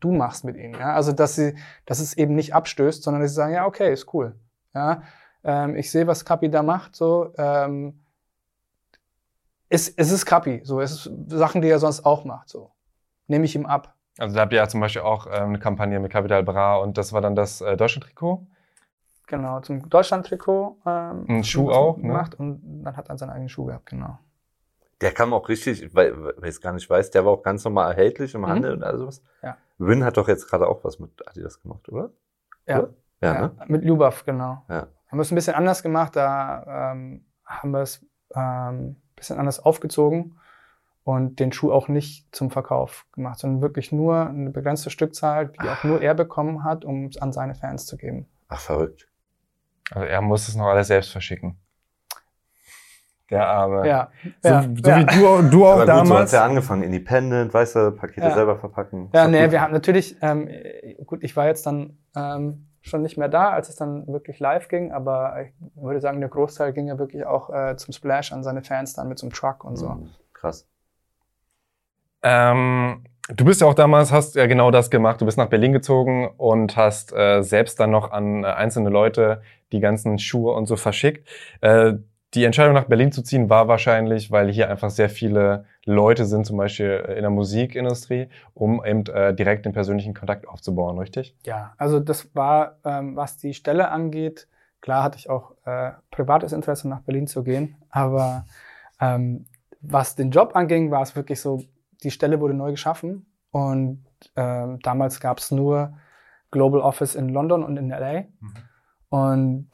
du 0.00 0.12
machst 0.12 0.44
mit 0.44 0.56
ihnen. 0.56 0.74
Ja? 0.74 0.94
Also, 0.94 1.12
dass 1.12 1.36
sie, 1.36 1.54
dass 1.86 2.00
es 2.00 2.16
eben 2.16 2.34
nicht 2.34 2.54
abstößt, 2.54 3.02
sondern 3.02 3.22
dass 3.22 3.30
sie 3.30 3.36
sagen, 3.36 3.54
ja, 3.54 3.66
okay, 3.66 3.92
ist 3.92 4.12
cool. 4.12 4.34
Ja? 4.74 5.02
Ähm, 5.44 5.76
ich 5.76 5.90
sehe, 5.90 6.06
was 6.06 6.24
Kapi 6.24 6.50
da 6.50 6.62
macht, 6.62 6.96
so, 6.96 7.32
ähm, 7.36 8.00
es, 9.68 9.88
es 9.88 10.10
ist 10.10 10.26
Kapi, 10.26 10.60
so, 10.64 10.80
es 10.80 10.92
ist 10.92 11.10
Sachen, 11.28 11.62
die 11.62 11.68
er 11.68 11.78
sonst 11.78 12.04
auch 12.04 12.24
macht, 12.24 12.48
so. 12.48 12.70
Nehme 13.26 13.44
ich 13.44 13.54
ihm 13.54 13.66
ab. 13.66 13.94
Also 14.18 14.36
da 14.36 14.42
habt 14.42 14.52
ihr 14.52 14.58
ja 14.58 14.68
zum 14.68 14.80
Beispiel 14.80 15.02
auch 15.02 15.26
ähm, 15.26 15.48
eine 15.48 15.58
Kampagne 15.58 15.98
mit 15.98 16.12
Capital 16.12 16.44
Bra 16.44 16.76
und 16.76 16.96
das 16.98 17.12
war 17.12 17.20
dann 17.20 17.34
das 17.34 17.60
äh, 17.60 17.76
Deutschland-Trikot. 17.76 18.46
Genau, 19.26 19.60
zum 19.60 19.88
Deutschland-Trikot 19.88 20.78
ähm, 20.86 21.24
Ein 21.28 21.44
Schuh 21.44 21.70
auch, 21.70 21.96
ne? 21.96 22.02
gemacht 22.02 22.38
ne? 22.38 22.46
und 22.46 22.84
dann 22.84 22.96
hat 22.96 23.08
er 23.08 23.18
seinen 23.18 23.30
eigenen 23.30 23.48
Schuh 23.48 23.64
gehabt, 23.64 23.86
genau. 23.86 24.18
Der 25.04 25.12
kam 25.12 25.34
auch 25.34 25.50
richtig, 25.50 25.94
weil, 25.94 26.32
ich 26.38 26.48
es 26.48 26.60
gar 26.62 26.72
nicht 26.72 26.88
weiß, 26.88 27.10
der 27.10 27.26
war 27.26 27.32
auch 27.32 27.42
ganz 27.42 27.62
normal 27.62 27.90
erhältlich 27.90 28.34
im 28.34 28.40
mhm. 28.40 28.46
Handel 28.46 28.72
und 28.72 28.82
all 28.82 28.96
sowas. 28.96 29.22
Ja. 29.42 29.58
Win 29.76 30.02
hat 30.02 30.16
doch 30.16 30.28
jetzt 30.28 30.48
gerade 30.48 30.66
auch 30.66 30.82
was 30.82 30.98
mit 30.98 31.10
Adidas 31.28 31.60
gemacht, 31.60 31.86
oder? 31.90 32.08
Ja. 32.66 32.78
Oder? 32.78 32.94
Ja, 33.20 33.34
ja, 33.34 33.40
ne? 33.42 33.56
mit 33.66 33.84
Lubaf, 33.84 34.24
genau. 34.24 34.64
Ja. 34.70 34.86
Haben 35.08 35.18
wir 35.18 35.20
es 35.20 35.30
ein 35.30 35.34
bisschen 35.34 35.56
anders 35.56 35.82
gemacht, 35.82 36.16
da 36.16 36.92
ähm, 36.92 37.26
haben 37.44 37.70
wir 37.72 37.80
es 37.80 38.00
ähm, 38.34 38.40
ein 38.40 38.96
bisschen 39.14 39.38
anders 39.38 39.60
aufgezogen 39.60 40.38
und 41.02 41.38
den 41.38 41.52
Schuh 41.52 41.70
auch 41.70 41.88
nicht 41.88 42.34
zum 42.34 42.50
Verkauf 42.50 43.04
gemacht, 43.12 43.40
sondern 43.40 43.60
wirklich 43.60 43.92
nur 43.92 44.26
eine 44.26 44.48
begrenzte 44.48 44.88
Stückzahl, 44.88 45.48
die 45.48 45.68
auch 45.68 45.84
nur 45.84 46.00
er 46.00 46.14
bekommen 46.14 46.64
hat, 46.64 46.86
um 46.86 47.08
es 47.08 47.18
an 47.18 47.30
seine 47.30 47.54
Fans 47.54 47.84
zu 47.84 47.98
geben. 47.98 48.26
Ach, 48.48 48.58
verrückt. 48.58 49.06
Also 49.90 50.06
er 50.06 50.22
muss 50.22 50.48
es 50.48 50.56
noch 50.56 50.68
alles 50.68 50.86
selbst 50.86 51.12
verschicken. 51.12 51.58
Der 53.30 53.48
Arme. 53.48 53.88
Ja. 53.88 54.08
So, 54.42 54.48
ja. 54.48 54.62
so 54.62 54.90
ja. 54.90 54.98
wie 54.98 55.04
du, 55.06 55.50
du 55.50 55.66
auch 55.66 55.72
Aber 55.72 55.80
gut, 55.80 55.88
damals. 55.88 56.08
So 56.08 56.18
hat's 56.18 56.32
ja 56.32 56.44
angefangen, 56.44 56.82
Independent, 56.82 57.54
weißt 57.54 57.76
du, 57.76 57.90
Pakete 57.92 58.26
ja. 58.26 58.34
selber 58.34 58.56
verpacken. 58.58 59.08
Ja, 59.14 59.26
nee, 59.26 59.42
gut. 59.42 59.52
wir 59.52 59.60
haben 59.62 59.72
natürlich, 59.72 60.16
ähm, 60.20 60.48
gut, 61.06 61.24
ich 61.24 61.34
war 61.34 61.46
jetzt 61.46 61.64
dann 61.66 61.96
ähm, 62.14 62.66
schon 62.82 63.00
nicht 63.00 63.16
mehr 63.16 63.28
da, 63.28 63.50
als 63.50 63.70
es 63.70 63.76
dann 63.76 64.06
wirklich 64.06 64.38
live 64.40 64.68
ging, 64.68 64.92
aber 64.92 65.36
ich 65.42 65.52
würde 65.74 66.00
sagen, 66.00 66.20
der 66.20 66.28
Großteil 66.28 66.74
ging 66.74 66.86
ja 66.86 66.98
wirklich 66.98 67.24
auch 67.24 67.48
äh, 67.48 67.76
zum 67.76 67.94
Splash 67.94 68.30
an 68.30 68.42
seine 68.42 68.62
Fans 68.62 68.92
dann 68.92 69.08
mit 69.08 69.18
so 69.18 69.26
einem 69.26 69.32
Truck 69.32 69.64
und 69.64 69.76
so. 69.76 69.88
Mhm. 69.88 70.10
Krass. 70.34 70.68
Ähm, 72.22 73.04
du 73.28 73.44
bist 73.44 73.62
ja 73.62 73.66
auch 73.66 73.74
damals, 73.74 74.12
hast 74.12 74.34
ja 74.34 74.46
genau 74.46 74.70
das 74.70 74.90
gemacht. 74.90 75.20
Du 75.20 75.24
bist 75.24 75.38
nach 75.38 75.48
Berlin 75.48 75.72
gezogen 75.72 76.28
und 76.36 76.76
hast 76.76 77.14
äh, 77.14 77.42
selbst 77.42 77.80
dann 77.80 77.90
noch 77.90 78.10
an 78.10 78.44
äh, 78.44 78.48
einzelne 78.48 78.90
Leute 78.90 79.40
die 79.72 79.80
ganzen 79.80 80.18
Schuhe 80.18 80.52
und 80.52 80.66
so 80.66 80.76
verschickt. 80.76 81.26
Äh, 81.62 81.94
die 82.34 82.44
Entscheidung 82.44 82.74
nach 82.74 82.84
Berlin 82.84 83.12
zu 83.12 83.22
ziehen 83.22 83.48
war 83.48 83.68
wahrscheinlich, 83.68 84.30
weil 84.30 84.50
hier 84.50 84.68
einfach 84.68 84.90
sehr 84.90 85.08
viele 85.08 85.66
Leute 85.84 86.24
sind, 86.24 86.46
zum 86.46 86.56
Beispiel 86.56 87.04
in 87.16 87.22
der 87.22 87.30
Musikindustrie, 87.30 88.28
um 88.54 88.84
eben 88.84 89.06
äh, 89.06 89.34
direkt 89.34 89.66
den 89.66 89.72
persönlichen 89.72 90.14
Kontakt 90.14 90.48
aufzubauen, 90.48 90.98
richtig? 90.98 91.36
Ja, 91.44 91.74
also 91.78 92.00
das 92.00 92.34
war, 92.34 92.78
ähm, 92.84 93.16
was 93.16 93.36
die 93.36 93.54
Stelle 93.54 93.90
angeht, 93.90 94.48
klar 94.80 95.02
hatte 95.02 95.18
ich 95.18 95.30
auch 95.30 95.52
äh, 95.64 95.92
privates 96.10 96.52
Interesse, 96.52 96.88
nach 96.88 97.00
Berlin 97.00 97.26
zu 97.26 97.44
gehen, 97.44 97.76
aber 97.90 98.46
ähm, 99.00 99.46
was 99.80 100.16
den 100.16 100.30
Job 100.30 100.56
anging, 100.56 100.90
war 100.90 101.02
es 101.02 101.14
wirklich 101.14 101.40
so, 101.40 101.62
die 102.02 102.10
Stelle 102.10 102.40
wurde 102.40 102.54
neu 102.54 102.72
geschaffen 102.72 103.26
und 103.50 104.04
ähm, 104.36 104.78
damals 104.82 105.20
gab 105.20 105.38
es 105.38 105.50
nur 105.50 105.94
Global 106.50 106.80
Office 106.80 107.14
in 107.14 107.28
London 107.28 107.62
und 107.62 107.76
in 107.76 107.88
LA. 107.88 108.22
Mhm. 108.40 108.54
Und 109.08 109.68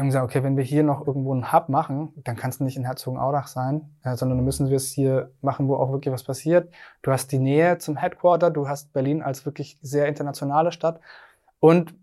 haben 0.00 0.06
gesagt, 0.06 0.24
okay, 0.24 0.42
wenn 0.42 0.56
wir 0.56 0.64
hier 0.64 0.82
noch 0.82 1.06
irgendwo 1.06 1.32
einen 1.32 1.52
Hub 1.52 1.68
machen, 1.68 2.12
dann 2.16 2.36
kann 2.36 2.50
es 2.50 2.60
nicht 2.60 2.76
in 2.76 2.84
Herzogenaurach 2.84 3.46
sein, 3.46 3.96
äh, 4.02 4.16
sondern 4.16 4.38
dann 4.38 4.44
müssen 4.44 4.68
wir 4.68 4.76
es 4.76 4.90
hier 4.90 5.30
machen, 5.40 5.68
wo 5.68 5.76
auch 5.76 5.92
wirklich 5.92 6.12
was 6.12 6.24
passiert. 6.24 6.72
Du 7.02 7.12
hast 7.12 7.30
die 7.32 7.38
Nähe 7.38 7.78
zum 7.78 7.96
Headquarter, 7.96 8.50
du 8.50 8.68
hast 8.68 8.92
Berlin 8.92 9.22
als 9.22 9.46
wirklich 9.46 9.78
sehr 9.82 10.06
internationale 10.06 10.72
Stadt. 10.72 11.00
Und 11.60 11.94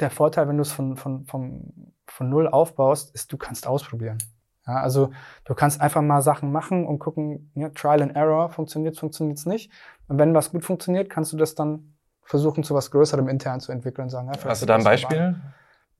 der 0.00 0.10
Vorteil, 0.10 0.48
wenn 0.48 0.56
du 0.56 0.62
es 0.62 0.72
von, 0.72 0.96
von, 0.96 1.24
von, 1.26 1.92
von 2.06 2.28
null 2.28 2.48
aufbaust, 2.48 3.14
ist, 3.14 3.32
du 3.32 3.36
kannst 3.36 3.66
ausprobieren. 3.66 4.18
Ja, 4.66 4.80
also 4.80 5.10
du 5.44 5.54
kannst 5.54 5.80
einfach 5.80 6.02
mal 6.02 6.22
Sachen 6.22 6.50
machen 6.50 6.86
und 6.86 6.98
gucken, 6.98 7.52
ja, 7.54 7.68
Trial 7.70 8.02
and 8.02 8.16
Error, 8.16 8.50
funktioniert, 8.50 8.98
funktioniert 8.98 9.38
es 9.38 9.46
nicht. 9.46 9.70
Und 10.08 10.18
wenn 10.18 10.34
was 10.34 10.50
gut 10.50 10.64
funktioniert, 10.64 11.08
kannst 11.08 11.32
du 11.32 11.36
das 11.36 11.54
dann 11.54 11.94
versuchen, 12.22 12.64
zu 12.64 12.74
was 12.74 12.90
Größerem 12.90 13.28
intern 13.28 13.60
zu 13.60 13.70
entwickeln 13.70 14.08
sagen, 14.08 14.28
ja, 14.28 14.44
Hast 14.44 14.62
du 14.62 14.66
da 14.66 14.74
ein 14.74 14.84
Beispiel? 14.84 15.36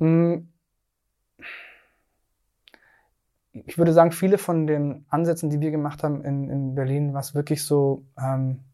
Hm, 0.01 0.49
ich 3.67 3.79
würde 3.79 3.93
sagen, 3.93 4.13
viele 4.13 4.39
von 4.39 4.67
den 4.67 5.07
Ansätzen, 5.09 5.51
die 5.51 5.61
wir 5.61 5.71
gemacht 5.71 6.03
haben 6.03 6.25
in, 6.25 6.51
in 6.51 6.75
Berlin, 6.75 7.15
was 7.15 7.35
wirklich 7.35 7.65
so 7.65 8.05
ähm, 8.19 8.65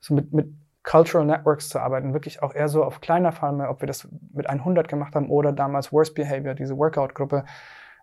so 0.00 0.14
mit, 0.14 0.32
mit 0.32 0.54
Cultural 0.82 1.26
Networks 1.26 1.68
zu 1.68 1.78
arbeiten, 1.78 2.14
wirklich 2.14 2.42
auch 2.42 2.54
eher 2.54 2.68
so 2.68 2.84
auf 2.84 3.00
kleiner 3.00 3.32
Farme, 3.32 3.68
ob 3.68 3.82
wir 3.82 3.86
das 3.86 4.08
mit 4.32 4.48
100 4.48 4.88
gemacht 4.88 5.14
haben 5.14 5.28
oder 5.28 5.52
damals 5.52 5.92
Worst 5.92 6.14
Behavior, 6.14 6.54
diese 6.54 6.76
Workout-Gruppe, 6.78 7.44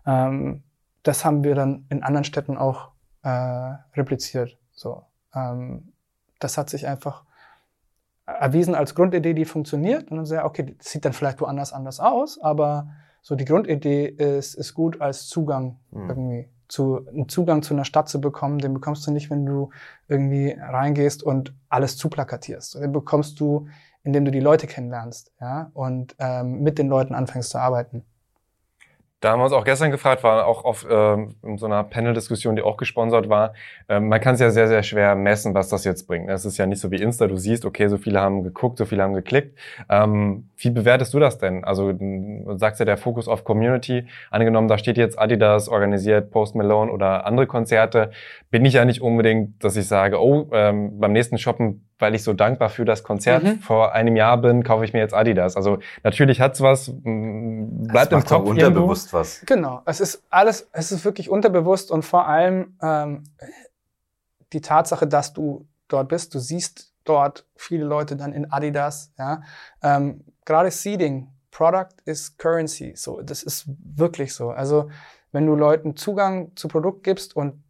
ähm, 0.06 0.64
das 1.04 1.26
haben 1.26 1.44
wir 1.44 1.56
dann 1.56 1.86
in 1.90 2.04
anderen 2.04 2.24
Städten 2.24 2.58
auch 2.58 2.92
äh, 3.24 3.30
repliziert. 3.96 4.58
So, 4.72 5.04
ähm, 5.34 5.94
das 6.40 6.58
hat 6.58 6.70
sich 6.70 6.88
einfach 6.88 7.24
erwiesen 8.26 8.76
als 8.76 8.94
Grundidee, 8.94 9.34
die 9.34 9.46
funktioniert. 9.46 10.12
Und 10.12 10.18
dann 10.18 10.26
sehr, 10.26 10.46
okay, 10.46 10.76
das 10.78 10.92
sieht 10.92 11.06
dann 11.06 11.14
vielleicht 11.14 11.42
woanders 11.42 11.74
anders 11.74 12.00
aus, 12.00 12.40
aber 12.42 12.90
so 13.28 13.36
die 13.36 13.44
Grundidee 13.44 14.06
ist, 14.06 14.54
ist 14.54 14.74
gut 14.74 15.02
als 15.02 15.28
Zugang 15.28 15.76
mhm. 15.92 16.10
irgendwie 16.10 16.50
zu, 16.70 17.06
einen 17.06 17.28
Zugang 17.28 17.62
zu 17.62 17.74
einer 17.74 17.84
Stadt 17.84 18.08
zu 18.08 18.22
bekommen, 18.22 18.60
den 18.60 18.74
bekommst 18.74 19.06
du 19.06 19.12
nicht, 19.12 19.30
wenn 19.30 19.46
du 19.46 19.70
irgendwie 20.08 20.58
reingehst 20.58 21.24
und 21.24 21.54
alles 21.68 21.98
zuplakatierst. 21.98 22.76
Den 22.76 22.94
bekommst 22.94 23.42
du, 23.42 23.68
indem 24.06 24.24
du 24.24 24.32
die 24.32 24.40
Leute 24.40 24.66
kennenlernst, 24.66 25.34
ja, 25.42 25.72
und 25.74 26.16
ähm, 26.20 26.62
mit 26.62 26.78
den 26.78 26.88
Leuten 26.88 27.14
anfängst 27.16 27.50
zu 27.50 27.58
arbeiten. 27.58 28.06
Da 29.20 29.32
haben 29.32 29.40
wir 29.40 29.46
uns 29.46 29.54
auch 29.54 29.64
gestern 29.64 29.90
gefragt, 29.90 30.24
war 30.24 30.46
auch 30.46 30.64
auf 30.64 30.86
ähm, 30.88 31.38
in 31.42 31.58
so 31.58 31.66
einer 31.66 31.84
Panel-Diskussion, 31.84 32.56
die 32.56 32.62
auch 32.62 32.78
gesponsert 32.78 33.30
war. 33.30 33.54
Ähm, 33.90 34.10
man 34.10 34.22
kann 34.22 34.36
es 34.36 34.40
ja 34.40 34.52
sehr, 34.52 34.68
sehr 34.68 34.84
schwer 34.84 35.16
messen, 35.16 35.56
was 35.56 35.70
das 35.70 35.86
jetzt 35.86 36.08
bringt. 36.08 36.30
Es 36.30 36.46
ist 36.46 36.60
ja 36.60 36.68
nicht 36.68 36.80
so 36.80 36.92
wie 36.92 36.98
Insta, 36.98 37.26
du 37.26 37.36
siehst, 37.36 37.66
okay, 37.66 37.88
so 37.88 37.98
viele 37.98 38.22
haben 38.22 38.44
geguckt, 38.44 38.78
so 38.78 38.86
viele 38.86 39.02
haben 39.02 39.16
geklickt. 39.16 39.58
Ähm, 39.90 40.50
wie 40.58 40.70
bewertest 40.70 41.16
du 41.16 41.20
das 41.20 41.40
denn? 41.40 41.64
Also 41.64 41.94
du 41.94 42.58
sagst 42.58 42.80
ja, 42.80 42.86
der 42.86 42.98
Fokus 42.98 43.28
auf 43.28 43.44
Community. 43.44 44.06
Angenommen, 44.30 44.68
da 44.68 44.78
steht 44.78 44.98
jetzt 44.98 45.18
Adidas, 45.18 45.68
organisiert 45.68 46.30
Post 46.30 46.54
Malone 46.54 46.92
oder 46.92 47.26
andere 47.26 47.48
Konzerte, 47.48 48.12
bin 48.52 48.66
ich 48.66 48.74
ja 48.74 48.86
nicht 48.86 49.02
unbedingt, 49.02 49.64
dass 49.64 49.78
ich 49.78 49.88
sage, 49.88 50.22
oh, 50.22 50.48
ähm, 50.54 51.00
beim 51.00 51.12
nächsten 51.12 51.40
Shoppen 51.40 51.87
weil 52.00 52.16
ich 52.16 52.24
so 52.24 52.34
dankbar 52.34 52.70
für 52.70 52.86
das 52.86 53.04
Konzert 53.04 53.44
mhm. 53.44 53.60
vor 53.60 53.94
einem 53.94 54.16
Jahr 54.16 54.38
bin, 54.38 54.64
kaufe 54.64 54.86
ich 54.86 54.94
mir 54.94 55.00
jetzt 55.00 55.14
Adidas. 55.14 55.56
Also 55.56 55.80
natürlich 56.04 56.42
hat's 56.42 56.62
was, 56.62 56.92
bleibt 56.94 58.12
im 58.12 58.24
Kopf 58.24 58.48
unterbewusst 58.48 59.08
irgendwo. 59.08 59.20
was. 59.20 59.42
Genau, 59.46 59.82
es 59.86 60.00
ist 60.00 60.24
alles, 60.30 60.68
es 60.72 60.92
ist 60.92 61.06
wirklich 61.06 61.30
unterbewusst 61.30 61.92
und 61.92 62.04
vor 62.04 62.28
allem 62.28 62.78
ähm, 62.82 63.24
die 64.54 64.62
Tatsache, 64.62 65.08
dass 65.08 65.34
du 65.34 65.68
dort 65.88 66.10
bist, 66.10 66.34
du 66.36 66.40
siehst 66.40 66.94
dort 67.04 67.46
viele 67.56 67.86
Leute 67.86 68.16
dann 68.16 68.34
in 68.34 68.52
Adidas. 68.52 69.12
Ja, 69.18 69.42
ähm, 69.82 70.24
gerade 70.46 70.72
Seeding, 70.72 71.30
Product 71.52 71.96
is 72.06 72.38
Currency. 72.38 72.94
So, 72.96 73.22
das 73.22 73.44
ist 73.44 73.66
wirklich 73.96 74.34
so. 74.34 74.52
Also 74.52 74.90
wenn 75.32 75.46
du 75.46 75.56
Leuten 75.56 75.96
Zugang 75.96 76.56
zu 76.56 76.68
Produkt 76.68 77.04
gibst 77.04 77.36
und 77.36 77.64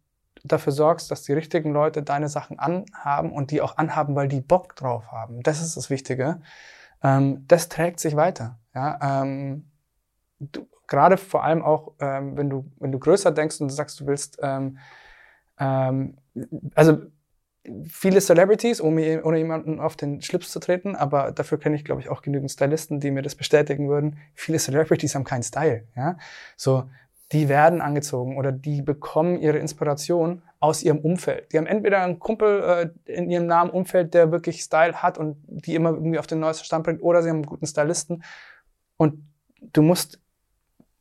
dafür 0.52 0.72
sorgst, 0.72 1.10
dass 1.10 1.22
die 1.22 1.32
richtigen 1.32 1.72
Leute 1.72 2.02
deine 2.02 2.28
Sachen 2.28 2.58
anhaben 2.58 3.32
und 3.32 3.50
die 3.50 3.60
auch 3.60 3.76
anhaben, 3.76 4.14
weil 4.14 4.28
die 4.28 4.40
Bock 4.40 4.76
drauf 4.76 5.10
haben. 5.12 5.42
Das 5.42 5.60
ist 5.60 5.76
das 5.76 5.90
Wichtige. 5.90 6.40
Ähm, 7.02 7.44
das 7.48 7.68
trägt 7.68 8.00
sich 8.00 8.16
weiter. 8.16 8.58
Ja, 8.74 9.22
ähm, 9.22 9.70
du, 10.40 10.66
gerade 10.86 11.16
vor 11.16 11.44
allem 11.44 11.62
auch, 11.62 11.92
ähm, 12.00 12.36
wenn 12.36 12.50
du 12.50 12.70
wenn 12.78 12.92
du 12.92 12.98
größer 12.98 13.30
denkst 13.30 13.60
und 13.60 13.68
du 13.68 13.74
sagst, 13.74 14.00
du 14.00 14.06
willst, 14.06 14.38
ähm, 14.42 14.78
ähm, 15.58 16.16
also 16.74 16.98
viele 17.88 18.20
Celebrities, 18.20 18.80
ohne, 18.80 19.22
ohne 19.24 19.38
jemanden 19.38 19.80
auf 19.80 19.96
den 19.96 20.22
Schlips 20.22 20.50
zu 20.50 20.60
treten, 20.60 20.96
aber 20.96 21.32
dafür 21.32 21.58
kenne 21.58 21.76
ich, 21.76 21.84
glaube 21.84 22.00
ich, 22.00 22.08
auch 22.08 22.22
genügend 22.22 22.50
Stylisten, 22.50 23.00
die 23.00 23.10
mir 23.10 23.22
das 23.22 23.34
bestätigen 23.34 23.88
würden. 23.88 24.18
Viele 24.34 24.58
Celebrities 24.58 25.14
haben 25.14 25.24
keinen 25.24 25.42
Style. 25.42 25.84
Ja? 25.94 26.16
So, 26.56 26.88
die 27.32 27.48
werden 27.48 27.80
angezogen 27.80 28.38
oder 28.38 28.52
die 28.52 28.80
bekommen 28.82 29.38
ihre 29.38 29.58
Inspiration 29.58 30.42
aus 30.60 30.82
ihrem 30.82 30.98
Umfeld. 30.98 31.52
Die 31.52 31.58
haben 31.58 31.66
entweder 31.66 32.02
einen 32.02 32.18
Kumpel 32.18 32.92
äh, 33.06 33.12
in 33.12 33.30
ihrem 33.30 33.46
nahen 33.46 33.70
Umfeld, 33.70 34.14
der 34.14 34.32
wirklich 34.32 34.62
Style 34.62 35.02
hat 35.02 35.18
und 35.18 35.36
die 35.46 35.74
immer 35.74 35.90
irgendwie 35.90 36.18
auf 36.18 36.26
den 36.26 36.40
neuesten 36.40 36.64
Stand 36.64 36.84
bringt, 36.84 37.02
oder 37.02 37.22
sie 37.22 37.28
haben 37.28 37.36
einen 37.36 37.46
guten 37.46 37.66
Stylisten. 37.66 38.24
Und 38.96 39.22
du 39.60 39.82
musst 39.82 40.20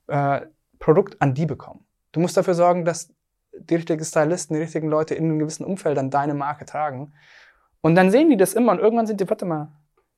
äh, 0.07 0.41
Produkt 0.79 1.21
an 1.21 1.33
die 1.33 1.45
bekommen. 1.45 1.85
Du 2.11 2.19
musst 2.19 2.37
dafür 2.37 2.53
sorgen, 2.53 2.85
dass 2.85 3.13
die 3.53 3.75
richtigen 3.75 4.03
Stylisten, 4.03 4.55
die 4.55 4.61
richtigen 4.61 4.89
Leute 4.89 5.15
in 5.15 5.25
einem 5.25 5.39
gewissen 5.39 5.65
Umfeld 5.65 5.97
dann 5.97 6.11
deine 6.11 6.33
Marke 6.33 6.65
tragen. 6.65 7.13
Und 7.81 7.95
dann 7.95 8.11
sehen 8.11 8.29
die 8.29 8.37
das 8.37 8.53
immer 8.53 8.73
und 8.73 8.79
irgendwann 8.79 9.07
sind 9.07 9.21
die, 9.21 9.29
warte 9.29 9.45
mal, 9.45 9.71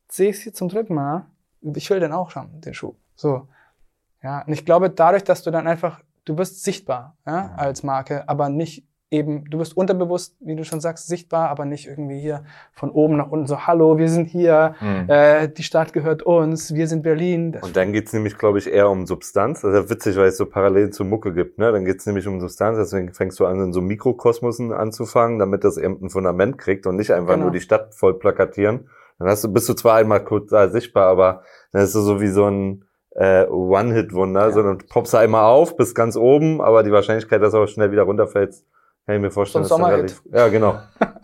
sehe 0.10 0.30
ich 0.30 0.38
es 0.38 0.41
hier 0.41 0.53
zum 0.53 0.70
dritten 0.70 0.95
Mal, 0.95 1.28
ich 1.62 1.89
will 1.89 1.99
den 1.99 2.14
auch 2.14 2.32
schon, 2.32 2.62
den 2.62 2.74
Schuh. 2.74 2.95
So. 3.16 3.47
Ja, 4.24 4.43
und 4.45 4.53
ich 4.53 4.65
glaube, 4.65 4.89
dadurch, 4.89 5.24
dass 5.24 5.43
du 5.43 5.51
dann 5.51 5.67
einfach, 5.67 6.01
du 6.26 6.38
wirst 6.38 6.63
sichtbar 6.63 7.15
ja, 7.26 7.53
als 7.55 7.84
Marke, 7.84 8.28
aber 8.28 8.49
nicht 8.49 8.86
eben, 9.11 9.45
du 9.49 9.59
wirst 9.59 9.76
unterbewusst, 9.76 10.36
wie 10.39 10.55
du 10.55 10.63
schon 10.63 10.82
sagst, 10.82 11.07
sichtbar, 11.07 11.49
aber 11.49 11.65
nicht 11.65 11.88
irgendwie 11.88 12.20
hier 12.20 12.43
von 12.74 12.91
oben 12.91 13.17
nach 13.17 13.32
unten 13.32 13.47
so, 13.47 13.65
hallo, 13.65 13.97
wir 13.97 14.07
sind 14.07 14.28
hier, 14.28 14.76
mhm. 14.80 15.05
äh, 15.07 15.47
die 15.47 15.63
Stadt 15.63 15.93
gehört 15.93 16.22
uns, 16.24 16.74
wir 16.74 16.88
sind 16.88 17.01
Berlin. 17.01 17.53
Das 17.53 17.63
und 17.63 17.76
dann 17.76 17.91
geht's 17.91 18.13
nämlich, 18.13 18.38
glaube 18.38 18.59
ich, 18.59 18.72
eher 18.72 18.89
um 18.89 19.07
Substanz. 19.07 19.61
Das 19.61 19.74
ist 19.74 19.84
ja 19.84 19.89
witzig, 19.89 20.17
weil 20.17 20.28
es 20.28 20.38
so 20.38 20.45
Parallelen 20.45 20.91
zur 20.91 21.07
Mucke 21.07 21.34
gibt. 21.34 21.57
Ne? 21.57 21.72
Dann 21.72 21.86
geht's 21.86 22.05
nämlich 22.05 22.28
um 22.28 22.39
Substanz, 22.39 22.78
deswegen 22.78 23.13
fängst 23.13 23.39
du 23.39 23.45
an, 23.45 23.59
in 23.59 23.74
so 23.74 23.82
Mikrokosmosen 23.82 24.72
anzufangen, 24.72 25.39
damit 25.39 25.63
das 25.63 25.78
eben 25.78 25.99
ein 26.03 26.09
Fundament 26.09 26.57
kriegt 26.57 26.86
und 26.86 26.95
nicht 26.95 27.11
einfach 27.11 27.34
genau. 27.34 27.45
nur 27.45 27.51
die 27.51 27.61
Stadt 27.61 27.95
voll 27.95 28.20
plakatieren. 28.20 28.89
Dann 29.17 29.28
hast 29.28 29.43
du, 29.43 29.51
bist 29.51 29.67
du 29.67 29.74
zwar 29.74 29.95
einmal 29.95 30.24
kurz 30.24 30.49
da 30.51 30.70
sichtbar, 30.70 31.07
aber 31.07 31.41
dann 31.72 31.82
ist 31.82 31.95
du 31.95 32.01
so 32.01 32.22
wie 32.22 32.30
so 32.30 32.45
ein 32.45 32.86
äh, 33.12 33.45
One-Hit-Wunder, 33.45 34.41
ja. 34.41 34.51
sondern 34.51 34.78
poppst 34.89 35.14
da 35.14 35.20
einmal 35.20 35.45
auf, 35.45 35.76
bis 35.76 35.95
ganz 35.95 36.16
oben, 36.16 36.62
aber 36.62 36.84
die 36.84 36.91
Wahrscheinlichkeit, 36.91 37.41
dass 37.41 37.53
du 37.53 37.60
auch 37.60 37.68
schnell 37.68 37.91
wieder 37.91 38.03
runterfällst, 38.03 38.66
kann 39.05 39.16
ich 39.16 39.22
mir 39.22 39.32
vorstellen. 39.32 39.66
So 39.66 39.76
relativ, 39.76 40.22
ja, 40.32 40.47
genau. 40.47 40.80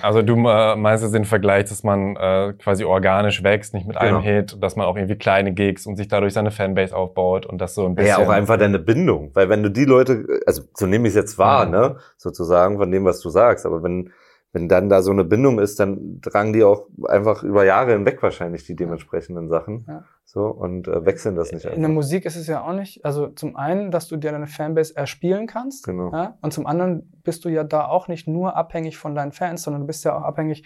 Also 0.00 0.22
du 0.22 0.34
äh, 0.48 0.76
meinst 0.76 1.02
jetzt 1.02 1.14
den 1.14 1.24
Vergleich, 1.24 1.64
dass 1.66 1.82
man 1.82 2.16
äh, 2.16 2.54
quasi 2.54 2.84
organisch 2.84 3.42
wächst, 3.42 3.74
nicht 3.74 3.86
mit 3.86 3.98
genau. 3.98 4.16
einem 4.16 4.22
Hit, 4.22 4.56
dass 4.60 4.76
man 4.76 4.86
auch 4.86 4.96
irgendwie 4.96 5.16
kleine 5.16 5.52
Gigs 5.52 5.86
und 5.86 5.96
sich 5.96 6.08
dadurch 6.08 6.32
seine 6.32 6.50
Fanbase 6.50 6.96
aufbaut 6.96 7.44
und 7.44 7.58
das 7.58 7.74
so 7.74 7.84
ein 7.84 7.94
bisschen. 7.94 8.20
Ja, 8.20 8.24
auch 8.24 8.30
einfach 8.30 8.58
deine 8.58 8.78
Bindung, 8.78 9.30
weil 9.34 9.48
wenn 9.48 9.62
du 9.62 9.70
die 9.70 9.84
Leute, 9.84 10.24
also 10.46 10.62
so 10.74 10.86
nehme 10.86 11.08
ich 11.08 11.14
es 11.14 11.16
jetzt 11.16 11.38
wahr, 11.38 11.66
mhm. 11.66 11.72
ne, 11.72 11.96
sozusagen 12.16 12.78
von 12.78 12.90
dem, 12.90 13.04
was 13.04 13.20
du 13.20 13.28
sagst, 13.28 13.66
aber 13.66 13.82
wenn 13.82 14.12
wenn 14.52 14.68
dann 14.68 14.90
da 14.90 15.00
so 15.00 15.10
eine 15.10 15.24
Bindung 15.24 15.58
ist, 15.58 15.80
dann 15.80 16.20
tragen 16.20 16.52
die 16.52 16.62
auch 16.62 16.86
einfach 17.08 17.42
über 17.42 17.64
Jahre 17.64 17.92
hinweg 17.92 18.22
wahrscheinlich 18.22 18.64
die 18.64 18.76
dementsprechenden 18.76 19.48
Sachen. 19.48 19.84
Ja. 19.88 20.04
So 20.24 20.46
und 20.46 20.88
äh, 20.88 21.04
wechseln 21.04 21.36
das 21.36 21.52
nicht 21.52 21.64
einfach. 21.64 21.76
In 21.76 21.82
der 21.82 21.90
Musik 21.90 22.26
ist 22.26 22.36
es 22.36 22.46
ja 22.46 22.62
auch 22.62 22.74
nicht. 22.74 23.04
Also 23.04 23.28
zum 23.28 23.56
einen, 23.56 23.90
dass 23.90 24.08
du 24.08 24.16
dir 24.16 24.30
deine 24.30 24.46
Fanbase 24.46 24.94
erspielen 24.96 25.46
kannst. 25.46 25.86
Genau. 25.86 26.12
Ja? 26.12 26.38
Und 26.42 26.52
zum 26.52 26.66
anderen 26.66 27.10
bist 27.24 27.44
du 27.44 27.48
ja 27.48 27.64
da 27.64 27.86
auch 27.86 28.08
nicht 28.08 28.28
nur 28.28 28.56
abhängig 28.56 28.98
von 28.98 29.14
deinen 29.14 29.32
Fans, 29.32 29.62
sondern 29.62 29.82
du 29.82 29.86
bist 29.86 30.04
ja 30.04 30.16
auch 30.16 30.22
abhängig 30.22 30.64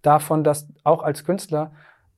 davon, 0.00 0.42
dass 0.42 0.68
auch 0.84 1.02
als 1.02 1.24
Künstler 1.24 1.72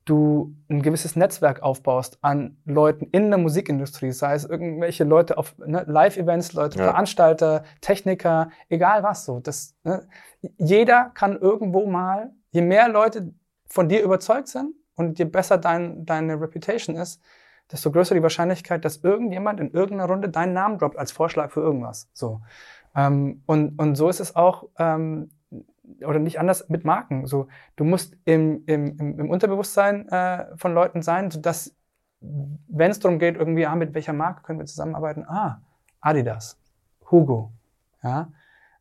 du 0.05 0.55
ein 0.69 0.81
gewisses 0.81 1.15
Netzwerk 1.15 1.61
aufbaust 1.61 2.17
an 2.21 2.57
Leuten 2.65 3.05
in 3.11 3.29
der 3.29 3.37
Musikindustrie, 3.37 4.11
sei 4.11 4.33
es 4.33 4.45
irgendwelche 4.45 5.03
Leute 5.03 5.37
auf 5.37 5.55
ne, 5.57 5.83
Live-Events, 5.87 6.53
Leute, 6.53 6.79
ja. 6.79 6.85
Veranstalter, 6.85 7.63
Techniker, 7.81 8.49
egal 8.69 9.03
was 9.03 9.25
so. 9.25 9.39
Das, 9.39 9.75
ne, 9.83 10.07
jeder 10.57 11.11
kann 11.13 11.37
irgendwo 11.37 11.85
mal, 11.85 12.31
je 12.49 12.61
mehr 12.61 12.89
Leute 12.89 13.33
von 13.67 13.89
dir 13.89 14.01
überzeugt 14.01 14.47
sind 14.47 14.73
und 14.95 15.19
je 15.19 15.25
besser 15.25 15.57
dein, 15.57 16.05
deine 16.05 16.39
Reputation 16.41 16.95
ist, 16.95 17.21
desto 17.71 17.91
größer 17.91 18.15
die 18.15 18.23
Wahrscheinlichkeit, 18.23 18.83
dass 18.83 18.97
irgendjemand 18.97 19.59
in 19.59 19.71
irgendeiner 19.71 20.11
Runde 20.11 20.29
deinen 20.29 20.53
Namen 20.53 20.77
droppt 20.77 20.97
als 20.97 21.11
Vorschlag 21.11 21.51
für 21.51 21.61
irgendwas. 21.61 22.09
So. 22.13 22.41
Ähm, 22.95 23.43
und, 23.45 23.79
und 23.79 23.95
so 23.95 24.09
ist 24.09 24.19
es 24.19 24.35
auch 24.35 24.67
ähm, 24.77 25.29
oder 26.05 26.19
nicht 26.19 26.39
anders 26.39 26.69
mit 26.69 26.85
Marken. 26.85 27.25
So, 27.25 27.47
du 27.75 27.83
musst 27.83 28.15
im, 28.25 28.63
im, 28.65 28.97
im 28.97 29.29
Unterbewusstsein 29.29 30.07
äh, 30.09 30.45
von 30.57 30.73
Leuten 30.73 31.01
sein, 31.01 31.31
sodass, 31.31 31.75
wenn 32.19 32.91
es 32.91 32.99
darum 32.99 33.19
geht, 33.19 33.35
irgendwie, 33.35 33.65
ah, 33.65 33.75
mit 33.75 33.93
welcher 33.93 34.13
Marke 34.13 34.43
können 34.43 34.59
wir 34.59 34.65
zusammenarbeiten? 34.65 35.25
Ah, 35.27 35.61
Adidas, 35.99 36.59
Hugo. 37.09 37.51
Ja, 38.03 38.29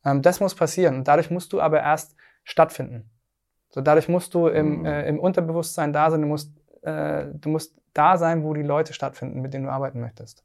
ähm, 0.04 0.22
das 0.22 0.40
muss 0.40 0.54
passieren. 0.54 0.96
Und 0.96 1.08
dadurch 1.08 1.30
musst 1.30 1.52
du 1.52 1.60
aber 1.60 1.80
erst 1.80 2.16
stattfinden. 2.44 3.10
So, 3.70 3.80
dadurch 3.80 4.08
musst 4.08 4.34
du 4.34 4.48
im, 4.48 4.80
mhm. 4.80 4.86
äh, 4.86 5.08
im 5.08 5.20
Unterbewusstsein 5.20 5.92
da 5.92 6.10
sein. 6.10 6.22
Du 6.22 6.26
musst, 6.26 6.52
äh, 6.82 7.26
du 7.32 7.48
musst 7.48 7.80
da 7.94 8.16
sein, 8.16 8.42
wo 8.42 8.54
die 8.54 8.62
Leute 8.62 8.92
stattfinden, 8.92 9.40
mit 9.40 9.54
denen 9.54 9.64
du 9.64 9.70
arbeiten 9.70 10.00
möchtest. 10.00 10.44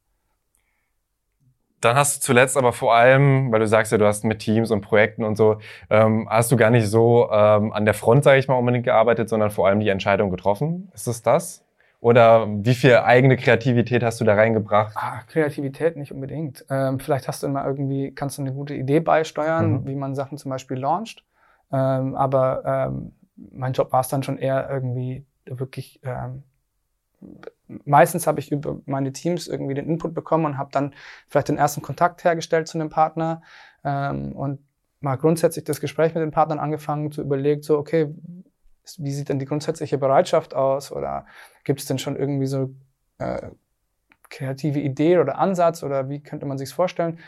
Dann 1.85 1.95
hast 1.95 2.17
du 2.17 2.21
zuletzt 2.21 2.57
aber 2.57 2.73
vor 2.73 2.95
allem, 2.95 3.51
weil 3.51 3.59
du 3.59 3.67
sagst 3.67 3.91
ja, 3.91 3.99
du 3.99 4.07
hast 4.07 4.23
mit 4.23 4.39
Teams 4.39 4.71
und 4.71 4.81
Projekten 4.81 5.23
und 5.23 5.35
so, 5.35 5.59
ähm, 5.91 6.27
hast 6.29 6.51
du 6.51 6.55
gar 6.55 6.71
nicht 6.71 6.87
so 6.87 7.29
ähm, 7.31 7.71
an 7.73 7.85
der 7.85 7.93
Front, 7.93 8.23
sage 8.23 8.39
ich 8.39 8.47
mal, 8.47 8.55
unbedingt 8.55 8.85
gearbeitet, 8.85 9.29
sondern 9.29 9.51
vor 9.51 9.67
allem 9.67 9.79
die 9.79 9.89
Entscheidung 9.89 10.31
getroffen. 10.31 10.89
Ist 10.95 11.07
es 11.07 11.21
das? 11.21 11.63
Oder 11.99 12.47
wie 12.47 12.73
viel 12.73 12.97
eigene 12.97 13.37
Kreativität 13.37 14.03
hast 14.03 14.19
du 14.19 14.25
da 14.25 14.33
reingebracht? 14.33 14.93
Ah, 14.95 15.21
Kreativität 15.27 15.95
nicht 15.95 16.11
unbedingt. 16.11 16.65
Ähm, 16.71 16.99
vielleicht 16.99 17.27
hast 17.27 17.43
du 17.43 17.47
immer 17.47 17.63
irgendwie, 17.65 18.11
kannst 18.15 18.39
du 18.39 18.41
eine 18.41 18.53
gute 18.53 18.73
Idee 18.73 18.99
beisteuern, 18.99 19.71
mhm. 19.71 19.87
wie 19.87 19.95
man 19.95 20.15
Sachen 20.15 20.39
zum 20.39 20.49
Beispiel 20.49 20.77
launcht. 20.77 21.23
Ähm, 21.71 22.15
aber 22.15 22.89
ähm, 22.89 23.11
mein 23.35 23.73
Job 23.73 23.91
war 23.91 24.01
es 24.01 24.07
dann 24.07 24.23
schon 24.23 24.39
eher 24.39 24.69
irgendwie 24.71 25.23
wirklich 25.45 25.99
ähm, 26.03 26.41
meistens 27.67 28.27
habe 28.27 28.39
ich 28.39 28.51
über 28.51 28.79
meine 28.85 29.11
Teams 29.11 29.47
irgendwie 29.47 29.73
den 29.73 29.89
Input 29.89 30.13
bekommen 30.13 30.45
und 30.45 30.57
habe 30.57 30.71
dann 30.71 30.93
vielleicht 31.27 31.49
den 31.49 31.57
ersten 31.57 31.81
Kontakt 31.81 32.23
hergestellt 32.23 32.67
zu 32.67 32.77
einem 32.77 32.89
Partner 32.89 33.41
ähm, 33.83 34.33
und 34.33 34.59
mal 34.99 35.15
grundsätzlich 35.15 35.65
das 35.65 35.79
Gespräch 35.79 36.13
mit 36.13 36.23
den 36.23 36.31
Partnern 36.31 36.59
angefangen, 36.59 37.11
zu 37.11 37.21
überlegen, 37.21 37.61
so, 37.61 37.77
okay, 37.77 38.13
wie 38.97 39.11
sieht 39.11 39.29
denn 39.29 39.39
die 39.39 39.45
grundsätzliche 39.45 39.97
Bereitschaft 39.97 40.53
aus? 40.53 40.91
Oder 40.91 41.25
gibt 41.63 41.79
es 41.79 41.85
denn 41.85 41.97
schon 41.97 42.15
irgendwie 42.15 42.45
so 42.45 42.73
äh, 43.17 43.49
kreative 44.29 44.79
Idee 44.79 45.17
oder 45.19 45.37
Ansatz 45.37 45.83
oder 45.83 46.09
wie 46.09 46.21
könnte 46.21 46.45
man 46.45 46.57
sich 46.57 46.73
vorstellen? 46.73 47.19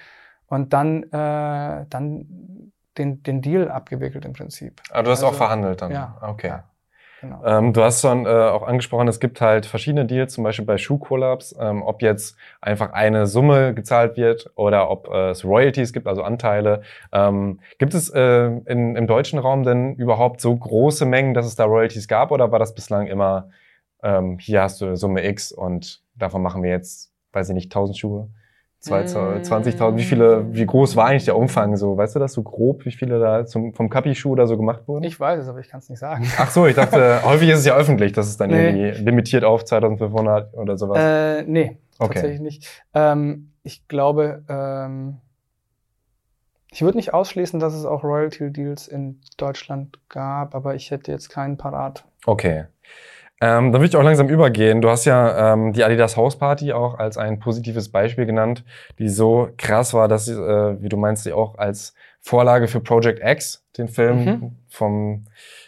Und 0.48 0.74
dann, 0.74 1.04
äh, 1.04 1.86
dann 1.90 2.72
den, 2.98 3.22
den 3.24 3.42
Deal 3.42 3.70
abgewickelt 3.70 4.26
im 4.26 4.34
Prinzip. 4.34 4.82
Ah, 4.92 5.02
du 5.02 5.12
hast 5.12 5.24
also, 5.24 5.34
auch 5.34 5.38
verhandelt 5.38 5.82
dann? 5.82 5.92
Ja. 5.92 6.18
Okay. 6.22 6.48
Ja. 6.48 6.64
Genau. 7.22 7.44
Ähm, 7.46 7.74
du 7.74 7.82
hast 7.82 8.02
schon 8.02 8.26
äh, 8.26 8.30
auch 8.30 8.62
angesprochen, 8.62 9.08
es 9.08 9.20
gibt 9.20 9.42
halt 9.42 9.66
verschiedene 9.66 10.06
Deals, 10.06 10.34
zum 10.34 10.44
Beispiel 10.44 10.66
bei 10.66 10.78
Shoe 10.78 11.00
Collabs, 11.00 11.56
ähm, 11.60 11.82
ob 11.82 12.02
jetzt 12.04 12.38
einfach 12.62 12.94
eine 12.94 13.26
Summe 13.26 13.74
gezahlt 13.74 14.18
wird 14.18 14.52
oder 14.56 14.92
ob 14.92 15.08
äh, 15.10 15.32
es 15.32 15.44
Royalties 15.44 15.94
gibt, 15.94 16.06
also 16.06 16.22
Anteile. 16.22 16.82
Ähm, 17.12 17.60
gibt 17.80 17.96
es 17.96 18.10
äh, 18.10 18.46
in, 18.66 18.96
im 18.96 19.08
deutschen 19.08 19.40
Raum 19.40 19.64
denn 19.64 19.96
überhaupt 19.96 20.42
so 20.42 20.56
große 20.56 21.06
Mengen, 21.06 21.34
dass 21.34 21.48
es 21.48 21.56
da 21.56 21.66
Royalties 21.66 22.08
gab 22.08 22.32
oder 22.32 22.52
war 22.52 22.60
das 22.60 22.76
bislang 22.76 23.08
immer, 23.08 23.50
ähm, 24.04 24.38
hier 24.40 24.62
hast 24.62 24.80
du 24.82 24.96
Summe 24.96 25.26
X 25.28 25.52
und 25.52 26.04
davon 26.16 26.44
machen 26.44 26.62
wir 26.62 26.70
jetzt, 26.70 27.12
weiß 27.34 27.50
ich 27.50 27.56
nicht, 27.56 27.72
1000 27.72 27.98
Schuhe? 27.98 28.30
20.000, 28.92 29.98
wie 29.98 30.04
viele, 30.04 30.54
wie 30.54 30.66
groß 30.66 30.96
war 30.96 31.08
eigentlich 31.08 31.26
der 31.26 31.38
Umfang 31.38 31.76
so? 31.76 31.98
Weißt 31.98 32.16
du 32.16 32.20
das 32.20 32.34
so 32.34 32.44
grob, 32.44 32.86
wie 32.86 32.92
viele 32.92 33.20
da 33.20 33.46
zum, 33.46 33.74
vom 33.74 33.90
Kapi-Schuh 33.90 34.32
oder 34.32 34.48
so 34.48 34.58
gemacht 34.58 34.88
wurden? 34.88 35.04
Ich 35.04 35.20
weiß 35.20 35.42
es, 35.42 35.50
aber 35.50 35.60
ich 35.60 35.70
kann 35.70 35.80
es 35.80 35.90
nicht 35.90 36.00
sagen. 36.00 36.26
Ach 36.38 36.50
so, 36.50 36.66
ich 36.68 36.76
dachte, 36.76 37.22
häufig 37.26 37.50
ist 37.50 37.60
es 37.60 37.66
ja 37.66 37.76
öffentlich, 37.76 38.14
dass 38.14 38.28
es 38.28 38.38
dann 38.38 38.50
nee. 38.50 38.68
irgendwie 38.68 39.04
limitiert 39.04 39.44
auf 39.44 39.66
2500 39.66 40.54
oder 40.54 40.78
sowas. 40.78 40.98
Äh, 41.00 41.44
nee, 41.44 41.78
okay. 42.00 42.14
tatsächlich 42.14 42.42
nicht. 42.42 42.84
Ähm, 42.94 43.52
ich 43.64 43.88
glaube, 43.88 44.44
ähm, 44.50 45.18
ich 46.72 46.82
würde 46.82 46.98
nicht 46.98 47.14
ausschließen, 47.14 47.60
dass 47.60 47.74
es 47.74 47.86
auch 47.86 48.04
Royalty-Deals 48.04 48.88
in 48.88 49.20
Deutschland 49.38 50.00
gab, 50.10 50.54
aber 50.54 50.76
ich 50.76 50.92
hätte 50.92 51.12
jetzt 51.12 51.30
keinen 51.30 51.58
parat. 51.58 52.06
Okay. 52.26 52.66
Ähm, 53.40 53.72
dann 53.72 53.82
würde 53.82 53.86
ich 53.86 53.96
auch 53.96 54.04
langsam 54.04 54.30
übergehen. 54.30 54.82
Du 54.82 54.90
hast 54.90 55.06
ja 55.06 55.54
ähm, 55.54 55.72
die 55.72 55.84
Adidas 55.84 56.18
House 56.18 56.38
Party 56.38 56.74
auch 56.74 56.98
als 56.98 57.18
ein 57.18 57.40
positives 57.40 57.90
Beispiel 57.90 58.26
genannt, 58.26 58.64
die 58.98 59.10
so 59.10 59.50
krass 59.58 59.94
war, 59.94 60.08
dass 60.08 60.26
sie, 60.26 60.34
äh, 60.34 60.82
wie 60.82 60.90
du 60.90 60.98
meinst, 60.98 61.24
sie 61.24 61.34
auch 61.34 61.58
als 61.58 61.94
Vorlage 62.20 62.68
für 62.68 62.80
Project 62.80 63.22
X, 63.24 63.64
den 63.78 63.88
Film 63.88 64.26
mhm. 64.26 64.56
vom 64.68 65.26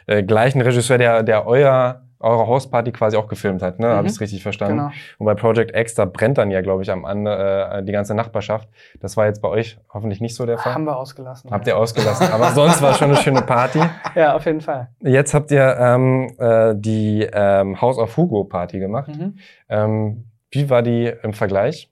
äh, 0.07 0.24
gleichen 0.24 0.61
Regisseur, 0.61 0.97
der, 0.97 1.22
der 1.22 1.45
euer 1.45 2.01
eure 2.20 2.47
Hausparty 2.47 2.91
quasi 2.91 3.15
auch 3.15 3.28
gefilmt 3.28 3.61
hat, 3.61 3.80
ne? 3.80 3.88
Mhm. 3.88 3.91
Habe 3.91 4.07
ich 4.07 4.13
es 4.13 4.22
richtig 4.22 4.43
verstanden? 4.43 4.78
Genau. 4.78 4.91
Und 5.20 5.26
bei 5.26 5.36
Project 5.36 5.76
X, 5.76 5.95
da 5.95 6.05
brennt 6.05 6.38
dann 6.38 6.51
ja, 6.51 6.61
glaube 6.61 6.84
ich, 6.84 6.91
am 6.91 7.05
Ende 7.05 7.70
äh, 7.72 7.84
die 7.84 7.91
ganze 7.91 8.13
Nachbarschaft. 8.13 8.67
Das 8.99 9.15
war 9.15 9.26
jetzt 9.26 9.41
bei 9.41 9.47
euch 9.47 9.80
hoffentlich 9.93 10.20
nicht 10.20 10.36
so 10.36 10.45
der 10.45 10.57
Fall. 10.57 10.74
Haben 10.74 10.84
wir 10.84 10.97
ausgelassen. 10.97 11.49
Habt 11.49 11.67
ja. 11.67 11.74
ihr 11.74 11.78
ausgelassen. 11.78 12.32
Aber 12.32 12.51
sonst 12.51 12.82
war 12.82 12.91
es 12.91 12.97
schon 12.97 13.09
eine 13.09 13.17
schöne 13.17 13.41
Party. 13.41 13.80
Ja, 14.15 14.36
auf 14.36 14.45
jeden 14.45 14.61
Fall. 14.61 14.89
Jetzt 15.01 15.34
habt 15.34 15.51
ihr 15.51 15.78
ähm, 15.80 16.34
äh, 16.39 16.74
die 16.76 17.28
ähm, 17.32 17.80
House 17.80 17.97
of 17.97 18.17
Hugo 18.17 18.43
Party 18.43 18.80
gemacht. 18.80 19.07
Mhm. 19.07 19.38
Ähm, 19.70 20.26
wie 20.51 20.70
war 20.70 20.82
die 20.82 21.13
im 21.22 21.34
Vergleich? 21.34 21.91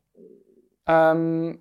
Ähm, 0.88 1.60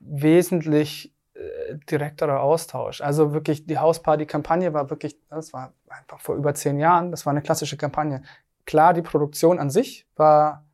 wesentlich 0.00 1.14
äh, 1.34 1.76
direkterer 1.90 2.40
Austausch. 2.40 3.00
Also 3.00 3.32
wirklich, 3.32 3.66
die 3.66 3.78
Hausparty-Kampagne 3.78 4.72
war 4.74 4.90
wirklich, 4.90 5.16
das 5.28 5.52
war 5.52 5.72
einfach 5.90 6.20
vor 6.20 6.36
über 6.36 6.54
zehn 6.54 6.78
Jahren, 6.78 7.10
das 7.10 7.26
war 7.26 7.32
eine 7.32 7.42
klassische 7.42 7.76
Kampagne. 7.76 8.22
Klar, 8.66 8.94
die 8.94 9.02
Produktion 9.02 9.58
an 9.58 9.70
sich 9.70 10.06
war, 10.16 10.64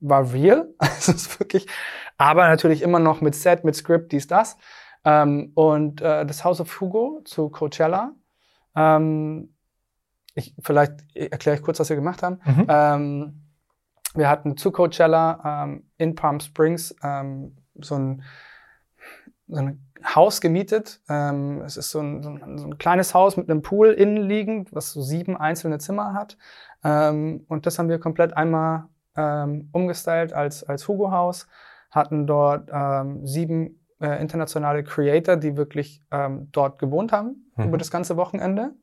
war 0.00 0.32
real, 0.32 0.68
also 0.78 1.12
ist 1.12 1.38
wirklich, 1.38 1.66
aber 2.16 2.48
natürlich 2.48 2.82
immer 2.82 2.98
noch 2.98 3.20
mit 3.20 3.34
Set, 3.34 3.64
mit 3.64 3.76
Script, 3.76 4.12
dies, 4.12 4.26
das. 4.26 4.56
Ähm, 5.04 5.52
und 5.54 6.00
äh, 6.00 6.26
das 6.26 6.44
House 6.44 6.60
of 6.60 6.80
Hugo 6.80 7.20
zu 7.24 7.48
Coachella, 7.50 8.14
ähm, 8.74 9.54
ich, 10.34 10.54
vielleicht 10.60 11.04
erkläre 11.14 11.56
ich 11.56 11.62
kurz, 11.62 11.80
was 11.80 11.88
wir 11.88 11.96
gemacht 11.96 12.22
haben. 12.22 12.40
Mhm. 12.44 12.66
Ähm, 12.68 13.42
wir 14.14 14.28
hatten 14.28 14.56
zu 14.56 14.70
Coachella 14.70 15.64
ähm, 15.64 15.90
in 15.96 16.14
Palm 16.14 16.40
Springs 16.40 16.94
ähm, 17.02 17.56
so 17.74 17.96
ein 17.96 18.22
so 19.48 19.60
ein 19.60 19.87
Haus 20.04 20.40
gemietet. 20.40 21.00
Ähm, 21.08 21.62
es 21.62 21.76
ist 21.76 21.90
so 21.90 22.00
ein, 22.00 22.22
so, 22.22 22.30
ein, 22.30 22.58
so 22.58 22.66
ein, 22.66 22.78
kleines 22.78 23.14
Haus 23.14 23.36
mit 23.36 23.50
einem 23.50 23.62
Pool 23.62 23.92
innen 23.92 24.16
liegend, 24.16 24.74
was 24.74 24.92
so 24.92 25.00
sieben 25.00 25.36
einzelne 25.36 25.78
Zimmer 25.78 26.14
hat. 26.14 26.36
Ähm, 26.84 27.44
und 27.48 27.66
das 27.66 27.78
haben 27.78 27.88
wir 27.88 27.98
komplett 27.98 28.36
einmal 28.36 28.84
ähm, 29.16 29.68
umgestylt 29.72 30.32
als, 30.32 30.64
als 30.64 30.86
Hugo-Haus, 30.88 31.48
hatten 31.90 32.26
dort 32.26 32.70
ähm, 32.72 33.26
sieben 33.26 33.84
äh, 34.00 34.20
internationale 34.20 34.84
Creator, 34.84 35.36
die 35.36 35.56
wirklich 35.56 36.02
ähm, 36.10 36.48
dort 36.52 36.78
gewohnt 36.78 37.12
haben 37.12 37.50
mhm. 37.56 37.64
über 37.68 37.78
das 37.78 37.90
ganze 37.90 38.16
Wochenende 38.16 38.74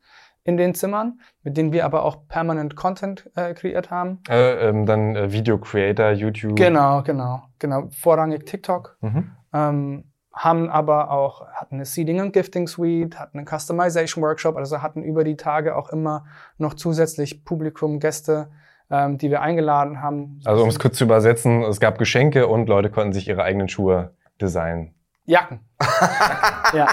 in 0.43 0.57
den 0.57 0.75
Zimmern, 0.75 1.19
mit 1.41 1.57
denen 1.57 1.73
wir 1.73 1.85
aber 1.85 2.03
auch 2.03 2.27
permanent 2.27 2.75
Content 2.75 3.29
äh, 3.35 3.53
kreiert 3.53 3.89
haben. 3.89 4.19
Äh, 4.29 4.69
ähm, 4.69 4.85
dann 4.85 5.15
äh, 5.15 5.31
Video 5.31 5.57
Creator, 5.57 6.11
YouTube. 6.11 6.55
Genau, 6.55 7.01
genau, 7.01 7.43
genau. 7.57 7.87
Vorrangig 7.89 8.45
TikTok. 8.45 8.97
Mhm. 9.01 9.31
Ähm, 9.53 10.03
haben 10.35 10.69
aber 10.69 11.11
auch, 11.11 11.47
hatten 11.47 11.75
eine 11.75 11.85
Seeding 11.85 12.19
und 12.19 12.33
Gifting 12.33 12.67
Suite, 12.67 13.17
hatten 13.17 13.37
einen 13.37 13.47
Customization 13.47 14.21
Workshop, 14.21 14.57
also 14.57 14.81
hatten 14.81 15.01
über 15.01 15.23
die 15.23 15.37
Tage 15.37 15.75
auch 15.75 15.89
immer 15.89 16.25
noch 16.57 16.73
zusätzlich 16.73 17.45
Publikum, 17.45 17.99
Gäste, 17.99 18.49
ähm, 18.91 19.17
die 19.17 19.31
wir 19.31 19.41
eingeladen 19.41 20.01
haben. 20.01 20.41
Also 20.43 20.63
um 20.63 20.69
es 20.69 20.77
kurz 20.77 20.97
zu 20.97 21.05
übersetzen, 21.05 21.63
es 21.63 21.79
gab 21.79 21.97
Geschenke 21.97 22.47
und 22.47 22.67
Leute 22.67 22.89
konnten 22.89 23.13
sich 23.13 23.27
ihre 23.29 23.43
eigenen 23.43 23.69
Schuhe 23.69 24.13
designen. 24.41 24.93
Jacken. 25.25 25.61
ja, 26.73 26.89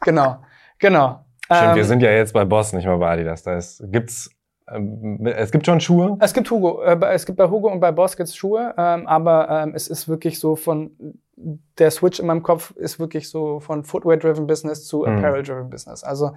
genau, 0.00 0.42
genau. 0.78 1.24
Stimmt, 1.44 1.70
ähm, 1.70 1.76
wir 1.76 1.84
sind 1.84 2.02
ja 2.02 2.10
jetzt 2.10 2.32
bei 2.32 2.44
Boss, 2.44 2.72
nicht 2.72 2.86
mal 2.86 2.98
bei 2.98 3.12
Adidas. 3.12 3.44
Da 3.44 3.56
ist, 3.56 3.82
gibt's 3.90 4.30
ähm, 4.68 5.24
es 5.24 5.50
gibt 5.50 5.66
schon 5.66 5.80
Schuhe? 5.80 6.16
Es 6.20 6.34
gibt 6.34 6.50
Hugo. 6.50 6.82
Äh, 6.82 6.98
es 7.12 7.26
gibt 7.26 7.38
bei 7.38 7.48
Hugo 7.48 7.70
und 7.70 7.80
bei 7.80 7.92
Boss 7.92 8.16
gibt's 8.16 8.36
Schuhe, 8.36 8.74
ähm, 8.76 9.06
aber 9.06 9.48
ähm, 9.48 9.72
es 9.74 9.88
ist 9.88 10.08
wirklich 10.08 10.38
so 10.38 10.56
von 10.56 10.90
der 11.36 11.90
Switch 11.90 12.20
in 12.20 12.26
meinem 12.26 12.42
Kopf 12.42 12.72
ist 12.72 12.98
wirklich 12.98 13.30
so 13.30 13.60
von 13.60 13.84
Footwear-driven 13.84 14.46
Business 14.46 14.86
zu 14.86 15.00
mhm. 15.00 15.18
Apparel-driven 15.18 15.70
Business. 15.70 16.04
Also 16.04 16.36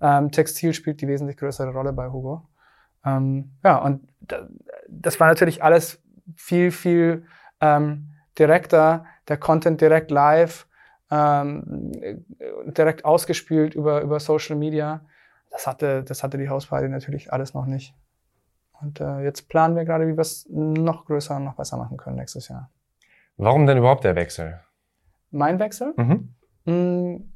ähm, 0.00 0.30
Textil 0.30 0.74
spielt 0.74 1.00
die 1.00 1.08
wesentlich 1.08 1.36
größere 1.36 1.72
Rolle 1.72 1.92
bei 1.92 2.10
Hugo. 2.10 2.42
Ähm, 3.04 3.52
ja, 3.64 3.78
und 3.78 4.08
das 4.88 5.18
war 5.20 5.28
natürlich 5.28 5.62
alles 5.62 6.02
viel, 6.36 6.70
viel 6.70 7.24
ähm, 7.60 8.10
direkter, 8.38 9.06
der 9.28 9.36
Content 9.36 9.80
direkt 9.80 10.10
live, 10.10 10.66
ähm, 11.10 11.92
direkt 12.66 13.04
ausgespielt 13.04 13.74
über, 13.74 14.00
über 14.02 14.18
Social 14.20 14.56
Media. 14.56 15.04
Das 15.50 15.66
hatte, 15.66 16.02
das 16.02 16.22
hatte 16.22 16.38
die 16.38 16.48
Hausparty 16.48 16.88
natürlich 16.88 17.32
alles 17.32 17.54
noch 17.54 17.66
nicht. 17.66 17.94
Und 18.80 19.00
äh, 19.00 19.20
jetzt 19.20 19.48
planen 19.48 19.76
wir 19.76 19.84
gerade, 19.84 20.08
wie 20.08 20.16
wir 20.16 20.20
es 20.22 20.46
noch 20.50 21.04
größer 21.04 21.36
und 21.36 21.44
noch 21.44 21.54
besser 21.54 21.76
machen 21.76 21.96
können 21.96 22.16
nächstes 22.16 22.48
Jahr. 22.48 22.70
Warum 23.36 23.66
denn 23.66 23.78
überhaupt 23.78 24.04
der 24.04 24.14
Wechsel? 24.14 24.60
Mein 25.30 25.58
Wechsel? 25.58 25.94
Mhm. 25.96 26.34
Mhm. 26.64 27.32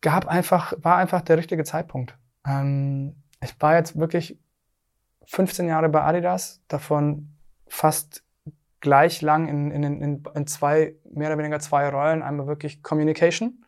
Gab 0.00 0.26
einfach, 0.26 0.74
war 0.78 0.96
einfach 0.96 1.22
der 1.22 1.38
richtige 1.38 1.64
Zeitpunkt. 1.64 2.18
Ähm, 2.46 3.22
ich 3.40 3.60
war 3.60 3.76
jetzt 3.76 3.98
wirklich 3.98 4.38
15 5.26 5.68
Jahre 5.68 5.88
bei 5.88 6.02
Adidas, 6.02 6.62
davon 6.68 7.36
fast 7.68 8.24
gleich 8.80 9.22
lang 9.22 9.48
in, 9.48 9.70
in, 9.70 10.02
in, 10.02 10.24
in 10.34 10.46
zwei, 10.46 10.96
mehr 11.10 11.28
oder 11.28 11.38
weniger 11.38 11.60
zwei 11.60 11.88
Rollen. 11.88 12.22
Einmal 12.22 12.48
wirklich 12.48 12.82
Communication 12.82 13.62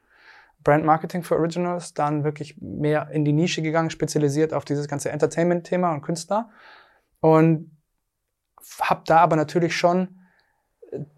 Brand 0.64 0.84
Marketing 0.84 1.22
für 1.22 1.36
Originals, 1.36 1.92
dann 1.92 2.24
wirklich 2.24 2.56
mehr 2.60 3.10
in 3.10 3.24
die 3.24 3.34
Nische 3.34 3.62
gegangen, 3.62 3.90
spezialisiert 3.90 4.54
auf 4.54 4.64
dieses 4.64 4.88
ganze 4.88 5.10
Entertainment-Thema 5.10 5.92
und 5.92 6.00
Künstler. 6.00 6.48
Und 7.20 7.73
habe 8.80 9.02
da 9.06 9.18
aber 9.18 9.36
natürlich 9.36 9.76
schon 9.76 10.20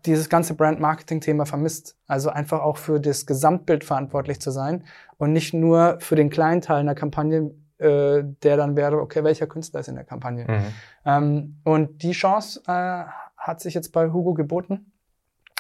dieses 0.05 0.29
ganze 0.29 0.55
Brand 0.55 0.81
Marketing-Thema 0.81 1.47
vermisst. 1.47 1.97
Also 2.07 2.31
einfach 2.31 2.61
auch 2.61 2.77
für 2.77 3.01
das 3.01 3.27
Gesamtbild 3.27 3.85
verantwortlich 3.85 4.41
zu 4.41 4.51
sein 4.51 4.85
und 5.19 5.33
nicht 5.33 5.55
nur 5.55 5.99
für 6.01 6.17
den 6.17 6.31
kleinen 6.31 6.61
Teil 6.61 6.81
einer 6.81 6.95
Kampagne, 6.95 7.51
äh, 7.79 8.23
der 8.43 8.57
dann 8.57 8.77
wäre, 8.77 9.01
okay, 9.01 9.23
welcher 9.25 9.47
Künstler 9.47 9.81
ist 9.81 9.89
in 9.89 9.97
der 9.97 10.05
Kampagne. 10.05 10.47
Mhm. 10.49 10.75
Ähm, 11.05 11.61
und 11.65 12.03
die 12.03 12.13
Chance 12.13 12.63
äh, 12.67 13.05
hat 13.37 13.61
sich 13.61 13.75
jetzt 13.75 13.93
bei 13.93 14.11
Hugo 14.11 14.35
geboten, 14.35 14.93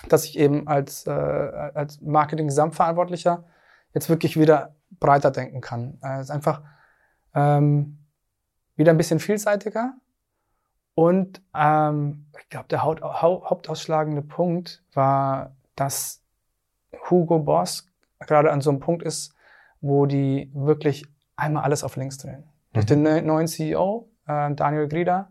dass 0.09 0.24
ich 0.24 0.39
eben 0.39 0.66
als, 0.66 1.07
äh, 1.07 1.11
als 1.11 2.01
Marketing-Gesamtverantwortlicher 2.01 3.45
jetzt 3.93 4.09
wirklich 4.09 4.39
wieder 4.39 4.74
breiter 4.99 5.30
denken 5.30 5.61
kann. 5.61 5.99
Es 6.01 6.26
ist 6.26 6.30
einfach 6.30 6.62
ähm, 7.34 7.99
wieder 8.76 8.93
ein 8.93 8.97
bisschen 8.97 9.18
vielseitiger. 9.18 9.95
Und 10.97 11.42
ähm, 11.55 12.24
ich 12.40 12.49
glaube, 12.49 12.68
der 12.68 12.82
Haupt, 12.82 13.03
hauptausschlagende 13.03 14.22
Punkt 14.22 14.82
war, 14.94 15.55
dass 15.74 16.22
Hugo 17.11 17.38
Boss 17.38 17.86
gerade 18.20 18.51
an 18.51 18.62
so 18.62 18.70
einem 18.70 18.80
Punkt 18.80 19.03
ist, 19.03 19.34
wo 19.82 20.07
die 20.07 20.51
wirklich 20.55 21.05
einmal 21.36 21.64
alles 21.64 21.84
auf 21.84 21.97
links 21.97 22.16
drehen. 22.16 22.40
Mhm. 22.40 22.72
Durch 22.72 22.86
den 22.86 23.03
neuen 23.03 23.47
CEO, 23.47 24.09
äh, 24.26 24.55
Daniel 24.55 24.88
Grieder, 24.88 25.30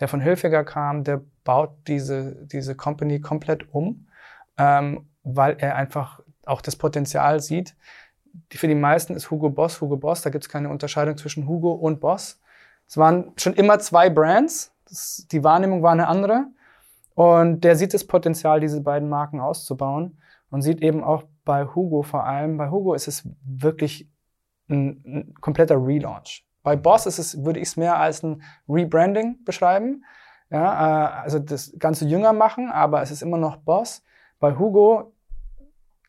der 0.00 0.08
von 0.08 0.20
Hilfiger 0.20 0.64
kam, 0.64 1.04
der 1.04 1.22
baut 1.44 1.70
diese, 1.86 2.44
diese 2.46 2.74
Company 2.74 3.20
komplett 3.20 3.72
um, 3.72 4.08
ähm, 4.58 5.08
weil 5.22 5.56
er 5.60 5.76
einfach 5.76 6.20
auch 6.46 6.60
das 6.60 6.74
Potenzial 6.74 7.38
sieht, 7.38 7.76
die, 8.52 8.58
für 8.58 8.66
die 8.66 8.74
meisten 8.74 9.14
ist 9.14 9.30
Hugo 9.30 9.50
Boss 9.50 9.80
Hugo 9.80 9.96
Boss. 9.96 10.22
Da 10.22 10.30
gibt 10.30 10.44
es 10.44 10.50
keine 10.50 10.68
Unterscheidung 10.68 11.16
zwischen 11.16 11.46
Hugo 11.46 11.70
und 11.72 12.00
Boss. 12.00 12.40
Es 12.88 12.96
waren 12.96 13.32
schon 13.36 13.54
immer 13.54 13.78
zwei 13.78 14.10
Brands. 14.10 14.72
Das, 14.88 15.26
die 15.30 15.44
Wahrnehmung 15.44 15.82
war 15.82 15.92
eine 15.92 16.08
andere. 16.08 16.46
Und 17.14 17.62
der 17.62 17.76
sieht 17.76 17.94
das 17.94 18.06
Potenzial, 18.06 18.60
diese 18.60 18.80
beiden 18.82 19.08
Marken 19.08 19.40
auszubauen 19.40 20.18
und 20.50 20.62
sieht 20.62 20.82
eben 20.82 21.02
auch 21.02 21.24
bei 21.44 21.64
Hugo 21.64 22.02
vor 22.02 22.24
allem, 22.24 22.58
bei 22.58 22.70
Hugo 22.70 22.94
ist 22.94 23.08
es 23.08 23.28
wirklich 23.42 24.08
ein, 24.68 25.02
ein 25.06 25.34
kompletter 25.40 25.76
Relaunch. 25.76 26.44
Bei 26.62 26.76
Boss 26.76 27.06
ist 27.06 27.18
es, 27.18 27.44
würde 27.44 27.60
ich 27.60 27.68
es 27.68 27.76
mehr 27.76 27.98
als 27.98 28.22
ein 28.22 28.42
Rebranding 28.68 29.44
beschreiben. 29.44 30.04
Ja, 30.50 31.20
äh, 31.20 31.22
also 31.22 31.38
das 31.38 31.72
Ganze 31.78 32.06
jünger 32.06 32.32
machen, 32.32 32.70
aber 32.70 33.02
es 33.02 33.10
ist 33.10 33.22
immer 33.22 33.38
noch 33.38 33.56
Boss. 33.56 34.02
Bei 34.40 34.58
Hugo 34.58 35.12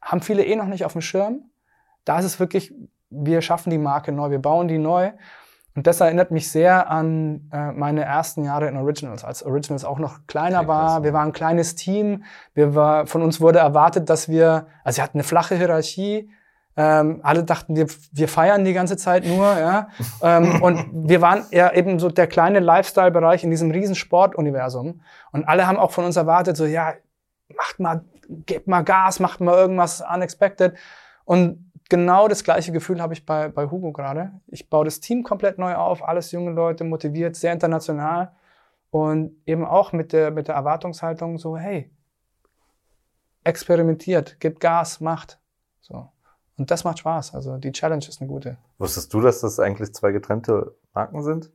haben 0.02 0.22
viele 0.22 0.44
eh 0.44 0.56
noch 0.56 0.66
nicht 0.66 0.84
auf 0.84 0.94
dem 0.94 1.02
Schirm. 1.02 1.50
Da 2.06 2.20
ist 2.20 2.26
es 2.26 2.40
wirklich, 2.40 2.74
wir 3.10 3.42
schaffen 3.42 3.70
die 3.70 3.78
Marke 3.78 4.12
neu, 4.12 4.30
wir 4.30 4.40
bauen 4.40 4.68
die 4.68 4.78
neu. 4.78 5.12
Und 5.78 5.86
das 5.86 6.02
erinnert 6.02 6.32
mich 6.32 6.50
sehr 6.50 6.90
an 6.90 7.52
äh, 7.54 7.72
meine 7.72 8.04
ersten 8.04 8.44
Jahre 8.44 8.68
in 8.68 8.78
Originals, 8.78 9.24
als 9.24 9.44
Originals 9.44 9.86
auch 9.86 10.00
noch 10.00 10.26
kleiner 10.26 10.68
war. 10.68 11.04
Wir 11.04 11.14
waren 11.14 11.30
ein 11.30 11.34
kleines 11.34 11.76
Team. 11.76 12.24
Wir 12.56 12.74
war, 12.74 13.06
von 13.06 13.22
uns 13.22 13.40
wurde 13.40 13.60
erwartet, 13.60 14.10
dass 14.10 14.28
wir, 14.28 14.66
also 14.84 14.98
wir 14.98 15.04
hatten 15.04 15.20
eine 15.20 15.24
flache 15.24 15.56
Hierarchie. 15.56 16.32
Ähm, 16.76 17.20
alle 17.22 17.44
dachten, 17.44 17.76
wir, 17.76 17.86
wir 18.12 18.28
feiern 18.28 18.66
die 18.66 18.74
ganze 18.74 18.98
Zeit 18.98 19.24
nur. 19.24 19.46
Ja? 19.46 19.90
ähm, 20.24 20.64
und 20.64 20.90
wir 21.08 21.22
waren 21.22 21.46
ja 21.52 21.72
eben 21.72 22.00
so 22.00 22.10
der 22.10 22.26
kleine 22.26 22.60
Lifestyle-Bereich 22.60 23.44
in 23.44 23.52
diesem 23.52 23.70
riesen 23.70 23.94
Sportuniversum. 23.94 25.02
Und 25.32 25.48
alle 25.48 25.68
haben 25.68 25.78
auch 25.78 25.92
von 25.92 26.06
uns 26.06 26.16
erwartet, 26.16 26.58
so 26.58 26.66
ja, 26.66 26.94
macht 27.56 27.80
mal, 27.80 28.04
gebt 28.48 28.68
mal 28.68 28.82
Gas, 28.82 29.20
macht 29.20 29.42
mal 29.42 29.54
irgendwas 29.54 30.02
unexpected. 30.02 30.76
Und 31.24 31.67
genau 31.90 32.28
das 32.28 32.44
gleiche 32.44 32.72
Gefühl 32.72 33.02
habe 33.02 33.14
ich 33.14 33.26
bei, 33.26 33.50
bei 33.50 33.70
Hugo 33.70 33.92
gerade. 33.92 34.32
Ich 34.48 34.70
baue 34.70 34.86
das 34.86 35.00
Team 35.00 35.24
komplett 35.24 35.58
neu 35.58 35.76
auf, 35.76 36.04
alles 36.04 36.32
junge 36.32 36.52
Leute, 36.52 36.84
motiviert, 36.84 37.36
sehr 37.36 37.54
international 37.54 38.32
und 38.90 39.36
eben 39.46 39.66
auch 39.66 39.92
mit 39.92 40.14
der, 40.14 40.32
mit 40.32 40.48
der 40.48 40.56
Erwartungshaltung 40.56 41.38
so, 41.38 41.58
hey, 41.58 41.92
experimentiert, 43.44 44.40
gibt 44.40 44.60
Gas, 44.60 45.00
macht. 45.00 45.40
So. 45.80 46.10
Und 46.58 46.72
das 46.72 46.84
macht 46.84 47.00
Spaß. 47.00 47.36
Also 47.36 47.58
die 47.58 47.72
Challenge 47.72 48.06
ist 48.08 48.20
eine 48.20 48.28
gute. 48.28 48.58
Wusstest 48.78 49.14
du, 49.14 49.22
dass 49.22 49.42
das 49.42 49.60
eigentlich 49.60 49.94
zwei 49.94 50.12
getrennte 50.12 50.76
Marken 50.94 51.24
sind? 51.24 51.52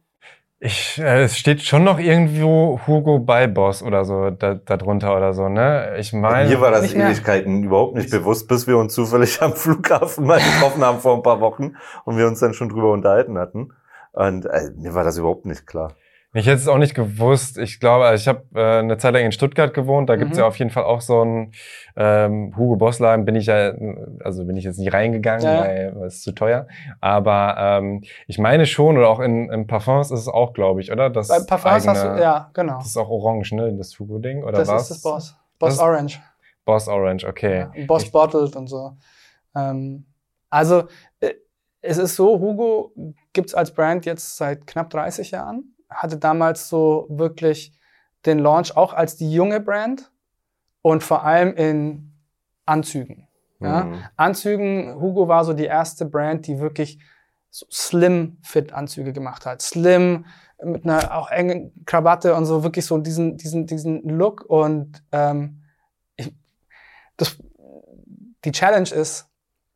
Ich, 0.64 0.96
äh, 1.00 1.24
es 1.24 1.36
steht 1.36 1.60
schon 1.62 1.82
noch 1.82 1.98
irgendwo 1.98 2.78
Hugo 2.86 3.18
bei 3.18 3.48
Boss 3.48 3.82
oder 3.82 4.04
so 4.04 4.30
da, 4.30 4.54
da 4.54 4.76
drunter 4.76 5.16
oder 5.16 5.34
so, 5.34 5.48
ne? 5.48 5.96
Ich 5.98 6.12
meine. 6.12 6.48
Mir 6.48 6.60
war 6.60 6.70
das 6.70 6.94
Ewigkeiten 6.94 7.64
überhaupt 7.64 7.96
nicht 7.96 8.12
bewusst, 8.12 8.46
bis 8.46 8.68
wir 8.68 8.78
uns 8.78 8.94
zufällig 8.94 9.42
am 9.42 9.54
Flughafen 9.54 10.24
mal 10.24 10.38
getroffen 10.38 10.84
haben 10.84 11.00
vor 11.00 11.16
ein 11.16 11.24
paar 11.24 11.40
Wochen 11.40 11.74
und 12.04 12.16
wir 12.16 12.28
uns 12.28 12.38
dann 12.38 12.54
schon 12.54 12.68
drüber 12.68 12.92
unterhalten 12.92 13.38
hatten. 13.38 13.72
Und 14.12 14.46
äh, 14.46 14.70
mir 14.76 14.94
war 14.94 15.02
das 15.02 15.18
überhaupt 15.18 15.46
nicht 15.46 15.66
klar. 15.66 15.96
Ich 16.34 16.46
hätte 16.46 16.56
es 16.56 16.68
auch 16.68 16.78
nicht 16.78 16.94
gewusst. 16.94 17.58
Ich 17.58 17.78
glaube, 17.78 18.06
also 18.06 18.22
ich 18.22 18.26
habe 18.26 18.42
äh, 18.54 18.78
eine 18.78 18.96
Zeit 18.96 19.12
lang 19.12 19.24
in 19.24 19.32
Stuttgart 19.32 19.74
gewohnt. 19.74 20.08
Da 20.08 20.16
mhm. 20.16 20.20
gibt's 20.20 20.38
ja 20.38 20.46
auf 20.46 20.56
jeden 20.56 20.70
Fall 20.70 20.84
auch 20.84 21.02
so 21.02 21.22
ein 21.22 21.52
ähm, 21.94 22.54
Hugo 22.56 22.76
Boss 22.76 23.00
Laden. 23.00 23.26
Bin 23.26 23.34
ich 23.34 23.46
ja, 23.46 23.74
also 24.24 24.46
bin 24.46 24.56
ich 24.56 24.64
jetzt 24.64 24.78
nicht 24.78 24.94
reingegangen, 24.94 25.44
ja. 25.44 25.60
weil 25.60 26.06
es 26.06 26.16
ist 26.16 26.22
zu 26.22 26.32
teuer. 26.32 26.66
Aber 27.02 27.56
ähm, 27.58 28.02
ich 28.26 28.38
meine 28.38 28.64
schon, 28.64 28.96
oder 28.96 29.10
auch 29.10 29.20
in, 29.20 29.50
in 29.50 29.66
Parfums 29.66 30.10
ist 30.10 30.20
es 30.20 30.28
auch, 30.28 30.54
glaube 30.54 30.80
ich, 30.80 30.90
oder? 30.90 31.10
Das 31.10 31.28
Bei 31.28 31.40
Parfums 31.40 31.86
eigene, 31.86 31.90
hast 31.90 32.04
du, 32.04 32.22
ja, 32.22 32.50
genau. 32.54 32.78
Das 32.78 32.86
ist 32.86 32.96
auch 32.96 33.10
orange, 33.10 33.52
ne? 33.52 33.74
Das 33.76 33.98
Hugo 33.98 34.18
Ding 34.18 34.42
oder 34.42 34.52
das 34.52 34.68
was? 34.68 34.88
Das 34.88 34.90
ist 34.96 35.04
das 35.04 35.12
Boss. 35.12 35.36
Boss 35.58 35.76
das 35.76 35.78
Orange. 35.80 36.20
Boss 36.64 36.88
Orange, 36.88 37.26
okay. 37.26 37.68
Ja, 37.74 37.86
Boss 37.86 38.04
ich, 38.04 38.12
Bottled 38.12 38.56
und 38.56 38.68
so. 38.68 38.96
Ähm, 39.54 40.06
also 40.48 40.84
äh, 41.20 41.34
es 41.82 41.98
ist 41.98 42.16
so, 42.16 42.40
Hugo 42.40 42.92
gibt's 43.34 43.52
als 43.52 43.74
Brand 43.74 44.06
jetzt 44.06 44.38
seit 44.38 44.66
knapp 44.66 44.88
30 44.88 45.32
Jahren 45.32 45.71
hatte 45.94 46.18
damals 46.18 46.68
so 46.68 47.06
wirklich 47.08 47.72
den 48.26 48.38
Launch 48.38 48.76
auch 48.76 48.92
als 48.92 49.16
die 49.16 49.32
junge 49.32 49.60
Brand 49.60 50.10
und 50.82 51.02
vor 51.02 51.24
allem 51.24 51.54
in 51.54 52.12
Anzügen. 52.66 53.28
Ja? 53.60 53.84
Mhm. 53.84 54.04
Anzügen, 54.16 55.00
Hugo 55.00 55.28
war 55.28 55.44
so 55.44 55.52
die 55.52 55.64
erste 55.64 56.04
Brand, 56.04 56.46
die 56.46 56.58
wirklich 56.58 56.98
so 57.50 57.66
slim 57.70 58.38
fit 58.42 58.72
Anzüge 58.72 59.12
gemacht 59.12 59.46
hat. 59.46 59.62
Slim, 59.62 60.24
mit 60.64 60.84
einer 60.84 61.16
auch 61.16 61.30
engen 61.30 61.72
Krawatte 61.86 62.34
und 62.34 62.46
so 62.46 62.62
wirklich 62.62 62.86
so 62.86 62.98
diesen, 62.98 63.36
diesen, 63.36 63.66
diesen 63.66 64.08
Look. 64.08 64.44
Und 64.48 65.02
ähm, 65.12 65.62
ich, 66.16 66.34
das, 67.16 67.36
die 68.44 68.52
Challenge 68.52 68.88
ist, 68.90 69.28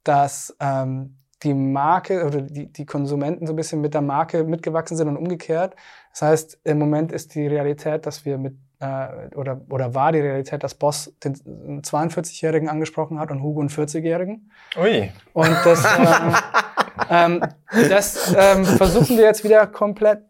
dass 0.04 0.56
ähm, 0.60 1.18
die 1.42 1.54
Marke 1.54 2.24
oder 2.24 2.42
die, 2.42 2.72
die 2.72 2.86
Konsumenten 2.86 3.46
so 3.46 3.52
ein 3.52 3.56
bisschen 3.56 3.80
mit 3.80 3.94
der 3.94 4.00
Marke 4.00 4.44
mitgewachsen 4.44 4.96
sind 4.96 5.08
und 5.08 5.16
umgekehrt. 5.16 5.76
Das 6.18 6.22
heißt, 6.22 6.60
im 6.64 6.78
Moment 6.78 7.12
ist 7.12 7.34
die 7.34 7.46
Realität, 7.46 8.06
dass 8.06 8.24
wir 8.24 8.38
mit 8.38 8.56
äh, 8.80 9.28
oder, 9.34 9.60
oder 9.68 9.94
war 9.94 10.12
die 10.12 10.20
Realität, 10.20 10.64
dass 10.64 10.74
Boss 10.74 11.12
den 11.22 11.34
42-Jährigen 11.82 12.70
angesprochen 12.70 13.18
hat 13.18 13.30
und 13.30 13.42
Hugo 13.42 13.60
einen 13.60 13.68
40-Jährigen. 13.68 14.50
Ui. 14.78 15.12
Und 15.34 15.56
das, 15.64 15.84
ähm, 17.10 17.40
ähm, 17.42 17.48
das 17.70 18.34
ähm, 18.34 18.64
versuchen 18.64 19.18
wir 19.18 19.24
jetzt 19.24 19.44
wieder 19.44 19.66
komplett 19.66 20.22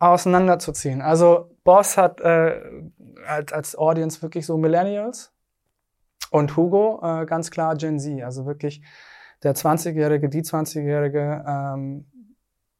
auseinanderzuziehen. 0.00 1.00
Also 1.00 1.56
Boss 1.62 1.96
hat 1.96 2.20
äh, 2.20 2.60
als, 3.28 3.52
als 3.52 3.78
Audience 3.78 4.22
wirklich 4.22 4.44
so 4.44 4.56
Millennials 4.56 5.32
und 6.32 6.56
Hugo 6.56 7.00
äh, 7.04 7.26
ganz 7.26 7.52
klar 7.52 7.76
Gen 7.76 8.00
Z. 8.00 8.24
Also 8.24 8.44
wirklich 8.44 8.82
der 9.44 9.54
20-Jährige, 9.54 10.28
die 10.28 10.42
20-Jährige, 10.42 11.44
ähm, 11.46 12.10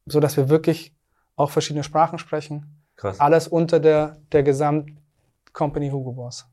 so 0.05 0.19
dass 0.19 0.35
wir 0.35 0.49
wirklich 0.49 0.96
auch 1.37 1.51
verschiedene 1.51 1.83
Sprachen 1.83 2.19
sprechen. 2.19 2.83
Krass. 2.97 3.19
Alles 3.21 3.47
unter 3.47 3.79
der, 3.79 4.17
der 4.33 4.43
Gesamt-Company 4.43 5.91
Hugo 5.91 6.11
Boss. 6.11 6.49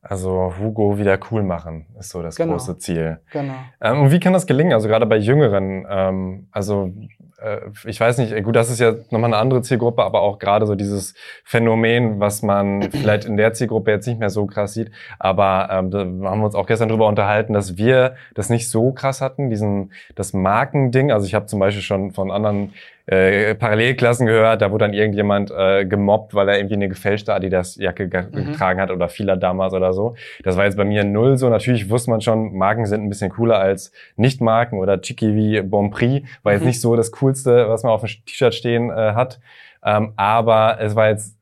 Also 0.00 0.52
Hugo 0.58 0.98
wieder 0.98 1.18
cool 1.30 1.42
machen, 1.42 1.86
ist 1.98 2.10
so 2.10 2.22
das 2.22 2.36
genau. 2.36 2.52
große 2.52 2.76
Ziel. 2.76 3.20
Genau. 3.32 3.54
Ähm, 3.80 4.02
und 4.02 4.12
wie 4.12 4.20
kann 4.20 4.34
das 4.34 4.46
gelingen? 4.46 4.74
Also 4.74 4.86
gerade 4.86 5.06
bei 5.06 5.16
Jüngeren, 5.16 5.86
ähm, 5.88 6.48
also 6.52 6.92
äh, 7.40 7.60
ich 7.86 8.00
weiß 8.00 8.18
nicht, 8.18 8.44
gut, 8.44 8.54
das 8.54 8.70
ist 8.70 8.80
ja 8.80 8.92
nochmal 9.10 9.32
eine 9.32 9.38
andere 9.38 9.62
Zielgruppe, 9.62 10.02
aber 10.02 10.20
auch 10.20 10.38
gerade 10.38 10.66
so 10.66 10.74
dieses 10.74 11.14
Phänomen, 11.42 12.20
was 12.20 12.42
man 12.42 12.82
vielleicht 12.90 13.24
in 13.24 13.38
der 13.38 13.54
Zielgruppe 13.54 13.92
jetzt 13.92 14.06
nicht 14.06 14.20
mehr 14.20 14.28
so 14.28 14.44
krass 14.44 14.74
sieht. 14.74 14.90
Aber 15.18 15.68
ähm, 15.70 15.90
da 15.90 16.00
haben 16.00 16.40
wir 16.40 16.44
uns 16.44 16.54
auch 16.54 16.66
gestern 16.66 16.90
drüber 16.90 17.08
unterhalten, 17.08 17.54
dass 17.54 17.78
wir 17.78 18.16
das 18.34 18.50
nicht 18.50 18.68
so 18.68 18.92
krass 18.92 19.22
hatten, 19.22 19.48
diesen 19.48 19.92
das 20.14 20.34
Markending. 20.34 21.12
Also 21.12 21.26
ich 21.26 21.34
habe 21.34 21.46
zum 21.46 21.60
Beispiel 21.60 21.82
schon 21.82 22.12
von 22.12 22.30
anderen 22.30 22.74
äh, 23.06 23.54
Parallelklassen 23.54 24.26
gehört, 24.26 24.62
da 24.62 24.70
wurde 24.70 24.86
dann 24.86 24.94
irgendjemand 24.94 25.50
äh, 25.50 25.84
gemobbt, 25.84 26.34
weil 26.34 26.48
er 26.48 26.56
irgendwie 26.56 26.76
eine 26.76 26.88
gefälschte 26.88 27.34
Adidas-Jacke 27.34 28.08
ge 28.08 28.22
mhm. 28.22 28.52
getragen 28.52 28.80
hat 28.80 28.90
oder 28.90 29.08
vieler 29.08 29.36
damals 29.36 29.74
oder 29.74 29.92
so. 29.92 30.14
Das 30.42 30.56
war 30.56 30.64
jetzt 30.64 30.76
bei 30.76 30.84
mir 30.84 31.04
null 31.04 31.36
so. 31.36 31.48
Natürlich 31.50 31.90
wusste 31.90 32.10
man 32.10 32.22
schon, 32.22 32.54
Marken 32.54 32.86
sind 32.86 33.02
ein 33.02 33.08
bisschen 33.08 33.30
cooler 33.30 33.58
als 33.58 33.92
Nicht-Marken 34.16 34.78
oder 34.78 35.00
Chicky 35.00 35.34
wie 35.34 35.60
Bonprix. 35.60 36.26
War 36.42 36.52
jetzt 36.52 36.62
mhm. 36.62 36.68
nicht 36.68 36.80
so 36.80 36.96
das 36.96 37.12
Coolste, 37.12 37.68
was 37.68 37.82
man 37.82 37.92
auf 37.92 38.00
dem 38.00 38.08
T-Shirt 38.24 38.54
stehen 38.54 38.90
äh, 38.90 39.12
hat. 39.12 39.38
Ähm, 39.84 40.14
aber 40.16 40.78
es 40.80 40.96
war 40.96 41.08
jetzt 41.08 41.36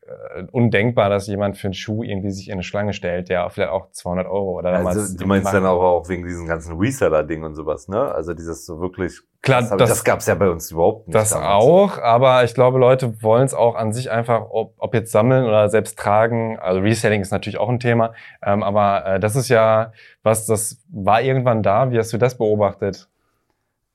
undenkbar, 0.52 1.10
dass 1.10 1.26
jemand 1.26 1.56
für 1.56 1.68
einen 1.68 1.74
Schuh 1.74 2.02
irgendwie 2.02 2.30
sich 2.30 2.48
in 2.48 2.54
eine 2.54 2.62
Schlange 2.62 2.92
stellt, 2.92 3.28
der 3.28 3.48
vielleicht 3.50 3.70
auch 3.70 3.90
200 3.90 4.26
Euro 4.26 4.58
oder 4.58 4.72
damals. 4.72 4.96
Also, 4.96 5.18
du 5.18 5.26
meinst 5.26 5.52
dann 5.52 5.66
auch, 5.66 5.82
auch 5.82 6.08
wegen 6.08 6.24
diesen 6.24 6.46
ganzen 6.46 6.78
Reseller-Ding 6.78 7.42
und 7.42 7.54
sowas, 7.54 7.88
ne? 7.88 8.00
Also 8.00 8.34
dieses 8.34 8.66
so 8.66 8.80
wirklich. 8.80 9.20
Klar, 9.42 9.62
das, 9.62 9.70
das, 9.70 9.88
das 9.88 10.04
gab 10.04 10.20
es 10.20 10.26
ja 10.26 10.34
bei 10.34 10.48
uns 10.48 10.70
überhaupt 10.70 11.08
nicht. 11.08 11.14
Das 11.14 11.30
damals. 11.30 11.64
auch, 11.64 11.98
aber 11.98 12.44
ich 12.44 12.54
glaube, 12.54 12.78
Leute 12.78 13.22
wollen 13.22 13.44
es 13.44 13.54
auch 13.54 13.74
an 13.74 13.92
sich 13.92 14.10
einfach, 14.10 14.46
ob, 14.50 14.74
ob 14.78 14.94
jetzt 14.94 15.10
sammeln 15.10 15.44
oder 15.44 15.68
selbst 15.68 15.98
tragen. 15.98 16.58
Also 16.60 16.80
Reselling 16.80 17.20
ist 17.20 17.32
natürlich 17.32 17.58
auch 17.58 17.68
ein 17.68 17.80
Thema, 17.80 18.14
ähm, 18.42 18.62
aber 18.62 19.04
äh, 19.06 19.20
das 19.20 19.34
ist 19.34 19.48
ja 19.48 19.92
was, 20.22 20.46
das 20.46 20.78
war 20.88 21.22
irgendwann 21.22 21.62
da. 21.62 21.90
Wie 21.90 21.98
hast 21.98 22.12
du 22.12 22.18
das 22.18 22.38
beobachtet? 22.38 23.08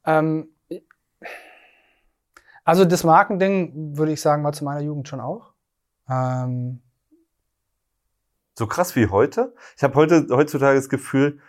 Ähm, 0.06 0.50
also 2.68 2.84
das 2.84 3.06
Markending 3.06 3.98
würde 3.98 4.12
ich 4.12 4.20
sagen, 4.20 4.44
war 4.44 4.52
zu 4.52 4.66
meiner 4.66 4.82
Jugend 4.82 5.08
schon 5.08 5.22
auch. 5.22 5.54
Ähm, 6.10 6.82
so 8.54 8.68
krass 8.68 8.96
wie 8.96 9.08
heute. 9.08 9.54
Ich 9.76 9.84
habe 9.84 9.96
heute 9.96 10.28
heutzutage 10.32 10.78
das 10.78 10.90
Gefühl, 10.90 11.40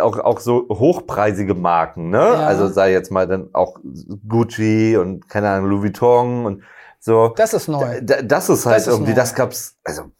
auch 0.00 0.18
auch 0.18 0.40
so 0.40 0.66
hochpreisige 0.68 1.54
Marken, 1.54 2.10
ne? 2.10 2.18
Ja. 2.18 2.46
Also 2.46 2.68
sei 2.68 2.92
jetzt 2.92 3.10
mal 3.10 3.28
dann 3.28 3.50
auch 3.52 3.78
Gucci 4.26 4.96
und 4.96 5.28
keine 5.28 5.50
Ahnung 5.50 5.70
Louis 5.70 5.82
Vuitton 5.82 6.46
und 6.46 6.62
so. 6.98 7.32
Das 7.36 7.52
ist 7.52 7.68
neu. 7.68 8.00
Da, 8.02 8.22
das 8.22 8.48
ist 8.48 8.66
halt 8.66 8.78
das 8.78 8.86
irgendwie, 8.86 9.10
ist 9.10 9.18
das 9.18 9.34
gab's. 9.34 9.78
Also 9.84 10.10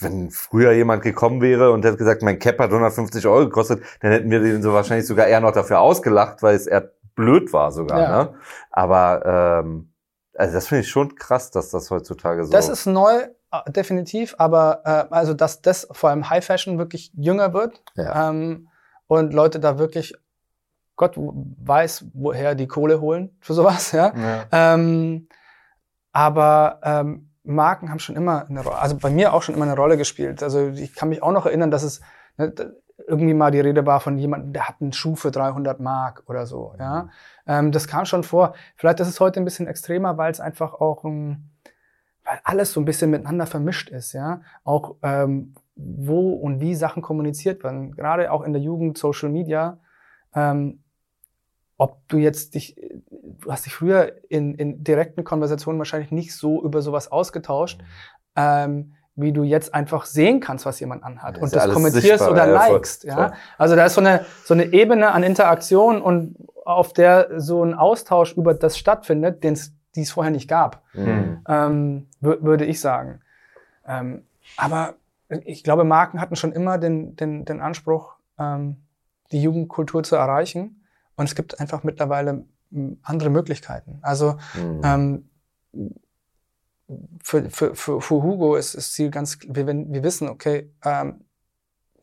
wenn 0.00 0.30
früher 0.30 0.72
jemand 0.72 1.02
gekommen 1.02 1.40
wäre 1.40 1.72
und 1.72 1.84
hätte 1.84 1.98
gesagt, 1.98 2.22
mein 2.22 2.38
Cap 2.38 2.58
hat 2.58 2.70
150 2.70 3.26
Euro 3.26 3.44
gekostet, 3.44 3.82
dann 4.00 4.12
hätten 4.12 4.30
wir 4.30 4.40
den 4.40 4.62
so 4.62 4.72
wahrscheinlich 4.72 5.06
sogar 5.06 5.26
eher 5.26 5.40
noch 5.40 5.52
dafür 5.52 5.80
ausgelacht, 5.80 6.42
weil 6.42 6.56
es 6.56 6.66
eher 6.66 6.90
blöd 7.14 7.52
war 7.52 7.70
sogar. 7.70 8.00
Ja. 8.00 8.24
Ne? 8.24 8.34
Aber 8.70 9.62
ähm, 9.64 9.89
also 10.36 10.54
das 10.54 10.68
finde 10.68 10.82
ich 10.82 10.88
schon 10.88 11.14
krass, 11.14 11.50
dass 11.50 11.70
das 11.70 11.90
heutzutage 11.90 12.44
so. 12.44 12.52
Das 12.52 12.68
ist 12.68 12.86
neu, 12.86 13.26
äh, 13.52 13.70
definitiv, 13.70 14.34
aber 14.38 14.82
äh, 14.84 15.14
also 15.14 15.34
dass 15.34 15.62
das 15.62 15.88
vor 15.90 16.10
allem 16.10 16.28
High 16.30 16.44
Fashion 16.44 16.78
wirklich 16.78 17.12
jünger 17.14 17.52
wird 17.52 17.82
ja. 17.94 18.30
ähm, 18.30 18.68
und 19.06 19.32
Leute 19.32 19.60
da 19.60 19.78
wirklich 19.78 20.14
Gott 20.96 21.14
weiß, 21.16 22.06
woher 22.12 22.54
die 22.54 22.68
Kohle 22.68 23.00
holen 23.00 23.36
für 23.40 23.54
sowas. 23.54 23.92
Ja. 23.92 24.12
ja. 24.14 24.44
Ähm, 24.52 25.28
aber 26.12 26.80
ähm, 26.82 27.30
Marken 27.42 27.90
haben 27.90 28.00
schon 28.00 28.16
immer 28.16 28.46
eine 28.48 28.62
Rolle, 28.62 28.78
also 28.78 28.96
bei 28.96 29.10
mir 29.10 29.32
auch 29.32 29.42
schon 29.42 29.54
immer 29.54 29.64
eine 29.64 29.76
Rolle 29.76 29.96
gespielt. 29.96 30.42
Also 30.42 30.68
ich 30.68 30.94
kann 30.94 31.08
mich 31.08 31.22
auch 31.22 31.32
noch 31.32 31.46
erinnern, 31.46 31.70
dass 31.70 31.82
es 31.82 32.00
ne, 32.36 32.52
irgendwie 33.06 33.34
mal 33.34 33.50
die 33.50 33.60
Rede 33.60 33.86
war 33.86 34.00
von 34.00 34.18
jemandem, 34.18 34.52
der 34.52 34.68
hat 34.68 34.76
einen 34.80 34.92
Schuh 34.92 35.16
für 35.16 35.30
300 35.30 35.80
Mark 35.80 36.24
oder 36.26 36.46
so. 36.46 36.74
Ja, 36.78 37.04
mhm. 37.04 37.10
ähm, 37.46 37.72
das 37.72 37.88
kam 37.88 38.04
schon 38.04 38.22
vor. 38.22 38.54
Vielleicht 38.76 39.00
ist 39.00 39.08
es 39.08 39.20
heute 39.20 39.40
ein 39.40 39.44
bisschen 39.44 39.66
extremer, 39.66 40.16
weil 40.18 40.30
es 40.30 40.40
einfach 40.40 40.74
auch, 40.74 41.04
ähm, 41.04 41.50
weil 42.24 42.40
alles 42.44 42.72
so 42.72 42.80
ein 42.80 42.84
bisschen 42.84 43.10
miteinander 43.10 43.46
vermischt 43.46 43.90
ist. 43.90 44.12
Ja, 44.12 44.42
auch 44.64 44.96
ähm, 45.02 45.54
wo 45.76 46.34
und 46.34 46.60
wie 46.60 46.74
Sachen 46.74 47.02
kommuniziert 47.02 47.64
werden. 47.64 47.92
Gerade 47.92 48.30
auch 48.32 48.42
in 48.42 48.52
der 48.52 48.62
Jugend, 48.62 48.98
Social 48.98 49.30
Media. 49.30 49.78
Ähm, 50.34 50.82
ob 51.76 52.06
du 52.08 52.18
jetzt 52.18 52.54
dich, 52.54 52.76
du 53.10 53.50
hast 53.50 53.64
dich 53.64 53.72
früher 53.72 54.12
in, 54.28 54.54
in 54.54 54.84
direkten 54.84 55.24
Konversationen 55.24 55.78
wahrscheinlich 55.78 56.12
nicht 56.12 56.34
so 56.34 56.62
über 56.62 56.82
sowas 56.82 57.10
ausgetauscht, 57.10 57.80
mhm. 58.36 58.94
Ähm, 59.16 59.22
wie 59.22 59.32
du 59.32 59.42
jetzt 59.42 59.74
einfach 59.74 60.06
sehen 60.06 60.40
kannst, 60.40 60.66
was 60.66 60.80
jemand 60.80 61.04
anhat 61.04 61.36
ja, 61.36 61.42
und 61.42 61.54
das 61.54 61.72
kommentierst 61.72 62.28
oder 62.28 62.46
ja, 62.46 62.68
likest. 62.68 63.02
Voll, 63.02 63.10
ja? 63.10 63.32
Also 63.58 63.76
da 63.76 63.86
ist 63.86 63.94
so 63.94 64.00
eine, 64.00 64.24
so 64.44 64.54
eine 64.54 64.72
Ebene 64.72 65.12
an 65.12 65.22
Interaktion 65.22 66.00
und 66.00 66.36
auf 66.64 66.92
der 66.92 67.40
so 67.40 67.64
ein 67.64 67.74
Austausch 67.74 68.36
über 68.36 68.54
das 68.54 68.78
stattfindet, 68.78 69.42
den 69.44 69.58
die 69.96 70.02
es 70.02 70.12
vorher 70.12 70.30
nicht 70.30 70.48
gab, 70.48 70.84
mhm. 70.92 71.42
ähm, 71.48 72.06
würde 72.20 72.64
ich 72.64 72.80
sagen. 72.80 73.20
Ähm, 73.86 74.24
aber 74.56 74.94
ich 75.44 75.64
glaube, 75.64 75.84
Marken 75.84 76.20
hatten 76.20 76.36
schon 76.36 76.52
immer 76.52 76.78
den, 76.78 77.16
den, 77.16 77.44
den 77.44 77.60
Anspruch, 77.60 78.14
ähm, 78.38 78.76
die 79.32 79.42
Jugendkultur 79.42 80.02
zu 80.02 80.16
erreichen. 80.16 80.84
Und 81.16 81.28
es 81.28 81.34
gibt 81.34 81.60
einfach 81.60 81.82
mittlerweile 81.82 82.44
andere 83.02 83.30
Möglichkeiten. 83.30 83.98
Also 84.02 84.36
mhm. 84.54 85.24
Für, 87.22 87.50
für, 87.50 87.74
für, 87.74 88.00
für 88.00 88.22
Hugo 88.22 88.56
ist 88.56 88.76
das 88.76 88.92
Ziel 88.92 89.10
ganz, 89.10 89.38
wir, 89.46 89.66
wir 89.66 90.02
wissen, 90.02 90.28
okay, 90.28 90.72
ähm, 90.84 91.24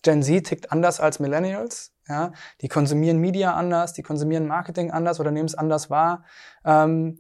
Gen 0.04 0.24
Z 0.24 0.46
tickt 0.46 0.72
anders 0.72 1.00
als 1.00 1.20
Millennials. 1.20 1.94
Ja? 2.08 2.32
Die 2.62 2.68
konsumieren 2.68 3.20
Media 3.20 3.54
anders, 3.54 3.94
die 3.94 4.04
konsumieren 4.04 4.48
Marketing 4.48 4.92
anders 4.92 5.20
oder 5.20 5.32
nehmen 5.32 5.48
es 5.48 5.56
anders 5.56 5.90
wahr. 5.90 6.24
Ähm, 6.64 7.20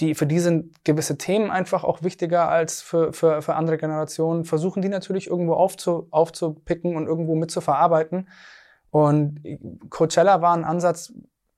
die, 0.00 0.14
für 0.14 0.26
die 0.26 0.38
sind 0.38 0.84
gewisse 0.84 1.18
Themen 1.18 1.50
einfach 1.50 1.82
auch 1.82 2.02
wichtiger 2.02 2.48
als 2.48 2.80
für, 2.80 3.12
für, 3.12 3.42
für 3.42 3.56
andere 3.56 3.78
Generationen. 3.78 4.44
Versuchen 4.44 4.80
die 4.80 4.88
natürlich 4.88 5.26
irgendwo 5.26 5.54
aufzu, 5.54 6.06
aufzupicken 6.10 6.96
und 6.96 7.06
irgendwo 7.06 7.34
mitzuverarbeiten. 7.34 8.28
Und 8.90 9.42
Coachella 9.90 10.40
war 10.40 10.54
ein 10.54 10.64
Ansatz 10.64 11.12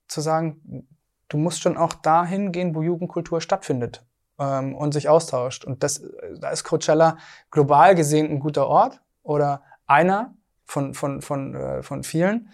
zu 0.09 0.21
sagen, 0.21 0.89
du 1.29 1.37
musst 1.37 1.61
schon 1.61 1.77
auch 1.77 1.93
dahin 1.93 2.51
gehen, 2.51 2.75
wo 2.75 2.83
Jugendkultur 2.83 3.41
stattfindet 3.41 4.05
ähm, 4.41 4.75
und 4.75 4.93
sich 4.93 5.09
austauscht. 5.09 5.65
Und 5.65 5.85
das, 5.85 6.03
da 6.41 6.51
ist 6.51 6.65
Coachella 6.65 7.19
global 7.51 7.95
gesehen 7.95 8.31
ein 8.31 8.41
guter 8.41 8.67
Ort 8.67 9.01
oder 9.23 9.63
einer 9.87 10.35
von, 10.65 10.95
von, 10.95 11.21
von, 11.21 11.55
äh, 11.55 11.83
von 11.83 12.03
vielen. 12.03 12.49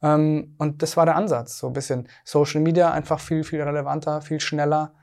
Ähm, 0.00 0.54
und 0.58 0.82
das 0.82 0.96
war 0.96 1.04
der 1.04 1.16
Ansatz, 1.16 1.58
so 1.58 1.66
ein 1.66 1.72
bisschen 1.72 2.08
Social 2.24 2.60
Media 2.60 2.90
einfach 2.92 3.20
viel, 3.20 3.44
viel 3.44 3.60
relevanter, 3.62 4.22
viel 4.22 4.40
schneller. 4.40 4.94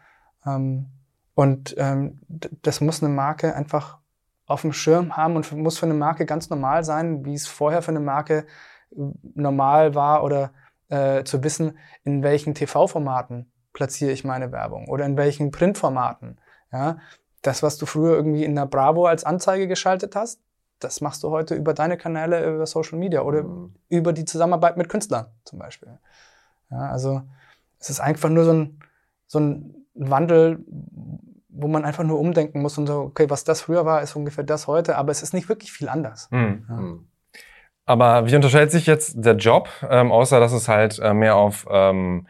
Ähm, 0.46 0.88
und 1.36 1.76
ähm, 1.78 2.20
das 2.28 2.82
muss 2.82 3.04
eine 3.04 3.14
Marke 3.14 3.56
einfach 3.56 4.00
auf 4.46 4.62
dem 4.62 4.74
Schirm 4.74 5.16
haben 5.16 5.36
und 5.36 5.52
muss 5.52 5.78
für 5.78 5.86
eine 5.86 5.94
Marke 5.94 6.26
ganz 6.26 6.50
normal 6.50 6.84
sein, 6.84 7.24
wie 7.24 7.36
es 7.36 7.48
vorher 7.48 7.82
für 7.82 7.92
eine 7.92 8.00
Marke 8.00 8.46
normal 9.36 9.94
war 9.94 10.24
oder 10.24 10.52
äh, 10.90 11.24
zu 11.24 11.44
wissen, 11.44 11.78
in 12.04 12.24
welchen 12.24 12.56
TV-Formaten 12.56 13.52
platziere 13.74 14.12
ich 14.12 14.24
meine 14.24 14.52
Werbung 14.52 14.88
oder 14.88 15.06
in 15.06 15.18
welchen 15.18 15.52
Printformaten. 15.52 16.40
Ja? 16.72 16.98
Das, 17.42 17.64
was 17.64 17.78
du 17.78 17.86
früher 17.86 18.16
irgendwie 18.16 18.44
in 18.44 18.56
der 18.56 18.66
Bravo 18.66 19.06
als 19.06 19.24
Anzeige 19.24 19.68
geschaltet 19.68 20.16
hast, 20.16 20.40
das 20.80 21.02
machst 21.02 21.24
du 21.24 21.30
heute 21.30 21.56
über 21.56 21.74
deine 21.74 21.98
Kanäle, 21.98 22.56
über 22.56 22.66
Social 22.66 22.98
Media 22.98 23.22
oder 23.22 23.44
mhm. 23.44 23.76
über 23.90 24.14
die 24.14 24.26
Zusammenarbeit 24.26 24.78
mit 24.78 24.90
Künstlern 24.90 25.28
zum 25.44 25.60
Beispiel. 25.60 26.00
Ja, 26.72 26.90
also 26.90 27.22
es 27.80 27.90
ist 27.90 28.00
einfach 28.00 28.30
nur 28.30 28.46
so 28.46 28.54
ein, 28.54 28.80
so 29.28 29.40
ein 29.40 29.76
Wandel, 29.94 30.64
wo 31.50 31.68
man 31.68 31.84
einfach 31.84 32.04
nur 32.04 32.20
umdenken 32.20 32.62
muss 32.62 32.78
und 32.78 32.88
so, 32.88 33.00
okay, 33.00 33.30
was 33.30 33.44
das 33.44 33.62
früher 33.62 33.86
war, 33.86 34.02
ist 34.02 34.16
ungefähr 34.16 34.44
das 34.44 34.68
heute, 34.68 34.98
aber 34.98 35.12
es 35.12 35.22
ist 35.22 35.34
nicht 35.34 35.50
wirklich 35.50 35.72
viel 35.72 35.90
anders. 35.90 36.30
Mhm. 36.32 36.66
Ja. 36.70 36.76
Mhm. 36.76 37.08
Aber 37.86 38.28
wie 38.28 38.36
unterscheidet 38.36 38.72
sich 38.72 38.86
jetzt 38.86 39.16
der 39.18 39.36
Job, 39.36 39.68
ähm, 39.90 40.12
außer 40.12 40.40
dass 40.40 40.52
es 40.52 40.68
halt 40.68 41.00
äh, 41.00 41.12
mehr 41.12 41.36
auf 41.36 41.66
ähm, 41.72 42.28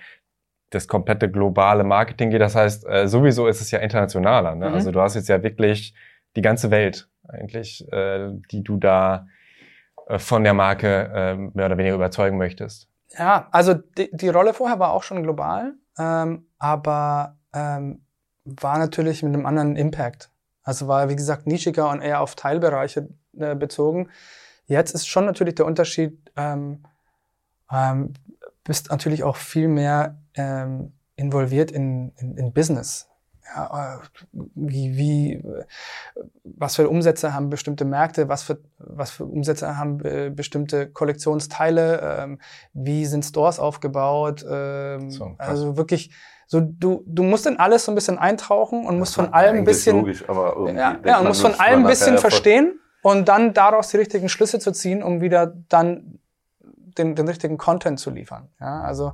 das 0.70 0.88
komplette 0.88 1.30
globale 1.30 1.84
Marketing 1.84 2.30
geht? 2.30 2.42
Das 2.42 2.56
heißt, 2.56 2.88
äh, 2.88 3.08
sowieso 3.08 3.48
ist 3.48 3.62
es 3.62 3.72
ja 3.72 3.80
internationaler. 3.80 4.56
Ne? 4.56 4.70
Mhm. 4.70 4.76
Also 4.76 4.92
du 4.92 5.02
hast 5.02 5.16
jetzt 5.16 5.30
ja 5.30 5.42
wirklich 5.44 5.94
die 6.36 6.42
ganze 6.42 6.72
Welt 6.72 7.10
eigentlich, 7.28 7.86
äh, 7.92 8.32
die 8.52 8.64
du 8.64 8.78
da 8.78 9.28
äh, 10.08 10.20
von 10.20 10.44
der 10.44 10.54
Marke 10.54 11.12
äh, 11.14 11.36
mehr 11.36 11.66
oder 11.66 11.78
weniger 11.78 11.96
überzeugen 11.96 12.38
möchtest. 12.38 12.88
Ja, 13.18 13.48
also 13.52 13.74
die, 13.74 14.10
die 14.12 14.30
Rolle 14.30 14.54
vorher 14.54 14.80
war 14.80 14.92
auch 14.92 15.04
schon 15.04 15.24
global, 15.24 15.74
ähm, 15.98 16.48
aber 16.58 17.38
ähm, 17.54 18.06
war 18.44 18.78
natürlich 18.78 19.24
mit 19.24 19.34
einem 19.34 19.46
anderen 19.46 19.76
Impact. 19.76 20.30
Also 20.64 20.88
war, 20.88 21.10
wie 21.10 21.16
gesagt, 21.16 21.48
nischiger 21.48 21.90
und 21.90 22.02
eher 22.02 22.22
auf 22.22 22.36
Teilbereiche 22.36 23.10
bezogen. 23.32 24.10
Jetzt 24.66 24.94
ist 24.94 25.08
schon 25.08 25.26
natürlich 25.26 25.56
der 25.56 25.66
Unterschied, 25.66 26.32
ähm, 26.36 26.84
ähm, 27.72 28.14
bist 28.64 28.92
natürlich 28.92 29.24
auch 29.24 29.36
viel 29.36 29.68
mehr 29.68 30.20
ähm, 30.36 30.94
involviert 31.16 31.72
in, 31.72 32.14
in, 32.18 32.38
in 32.38 32.54
Business. 32.54 33.10
Ja, 33.56 33.98
äh, 33.98 34.38
wie, 34.54 34.96
wie, 34.96 35.44
was 36.44 36.76
für 36.76 36.88
Umsätze 36.88 37.34
haben 37.34 37.50
bestimmte 37.50 37.84
Märkte, 37.84 38.30
was 38.30 38.44
für, 38.44 38.60
was 38.78 39.12
für 39.12 39.26
Umsätze 39.26 39.76
haben 39.78 40.04
äh, 40.06 40.30
bestimmte 40.30 40.90
Kollektionsteile, 40.90 42.20
ähm, 42.20 42.40
wie 42.74 43.06
sind 43.06 43.26
Stores 43.26 43.60
aufgebaut, 43.60 44.46
ähm, 44.48 45.10
so, 45.10 45.34
also 45.40 45.78
wirklich, 45.78 46.12
so 46.46 46.62
du, 46.62 47.04
du 47.08 47.24
musst 47.24 47.48
in 47.48 47.58
alles 47.58 47.86
so 47.86 47.92
ein 47.92 47.96
bisschen 47.96 48.20
eintauchen 48.20 48.86
und 48.86 49.00
musst 49.00 49.16
von 49.16 49.34
allem 49.34 49.58
ein 49.58 49.66
bisschen, 49.66 49.98
logisch, 49.98 50.24
ja, 50.28 51.00
ja, 51.04 51.20
und 51.20 51.28
musst 51.28 51.42
von 51.42 51.60
allem 51.60 51.82
ein 51.82 51.88
bisschen 51.88 52.20
verstehen 52.20 52.80
und 53.02 53.28
dann 53.28 53.54
daraus 53.54 53.90
die 53.90 53.98
richtigen 53.98 54.30
Schlüsse 54.30 54.60
zu 54.60 54.72
ziehen, 54.72 55.02
um 55.02 55.22
wieder 55.22 55.56
dann 55.70 56.20
den, 56.98 57.16
den 57.16 57.28
richtigen 57.28 57.58
Content 57.58 58.00
zu 58.00 58.10
liefern. 58.12 58.50
Ja, 58.60 58.82
also 58.82 59.14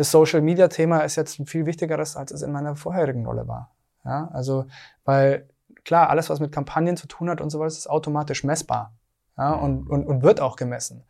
das 0.00 0.10
Social 0.10 0.40
Media 0.40 0.68
Thema 0.68 1.00
ist 1.00 1.16
jetzt 1.16 1.38
ein 1.38 1.44
viel 1.44 1.66
wichtigeres, 1.66 2.16
als 2.16 2.30
es 2.30 2.40
in 2.40 2.52
meiner 2.52 2.74
vorherigen 2.74 3.26
Rolle 3.26 3.46
war. 3.46 3.70
Ja, 4.02 4.30
also, 4.32 4.64
weil 5.04 5.46
klar, 5.84 6.08
alles, 6.08 6.30
was 6.30 6.40
mit 6.40 6.52
Kampagnen 6.52 6.96
zu 6.96 7.06
tun 7.06 7.28
hat 7.28 7.42
und 7.42 7.50
so 7.50 7.60
weiter, 7.60 7.66
ist 7.68 7.86
automatisch 7.86 8.42
messbar. 8.42 8.94
Ja, 9.36 9.52
und, 9.52 9.90
und, 9.90 10.06
und 10.06 10.22
wird 10.22 10.40
auch 10.40 10.56
gemessen. 10.56 11.04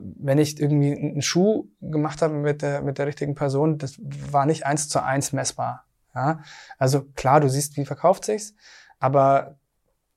Wenn 0.00 0.38
ich 0.38 0.60
irgendwie 0.60 0.98
einen 0.98 1.22
Schuh 1.22 1.68
gemacht 1.80 2.20
habe 2.20 2.34
mit 2.34 2.60
der, 2.60 2.82
mit 2.82 2.98
der 2.98 3.06
richtigen 3.06 3.36
Person, 3.36 3.78
das 3.78 4.00
war 4.00 4.46
nicht 4.46 4.66
eins 4.66 4.88
zu 4.88 5.00
eins 5.00 5.32
messbar. 5.32 5.84
Ja, 6.12 6.40
also 6.76 7.04
klar, 7.14 7.38
du 7.38 7.48
siehst, 7.48 7.76
wie 7.76 7.86
verkauft 7.86 8.24
sich's, 8.24 8.52
aber 8.98 9.54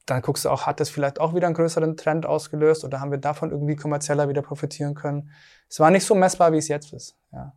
dann 0.07 0.23
guckst 0.23 0.45
du 0.45 0.49
auch, 0.49 0.65
hat 0.65 0.79
das 0.79 0.89
vielleicht 0.89 1.19
auch 1.19 1.35
wieder 1.35 1.45
einen 1.45 1.55
größeren 1.55 1.97
Trend 1.97 2.25
ausgelöst 2.25 2.83
oder 2.83 2.99
haben 2.99 3.11
wir 3.11 3.19
davon 3.19 3.51
irgendwie 3.51 3.75
kommerzieller 3.75 4.27
wieder 4.27 4.41
profitieren 4.41 4.95
können? 4.95 5.29
Es 5.69 5.79
war 5.79 5.91
nicht 5.91 6.07
so 6.07 6.15
messbar, 6.15 6.51
wie 6.51 6.57
es 6.57 6.67
jetzt 6.67 6.93
ist. 6.93 7.15
Ja, 7.31 7.53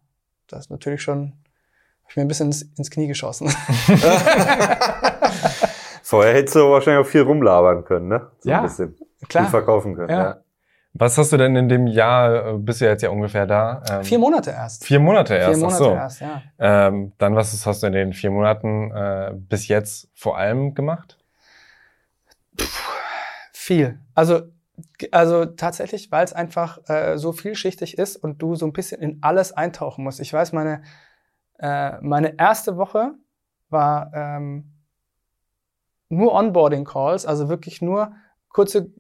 das 0.49 0.61
ist 0.67 0.71
natürlich 0.71 1.03
schon, 1.03 1.33
hab 2.03 2.11
ich 2.11 2.17
mir 2.17 2.23
ein 2.23 2.29
bisschen 2.29 2.47
ins, 2.47 2.63
ins 2.63 2.91
Knie 2.91 3.07
geschossen. 3.07 3.49
Vorher 6.03 6.35
hättest 6.35 6.57
du 6.57 6.71
wahrscheinlich 6.71 7.07
auch 7.07 7.11
viel 7.11 7.23
rumlabern 7.23 7.85
können, 7.85 8.09
ne? 8.09 8.31
So 8.41 8.51
ja, 8.51 8.59
ein 8.59 8.65
bisschen. 8.65 8.95
klar. 9.29 9.45
Viel 9.45 9.51
verkaufen 9.51 9.95
können, 9.95 10.11
ja. 10.11 10.23
ja. 10.23 10.37
Was 10.97 11.19
hast 11.19 11.33
du 11.33 11.37
denn 11.37 11.57
in 11.57 11.69
dem 11.69 11.89
Jahr, 11.89 12.47
äh, 12.47 12.53
bist 12.57 12.81
du 12.81 12.85
jetzt 12.85 13.03
ja 13.03 13.11
ungefähr 13.11 13.47
da? 13.47 13.83
Ähm, 13.91 14.05
vier 14.05 14.19
Monate 14.21 14.53
erst. 14.53 14.85
Vier 14.85 15.01
Monate 15.01 15.35
erst, 15.35 15.59
vier 15.59 15.65
Monate 15.65 15.85
so. 15.85 15.91
erst, 15.93 16.21
ja. 16.21 16.43
Ähm, 16.59 17.13
dann 17.19 17.35
was 17.35 17.67
hast 17.67 17.83
du 17.83 17.89
in 17.89 17.93
den 17.95 18.13
vier 18.13 18.31
Monaten 18.31 18.93
äh, 18.93 19.33
bis 19.35 19.67
jetzt 19.67 20.09
vor 20.15 20.39
allem 20.39 20.75
gemacht? 20.75 21.19
Viel. 23.53 23.99
Also, 24.15 24.43
also 25.11 25.45
tatsächlich, 25.45 26.11
weil 26.11 26.25
es 26.25 26.33
einfach 26.33 26.79
äh, 26.89 27.17
so 27.17 27.33
vielschichtig 27.33 27.99
ist 27.99 28.17
und 28.17 28.43
du 28.43 28.57
so 28.57 28.67
ein 28.67 28.73
bisschen 28.73 29.01
in 29.01 29.19
alles 29.23 29.53
eintauchen 29.53 30.05
musst. 30.05 30.21
Ich 30.21 30.33
weiß, 30.33 30.53
meine, 30.53 30.83
äh, 31.59 32.01
meine 32.01 32.39
erste 32.39 32.77
Woche 32.77 33.15
war 33.71 34.11
ähm, 34.15 34.73
nur 36.09 36.33
Onboarding-Calls, 36.33 37.27
also 37.27 37.49
wirklich 37.49 37.83
nur 37.83 38.15
kurze 38.49 38.91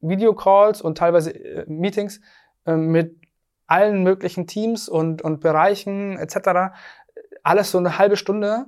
Videocalls 0.00 0.80
und 0.82 0.98
teilweise 0.98 1.34
äh, 1.34 1.64
Meetings 1.66 2.20
äh, 2.66 2.76
mit 2.76 3.16
allen 3.66 4.02
möglichen 4.02 4.46
Teams 4.46 4.88
und, 4.88 5.22
und 5.22 5.40
Bereichen 5.40 6.18
etc. 6.18 6.74
Alles 7.42 7.70
so 7.70 7.78
eine 7.78 7.98
halbe 7.98 8.16
Stunde 8.16 8.66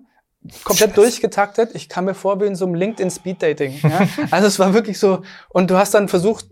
komplett 0.64 0.97
durchgetaktet. 0.97 1.74
Ich 1.74 1.88
kam 1.88 2.07
mir 2.07 2.14
vor 2.14 2.41
wie 2.41 2.47
in 2.47 2.55
so 2.55 2.64
einem 2.66 2.74
LinkedIn 2.74 3.11
Speed 3.11 3.43
Dating. 3.43 3.78
Ja? 3.82 4.07
Also 4.30 4.47
es 4.47 4.59
war 4.59 4.74
wirklich 4.74 4.99
so. 4.99 5.22
Und 5.49 5.70
du 5.70 5.76
hast 5.76 5.95
dann 5.95 6.09
versucht, 6.09 6.47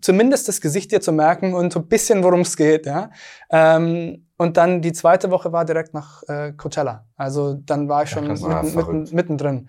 zumindest 0.00 0.48
das 0.48 0.60
Gesicht 0.60 0.92
dir 0.92 1.00
zu 1.00 1.12
merken 1.12 1.54
und 1.54 1.72
so 1.72 1.80
ein 1.80 1.86
bisschen, 1.86 2.22
worum 2.22 2.40
es 2.40 2.56
geht. 2.56 2.86
Ja? 2.86 3.10
Ähm, 3.50 4.26
und 4.36 4.56
dann 4.56 4.82
die 4.82 4.92
zweite 4.92 5.30
Woche 5.30 5.52
war 5.52 5.64
direkt 5.64 5.94
nach 5.94 6.22
äh, 6.28 6.52
Coachella. 6.52 7.06
Also 7.16 7.54
dann 7.54 7.88
war 7.88 8.02
ich 8.02 8.10
schon 8.10 8.24
ja, 8.24 8.62
mitten, 8.62 8.76
mitten, 8.76 9.14
mittendrin. 9.14 9.68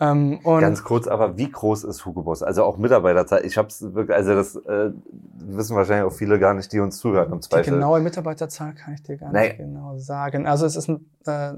Ähm, 0.00 0.40
Ganz 0.44 0.84
kurz, 0.84 1.08
aber 1.08 1.36
wie 1.36 1.50
groß 1.50 1.82
ist 1.82 2.06
Hugo 2.06 2.22
Boss? 2.22 2.42
Also 2.44 2.62
auch 2.62 2.76
Mitarbeiterzahl. 2.78 3.44
Ich 3.44 3.58
habe 3.58 3.68
es 3.68 3.82
wirklich, 3.82 4.16
also 4.16 4.32
das 4.32 4.54
äh, 4.54 4.92
wissen 5.34 5.76
wahrscheinlich 5.76 6.06
auch 6.06 6.16
viele 6.16 6.38
gar 6.38 6.54
nicht, 6.54 6.72
die 6.72 6.78
uns 6.78 6.98
zuhören. 6.98 7.32
Im 7.32 7.42
Zweifel. 7.42 7.64
Die 7.64 7.70
genaue 7.70 8.00
Mitarbeiterzahl 8.00 8.74
kann 8.74 8.94
ich 8.94 9.02
dir 9.02 9.16
gar 9.16 9.32
nicht 9.32 9.56
genau 9.56 9.98
sagen. 9.98 10.46
Also 10.46 10.66
es 10.66 10.76
ist 10.76 10.88
ein 10.88 11.10
äh, 11.26 11.54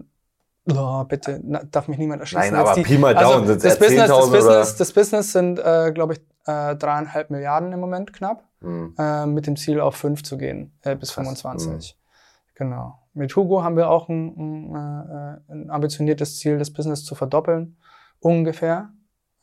Oh, 0.69 1.05
bitte, 1.05 1.41
na, 1.43 1.63
darf 1.65 1.89
mich 1.89 1.99
niemand 1.99 2.21
erschießen. 2.21 2.43
Nein, 2.43 2.55
aber 2.55 2.75
die, 2.75 2.83
Pi 2.83 2.99
mal 2.99 3.17
also 3.17 3.33
Down 3.33 3.47
sind 3.47 3.65
das 3.65 3.79
Business, 3.79 4.09
das 4.09 4.31
Business, 4.31 4.77
das 4.77 4.93
Business 4.93 5.33
sind, 5.33 5.59
äh, 5.59 5.91
glaube 5.93 6.15
ich, 6.15 6.21
äh, 6.47 6.77
dreieinhalb 6.77 7.31
Milliarden 7.31 7.73
im 7.73 7.81
Moment 7.81 8.13
knapp, 8.13 8.45
mhm. 8.61 8.95
äh, 8.99 9.27
mit 9.27 9.47
dem 9.47 9.57
Ziel 9.57 9.81
auf 9.81 9.97
fünf 9.97 10.23
zu 10.23 10.37
gehen, 10.37 10.73
äh, 10.83 10.97
bis 10.97 11.15
Krass. 11.15 11.25
25. 11.25 11.95
Mhm. 11.95 12.55
Genau. 12.55 12.99
Mit 13.15 13.35
Hugo 13.35 13.63
haben 13.63 13.77
wir 13.77 13.91
auch 13.91 14.09
ein, 14.09 14.37
ein, 14.37 14.75
äh, 14.75 15.53
ein 15.53 15.71
ambitioniertes 15.71 16.39
Ziel, 16.39 16.59
das 16.59 16.71
Business 16.73 17.05
zu 17.05 17.15
verdoppeln, 17.15 17.79
ungefähr. 18.21 18.91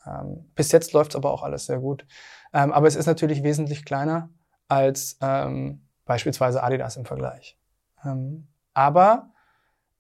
Ähm, 0.05 0.45
bis 0.55 0.71
jetzt 0.71 0.93
läuft 0.93 1.11
es 1.11 1.15
aber 1.15 1.31
auch 1.31 1.43
alles 1.43 1.65
sehr 1.65 1.79
gut. 1.79 2.05
Ähm, 2.53 2.71
aber 2.71 2.87
es 2.87 2.95
ist 2.95 3.07
natürlich 3.07 3.43
wesentlich 3.43 3.85
kleiner 3.85 4.29
als 4.67 5.17
ähm, 5.21 5.81
beispielsweise 6.05 6.63
Adidas 6.63 6.95
im 6.95 7.05
Vergleich. 7.05 7.57
Ähm, 8.05 8.47
aber 8.73 9.31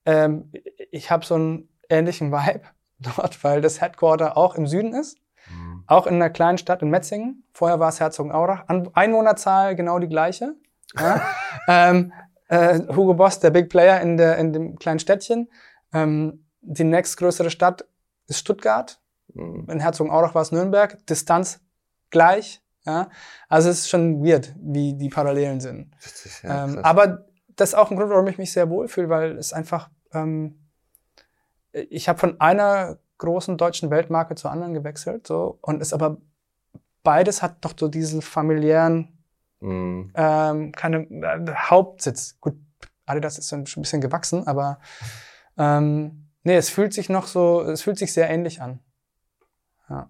ähm, 0.07 0.51
ich 0.89 1.11
habe 1.11 1.25
so 1.25 1.35
einen 1.35 1.69
ähnlichen 1.89 2.31
Vibe 2.31 2.61
dort, 2.99 3.43
weil 3.43 3.61
das 3.61 3.81
Headquarter 3.81 4.37
auch 4.37 4.55
im 4.55 4.65
Süden 4.65 4.93
ist. 4.93 5.19
Mhm. 5.49 5.83
Auch 5.85 6.07
in 6.07 6.15
einer 6.15 6.29
kleinen 6.29 6.57
Stadt 6.57 6.81
in 6.81 6.89
Metzingen. 6.89 7.43
Vorher 7.53 7.79
war 7.79 7.89
es 7.89 7.99
Herzogenaurach. 7.99 8.65
Einwohnerzahl 8.67 9.75
genau 9.75 9.99
die 9.99 10.09
gleiche. 10.09 10.55
Ja? 10.97 11.21
ähm, 11.67 12.13
äh, 12.47 12.79
Hugo 12.87 13.13
Boss, 13.13 13.39
der 13.39 13.51
Big 13.51 13.69
Player 13.69 14.01
in, 14.01 14.17
der, 14.17 14.37
in 14.37 14.53
dem 14.53 14.79
kleinen 14.79 14.99
Städtchen. 14.99 15.49
Ähm, 15.93 16.45
die 16.61 16.83
nächstgrößere 16.83 17.49
Stadt 17.49 17.85
ist 18.27 18.39
Stuttgart. 18.39 18.99
Mhm. 19.33 19.67
In 19.69 19.79
Herzogenaurach 19.79 20.33
war 20.33 20.41
es 20.41 20.51
Nürnberg. 20.51 21.05
Distanz 21.07 21.59
gleich. 22.09 22.61
Ja? 22.85 23.09
Also 23.49 23.69
es 23.69 23.79
ist 23.79 23.89
schon 23.89 24.25
weird, 24.25 24.55
wie 24.57 24.93
die 24.93 25.09
Parallelen 25.09 25.59
sind. 25.59 25.91
Ja, 26.43 26.63
ähm, 26.63 26.79
aber 26.79 27.25
das 27.57 27.69
ist 27.69 27.75
auch 27.75 27.91
ein 27.91 27.97
Grund, 27.97 28.09
warum 28.09 28.27
ich 28.27 28.37
mich 28.37 28.53
sehr 28.53 28.69
wohlfühle, 28.69 29.09
weil 29.09 29.37
es 29.37 29.51
einfach 29.51 29.89
ähm, 30.13 30.67
ich 31.71 32.09
habe 32.09 32.19
von 32.19 32.39
einer 32.39 32.97
großen 33.17 33.57
deutschen 33.57 33.89
Weltmarke 33.89 34.35
zur 34.35 34.51
anderen 34.51 34.73
gewechselt, 34.73 35.27
so 35.27 35.57
und 35.61 35.81
ist 35.81 35.93
aber 35.93 36.17
beides 37.03 37.41
hat 37.41 37.63
doch 37.63 37.73
so 37.77 37.87
diesen 37.87 38.21
familiären 38.21 39.17
mm. 39.59 40.11
ähm, 40.15 40.71
keine 40.73 40.97
äh, 40.97 41.53
Hauptsitz. 41.55 42.39
Gut, 42.41 42.55
Adidas 43.05 43.37
ist 43.37 43.49
schon 43.49 43.61
ein 43.61 43.81
bisschen 43.81 44.01
gewachsen, 44.01 44.45
aber 44.45 44.79
ähm, 45.57 46.27
nee, 46.43 46.55
es 46.55 46.69
fühlt 46.69 46.93
sich 46.93 47.09
noch 47.09 47.27
so, 47.27 47.61
es 47.61 47.81
fühlt 47.81 47.97
sich 47.97 48.13
sehr 48.13 48.29
ähnlich 48.29 48.61
an. 48.61 48.79
Ja. 49.89 50.09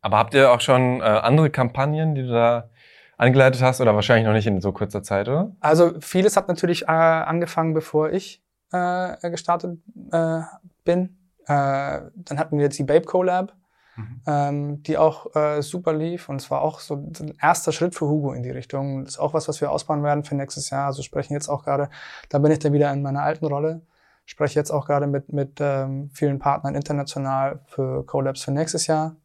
Aber 0.00 0.18
habt 0.18 0.34
ihr 0.34 0.50
auch 0.50 0.60
schon 0.60 1.00
äh, 1.00 1.04
andere 1.04 1.50
Kampagnen, 1.50 2.14
die 2.14 2.22
du 2.22 2.32
da 2.32 2.70
angeleitet 3.18 3.60
hast 3.60 3.82
oder 3.82 3.94
wahrscheinlich 3.94 4.26
noch 4.26 4.32
nicht 4.32 4.46
in 4.46 4.62
so 4.62 4.72
kurzer 4.72 5.02
Zeit, 5.02 5.28
oder? 5.28 5.54
Also 5.60 6.00
vieles 6.00 6.38
hat 6.38 6.48
natürlich 6.48 6.84
äh, 6.84 6.86
angefangen, 6.86 7.74
bevor 7.74 8.10
ich 8.10 8.42
äh, 8.72 9.30
gestartet 9.30 9.78
äh, 10.12 10.40
bin. 10.84 11.16
Äh, 11.46 12.00
dann 12.14 12.38
hatten 12.38 12.58
wir 12.58 12.64
jetzt 12.64 12.78
die 12.78 12.84
Babe 12.84 13.04
Collab, 13.04 13.54
mhm. 13.96 14.20
ähm, 14.26 14.82
die 14.82 14.98
auch 14.98 15.34
äh, 15.34 15.62
super 15.62 15.92
lief. 15.92 16.28
Und 16.28 16.36
es 16.36 16.50
war 16.50 16.62
auch 16.62 16.80
so 16.80 16.94
ein 16.94 17.34
erster 17.40 17.72
Schritt 17.72 17.94
für 17.94 18.06
Hugo 18.08 18.32
in 18.32 18.42
die 18.42 18.50
Richtung. 18.50 19.04
Das 19.04 19.14
ist 19.14 19.18
auch 19.18 19.34
was, 19.34 19.48
was 19.48 19.60
wir 19.60 19.70
ausbauen 19.70 20.02
werden 20.02 20.24
für 20.24 20.34
nächstes 20.34 20.70
Jahr. 20.70 20.86
Also 20.86 21.02
sprechen 21.02 21.32
jetzt 21.32 21.48
auch 21.48 21.64
gerade, 21.64 21.90
da 22.28 22.38
bin 22.38 22.52
ich 22.52 22.58
dann 22.58 22.72
wieder 22.72 22.92
in 22.92 23.02
meiner 23.02 23.22
alten 23.22 23.46
Rolle. 23.46 23.82
Spreche 24.26 24.58
jetzt 24.58 24.70
auch 24.70 24.86
gerade 24.86 25.06
mit, 25.06 25.32
mit 25.32 25.58
ähm, 25.60 26.10
vielen 26.12 26.38
Partnern 26.38 26.74
international 26.74 27.60
für 27.66 28.04
Collabs 28.06 28.42
für 28.44 28.52
nächstes 28.52 28.86
Jahr. 28.86 29.16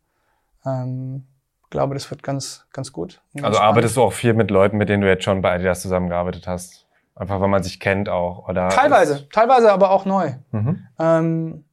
Ähm, 0.66 1.28
glaube, 1.76 1.94
das 1.94 2.10
wird 2.10 2.24
ganz, 2.24 2.66
ganz 2.72 2.92
gut. 2.92 3.22
Also 3.42 3.60
arbeitest 3.60 3.98
du 3.98 4.04
auch 4.04 4.14
viel 4.14 4.34
mit 4.34 4.50
Leuten, 4.50 4.78
mit 4.78 4.90
denen 4.90 5.02
du 5.02 5.10
jetzt 5.10 5.24
schon 5.24 5.42
bei 5.42 5.52
Adidas 5.52 5.82
zusammengearbeitet 5.82 6.48
hast? 6.48 6.85
Einfach 7.16 7.40
weil 7.40 7.48
man 7.48 7.64
sich 7.64 7.80
kennt 7.80 8.10
auch. 8.10 8.48
Oder 8.50 8.70
teilweise, 8.70 9.28
teilweise 9.30 9.72
aber 9.72 9.92
auch 9.92 10.06
neu. 10.06 10.34
Mhm. 10.52 10.88
Ähm, 11.00 11.66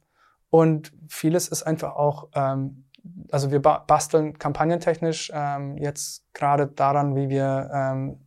und 0.49 0.93
vieles 1.07 1.49
ist 1.49 1.63
einfach 1.63 1.95
auch, 1.95 2.29
ähm, 2.33 2.85
also 3.31 3.51
wir 3.51 3.61
ba 3.61 3.79
basteln 3.79 4.37
kampagnentechnisch 4.39 5.31
ähm, 5.33 5.77
jetzt 5.77 6.23
gerade 6.33 6.67
daran, 6.67 7.15
wie 7.15 7.29
wir 7.29 7.69
ähm, 7.73 8.19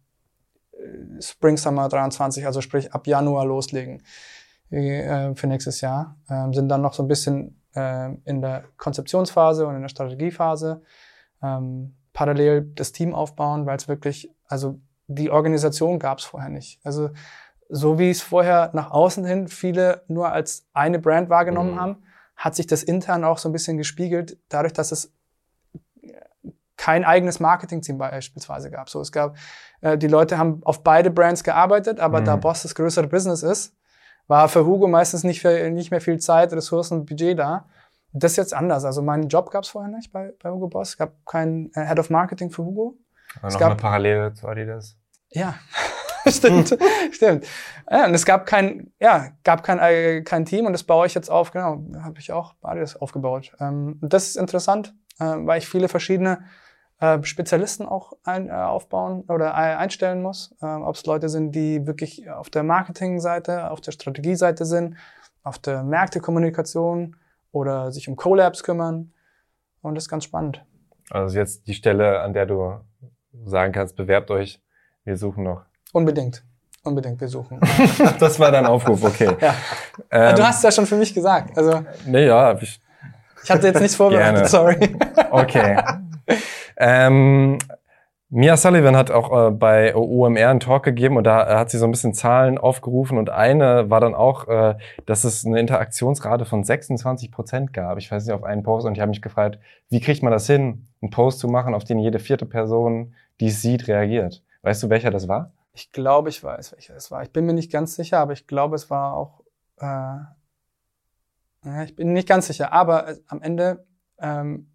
Spring 1.20 1.56
Summer 1.56 1.88
23, 1.88 2.44
also 2.44 2.60
sprich 2.60 2.92
ab 2.92 3.06
Januar 3.06 3.46
loslegen 3.46 4.02
äh, 4.70 5.34
für 5.34 5.46
nächstes 5.46 5.80
Jahr. 5.80 6.16
Ähm, 6.28 6.52
sind 6.52 6.68
dann 6.68 6.82
noch 6.82 6.92
so 6.92 7.02
ein 7.02 7.08
bisschen 7.08 7.62
äh, 7.74 8.12
in 8.24 8.42
der 8.42 8.64
Konzeptionsphase 8.76 9.66
und 9.66 9.76
in 9.76 9.82
der 9.82 9.88
Strategiephase. 9.88 10.82
Ähm, 11.42 11.96
parallel 12.12 12.72
das 12.74 12.92
Team 12.92 13.14
aufbauen, 13.14 13.66
weil 13.66 13.76
es 13.76 13.88
wirklich, 13.88 14.30
also 14.46 14.80
die 15.06 15.30
Organisation 15.30 15.98
gab 15.98 16.18
es 16.18 16.24
vorher 16.24 16.48
nicht. 16.48 16.80
Also 16.84 17.10
so 17.68 17.98
wie 17.98 18.10
es 18.10 18.22
vorher 18.22 18.70
nach 18.74 18.90
außen 18.90 19.24
hin 19.24 19.48
viele 19.48 20.02
nur 20.08 20.30
als 20.30 20.66
eine 20.72 20.98
Brand 20.98 21.28
wahrgenommen 21.28 21.74
mhm. 21.74 21.80
haben, 21.80 22.02
hat 22.36 22.54
sich 22.54 22.66
das 22.66 22.82
intern 22.82 23.24
auch 23.24 23.38
so 23.38 23.48
ein 23.48 23.52
bisschen 23.52 23.76
gespiegelt, 23.78 24.38
dadurch, 24.48 24.72
dass 24.72 24.92
es 24.92 25.12
kein 26.76 27.04
eigenes 27.04 27.40
Marketing-Team 27.40 27.98
beispielsweise 27.98 28.70
gab. 28.70 28.90
So, 28.90 29.00
es 29.00 29.10
gab, 29.10 29.36
äh, 29.80 29.96
die 29.96 30.08
Leute 30.08 30.38
haben 30.38 30.60
auf 30.64 30.82
beide 30.84 31.10
Brands 31.10 31.42
gearbeitet, 31.42 32.00
aber 32.00 32.20
mhm. 32.20 32.26
da 32.26 32.36
Boss 32.36 32.62
das 32.62 32.74
größere 32.74 33.06
Business 33.06 33.42
ist, 33.42 33.74
war 34.28 34.48
für 34.48 34.66
Hugo 34.66 34.86
meistens 34.86 35.24
nicht, 35.24 35.40
für, 35.40 35.70
nicht 35.70 35.90
mehr 35.90 36.00
viel 36.00 36.18
Zeit, 36.18 36.52
Ressourcen 36.52 37.00
und 37.00 37.06
Budget 37.06 37.38
da. 37.38 37.66
Das 38.12 38.32
ist 38.32 38.36
jetzt 38.36 38.54
anders. 38.54 38.84
Also 38.84 39.02
meinen 39.02 39.28
Job 39.28 39.50
gab 39.50 39.64
es 39.64 39.70
vorher 39.70 39.90
nicht 39.90 40.12
bei, 40.12 40.32
bei 40.42 40.50
Hugo 40.50 40.68
Boss. 40.68 40.90
Es 40.90 40.96
gab 40.96 41.24
keinen 41.26 41.72
äh, 41.74 41.86
Head 41.86 41.98
of 41.98 42.10
Marketing 42.10 42.50
für 42.50 42.64
Hugo. 42.64 42.98
Aber 43.40 43.52
noch 43.52 43.58
gab, 43.58 43.70
eine 43.70 43.76
Parallele 43.76 44.34
zu 44.34 44.46
Adidas. 44.46 44.96
Ja, 45.30 45.54
stimmt, 46.26 46.76
stimmt. 47.12 47.46
Ja, 47.90 48.06
und 48.06 48.14
es 48.14 48.24
gab 48.24 48.46
kein, 48.46 48.92
ja, 49.00 49.30
gab 49.44 49.62
kein, 49.62 49.78
äh, 49.78 50.22
kein 50.22 50.44
Team 50.44 50.66
und 50.66 50.72
das 50.72 50.84
baue 50.84 51.06
ich 51.06 51.14
jetzt 51.14 51.30
auf. 51.30 51.50
Genau, 51.52 51.84
habe 52.02 52.18
ich 52.18 52.32
auch 52.32 52.54
Adidas 52.62 52.96
aufgebaut. 52.96 53.52
Ähm, 53.60 53.98
das 54.02 54.28
ist 54.28 54.36
interessant, 54.36 54.94
äh, 55.18 55.24
weil 55.24 55.58
ich 55.58 55.68
viele 55.68 55.88
verschiedene 55.88 56.44
äh, 56.98 57.22
Spezialisten 57.22 57.86
auch 57.86 58.14
ein, 58.24 58.48
äh, 58.48 58.52
aufbauen 58.52 59.24
oder 59.28 59.48
äh, 59.48 59.76
einstellen 59.76 60.22
muss. 60.22 60.54
Äh, 60.62 60.66
Ob 60.66 60.94
es 60.94 61.04
Leute 61.04 61.28
sind, 61.28 61.52
die 61.52 61.86
wirklich 61.86 62.30
auf 62.30 62.48
der 62.48 62.62
Marketingseite, 62.62 63.70
auf 63.70 63.80
der 63.80 63.92
Strategieseite 63.92 64.64
sind, 64.64 64.96
auf 65.42 65.58
der 65.58 65.82
Märktekommunikation 65.82 67.16
oder 67.52 67.92
sich 67.92 68.08
um 68.08 68.16
Collabs 68.16 68.62
kümmern. 68.62 69.12
Und 69.82 69.94
das 69.94 70.04
ist 70.04 70.08
ganz 70.08 70.24
spannend. 70.24 70.64
Also 71.10 71.38
jetzt 71.38 71.66
die 71.68 71.74
Stelle, 71.74 72.20
an 72.20 72.32
der 72.32 72.46
du 72.46 72.80
sagen 73.44 73.72
kannst, 73.72 73.96
bewerbt 73.96 74.30
euch, 74.30 74.60
wir 75.04 75.16
suchen 75.16 75.44
noch. 75.44 75.62
Unbedingt. 75.92 76.42
Unbedingt, 76.82 77.20
wir 77.20 77.28
suchen. 77.28 77.60
das 78.20 78.38
war 78.38 78.52
dein 78.52 78.64
Aufruf, 78.64 79.02
okay. 79.02 79.36
ja. 79.40 79.54
Ähm, 80.10 80.36
du 80.36 80.46
hast 80.46 80.58
es 80.58 80.62
ja 80.62 80.70
schon 80.70 80.86
für 80.86 80.96
mich 80.96 81.12
gesagt. 81.12 81.56
Also, 81.58 81.84
nee, 82.06 82.26
ja, 82.26 82.46
hab 82.46 82.62
ich. 82.62 82.80
Ich 83.42 83.50
hatte 83.50 83.66
jetzt 83.66 83.80
nichts 83.80 83.96
vorbereitet, 83.96 84.48
sorry. 84.48 84.96
okay. 85.30 85.80
Ähm, 86.76 87.58
Mia 88.28 88.56
Sullivan 88.56 88.96
hat 88.96 89.12
auch 89.12 89.48
äh, 89.48 89.50
bei 89.52 89.94
OMR 89.94 90.48
einen 90.48 90.58
Talk 90.58 90.82
gegeben 90.82 91.16
und 91.16 91.24
da 91.24 91.58
hat 91.58 91.70
sie 91.70 91.78
so 91.78 91.84
ein 91.84 91.92
bisschen 91.92 92.12
Zahlen 92.12 92.58
aufgerufen 92.58 93.18
und 93.18 93.30
eine 93.30 93.88
war 93.88 94.00
dann 94.00 94.16
auch, 94.16 94.48
äh, 94.48 94.74
dass 95.06 95.22
es 95.22 95.46
eine 95.46 95.60
Interaktionsrate 95.60 96.44
von 96.44 96.64
26 96.64 97.30
Prozent 97.30 97.72
gab. 97.72 97.98
Ich 97.98 98.10
weiß 98.10 98.26
nicht, 98.26 98.34
auf 98.34 98.42
einen 98.42 98.64
Post 98.64 98.84
und 98.84 98.94
ich 98.94 99.00
habe 99.00 99.10
mich 99.10 99.22
gefragt, 99.22 99.60
wie 99.90 100.00
kriegt 100.00 100.24
man 100.24 100.32
das 100.32 100.48
hin, 100.48 100.86
einen 101.00 101.10
Post 101.10 101.38
zu 101.38 101.46
machen, 101.46 101.72
auf 101.72 101.84
den 101.84 102.00
jede 102.00 102.18
vierte 102.18 102.46
Person, 102.46 103.14
die 103.40 103.50
sieht, 103.50 103.88
reagiert? 103.88 104.42
Weißt 104.62 104.82
du, 104.82 104.90
welcher 104.90 105.10
das 105.10 105.28
war? 105.28 105.52
Ich 105.72 105.92
glaube, 105.92 106.30
ich 106.30 106.42
weiß, 106.42 106.72
welcher 106.72 106.96
es 106.96 107.10
war. 107.10 107.22
Ich 107.22 107.32
bin 107.32 107.44
mir 107.46 107.52
nicht 107.52 107.70
ganz 107.70 107.96
sicher, 107.96 108.18
aber 108.18 108.32
ich 108.32 108.46
glaube, 108.46 108.76
es 108.76 108.88
war 108.88 109.14
auch, 109.14 109.42
äh, 109.78 110.16
ich 111.84 111.94
bin 111.94 112.12
nicht 112.12 112.28
ganz 112.28 112.46
sicher, 112.46 112.72
aber 112.72 113.08
äh, 113.08 113.20
am 113.26 113.42
Ende 113.42 113.84
ähm, 114.18 114.70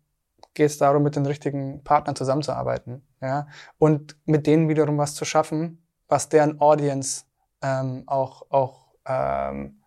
geht 0.53 0.67
es 0.67 0.77
darum, 0.77 1.03
mit 1.03 1.15
den 1.15 1.25
richtigen 1.25 1.83
Partnern 1.83 2.15
zusammenzuarbeiten 2.15 3.01
ja? 3.21 3.47
und 3.77 4.17
mit 4.25 4.47
denen 4.47 4.69
wiederum 4.69 4.97
was 4.97 5.15
zu 5.15 5.25
schaffen, 5.25 5.83
was 6.07 6.29
deren 6.29 6.59
Audience 6.59 7.23
ähm, 7.61 8.03
auch, 8.07 8.45
auch 8.49 8.93
ähm, 9.05 9.81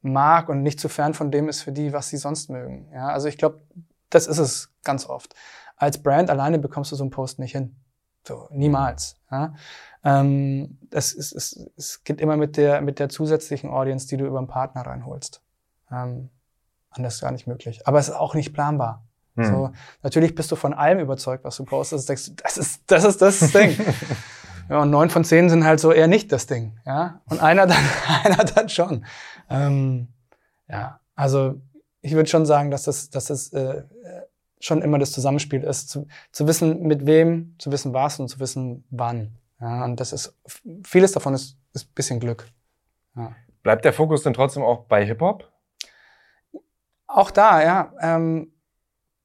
mag 0.00 0.48
und 0.48 0.62
nicht 0.62 0.80
zu 0.80 0.88
fern 0.88 1.14
von 1.14 1.30
dem 1.30 1.48
ist 1.48 1.62
für 1.62 1.72
die, 1.72 1.92
was 1.92 2.08
sie 2.08 2.16
sonst 2.16 2.50
mögen. 2.50 2.90
Ja? 2.92 3.08
Also 3.08 3.28
ich 3.28 3.36
glaube, 3.36 3.62
das 4.10 4.26
ist 4.26 4.38
es 4.38 4.72
ganz 4.84 5.06
oft. 5.06 5.34
Als 5.78 6.02
Brand 6.02 6.28
alleine 6.30 6.58
bekommst 6.58 6.92
du 6.92 6.96
so 6.96 7.04
einen 7.04 7.10
Post 7.10 7.38
nicht 7.38 7.52
hin. 7.52 7.76
So, 8.26 8.48
niemals. 8.50 9.16
Ja? 9.30 9.54
Ähm, 10.04 10.78
es, 10.90 11.14
es, 11.14 11.32
es, 11.32 11.70
es 11.76 12.04
geht 12.04 12.20
immer 12.20 12.36
mit 12.36 12.56
der, 12.56 12.80
mit 12.80 12.98
der 12.98 13.08
zusätzlichen 13.08 13.70
Audience, 13.70 14.06
die 14.06 14.16
du 14.16 14.26
über 14.26 14.38
einen 14.38 14.48
Partner 14.48 14.82
reinholst. 14.82 15.42
Ähm, 15.90 16.30
anders 16.90 17.20
gar 17.20 17.32
nicht 17.32 17.46
möglich. 17.46 17.86
Aber 17.86 17.98
es 17.98 18.08
ist 18.08 18.14
auch 18.14 18.34
nicht 18.34 18.52
planbar. 18.52 19.06
Hm. 19.36 19.44
So, 19.44 19.70
natürlich 20.02 20.34
bist 20.34 20.50
du 20.50 20.56
von 20.56 20.74
allem 20.74 20.98
überzeugt, 20.98 21.44
was 21.44 21.56
du 21.56 21.64
postest. 21.64 22.10
Das 22.10 22.56
ist 22.56 22.82
das, 22.86 23.04
ist 23.04 23.22
das 23.22 23.52
Ding. 23.52 23.76
ja, 24.68 24.82
und 24.82 24.90
neun 24.90 25.10
von 25.10 25.24
zehn 25.24 25.48
sind 25.48 25.64
halt 25.64 25.80
so 25.80 25.92
eher 25.92 26.08
nicht 26.08 26.32
das 26.32 26.46
Ding. 26.46 26.78
Ja? 26.84 27.20
Und 27.26 27.40
einer 27.40 27.66
dann, 27.66 27.84
einer 28.24 28.44
dann 28.44 28.68
schon. 28.68 29.06
Ähm, 29.48 30.08
ja, 30.68 31.00
also 31.14 31.60
ich 32.00 32.12
würde 32.12 32.28
schon 32.28 32.46
sagen, 32.46 32.70
dass 32.70 32.82
das, 32.82 33.10
dass 33.10 33.26
das 33.26 33.52
äh, 33.52 33.84
schon 34.60 34.82
immer 34.82 34.98
das 34.98 35.12
Zusammenspiel 35.12 35.62
ist, 35.62 35.88
zu, 35.88 36.06
zu 36.32 36.46
wissen, 36.46 36.82
mit 36.82 37.06
wem, 37.06 37.54
zu 37.58 37.70
wissen 37.70 37.92
was 37.94 38.18
und 38.18 38.28
zu 38.28 38.40
wissen 38.40 38.84
wann. 38.90 39.36
Ja, 39.60 39.84
und 39.84 39.98
das 39.98 40.12
ist, 40.12 40.36
vieles 40.84 41.12
davon 41.12 41.34
ist, 41.34 41.56
ist 41.72 41.94
bisschen 41.94 42.20
Glück. 42.20 42.46
Ja. 43.16 43.34
Bleibt 43.62 43.84
der 43.84 43.92
Fokus 43.92 44.22
denn 44.22 44.34
trotzdem 44.34 44.62
auch 44.62 44.84
bei 44.84 45.04
Hip-Hop? 45.04 45.50
Auch 47.06 47.30
da, 47.30 47.62
ja. 47.62 47.92
Ähm, 48.00 48.52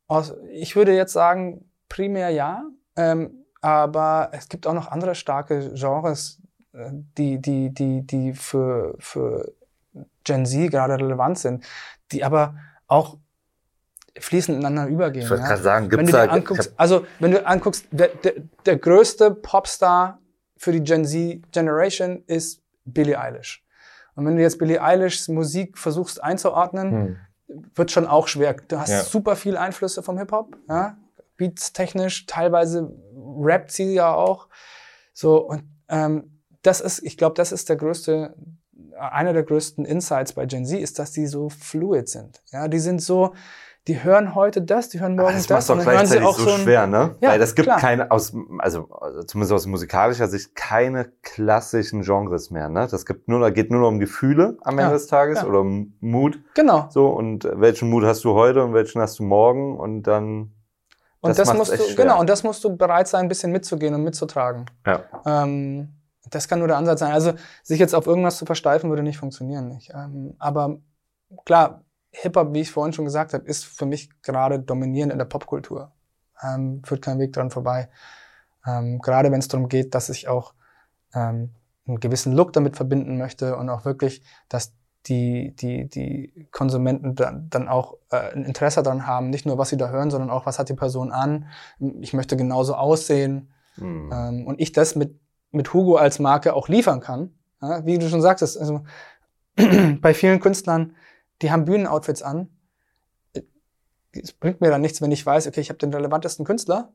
aus, 0.07 0.33
ich 0.51 0.75
würde 0.75 0.95
jetzt 0.95 1.13
sagen, 1.13 1.69
primär 1.89 2.29
ja. 2.29 2.63
Ähm, 2.95 3.45
aber 3.61 4.29
es 4.33 4.49
gibt 4.49 4.67
auch 4.67 4.73
noch 4.73 4.89
andere 4.89 5.15
starke 5.15 5.73
Genres, 5.73 6.41
äh, 6.73 6.89
die, 7.17 7.39
die, 7.41 7.73
die, 7.73 8.05
die 8.05 8.33
für, 8.33 8.95
für 8.99 9.53
Gen 10.23 10.45
Z 10.45 10.71
gerade 10.71 10.95
relevant 10.95 11.37
sind, 11.37 11.65
die 12.11 12.23
aber 12.23 12.55
auch 12.87 13.17
fließend 14.19 14.59
ineinander 14.59 14.91
übergehen. 14.91 15.23
Ich 15.23 15.29
wollte 15.29 15.43
ja. 15.43 15.49
gerade 15.49 15.63
sagen, 15.63 15.89
gibt's 15.89 15.99
wenn 15.99 16.05
du 16.05 16.11
da, 16.11 16.25
anguckst, 16.25 16.73
also 16.77 17.05
wenn 17.19 17.31
du 17.31 17.45
anguckst, 17.45 17.87
der, 17.91 18.09
der, 18.09 18.33
der 18.65 18.77
größte 18.77 19.31
Popstar 19.31 20.19
für 20.57 20.71
die 20.71 20.83
Gen 20.83 21.05
Z 21.05 21.51
Generation 21.51 22.23
ist 22.27 22.61
Billie 22.85 23.19
Eilish. 23.19 23.65
Und 24.15 24.25
wenn 24.25 24.35
du 24.35 24.41
jetzt 24.41 24.59
Billie 24.59 24.81
Eilishs 24.81 25.27
Musik 25.27 25.77
versuchst 25.77 26.23
einzuordnen, 26.23 26.91
hm. 26.91 27.17
wird 27.75 27.91
schon 27.91 28.07
auch 28.07 28.27
schwer. 28.27 28.55
Du 28.67 28.79
hast 28.79 28.89
ja. 28.89 29.03
super 29.03 29.35
viel 29.35 29.57
Einflüsse 29.57 30.03
vom 30.03 30.17
Hip-Hop, 30.17 30.55
ja? 30.69 30.97
Beats 31.35 31.73
technisch, 31.73 32.27
teilweise 32.27 32.93
rappt 33.39 33.71
sie 33.71 33.93
ja 33.93 34.13
auch. 34.13 34.47
So, 35.13 35.37
und 35.37 35.63
ähm, 35.89 36.41
das 36.61 36.79
ist, 36.79 37.03
ich 37.03 37.17
glaube, 37.17 37.35
das 37.35 37.51
ist 37.51 37.69
der 37.69 37.75
größte, 37.75 38.35
einer 38.97 39.33
der 39.33 39.43
größten 39.43 39.83
Insights 39.85 40.33
bei 40.33 40.45
Gen 40.45 40.65
Z, 40.65 40.79
ist, 40.79 40.99
dass 40.99 41.11
die 41.11 41.25
so 41.25 41.49
fluid 41.49 42.07
sind. 42.07 42.43
Ja, 42.51 42.67
die 42.67 42.79
sind 42.79 43.01
so, 43.01 43.33
die 43.87 44.01
hören 44.01 44.33
heute 44.33 44.61
das, 44.61 44.87
die 44.87 45.01
hören 45.01 45.15
morgen 45.15 45.33
das. 45.33 45.47
Das 45.47 45.67
macht 45.67 45.79
doch 45.79 45.83
gleichzeitig 45.83 46.23
so, 46.23 46.31
so 46.31 46.49
schwer, 46.57 46.87
ne? 46.87 47.15
Ja, 47.19 47.31
Weil 47.31 47.41
es 47.41 47.53
gibt 47.53 47.67
klar. 47.67 47.79
keine, 47.79 48.11
aus, 48.11 48.33
also 48.59 48.87
zumindest 49.27 49.51
aus 49.51 49.65
musikalischer 49.65 50.29
Sicht, 50.29 50.55
keine 50.55 51.11
klassischen 51.21 52.01
Genres 52.01 52.49
mehr, 52.49 52.69
ne? 52.69 52.87
Das 52.89 53.05
gibt 53.05 53.27
nur, 53.27 53.41
da 53.41 53.49
geht 53.49 53.71
nur 53.71 53.81
noch 53.81 53.89
um 53.89 53.99
Gefühle 53.99 54.57
am 54.61 54.79
Ende 54.79 54.91
ja, 54.91 54.93
des 54.93 55.07
Tages 55.07 55.41
ja. 55.41 55.47
oder 55.47 55.59
um 55.59 55.97
Mut. 55.99 56.39
Genau. 56.55 56.87
So, 56.91 57.07
und 57.09 57.43
welchen 57.55 57.89
Mut 57.89 58.05
hast 58.05 58.23
du 58.23 58.33
heute 58.33 58.63
und 58.63 58.73
welchen 58.73 59.01
hast 59.01 59.19
du 59.19 59.23
morgen 59.23 59.77
und 59.77 60.03
dann. 60.03 60.53
Und 61.19 61.29
das, 61.29 61.37
das 61.37 61.53
musst 61.53 61.73
du, 61.73 61.95
genau, 61.95 62.19
und 62.19 62.29
das 62.29 62.43
musst 62.43 62.63
du 62.63 62.75
bereit 62.75 63.07
sein, 63.07 63.23
ein 63.25 63.29
bisschen 63.29 63.51
mitzugehen 63.51 63.93
und 63.93 64.03
mitzutragen. 64.03 64.65
Ja. 64.85 65.03
Ähm, 65.25 65.89
das 66.29 66.47
kann 66.47 66.59
nur 66.59 66.69
der 66.69 66.77
Ansatz 66.77 67.01
sein. 67.01 67.11
Also, 67.11 67.33
sich 67.63 67.79
jetzt 67.79 67.93
auf 67.93 68.07
irgendwas 68.07 68.37
zu 68.37 68.45
versteifen, 68.45 68.89
würde 68.89 69.03
nicht 69.03 69.17
funktionieren. 69.17 69.67
Nicht. 69.67 69.91
Ähm, 69.93 70.35
aber 70.39 70.77
klar, 71.45 71.83
Hip-Hop, 72.13 72.53
wie 72.53 72.61
ich 72.61 72.71
vorhin 72.71 72.93
schon 72.93 73.05
gesagt 73.05 73.33
habe, 73.33 73.45
ist 73.45 73.65
für 73.65 73.85
mich 73.85 74.09
gerade 74.21 74.59
dominierend 74.59 75.11
in 75.11 75.19
der 75.19 75.25
Popkultur. 75.25 75.91
Ähm, 76.41 76.81
führt 76.85 77.01
kein 77.01 77.19
Weg 77.19 77.33
dran 77.33 77.49
vorbei. 77.49 77.89
Ähm, 78.65 78.99
gerade 78.99 79.31
wenn 79.31 79.39
es 79.39 79.47
darum 79.47 79.67
geht, 79.67 79.95
dass 79.95 80.09
ich 80.09 80.27
auch 80.27 80.53
ähm, 81.13 81.51
einen 81.87 81.99
gewissen 81.99 82.33
Look 82.33 82.53
damit 82.53 82.75
verbinden 82.75 83.17
möchte 83.17 83.57
und 83.57 83.69
auch 83.69 83.83
wirklich, 83.83 84.23
dass 84.47 84.73
die, 85.07 85.53
die, 85.55 85.89
die 85.89 86.47
Konsumenten 86.51 87.15
dann, 87.15 87.49
dann 87.49 87.67
auch 87.67 87.95
äh, 88.09 88.31
ein 88.33 88.45
Interesse 88.45 88.83
daran 88.83 89.05
haben, 89.05 89.29
nicht 89.29 89.45
nur 89.45 89.57
was 89.57 89.69
sie 89.69 89.77
da 89.77 89.89
hören, 89.89 90.11
sondern 90.11 90.29
auch, 90.29 90.45
was 90.45 90.59
hat 90.59 90.69
die 90.69 90.75
Person 90.75 91.11
an. 91.11 91.47
Ich 91.99 92.13
möchte 92.13 92.37
genauso 92.37 92.75
aussehen. 92.75 93.51
Mhm. 93.75 94.11
Ähm, 94.13 94.47
und 94.47 94.61
ich 94.61 94.71
das 94.71 94.95
mit, 94.95 95.19
mit 95.51 95.73
Hugo 95.73 95.95
als 95.95 96.19
Marke 96.19 96.53
auch 96.53 96.69
liefern 96.69 97.01
kann. 97.01 97.33
Ja, 97.61 97.85
wie 97.85 97.97
du 97.97 98.07
schon 98.07 98.21
sagst, 98.21 98.57
also 98.57 98.83
bei 100.01 100.13
vielen 100.13 100.39
Künstlern 100.39 100.95
die 101.41 101.51
haben 101.51 101.65
Bühnenoutfits 101.65 102.21
an. 102.21 102.49
Es 104.11 104.31
bringt 104.31 104.61
mir 104.61 104.69
dann 104.69 104.81
nichts, 104.81 105.01
wenn 105.01 105.11
ich 105.11 105.25
weiß, 105.25 105.47
okay, 105.47 105.61
ich 105.61 105.69
habe 105.69 105.79
den 105.79 105.93
relevantesten 105.93 106.45
Künstler, 106.45 106.93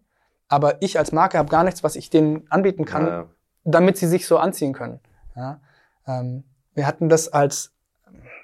aber 0.49 0.81
ich 0.83 0.99
als 0.99 1.13
Marke 1.13 1.39
habe 1.39 1.51
gar 1.51 1.65
nichts, 1.65 1.83
was 1.83 1.97
ich 1.97 2.11
denen 2.11 2.51
anbieten 2.51 2.85
kann, 2.85 3.07
ja. 3.07 3.27
damit 3.65 3.97
sie 3.99 4.07
sich 4.07 4.27
so 4.27 4.39
anziehen 4.39 4.73
können. 4.73 5.01
Ja? 5.35 5.61
Ähm, 6.07 6.45
wir 6.75 6.87
hatten 6.87 7.09
das 7.09 7.29
als 7.29 7.73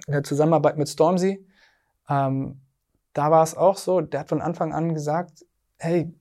in 0.07 0.12
der 0.12 0.25
Zusammenarbeit 0.25 0.77
mit 0.77 0.89
Stormzy. 0.89 1.47
Ähm, 2.09 2.61
da 3.12 3.31
war 3.31 3.43
es 3.43 3.57
auch 3.57 3.77
so, 3.77 4.01
der 4.01 4.21
hat 4.21 4.29
von 4.29 4.43
Anfang 4.43 4.75
an 4.75 4.93
gesagt, 4.93 5.45
hey, 5.79 6.12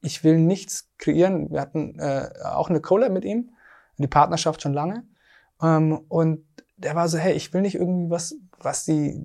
ich 0.00 0.24
will 0.24 0.38
nichts 0.38 0.90
kreieren. 0.98 1.50
Wir 1.50 1.60
hatten 1.60 1.98
äh, 1.98 2.30
auch 2.44 2.70
eine 2.70 2.80
Collab 2.80 3.12
mit 3.12 3.24
ihm, 3.24 3.50
die 3.98 4.08
Partnerschaft 4.08 4.62
schon 4.62 4.74
lange. 4.74 5.04
Ähm, 5.62 6.04
und 6.08 6.44
der 6.76 6.94
war 6.94 7.08
so, 7.08 7.18
hey, 7.18 7.34
ich 7.34 7.52
will 7.52 7.60
nicht 7.62 7.74
irgendwie 7.74 8.10
was, 8.10 8.34
was 8.64 8.84
die 8.84 9.20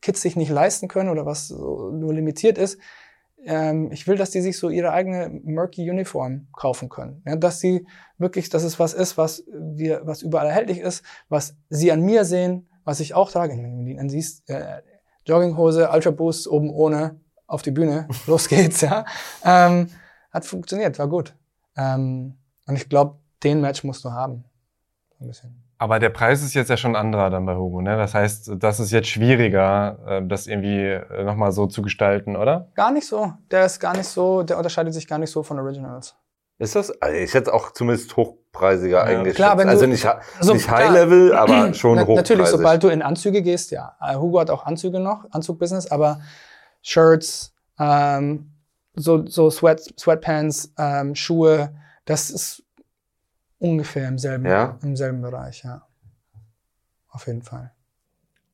Kids 0.00 0.22
sich 0.22 0.36
nicht 0.36 0.50
leisten 0.50 0.88
können 0.88 1.08
oder 1.08 1.26
was 1.26 1.48
so 1.48 1.90
nur 1.90 2.14
limitiert 2.14 2.58
ist. 2.58 2.78
Ähm, 3.44 3.92
ich 3.92 4.06
will, 4.06 4.16
dass 4.16 4.30
die 4.30 4.40
sich 4.40 4.58
so 4.58 4.68
ihre 4.68 4.92
eigene 4.92 5.30
murky 5.44 5.88
Uniform 5.90 6.48
kaufen 6.52 6.88
können. 6.88 7.22
Ja, 7.26 7.36
dass 7.36 7.60
sie 7.60 7.86
wirklich, 8.18 8.48
dass 8.48 8.64
es 8.64 8.78
was 8.78 8.94
ist, 8.94 9.16
was 9.16 9.44
wir, 9.52 10.02
was 10.04 10.22
überall 10.22 10.46
erhältlich 10.46 10.80
ist, 10.80 11.04
was 11.28 11.56
sie 11.68 11.92
an 11.92 12.02
mir 12.02 12.24
sehen, 12.24 12.68
was 12.84 13.00
ich 13.00 13.14
auch 13.14 13.30
trage. 13.30 13.52
Wenn 13.52 13.84
du 13.84 13.90
ihn 13.90 14.00
ansiehst, 14.00 14.48
äh, 14.50 14.82
Jogginghose, 15.24 15.90
Ultra 15.90 16.10
Boost, 16.10 16.48
oben 16.48 16.70
ohne, 16.70 17.20
auf 17.46 17.62
die 17.62 17.70
Bühne, 17.70 18.08
los 18.26 18.48
geht's, 18.48 18.80
ja. 18.80 19.04
Ähm, 19.44 19.88
hat 20.30 20.44
funktioniert, 20.44 20.98
war 20.98 21.08
gut. 21.08 21.34
Ähm, 21.76 22.34
und 22.66 22.76
ich 22.76 22.88
glaube, 22.88 23.18
den 23.42 23.60
Match 23.60 23.84
musst 23.84 24.04
du 24.04 24.10
haben. 24.10 24.44
Ein 25.20 25.28
bisschen. 25.28 25.67
Aber 25.80 26.00
der 26.00 26.08
Preis 26.08 26.42
ist 26.42 26.54
jetzt 26.54 26.70
ja 26.70 26.76
schon 26.76 26.96
anderer 26.96 27.30
dann 27.30 27.46
bei 27.46 27.54
Hugo, 27.54 27.80
ne? 27.80 27.96
Das 27.96 28.12
heißt, 28.12 28.50
das 28.58 28.80
ist 28.80 28.90
jetzt 28.90 29.08
schwieriger, 29.08 29.98
äh, 30.06 30.26
das 30.26 30.48
irgendwie 30.48 30.82
äh, 30.82 31.22
nochmal 31.22 31.52
so 31.52 31.66
zu 31.66 31.82
gestalten, 31.82 32.36
oder? 32.36 32.72
Gar 32.74 32.90
nicht 32.90 33.06
so. 33.06 33.32
Der 33.52 33.64
ist 33.64 33.78
gar 33.78 33.96
nicht 33.96 34.08
so, 34.08 34.42
der 34.42 34.56
unterscheidet 34.56 34.92
sich 34.92 35.06
gar 35.06 35.18
nicht 35.18 35.30
so 35.30 35.44
von 35.44 35.58
Originals. 35.60 36.16
Ist 36.58 36.74
das? 36.74 36.90
Also 37.00 37.16
ich 37.16 37.32
hätte 37.32 37.54
auch 37.54 37.72
zumindest 37.72 38.16
hochpreisiger 38.16 38.98
ja. 38.98 39.04
eigentlich. 39.04 39.36
Klar, 39.36 39.56
wenn 39.58 39.68
also 39.68 39.84
du, 39.84 39.92
nicht, 39.92 40.04
also 40.04 40.52
nicht 40.52 40.68
High 40.68 40.90
Level, 40.90 41.32
aber 41.36 41.72
schon 41.74 41.94
na, 41.94 42.02
hochpreisig. 42.02 42.16
Natürlich, 42.16 42.46
sobald 42.48 42.82
du 42.82 42.88
in 42.88 43.00
Anzüge 43.00 43.42
gehst, 43.42 43.70
ja. 43.70 43.96
Äh, 44.00 44.16
Hugo 44.16 44.40
hat 44.40 44.50
auch 44.50 44.66
Anzüge 44.66 44.98
noch, 44.98 45.26
Anzugbusiness, 45.30 45.92
aber 45.92 46.20
Shirts, 46.82 47.54
ähm, 47.78 48.50
so, 48.96 49.24
so 49.26 49.48
Sweat, 49.50 49.80
Sweatpants, 49.96 50.72
ähm, 50.76 51.14
Schuhe, 51.14 51.70
das 52.04 52.30
ist 52.30 52.64
Ungefähr 53.58 54.08
im 54.08 54.18
selben, 54.18 54.46
ja? 54.46 54.78
im 54.82 54.96
selben 54.96 55.20
Bereich, 55.20 55.64
ja. 55.64 55.82
Auf 57.10 57.26
jeden 57.26 57.42
Fall. 57.42 57.72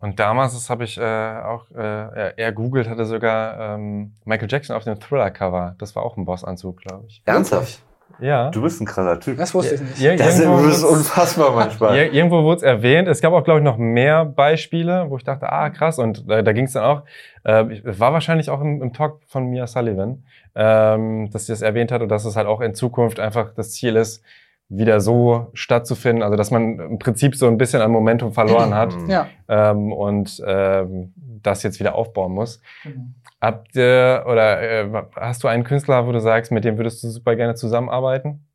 Und 0.00 0.20
damals, 0.20 0.52
das 0.52 0.68
habe 0.68 0.84
ich 0.84 0.98
äh, 0.98 1.02
auch, 1.02 1.70
äh, 1.70 2.34
er 2.36 2.52
googelt, 2.52 2.88
hatte 2.88 3.06
sogar 3.06 3.76
ähm, 3.76 4.12
Michael 4.24 4.48
Jackson 4.50 4.76
auf 4.76 4.84
dem 4.84 5.00
Thriller-Cover. 5.00 5.76
Das 5.78 5.96
war 5.96 6.02
auch 6.02 6.16
ein 6.16 6.26
Bossanzug, 6.26 6.82
glaube 6.82 7.04
ich. 7.08 7.22
Ernsthaft? 7.24 7.82
Ja. 8.20 8.50
Du 8.50 8.62
bist 8.62 8.80
ein 8.80 8.86
krasser 8.86 9.18
Typ. 9.18 9.38
Das 9.38 9.54
wusste 9.54 9.76
ich 9.76 9.80
nicht. 9.80 9.98
Ja, 9.98 10.14
das 10.16 10.38
ist 10.38 10.84
unfassbar 10.84 11.52
manchmal. 11.52 11.96
irgendwo 12.12 12.42
wurde 12.42 12.58
es 12.58 12.62
erwähnt. 12.62 13.08
Es 13.08 13.20
gab 13.20 13.32
auch, 13.32 13.42
glaube 13.44 13.60
ich, 13.60 13.64
noch 13.64 13.76
mehr 13.78 14.24
Beispiele, 14.24 15.06
wo 15.08 15.16
ich 15.16 15.24
dachte, 15.24 15.50
ah, 15.50 15.70
krass. 15.70 15.98
Und 15.98 16.28
äh, 16.28 16.42
da 16.42 16.52
ging 16.52 16.66
es 16.66 16.72
dann 16.72 16.84
auch, 16.84 17.02
äh, 17.44 17.64
war 17.84 18.12
wahrscheinlich 18.12 18.50
auch 18.50 18.60
im, 18.60 18.82
im 18.82 18.92
Talk 18.92 19.20
von 19.26 19.46
Mia 19.46 19.66
Sullivan, 19.66 20.24
ähm, 20.54 21.30
dass 21.30 21.46
sie 21.46 21.52
das 21.52 21.62
erwähnt 21.62 21.90
hat 21.90 22.02
und 22.02 22.08
dass 22.08 22.24
es 22.24 22.36
halt 22.36 22.46
auch 22.46 22.60
in 22.60 22.74
Zukunft 22.74 23.20
einfach 23.20 23.54
das 23.54 23.72
Ziel 23.72 23.96
ist, 23.96 24.22
wieder 24.68 25.00
so 25.00 25.50
stattzufinden, 25.52 26.22
also 26.22 26.36
dass 26.36 26.50
man 26.50 26.78
im 26.78 26.98
Prinzip 26.98 27.36
so 27.36 27.46
ein 27.46 27.58
bisschen 27.58 27.82
an 27.82 27.90
Momentum 27.90 28.32
verloren 28.32 28.74
hat 28.74 28.94
ja. 29.08 29.28
ähm, 29.48 29.92
und 29.92 30.42
ähm, 30.46 31.12
das 31.42 31.62
jetzt 31.62 31.80
wieder 31.80 31.94
aufbauen 31.94 32.32
muss. 32.32 32.60
Mhm. 32.84 33.14
Habt 33.40 33.76
ihr 33.76 34.24
oder 34.26 34.62
äh, 34.62 35.04
hast 35.16 35.44
du 35.44 35.48
einen 35.48 35.64
Künstler, 35.64 36.06
wo 36.06 36.12
du 36.12 36.20
sagst, 36.20 36.50
mit 36.50 36.64
dem 36.64 36.78
würdest 36.78 37.02
du 37.02 37.10
super 37.10 37.36
gerne 37.36 37.54
zusammenarbeiten? 37.54 38.46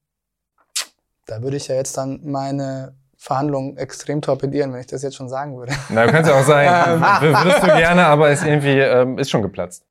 Da 1.28 1.44
würde 1.44 1.58
ich 1.58 1.68
ja 1.68 1.76
jetzt 1.76 1.96
dann 1.96 2.22
meine 2.24 2.96
Verhandlungen 3.16 3.78
extrem 3.78 4.22
torpedieren, 4.22 4.74
wenn 4.74 4.80
ich 4.80 4.88
das 4.88 5.04
jetzt 5.04 5.16
schon 5.16 5.30
sagen 5.30 5.58
würde. 5.58 5.74
Na, 5.90 6.06
du 6.06 6.12
kannst 6.12 6.30
ja 6.30 6.40
auch 6.40 6.44
sagen, 6.44 7.02
würdest 7.22 7.64
du 7.64 7.68
gerne, 7.68 8.06
aber 8.06 8.32
ist 8.32 8.44
irgendwie 8.44 8.80
ähm, 8.80 9.20
ist 9.20 9.30
schon 9.30 9.44
geplatzt. 9.44 9.86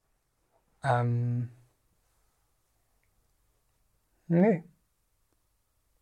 Ähm, 0.82 1.50
nee. 4.26 4.64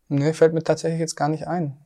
Nee, 0.09 0.33
fällt 0.33 0.53
mir 0.53 0.63
tatsächlich 0.63 0.99
jetzt 0.99 1.15
gar 1.15 1.29
nicht 1.29 1.47
ein. 1.47 1.77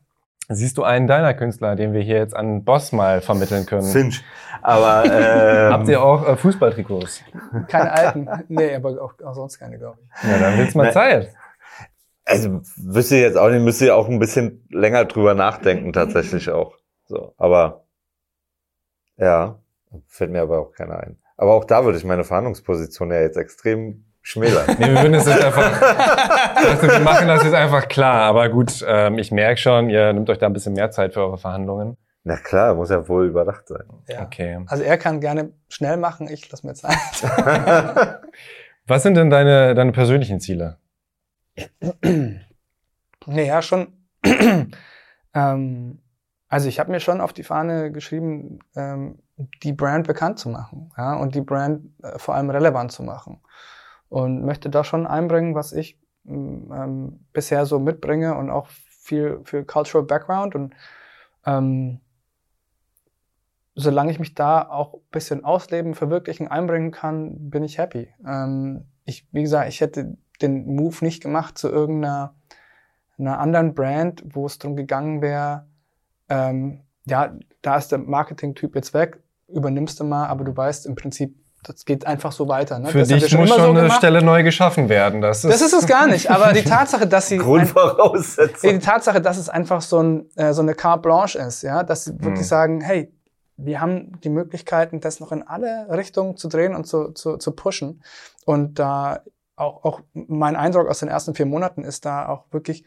Siehst 0.49 0.77
du 0.77 0.83
einen 0.83 1.07
deiner 1.07 1.33
Künstler, 1.33 1.75
den 1.75 1.93
wir 1.93 2.01
hier 2.01 2.17
jetzt 2.17 2.35
an 2.35 2.65
Boss 2.65 2.91
mal 2.91 3.21
vermitteln 3.21 3.65
können? 3.65 3.87
Finch. 3.87 4.23
Aber 4.61 5.05
ähm, 5.05 5.73
habt 5.73 5.87
ihr 5.87 6.03
auch 6.03 6.27
äh, 6.27 6.35
Fußballtrikots? 6.35 7.23
Keine 7.67 7.91
alten. 7.91 8.27
Nee, 8.49 8.75
aber 8.75 9.01
auch, 9.01 9.13
auch 9.23 9.33
sonst 9.33 9.59
keine, 9.59 9.77
glaube 9.77 9.99
ich. 10.01 10.29
Ja, 10.29 10.39
dann 10.39 10.57
wird's 10.57 10.75
mal 10.75 10.87
nee. 10.87 10.91
Zeit. 10.91 11.33
Also 12.25 12.61
wüsste 12.75 13.15
ich 13.15 13.21
jetzt 13.21 13.37
auch 13.37 13.49
nicht, 13.49 13.63
müsst 13.63 13.81
ihr 13.81 13.95
auch 13.95 14.07
ein 14.07 14.19
bisschen 14.19 14.65
länger 14.69 15.05
drüber 15.05 15.33
nachdenken, 15.33 15.93
tatsächlich 15.93 16.49
auch. 16.49 16.75
So, 17.05 17.33
aber 17.37 17.85
ja, 19.17 19.59
fällt 20.07 20.31
mir 20.31 20.41
aber 20.41 20.59
auch 20.59 20.71
keiner 20.71 20.99
ein. 20.99 21.17
Aber 21.37 21.53
auch 21.53 21.65
da 21.65 21.83
würde 21.85 21.97
ich 21.97 22.05
meine 22.05 22.23
Verhandlungsposition 22.23 23.11
ja 23.11 23.21
jetzt 23.21 23.37
extrem 23.37 24.05
schmälern. 24.21 24.65
nee, 24.79 24.87
wir 24.87 25.01
würden 25.01 25.13
es 25.15 25.25
jetzt 25.25 25.43
einfach, 25.43 25.81
also 26.55 26.87
wir 26.87 26.99
machen 26.99 27.27
das 27.27 27.43
jetzt 27.43 27.53
einfach 27.53 27.87
klar. 27.87 28.23
Aber 28.23 28.49
gut, 28.49 28.83
ähm, 28.87 29.17
ich 29.17 29.31
merke 29.31 29.57
schon, 29.57 29.89
ihr 29.89 30.13
nehmt 30.13 30.29
euch 30.29 30.37
da 30.37 30.47
ein 30.47 30.53
bisschen 30.53 30.73
mehr 30.73 30.91
Zeit 30.91 31.13
für 31.13 31.21
eure 31.21 31.37
Verhandlungen. 31.37 31.97
Na 32.23 32.37
klar, 32.37 32.75
muss 32.75 32.91
ja 32.91 33.07
wohl 33.07 33.27
überdacht 33.27 33.67
sein. 33.67 33.83
Ja. 34.07 34.21
Okay. 34.21 34.63
Also 34.67 34.83
er 34.83 34.97
kann 34.97 35.21
gerne 35.21 35.51
schnell 35.69 35.97
machen, 35.97 36.27
ich 36.29 36.49
lasse 36.51 36.67
mir 36.67 36.75
Zeit. 36.75 36.95
Was 38.87 39.03
sind 39.03 39.15
denn 39.15 39.29
deine, 39.29 39.73
deine 39.73 39.91
persönlichen 39.91 40.39
Ziele? 40.39 40.77
naja, 43.25 43.61
schon. 43.61 43.93
ähm, 45.33 45.99
also 46.47 46.67
ich 46.67 46.79
habe 46.79 46.91
mir 46.91 46.99
schon 46.99 47.21
auf 47.21 47.33
die 47.33 47.43
Fahne 47.43 47.91
geschrieben, 47.91 48.59
ähm, 48.75 49.19
die 49.63 49.73
Brand 49.73 50.05
bekannt 50.05 50.37
zu 50.37 50.49
machen 50.49 50.91
ja, 50.97 51.15
und 51.15 51.33
die 51.33 51.41
Brand 51.41 51.85
äh, 52.03 52.19
vor 52.19 52.35
allem 52.35 52.49
relevant 52.49 52.91
zu 52.91 53.03
machen. 53.03 53.41
Und 54.11 54.43
möchte 54.43 54.69
da 54.69 54.83
schon 54.83 55.07
einbringen, 55.07 55.55
was 55.55 55.71
ich 55.71 55.97
mm, 56.25 56.71
ähm, 56.73 57.25
bisher 57.31 57.65
so 57.65 57.79
mitbringe 57.79 58.35
und 58.35 58.49
auch 58.49 58.67
viel 58.67 59.39
für 59.43 59.63
Cultural 59.63 60.05
Background. 60.05 60.53
Und 60.53 60.73
ähm, 61.45 62.01
solange 63.73 64.11
ich 64.11 64.19
mich 64.19 64.35
da 64.35 64.67
auch 64.67 64.95
ein 64.95 65.01
bisschen 65.11 65.45
ausleben, 65.45 65.95
verwirklichen, 65.95 66.49
einbringen 66.49 66.91
kann, 66.91 67.49
bin 67.49 67.63
ich 67.63 67.77
happy. 67.77 68.13
Ähm, 68.27 68.85
ich, 69.05 69.27
wie 69.31 69.43
gesagt, 69.43 69.69
ich 69.69 69.79
hätte 69.79 70.17
den 70.41 70.75
Move 70.75 70.97
nicht 71.01 71.23
gemacht 71.23 71.57
zu 71.57 71.69
irgendeiner 71.69 72.35
einer 73.21 73.39
anderen 73.39 73.73
Brand, 73.73 74.23
wo 74.25 74.45
es 74.45 74.57
darum 74.57 74.75
gegangen 74.75 75.21
wäre, 75.21 75.67
ähm, 76.29 76.81
ja, 77.05 77.35
da 77.61 77.77
ist 77.77 77.91
der 77.91 77.99
Marketing-Typ 77.99 78.75
jetzt 78.75 78.93
weg, 78.93 79.21
übernimmst 79.47 79.99
du 79.99 80.03
mal, 80.03 80.27
aber 80.27 80.43
du 80.43 80.55
weißt 80.55 80.85
im 80.85 80.95
Prinzip, 80.95 81.35
das 81.63 81.85
geht 81.85 82.07
einfach 82.07 82.31
so 82.31 82.47
weiter. 82.47 82.79
Ne? 82.79 82.89
Für 82.89 82.99
das 82.99 83.09
dich 83.09 83.29
schon 83.29 83.41
muss 83.41 83.49
schon 83.49 83.61
so 83.61 83.69
eine 83.69 83.91
Stelle 83.91 84.23
neu 84.23 84.43
geschaffen 84.43 84.89
werden. 84.89 85.21
Das 85.21 85.43
ist, 85.43 85.53
das 85.53 85.61
ist 85.61 85.73
es 85.73 85.87
gar 85.87 86.07
nicht. 86.07 86.31
Aber 86.31 86.53
die 86.53 86.63
Tatsache, 86.63 87.07
dass 87.07 87.27
sie 87.27 87.37
Grundvoraussetzung. 87.39 88.69
Ein, 88.69 88.79
die 88.79 88.85
Tatsache, 88.85 89.21
dass 89.21 89.37
es 89.37 89.47
einfach 89.47 89.81
so, 89.81 89.99
ein, 89.99 90.29
äh, 90.35 90.53
so 90.53 90.61
eine 90.61 90.73
Carte 90.73 91.01
Blanche 91.01 91.37
ist, 91.39 91.61
ja, 91.61 91.83
dass 91.83 92.05
sie 92.05 92.13
wirklich 92.13 92.39
hm. 92.39 92.43
sagen, 92.43 92.81
hey, 92.81 93.13
wir 93.57 93.79
haben 93.79 94.19
die 94.21 94.29
Möglichkeiten, 94.29 95.01
das 95.01 95.19
noch 95.19 95.31
in 95.31 95.43
alle 95.43 95.87
Richtungen 95.89 96.35
zu 96.35 96.47
drehen 96.47 96.75
und 96.75 96.87
zu, 96.87 97.11
zu, 97.11 97.37
zu 97.37 97.51
pushen. 97.51 98.01
Und 98.45 98.79
da 98.79 99.21
auch, 99.55 99.83
auch 99.83 100.01
mein 100.13 100.55
Eindruck 100.55 100.87
aus 100.87 100.99
den 100.99 101.09
ersten 101.09 101.35
vier 101.35 101.45
Monaten 101.45 101.83
ist 101.83 102.05
da 102.05 102.27
auch 102.27 102.45
wirklich 102.51 102.83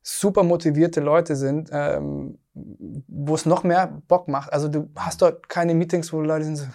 super 0.00 0.42
motivierte 0.42 1.00
Leute 1.00 1.36
sind, 1.36 1.70
ähm, 1.72 2.38
wo 2.54 3.34
es 3.34 3.46
noch 3.46 3.64
mehr 3.64 4.00
Bock 4.08 4.28
macht. 4.28 4.52
Also 4.52 4.68
du 4.68 4.90
hast 4.96 5.22
dort 5.22 5.48
keine 5.48 5.74
Meetings, 5.74 6.12
wo 6.12 6.20
Leute 6.20 6.44
sind 6.44 6.56
so, 6.56 6.66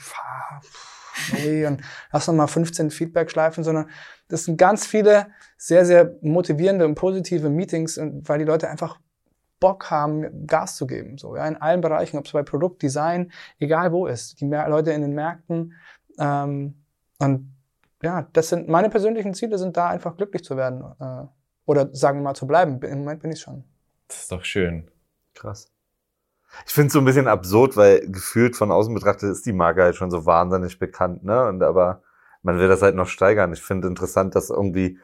hey, 1.31 1.65
und 1.65 1.81
hast 2.11 2.27
noch 2.27 2.34
mal 2.34 2.48
15 2.48 2.91
Feedback-Schleifen, 2.91 3.64
sondern 3.64 3.90
das 4.27 4.45
sind 4.45 4.57
ganz 4.57 4.86
viele 4.86 5.27
sehr, 5.57 5.86
sehr 5.86 6.15
motivierende 6.22 6.86
und 6.86 6.95
positive 6.95 7.49
Meetings, 7.49 7.99
weil 7.99 8.40
die 8.40 8.45
Leute 8.45 8.69
einfach 8.69 8.99
Bock 9.60 9.91
haben, 9.91 10.48
Gas 10.48 10.76
zu 10.76 10.88
geben. 10.88 11.18
So, 11.18 11.36
ja, 11.36 11.48
in 11.48 11.57
allen 11.57 11.81
Bereichen, 11.81 12.18
ob 12.18 12.26
es 12.26 12.31
bei 12.31 12.44
Produktdesign, 12.44 13.31
egal 13.60 13.91
wo 13.91 14.07
ist. 14.07 14.40
Die 14.40 14.45
Mehr 14.45 14.68
Leute 14.69 14.91
in 14.91 15.02
den 15.02 15.14
Märkten. 15.14 15.73
Ähm, 16.18 16.76
und 17.19 17.53
ja, 18.02 18.27
das 18.34 18.49
sind 18.49 18.69
meine 18.69 18.90
persönlichen 18.90 19.34
Ziele, 19.34 19.57
sind 19.57 19.76
da 19.76 19.90
einfach 19.90 20.15
glücklich 20.15 20.44
zu 20.44 20.56
werden. 20.56 20.84
Äh, 20.99 21.27
oder 21.65 21.94
sagen 21.94 22.19
wir 22.19 22.23
mal 22.23 22.36
zu 22.36 22.48
bleiben. 22.48 22.81
Im 22.81 22.99
Moment 22.99 23.22
bin 23.22 23.31
ich 23.31 23.41
schon. 23.41 23.64
Das 24.07 24.22
ist 24.22 24.31
doch 24.31 24.45
schön. 24.45 24.90
Krass. 25.34 25.72
Ich 26.65 26.73
finde 26.73 26.88
es 26.88 26.93
so 26.93 26.99
ein 26.99 27.05
bisschen 27.05 27.27
absurd, 27.27 27.77
weil 27.77 28.07
gefühlt 28.09 28.55
von 28.55 28.71
außen 28.71 28.93
betrachtet 28.93 29.31
ist 29.31 29.45
die 29.45 29.53
Marke 29.53 29.84
halt 29.84 29.95
schon 29.95 30.11
so 30.11 30.26
wahnsinnig 30.26 30.80
bekannt, 30.80 31.23
ne? 31.23 31.47
Und 31.47 31.63
aber 31.63 32.01
man 32.43 32.59
will 32.59 32.67
das 32.67 32.81
halt 32.81 32.95
noch 32.95 33.07
steigern. 33.07 33.53
Ich 33.53 33.61
finde 33.61 33.88
interessant, 33.88 34.35
dass 34.35 34.49
irgendwie 34.49 34.99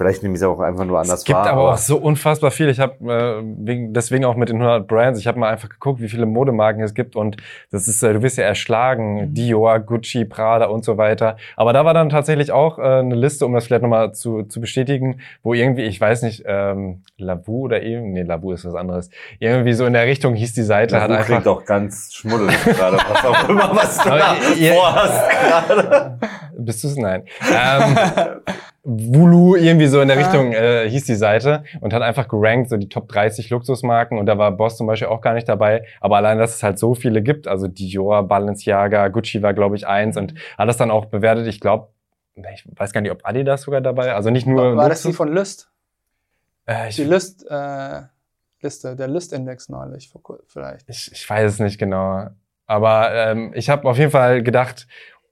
Vielleicht 0.00 0.22
nehme 0.22 0.34
ich 0.34 0.40
es 0.40 0.46
auch 0.46 0.60
einfach 0.60 0.86
nur 0.86 0.98
anders 0.98 1.10
wahr. 1.10 1.18
Es 1.18 1.24
gibt 1.24 1.38
wahr, 1.38 1.50
aber 1.50 1.72
auch 1.74 1.76
so 1.76 1.98
unfassbar 1.98 2.50
viel. 2.50 2.70
Ich 2.70 2.80
habe 2.80 2.94
äh, 3.04 3.42
wegen, 3.44 3.92
deswegen 3.92 4.24
auch 4.24 4.34
mit 4.34 4.48
den 4.48 4.56
100 4.56 4.88
Brands, 4.88 5.20
ich 5.20 5.26
habe 5.26 5.38
mal 5.38 5.50
einfach 5.50 5.68
geguckt, 5.68 6.00
wie 6.00 6.08
viele 6.08 6.24
Modemarken 6.24 6.82
es 6.82 6.94
gibt 6.94 7.16
und 7.16 7.36
das 7.70 7.86
ist, 7.86 8.02
äh, 8.02 8.14
du 8.14 8.22
wirst 8.22 8.38
ja 8.38 8.44
erschlagen, 8.44 9.16
mhm. 9.16 9.34
Dior, 9.34 9.78
Gucci, 9.80 10.24
Prada 10.24 10.68
und 10.68 10.86
so 10.86 10.96
weiter. 10.96 11.36
Aber 11.54 11.74
da 11.74 11.84
war 11.84 11.92
dann 11.92 12.08
tatsächlich 12.08 12.50
auch 12.50 12.78
äh, 12.78 12.82
eine 12.82 13.14
Liste, 13.14 13.44
um 13.44 13.52
das 13.52 13.66
vielleicht 13.66 13.82
nochmal 13.82 14.14
zu, 14.14 14.44
zu 14.44 14.62
bestätigen, 14.62 15.20
wo 15.42 15.52
irgendwie, 15.52 15.82
ich 15.82 16.00
weiß 16.00 16.22
nicht, 16.22 16.44
ähm, 16.46 17.02
Lavu 17.18 17.66
oder 17.66 17.82
eben, 17.82 18.14
nee, 18.14 18.22
Lavu 18.22 18.52
ist 18.52 18.64
was 18.64 18.76
anderes. 18.76 19.10
Irgendwie 19.38 19.74
so 19.74 19.84
in 19.84 19.92
der 19.92 20.06
Richtung 20.06 20.34
hieß 20.34 20.54
die 20.54 20.62
Seite. 20.62 20.94
Lavu 20.94 21.02
hat 21.02 21.10
einfach, 21.10 21.26
klingt 21.26 21.44
doch 21.44 21.62
ganz 21.66 22.14
schmuddelig 22.14 22.56
gerade, 22.64 22.96
was 22.96 23.24
auch 23.26 23.48
immer, 23.50 23.76
was 23.76 23.98
du 23.98 24.08
da 24.08 24.34
vorhast 24.72 25.30
gerade. 25.30 26.18
Bist 26.56 26.84
du 26.84 26.88
es? 26.88 26.96
Nein. 26.96 27.24
Ähm, 27.52 27.98
Wulu, 28.82 29.56
irgendwie 29.56 29.86
so 29.86 30.00
in 30.00 30.08
der 30.08 30.16
Richtung 30.16 30.52
äh, 30.52 30.88
hieß 30.88 31.04
die 31.04 31.14
Seite 31.14 31.64
und 31.80 31.92
hat 31.92 32.00
einfach 32.00 32.28
gerankt, 32.28 32.70
so 32.70 32.78
die 32.78 32.88
Top 32.88 33.08
30 33.08 33.50
Luxusmarken 33.50 34.18
und 34.18 34.24
da 34.24 34.38
war 34.38 34.52
Boss 34.52 34.78
zum 34.78 34.86
Beispiel 34.86 35.08
auch 35.08 35.20
gar 35.20 35.34
nicht 35.34 35.48
dabei. 35.48 35.84
Aber 36.00 36.16
allein, 36.16 36.38
dass 36.38 36.54
es 36.54 36.62
halt 36.62 36.78
so 36.78 36.94
viele 36.94 37.22
gibt, 37.22 37.46
also 37.46 37.68
Dior, 37.68 38.26
Balenciaga, 38.26 39.08
Gucci 39.08 39.42
war, 39.42 39.52
glaube 39.52 39.76
ich, 39.76 39.86
eins 39.86 40.16
und 40.16 40.34
hat 40.56 40.68
das 40.68 40.78
dann 40.78 40.90
auch 40.90 41.06
bewertet. 41.06 41.46
Ich 41.46 41.60
glaube, 41.60 41.88
ich 42.36 42.64
weiß 42.74 42.92
gar 42.92 43.02
nicht, 43.02 43.12
ob 43.12 43.26
Adidas 43.26 43.62
sogar 43.62 43.82
dabei, 43.82 44.14
also 44.14 44.30
nicht 44.30 44.46
nur. 44.46 44.70
War, 44.70 44.76
war 44.76 44.88
das 44.88 45.02
die 45.02 45.12
von 45.12 45.30
List? 45.32 45.70
Äh, 46.64 46.88
die 46.90 47.04
List, 47.04 47.46
äh, 47.50 48.02
Liste, 48.62 48.96
der 48.96 49.08
List-Index 49.08 49.68
neulich, 49.68 50.10
vielleicht. 50.46 50.88
Ich, 50.88 51.10
ich 51.12 51.28
weiß 51.28 51.52
es 51.52 51.58
nicht 51.58 51.78
genau. 51.78 52.28
Aber 52.66 53.12
ähm, 53.12 53.52
ich 53.54 53.68
habe 53.68 53.88
auf 53.88 53.98
jeden 53.98 54.12
Fall 54.12 54.44
gedacht, 54.44 54.86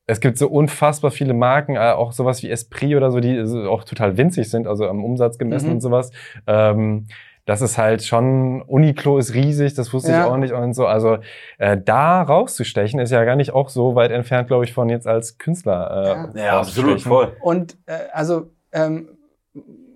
es 0.09 0.21
gibt 0.21 0.39
so 0.39 0.49
unfassbar 0.49 1.11
viele 1.11 1.35
Marken, 1.35 1.77
äh, 1.77 1.93
auch 1.93 2.13
sowas 2.13 2.43
wie 2.43 2.51
Esprit 2.51 2.97
oder 2.97 3.13
so, 3.13 3.21
die 3.21 3.41
auch 3.69 3.85
total 3.85 4.17
winzig 4.17 4.51
sind, 4.51 4.67
also 4.67 4.89
am 4.89 5.05
Umsatz 5.05 5.39
gemessen 5.39 5.67
mhm. 5.69 5.75
und 5.75 5.81
sowas. 5.83 6.11
Ähm, 6.47 7.07
das 7.45 7.61
ist 7.61 7.77
halt 7.77 8.03
schon, 8.03 8.63
Uniqlo 8.63 9.19
ist 9.19 9.35
riesig, 9.35 9.75
das 9.75 9.93
wusste 9.93 10.13
ja. 10.13 10.21
ich 10.21 10.31
auch 10.31 10.39
nicht 10.39 10.55
und 10.55 10.73
so. 10.73 10.87
Also 10.87 11.19
äh, 11.59 11.77
da 11.83 12.23
rauszustechen 12.23 12.99
ist 13.01 13.11
ja 13.11 13.23
gar 13.25 13.37
nicht 13.37 13.53
auch 13.53 13.69
so 13.69 13.95
weit 13.95 14.11
entfernt, 14.11 14.49
glaube 14.49 14.65
ich, 14.65 14.73
von 14.73 14.89
jetzt 14.89 15.07
als 15.07 15.37
Künstler. 15.37 16.33
Äh, 16.35 16.43
ja, 16.43 16.59
absolut 16.59 17.03
voll. 17.03 17.37
Und 17.41 17.77
äh, 17.85 17.99
also, 18.13 18.51
ähm, 18.73 19.11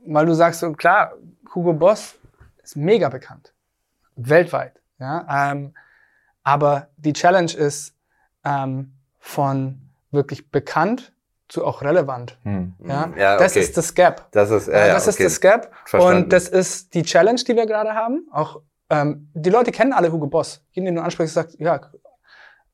weil 0.07 0.27
du 0.27 0.35
sagst 0.35 0.61
so, 0.61 0.73
klar, 0.73 1.15
Hugo 1.55 1.73
Boss 1.73 2.19
ist 2.63 2.77
mega 2.77 3.09
bekannt. 3.09 3.55
Weltweit. 4.17 4.75
Ja? 4.99 5.53
Ähm, 5.53 5.73
aber 6.43 6.89
die 6.99 7.15
Challenge 7.15 7.53
ist 7.53 7.97
ähm, 8.45 8.93
von 9.19 9.82
wirklich 10.13 10.51
bekannt 10.51 11.13
zu 11.49 11.65
auch 11.67 11.83
relevant. 11.83 12.39
Hm. 12.45 12.75
Ja? 12.87 13.13
ja 13.17 13.35
okay. 13.35 13.43
Das 13.45 13.57
ist 13.57 13.77
das 13.77 13.95
Gap. 13.95 14.29
Das 14.33 14.51
ist, 14.51 14.69
äh, 14.69 14.89
ja, 14.89 14.95
das, 14.95 15.07
okay. 15.09 15.25
ist 15.25 15.33
das 15.33 15.41
Gap. 15.41 15.73
Verstanden. 15.85 16.25
Und 16.25 16.33
das 16.33 16.49
ist 16.49 16.95
die 16.95 17.03
Challenge, 17.03 17.41
die 17.47 17.57
wir 17.57 17.67
gerade 17.67 17.95
haben. 17.95 18.27
Auch 18.33 18.63
ähm, 18.89 19.31
die 19.35 19.51
Leute 19.51 19.71
kennen 19.71 19.93
alle 19.93 20.11
Hugo 20.13 20.27
Boss. 20.27 20.65
Jeden, 20.73 20.87
den 20.87 20.97
du 20.97 21.03
ansprichst, 21.03 21.35
sagt, 21.35 21.57
ja, 21.59 21.81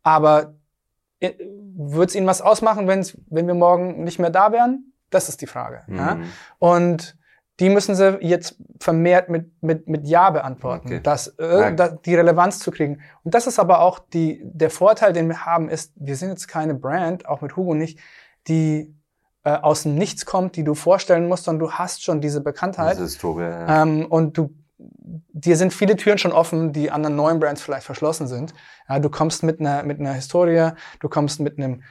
aber 0.02 0.54
äh, 1.20 1.32
wird 1.76 2.10
es 2.10 2.14
ihnen 2.14 2.26
was 2.26 2.40
ausmachen, 2.40 2.86
wenn's, 2.86 3.16
wenn 3.28 3.46
wir 3.46 3.54
morgen 3.54 4.04
nicht 4.04 4.18
mehr 4.18 4.30
da 4.30 4.52
wären? 4.52 4.92
Das 5.10 5.28
ist 5.28 5.40
die 5.40 5.46
Frage. 5.46 5.82
Mhm. 5.86 5.96
Ja? 5.96 6.18
Und 6.58 7.17
die 7.60 7.70
müssen 7.70 7.94
sie 7.94 8.18
jetzt 8.20 8.56
vermehrt 8.80 9.28
mit, 9.28 9.50
mit, 9.62 9.88
mit 9.88 10.06
Ja 10.06 10.30
beantworten, 10.30 10.86
okay. 10.86 11.00
dass, 11.02 11.28
äh, 11.38 11.74
da, 11.74 11.88
die 11.88 12.14
Relevanz 12.14 12.60
zu 12.60 12.70
kriegen. 12.70 13.00
Und 13.24 13.34
das 13.34 13.46
ist 13.46 13.58
aber 13.58 13.80
auch 13.80 13.98
die, 13.98 14.40
der 14.44 14.70
Vorteil, 14.70 15.12
den 15.12 15.28
wir 15.28 15.44
haben, 15.44 15.68
ist, 15.68 15.92
wir 15.96 16.16
sind 16.16 16.30
jetzt 16.30 16.46
keine 16.46 16.74
Brand, 16.74 17.26
auch 17.26 17.40
mit 17.40 17.56
Hugo 17.56 17.74
nicht, 17.74 17.98
die 18.46 18.94
äh, 19.42 19.50
aus 19.50 19.82
dem 19.82 19.96
Nichts 19.96 20.24
kommt, 20.24 20.54
die 20.54 20.62
du 20.62 20.74
vorstellen 20.74 21.26
musst, 21.26 21.44
sondern 21.44 21.66
du 21.66 21.72
hast 21.72 22.04
schon 22.04 22.20
diese 22.20 22.40
Bekanntheit. 22.40 22.92
Diese 22.92 23.04
Historie, 23.04 23.42
ja. 23.42 23.82
ähm, 23.82 24.06
und 24.06 24.38
du, 24.38 24.54
dir 24.78 25.56
sind 25.56 25.72
viele 25.72 25.96
Türen 25.96 26.18
schon 26.18 26.32
offen, 26.32 26.72
die 26.72 26.92
anderen 26.92 27.16
neuen 27.16 27.40
Brands 27.40 27.60
vielleicht 27.60 27.86
verschlossen 27.86 28.28
sind. 28.28 28.54
Ja, 28.88 29.00
du 29.00 29.10
kommst 29.10 29.42
mit 29.42 29.58
einer, 29.58 29.82
mit 29.82 29.98
einer 29.98 30.12
Historie, 30.12 30.70
du 31.00 31.08
kommst 31.08 31.40
mit 31.40 31.58
einem 31.58 31.82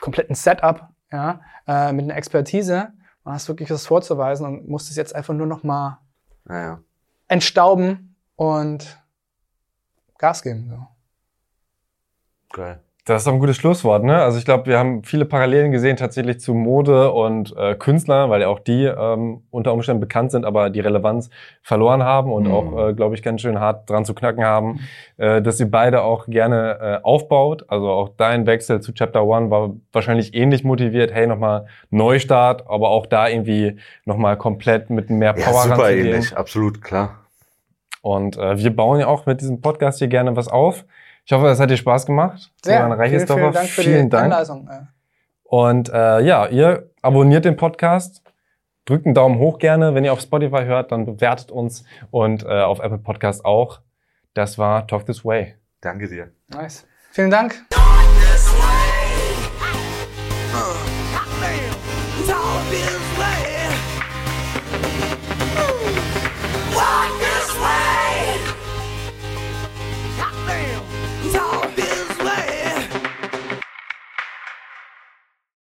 kompletten 0.00 0.34
Setup, 0.34 0.88
ja, 1.12 1.42
äh, 1.68 1.92
mit 1.92 2.06
einer 2.06 2.16
Expertise 2.16 2.92
man 3.24 3.34
hast 3.34 3.48
wirklich 3.48 3.70
was 3.70 3.86
vorzuweisen 3.86 4.46
und 4.46 4.68
musst 4.68 4.90
es 4.90 4.96
jetzt 4.96 5.14
einfach 5.14 5.34
nur 5.34 5.46
noch 5.46 5.62
mal 5.62 6.00
naja. 6.44 6.82
entstauben 7.28 8.16
und 8.36 8.98
Gas 10.18 10.42
geben. 10.42 10.68
So. 10.68 10.86
Geil. 12.52 12.82
Das 13.04 13.22
ist 13.22 13.26
doch 13.26 13.32
ein 13.32 13.40
gutes 13.40 13.56
Schlusswort, 13.56 14.04
ne? 14.04 14.22
Also 14.22 14.38
ich 14.38 14.44
glaube, 14.44 14.66
wir 14.66 14.78
haben 14.78 15.02
viele 15.02 15.24
Parallelen 15.24 15.72
gesehen 15.72 15.96
tatsächlich 15.96 16.38
zu 16.38 16.54
Mode 16.54 17.10
und 17.10 17.52
äh, 17.56 17.74
Künstler, 17.74 18.30
weil 18.30 18.42
ja 18.42 18.46
auch 18.46 18.60
die 18.60 18.84
ähm, 18.84 19.42
unter 19.50 19.72
Umständen 19.72 19.98
bekannt 19.98 20.30
sind, 20.30 20.44
aber 20.44 20.70
die 20.70 20.78
Relevanz 20.78 21.28
verloren 21.62 22.04
haben 22.04 22.32
und 22.32 22.44
mhm. 22.44 22.52
auch, 22.52 22.90
äh, 22.90 22.94
glaube 22.94 23.16
ich, 23.16 23.24
ganz 23.24 23.40
schön 23.40 23.58
hart 23.58 23.90
dran 23.90 24.04
zu 24.04 24.14
knacken 24.14 24.44
haben, 24.44 24.78
äh, 25.16 25.42
dass 25.42 25.58
sie 25.58 25.64
beide 25.64 26.02
auch 26.02 26.26
gerne 26.28 26.78
äh, 26.80 26.98
aufbaut. 27.02 27.64
Also 27.66 27.90
auch 27.90 28.10
dein 28.16 28.46
Wechsel 28.46 28.80
zu 28.80 28.92
Chapter 28.92 29.24
One 29.24 29.50
war 29.50 29.70
wahrscheinlich 29.92 30.32
ähnlich 30.34 30.62
motiviert, 30.62 31.12
hey, 31.12 31.26
nochmal 31.26 31.66
Neustart, 31.90 32.68
aber 32.68 32.90
auch 32.90 33.06
da 33.06 33.26
irgendwie 33.26 33.78
nochmal 34.04 34.36
komplett 34.36 34.90
mit 34.90 35.10
mehr 35.10 35.32
Power 35.32 35.66
ja, 35.66 35.74
super 35.74 35.90
ähnlich, 35.90 36.36
absolut, 36.36 36.80
klar. 36.80 37.18
Und 38.00 38.36
äh, 38.36 38.58
wir 38.58 38.76
bauen 38.76 39.00
ja 39.00 39.08
auch 39.08 39.26
mit 39.26 39.40
diesem 39.40 39.60
Podcast 39.60 39.98
hier 39.98 40.08
gerne 40.08 40.36
was 40.36 40.46
auf. 40.46 40.84
Ich 41.24 41.32
hoffe, 41.32 41.46
es 41.48 41.60
hat 41.60 41.70
dir 41.70 41.76
Spaß 41.76 42.06
gemacht. 42.06 42.52
Sehr. 42.64 42.84
Vielen, 42.86 43.26
vielen 43.26 43.52
Dank 43.52 43.68
für 43.68 43.82
vielen 43.82 44.04
die 44.04 44.10
Dank. 44.10 44.24
Anleitung. 44.24 44.68
Und 45.44 45.88
äh, 45.90 46.20
ja, 46.20 46.46
ihr 46.46 46.90
abonniert 47.02 47.44
den 47.44 47.56
Podcast, 47.56 48.22
drückt 48.84 49.06
einen 49.06 49.14
Daumen 49.14 49.38
hoch 49.38 49.58
gerne. 49.58 49.94
Wenn 49.94 50.04
ihr 50.04 50.12
auf 50.12 50.20
Spotify 50.20 50.64
hört, 50.64 50.92
dann 50.92 51.06
bewertet 51.06 51.50
uns 51.50 51.84
und 52.10 52.44
äh, 52.44 52.62
auf 52.62 52.80
Apple 52.80 52.98
Podcast 52.98 53.44
auch. 53.44 53.80
Das 54.34 54.58
war 54.58 54.86
Talk 54.86 55.06
This 55.06 55.24
Way. 55.24 55.54
Danke 55.80 56.08
dir. 56.08 56.32
Nice. 56.48 56.86
Vielen 57.10 57.30
Dank. 57.30 57.62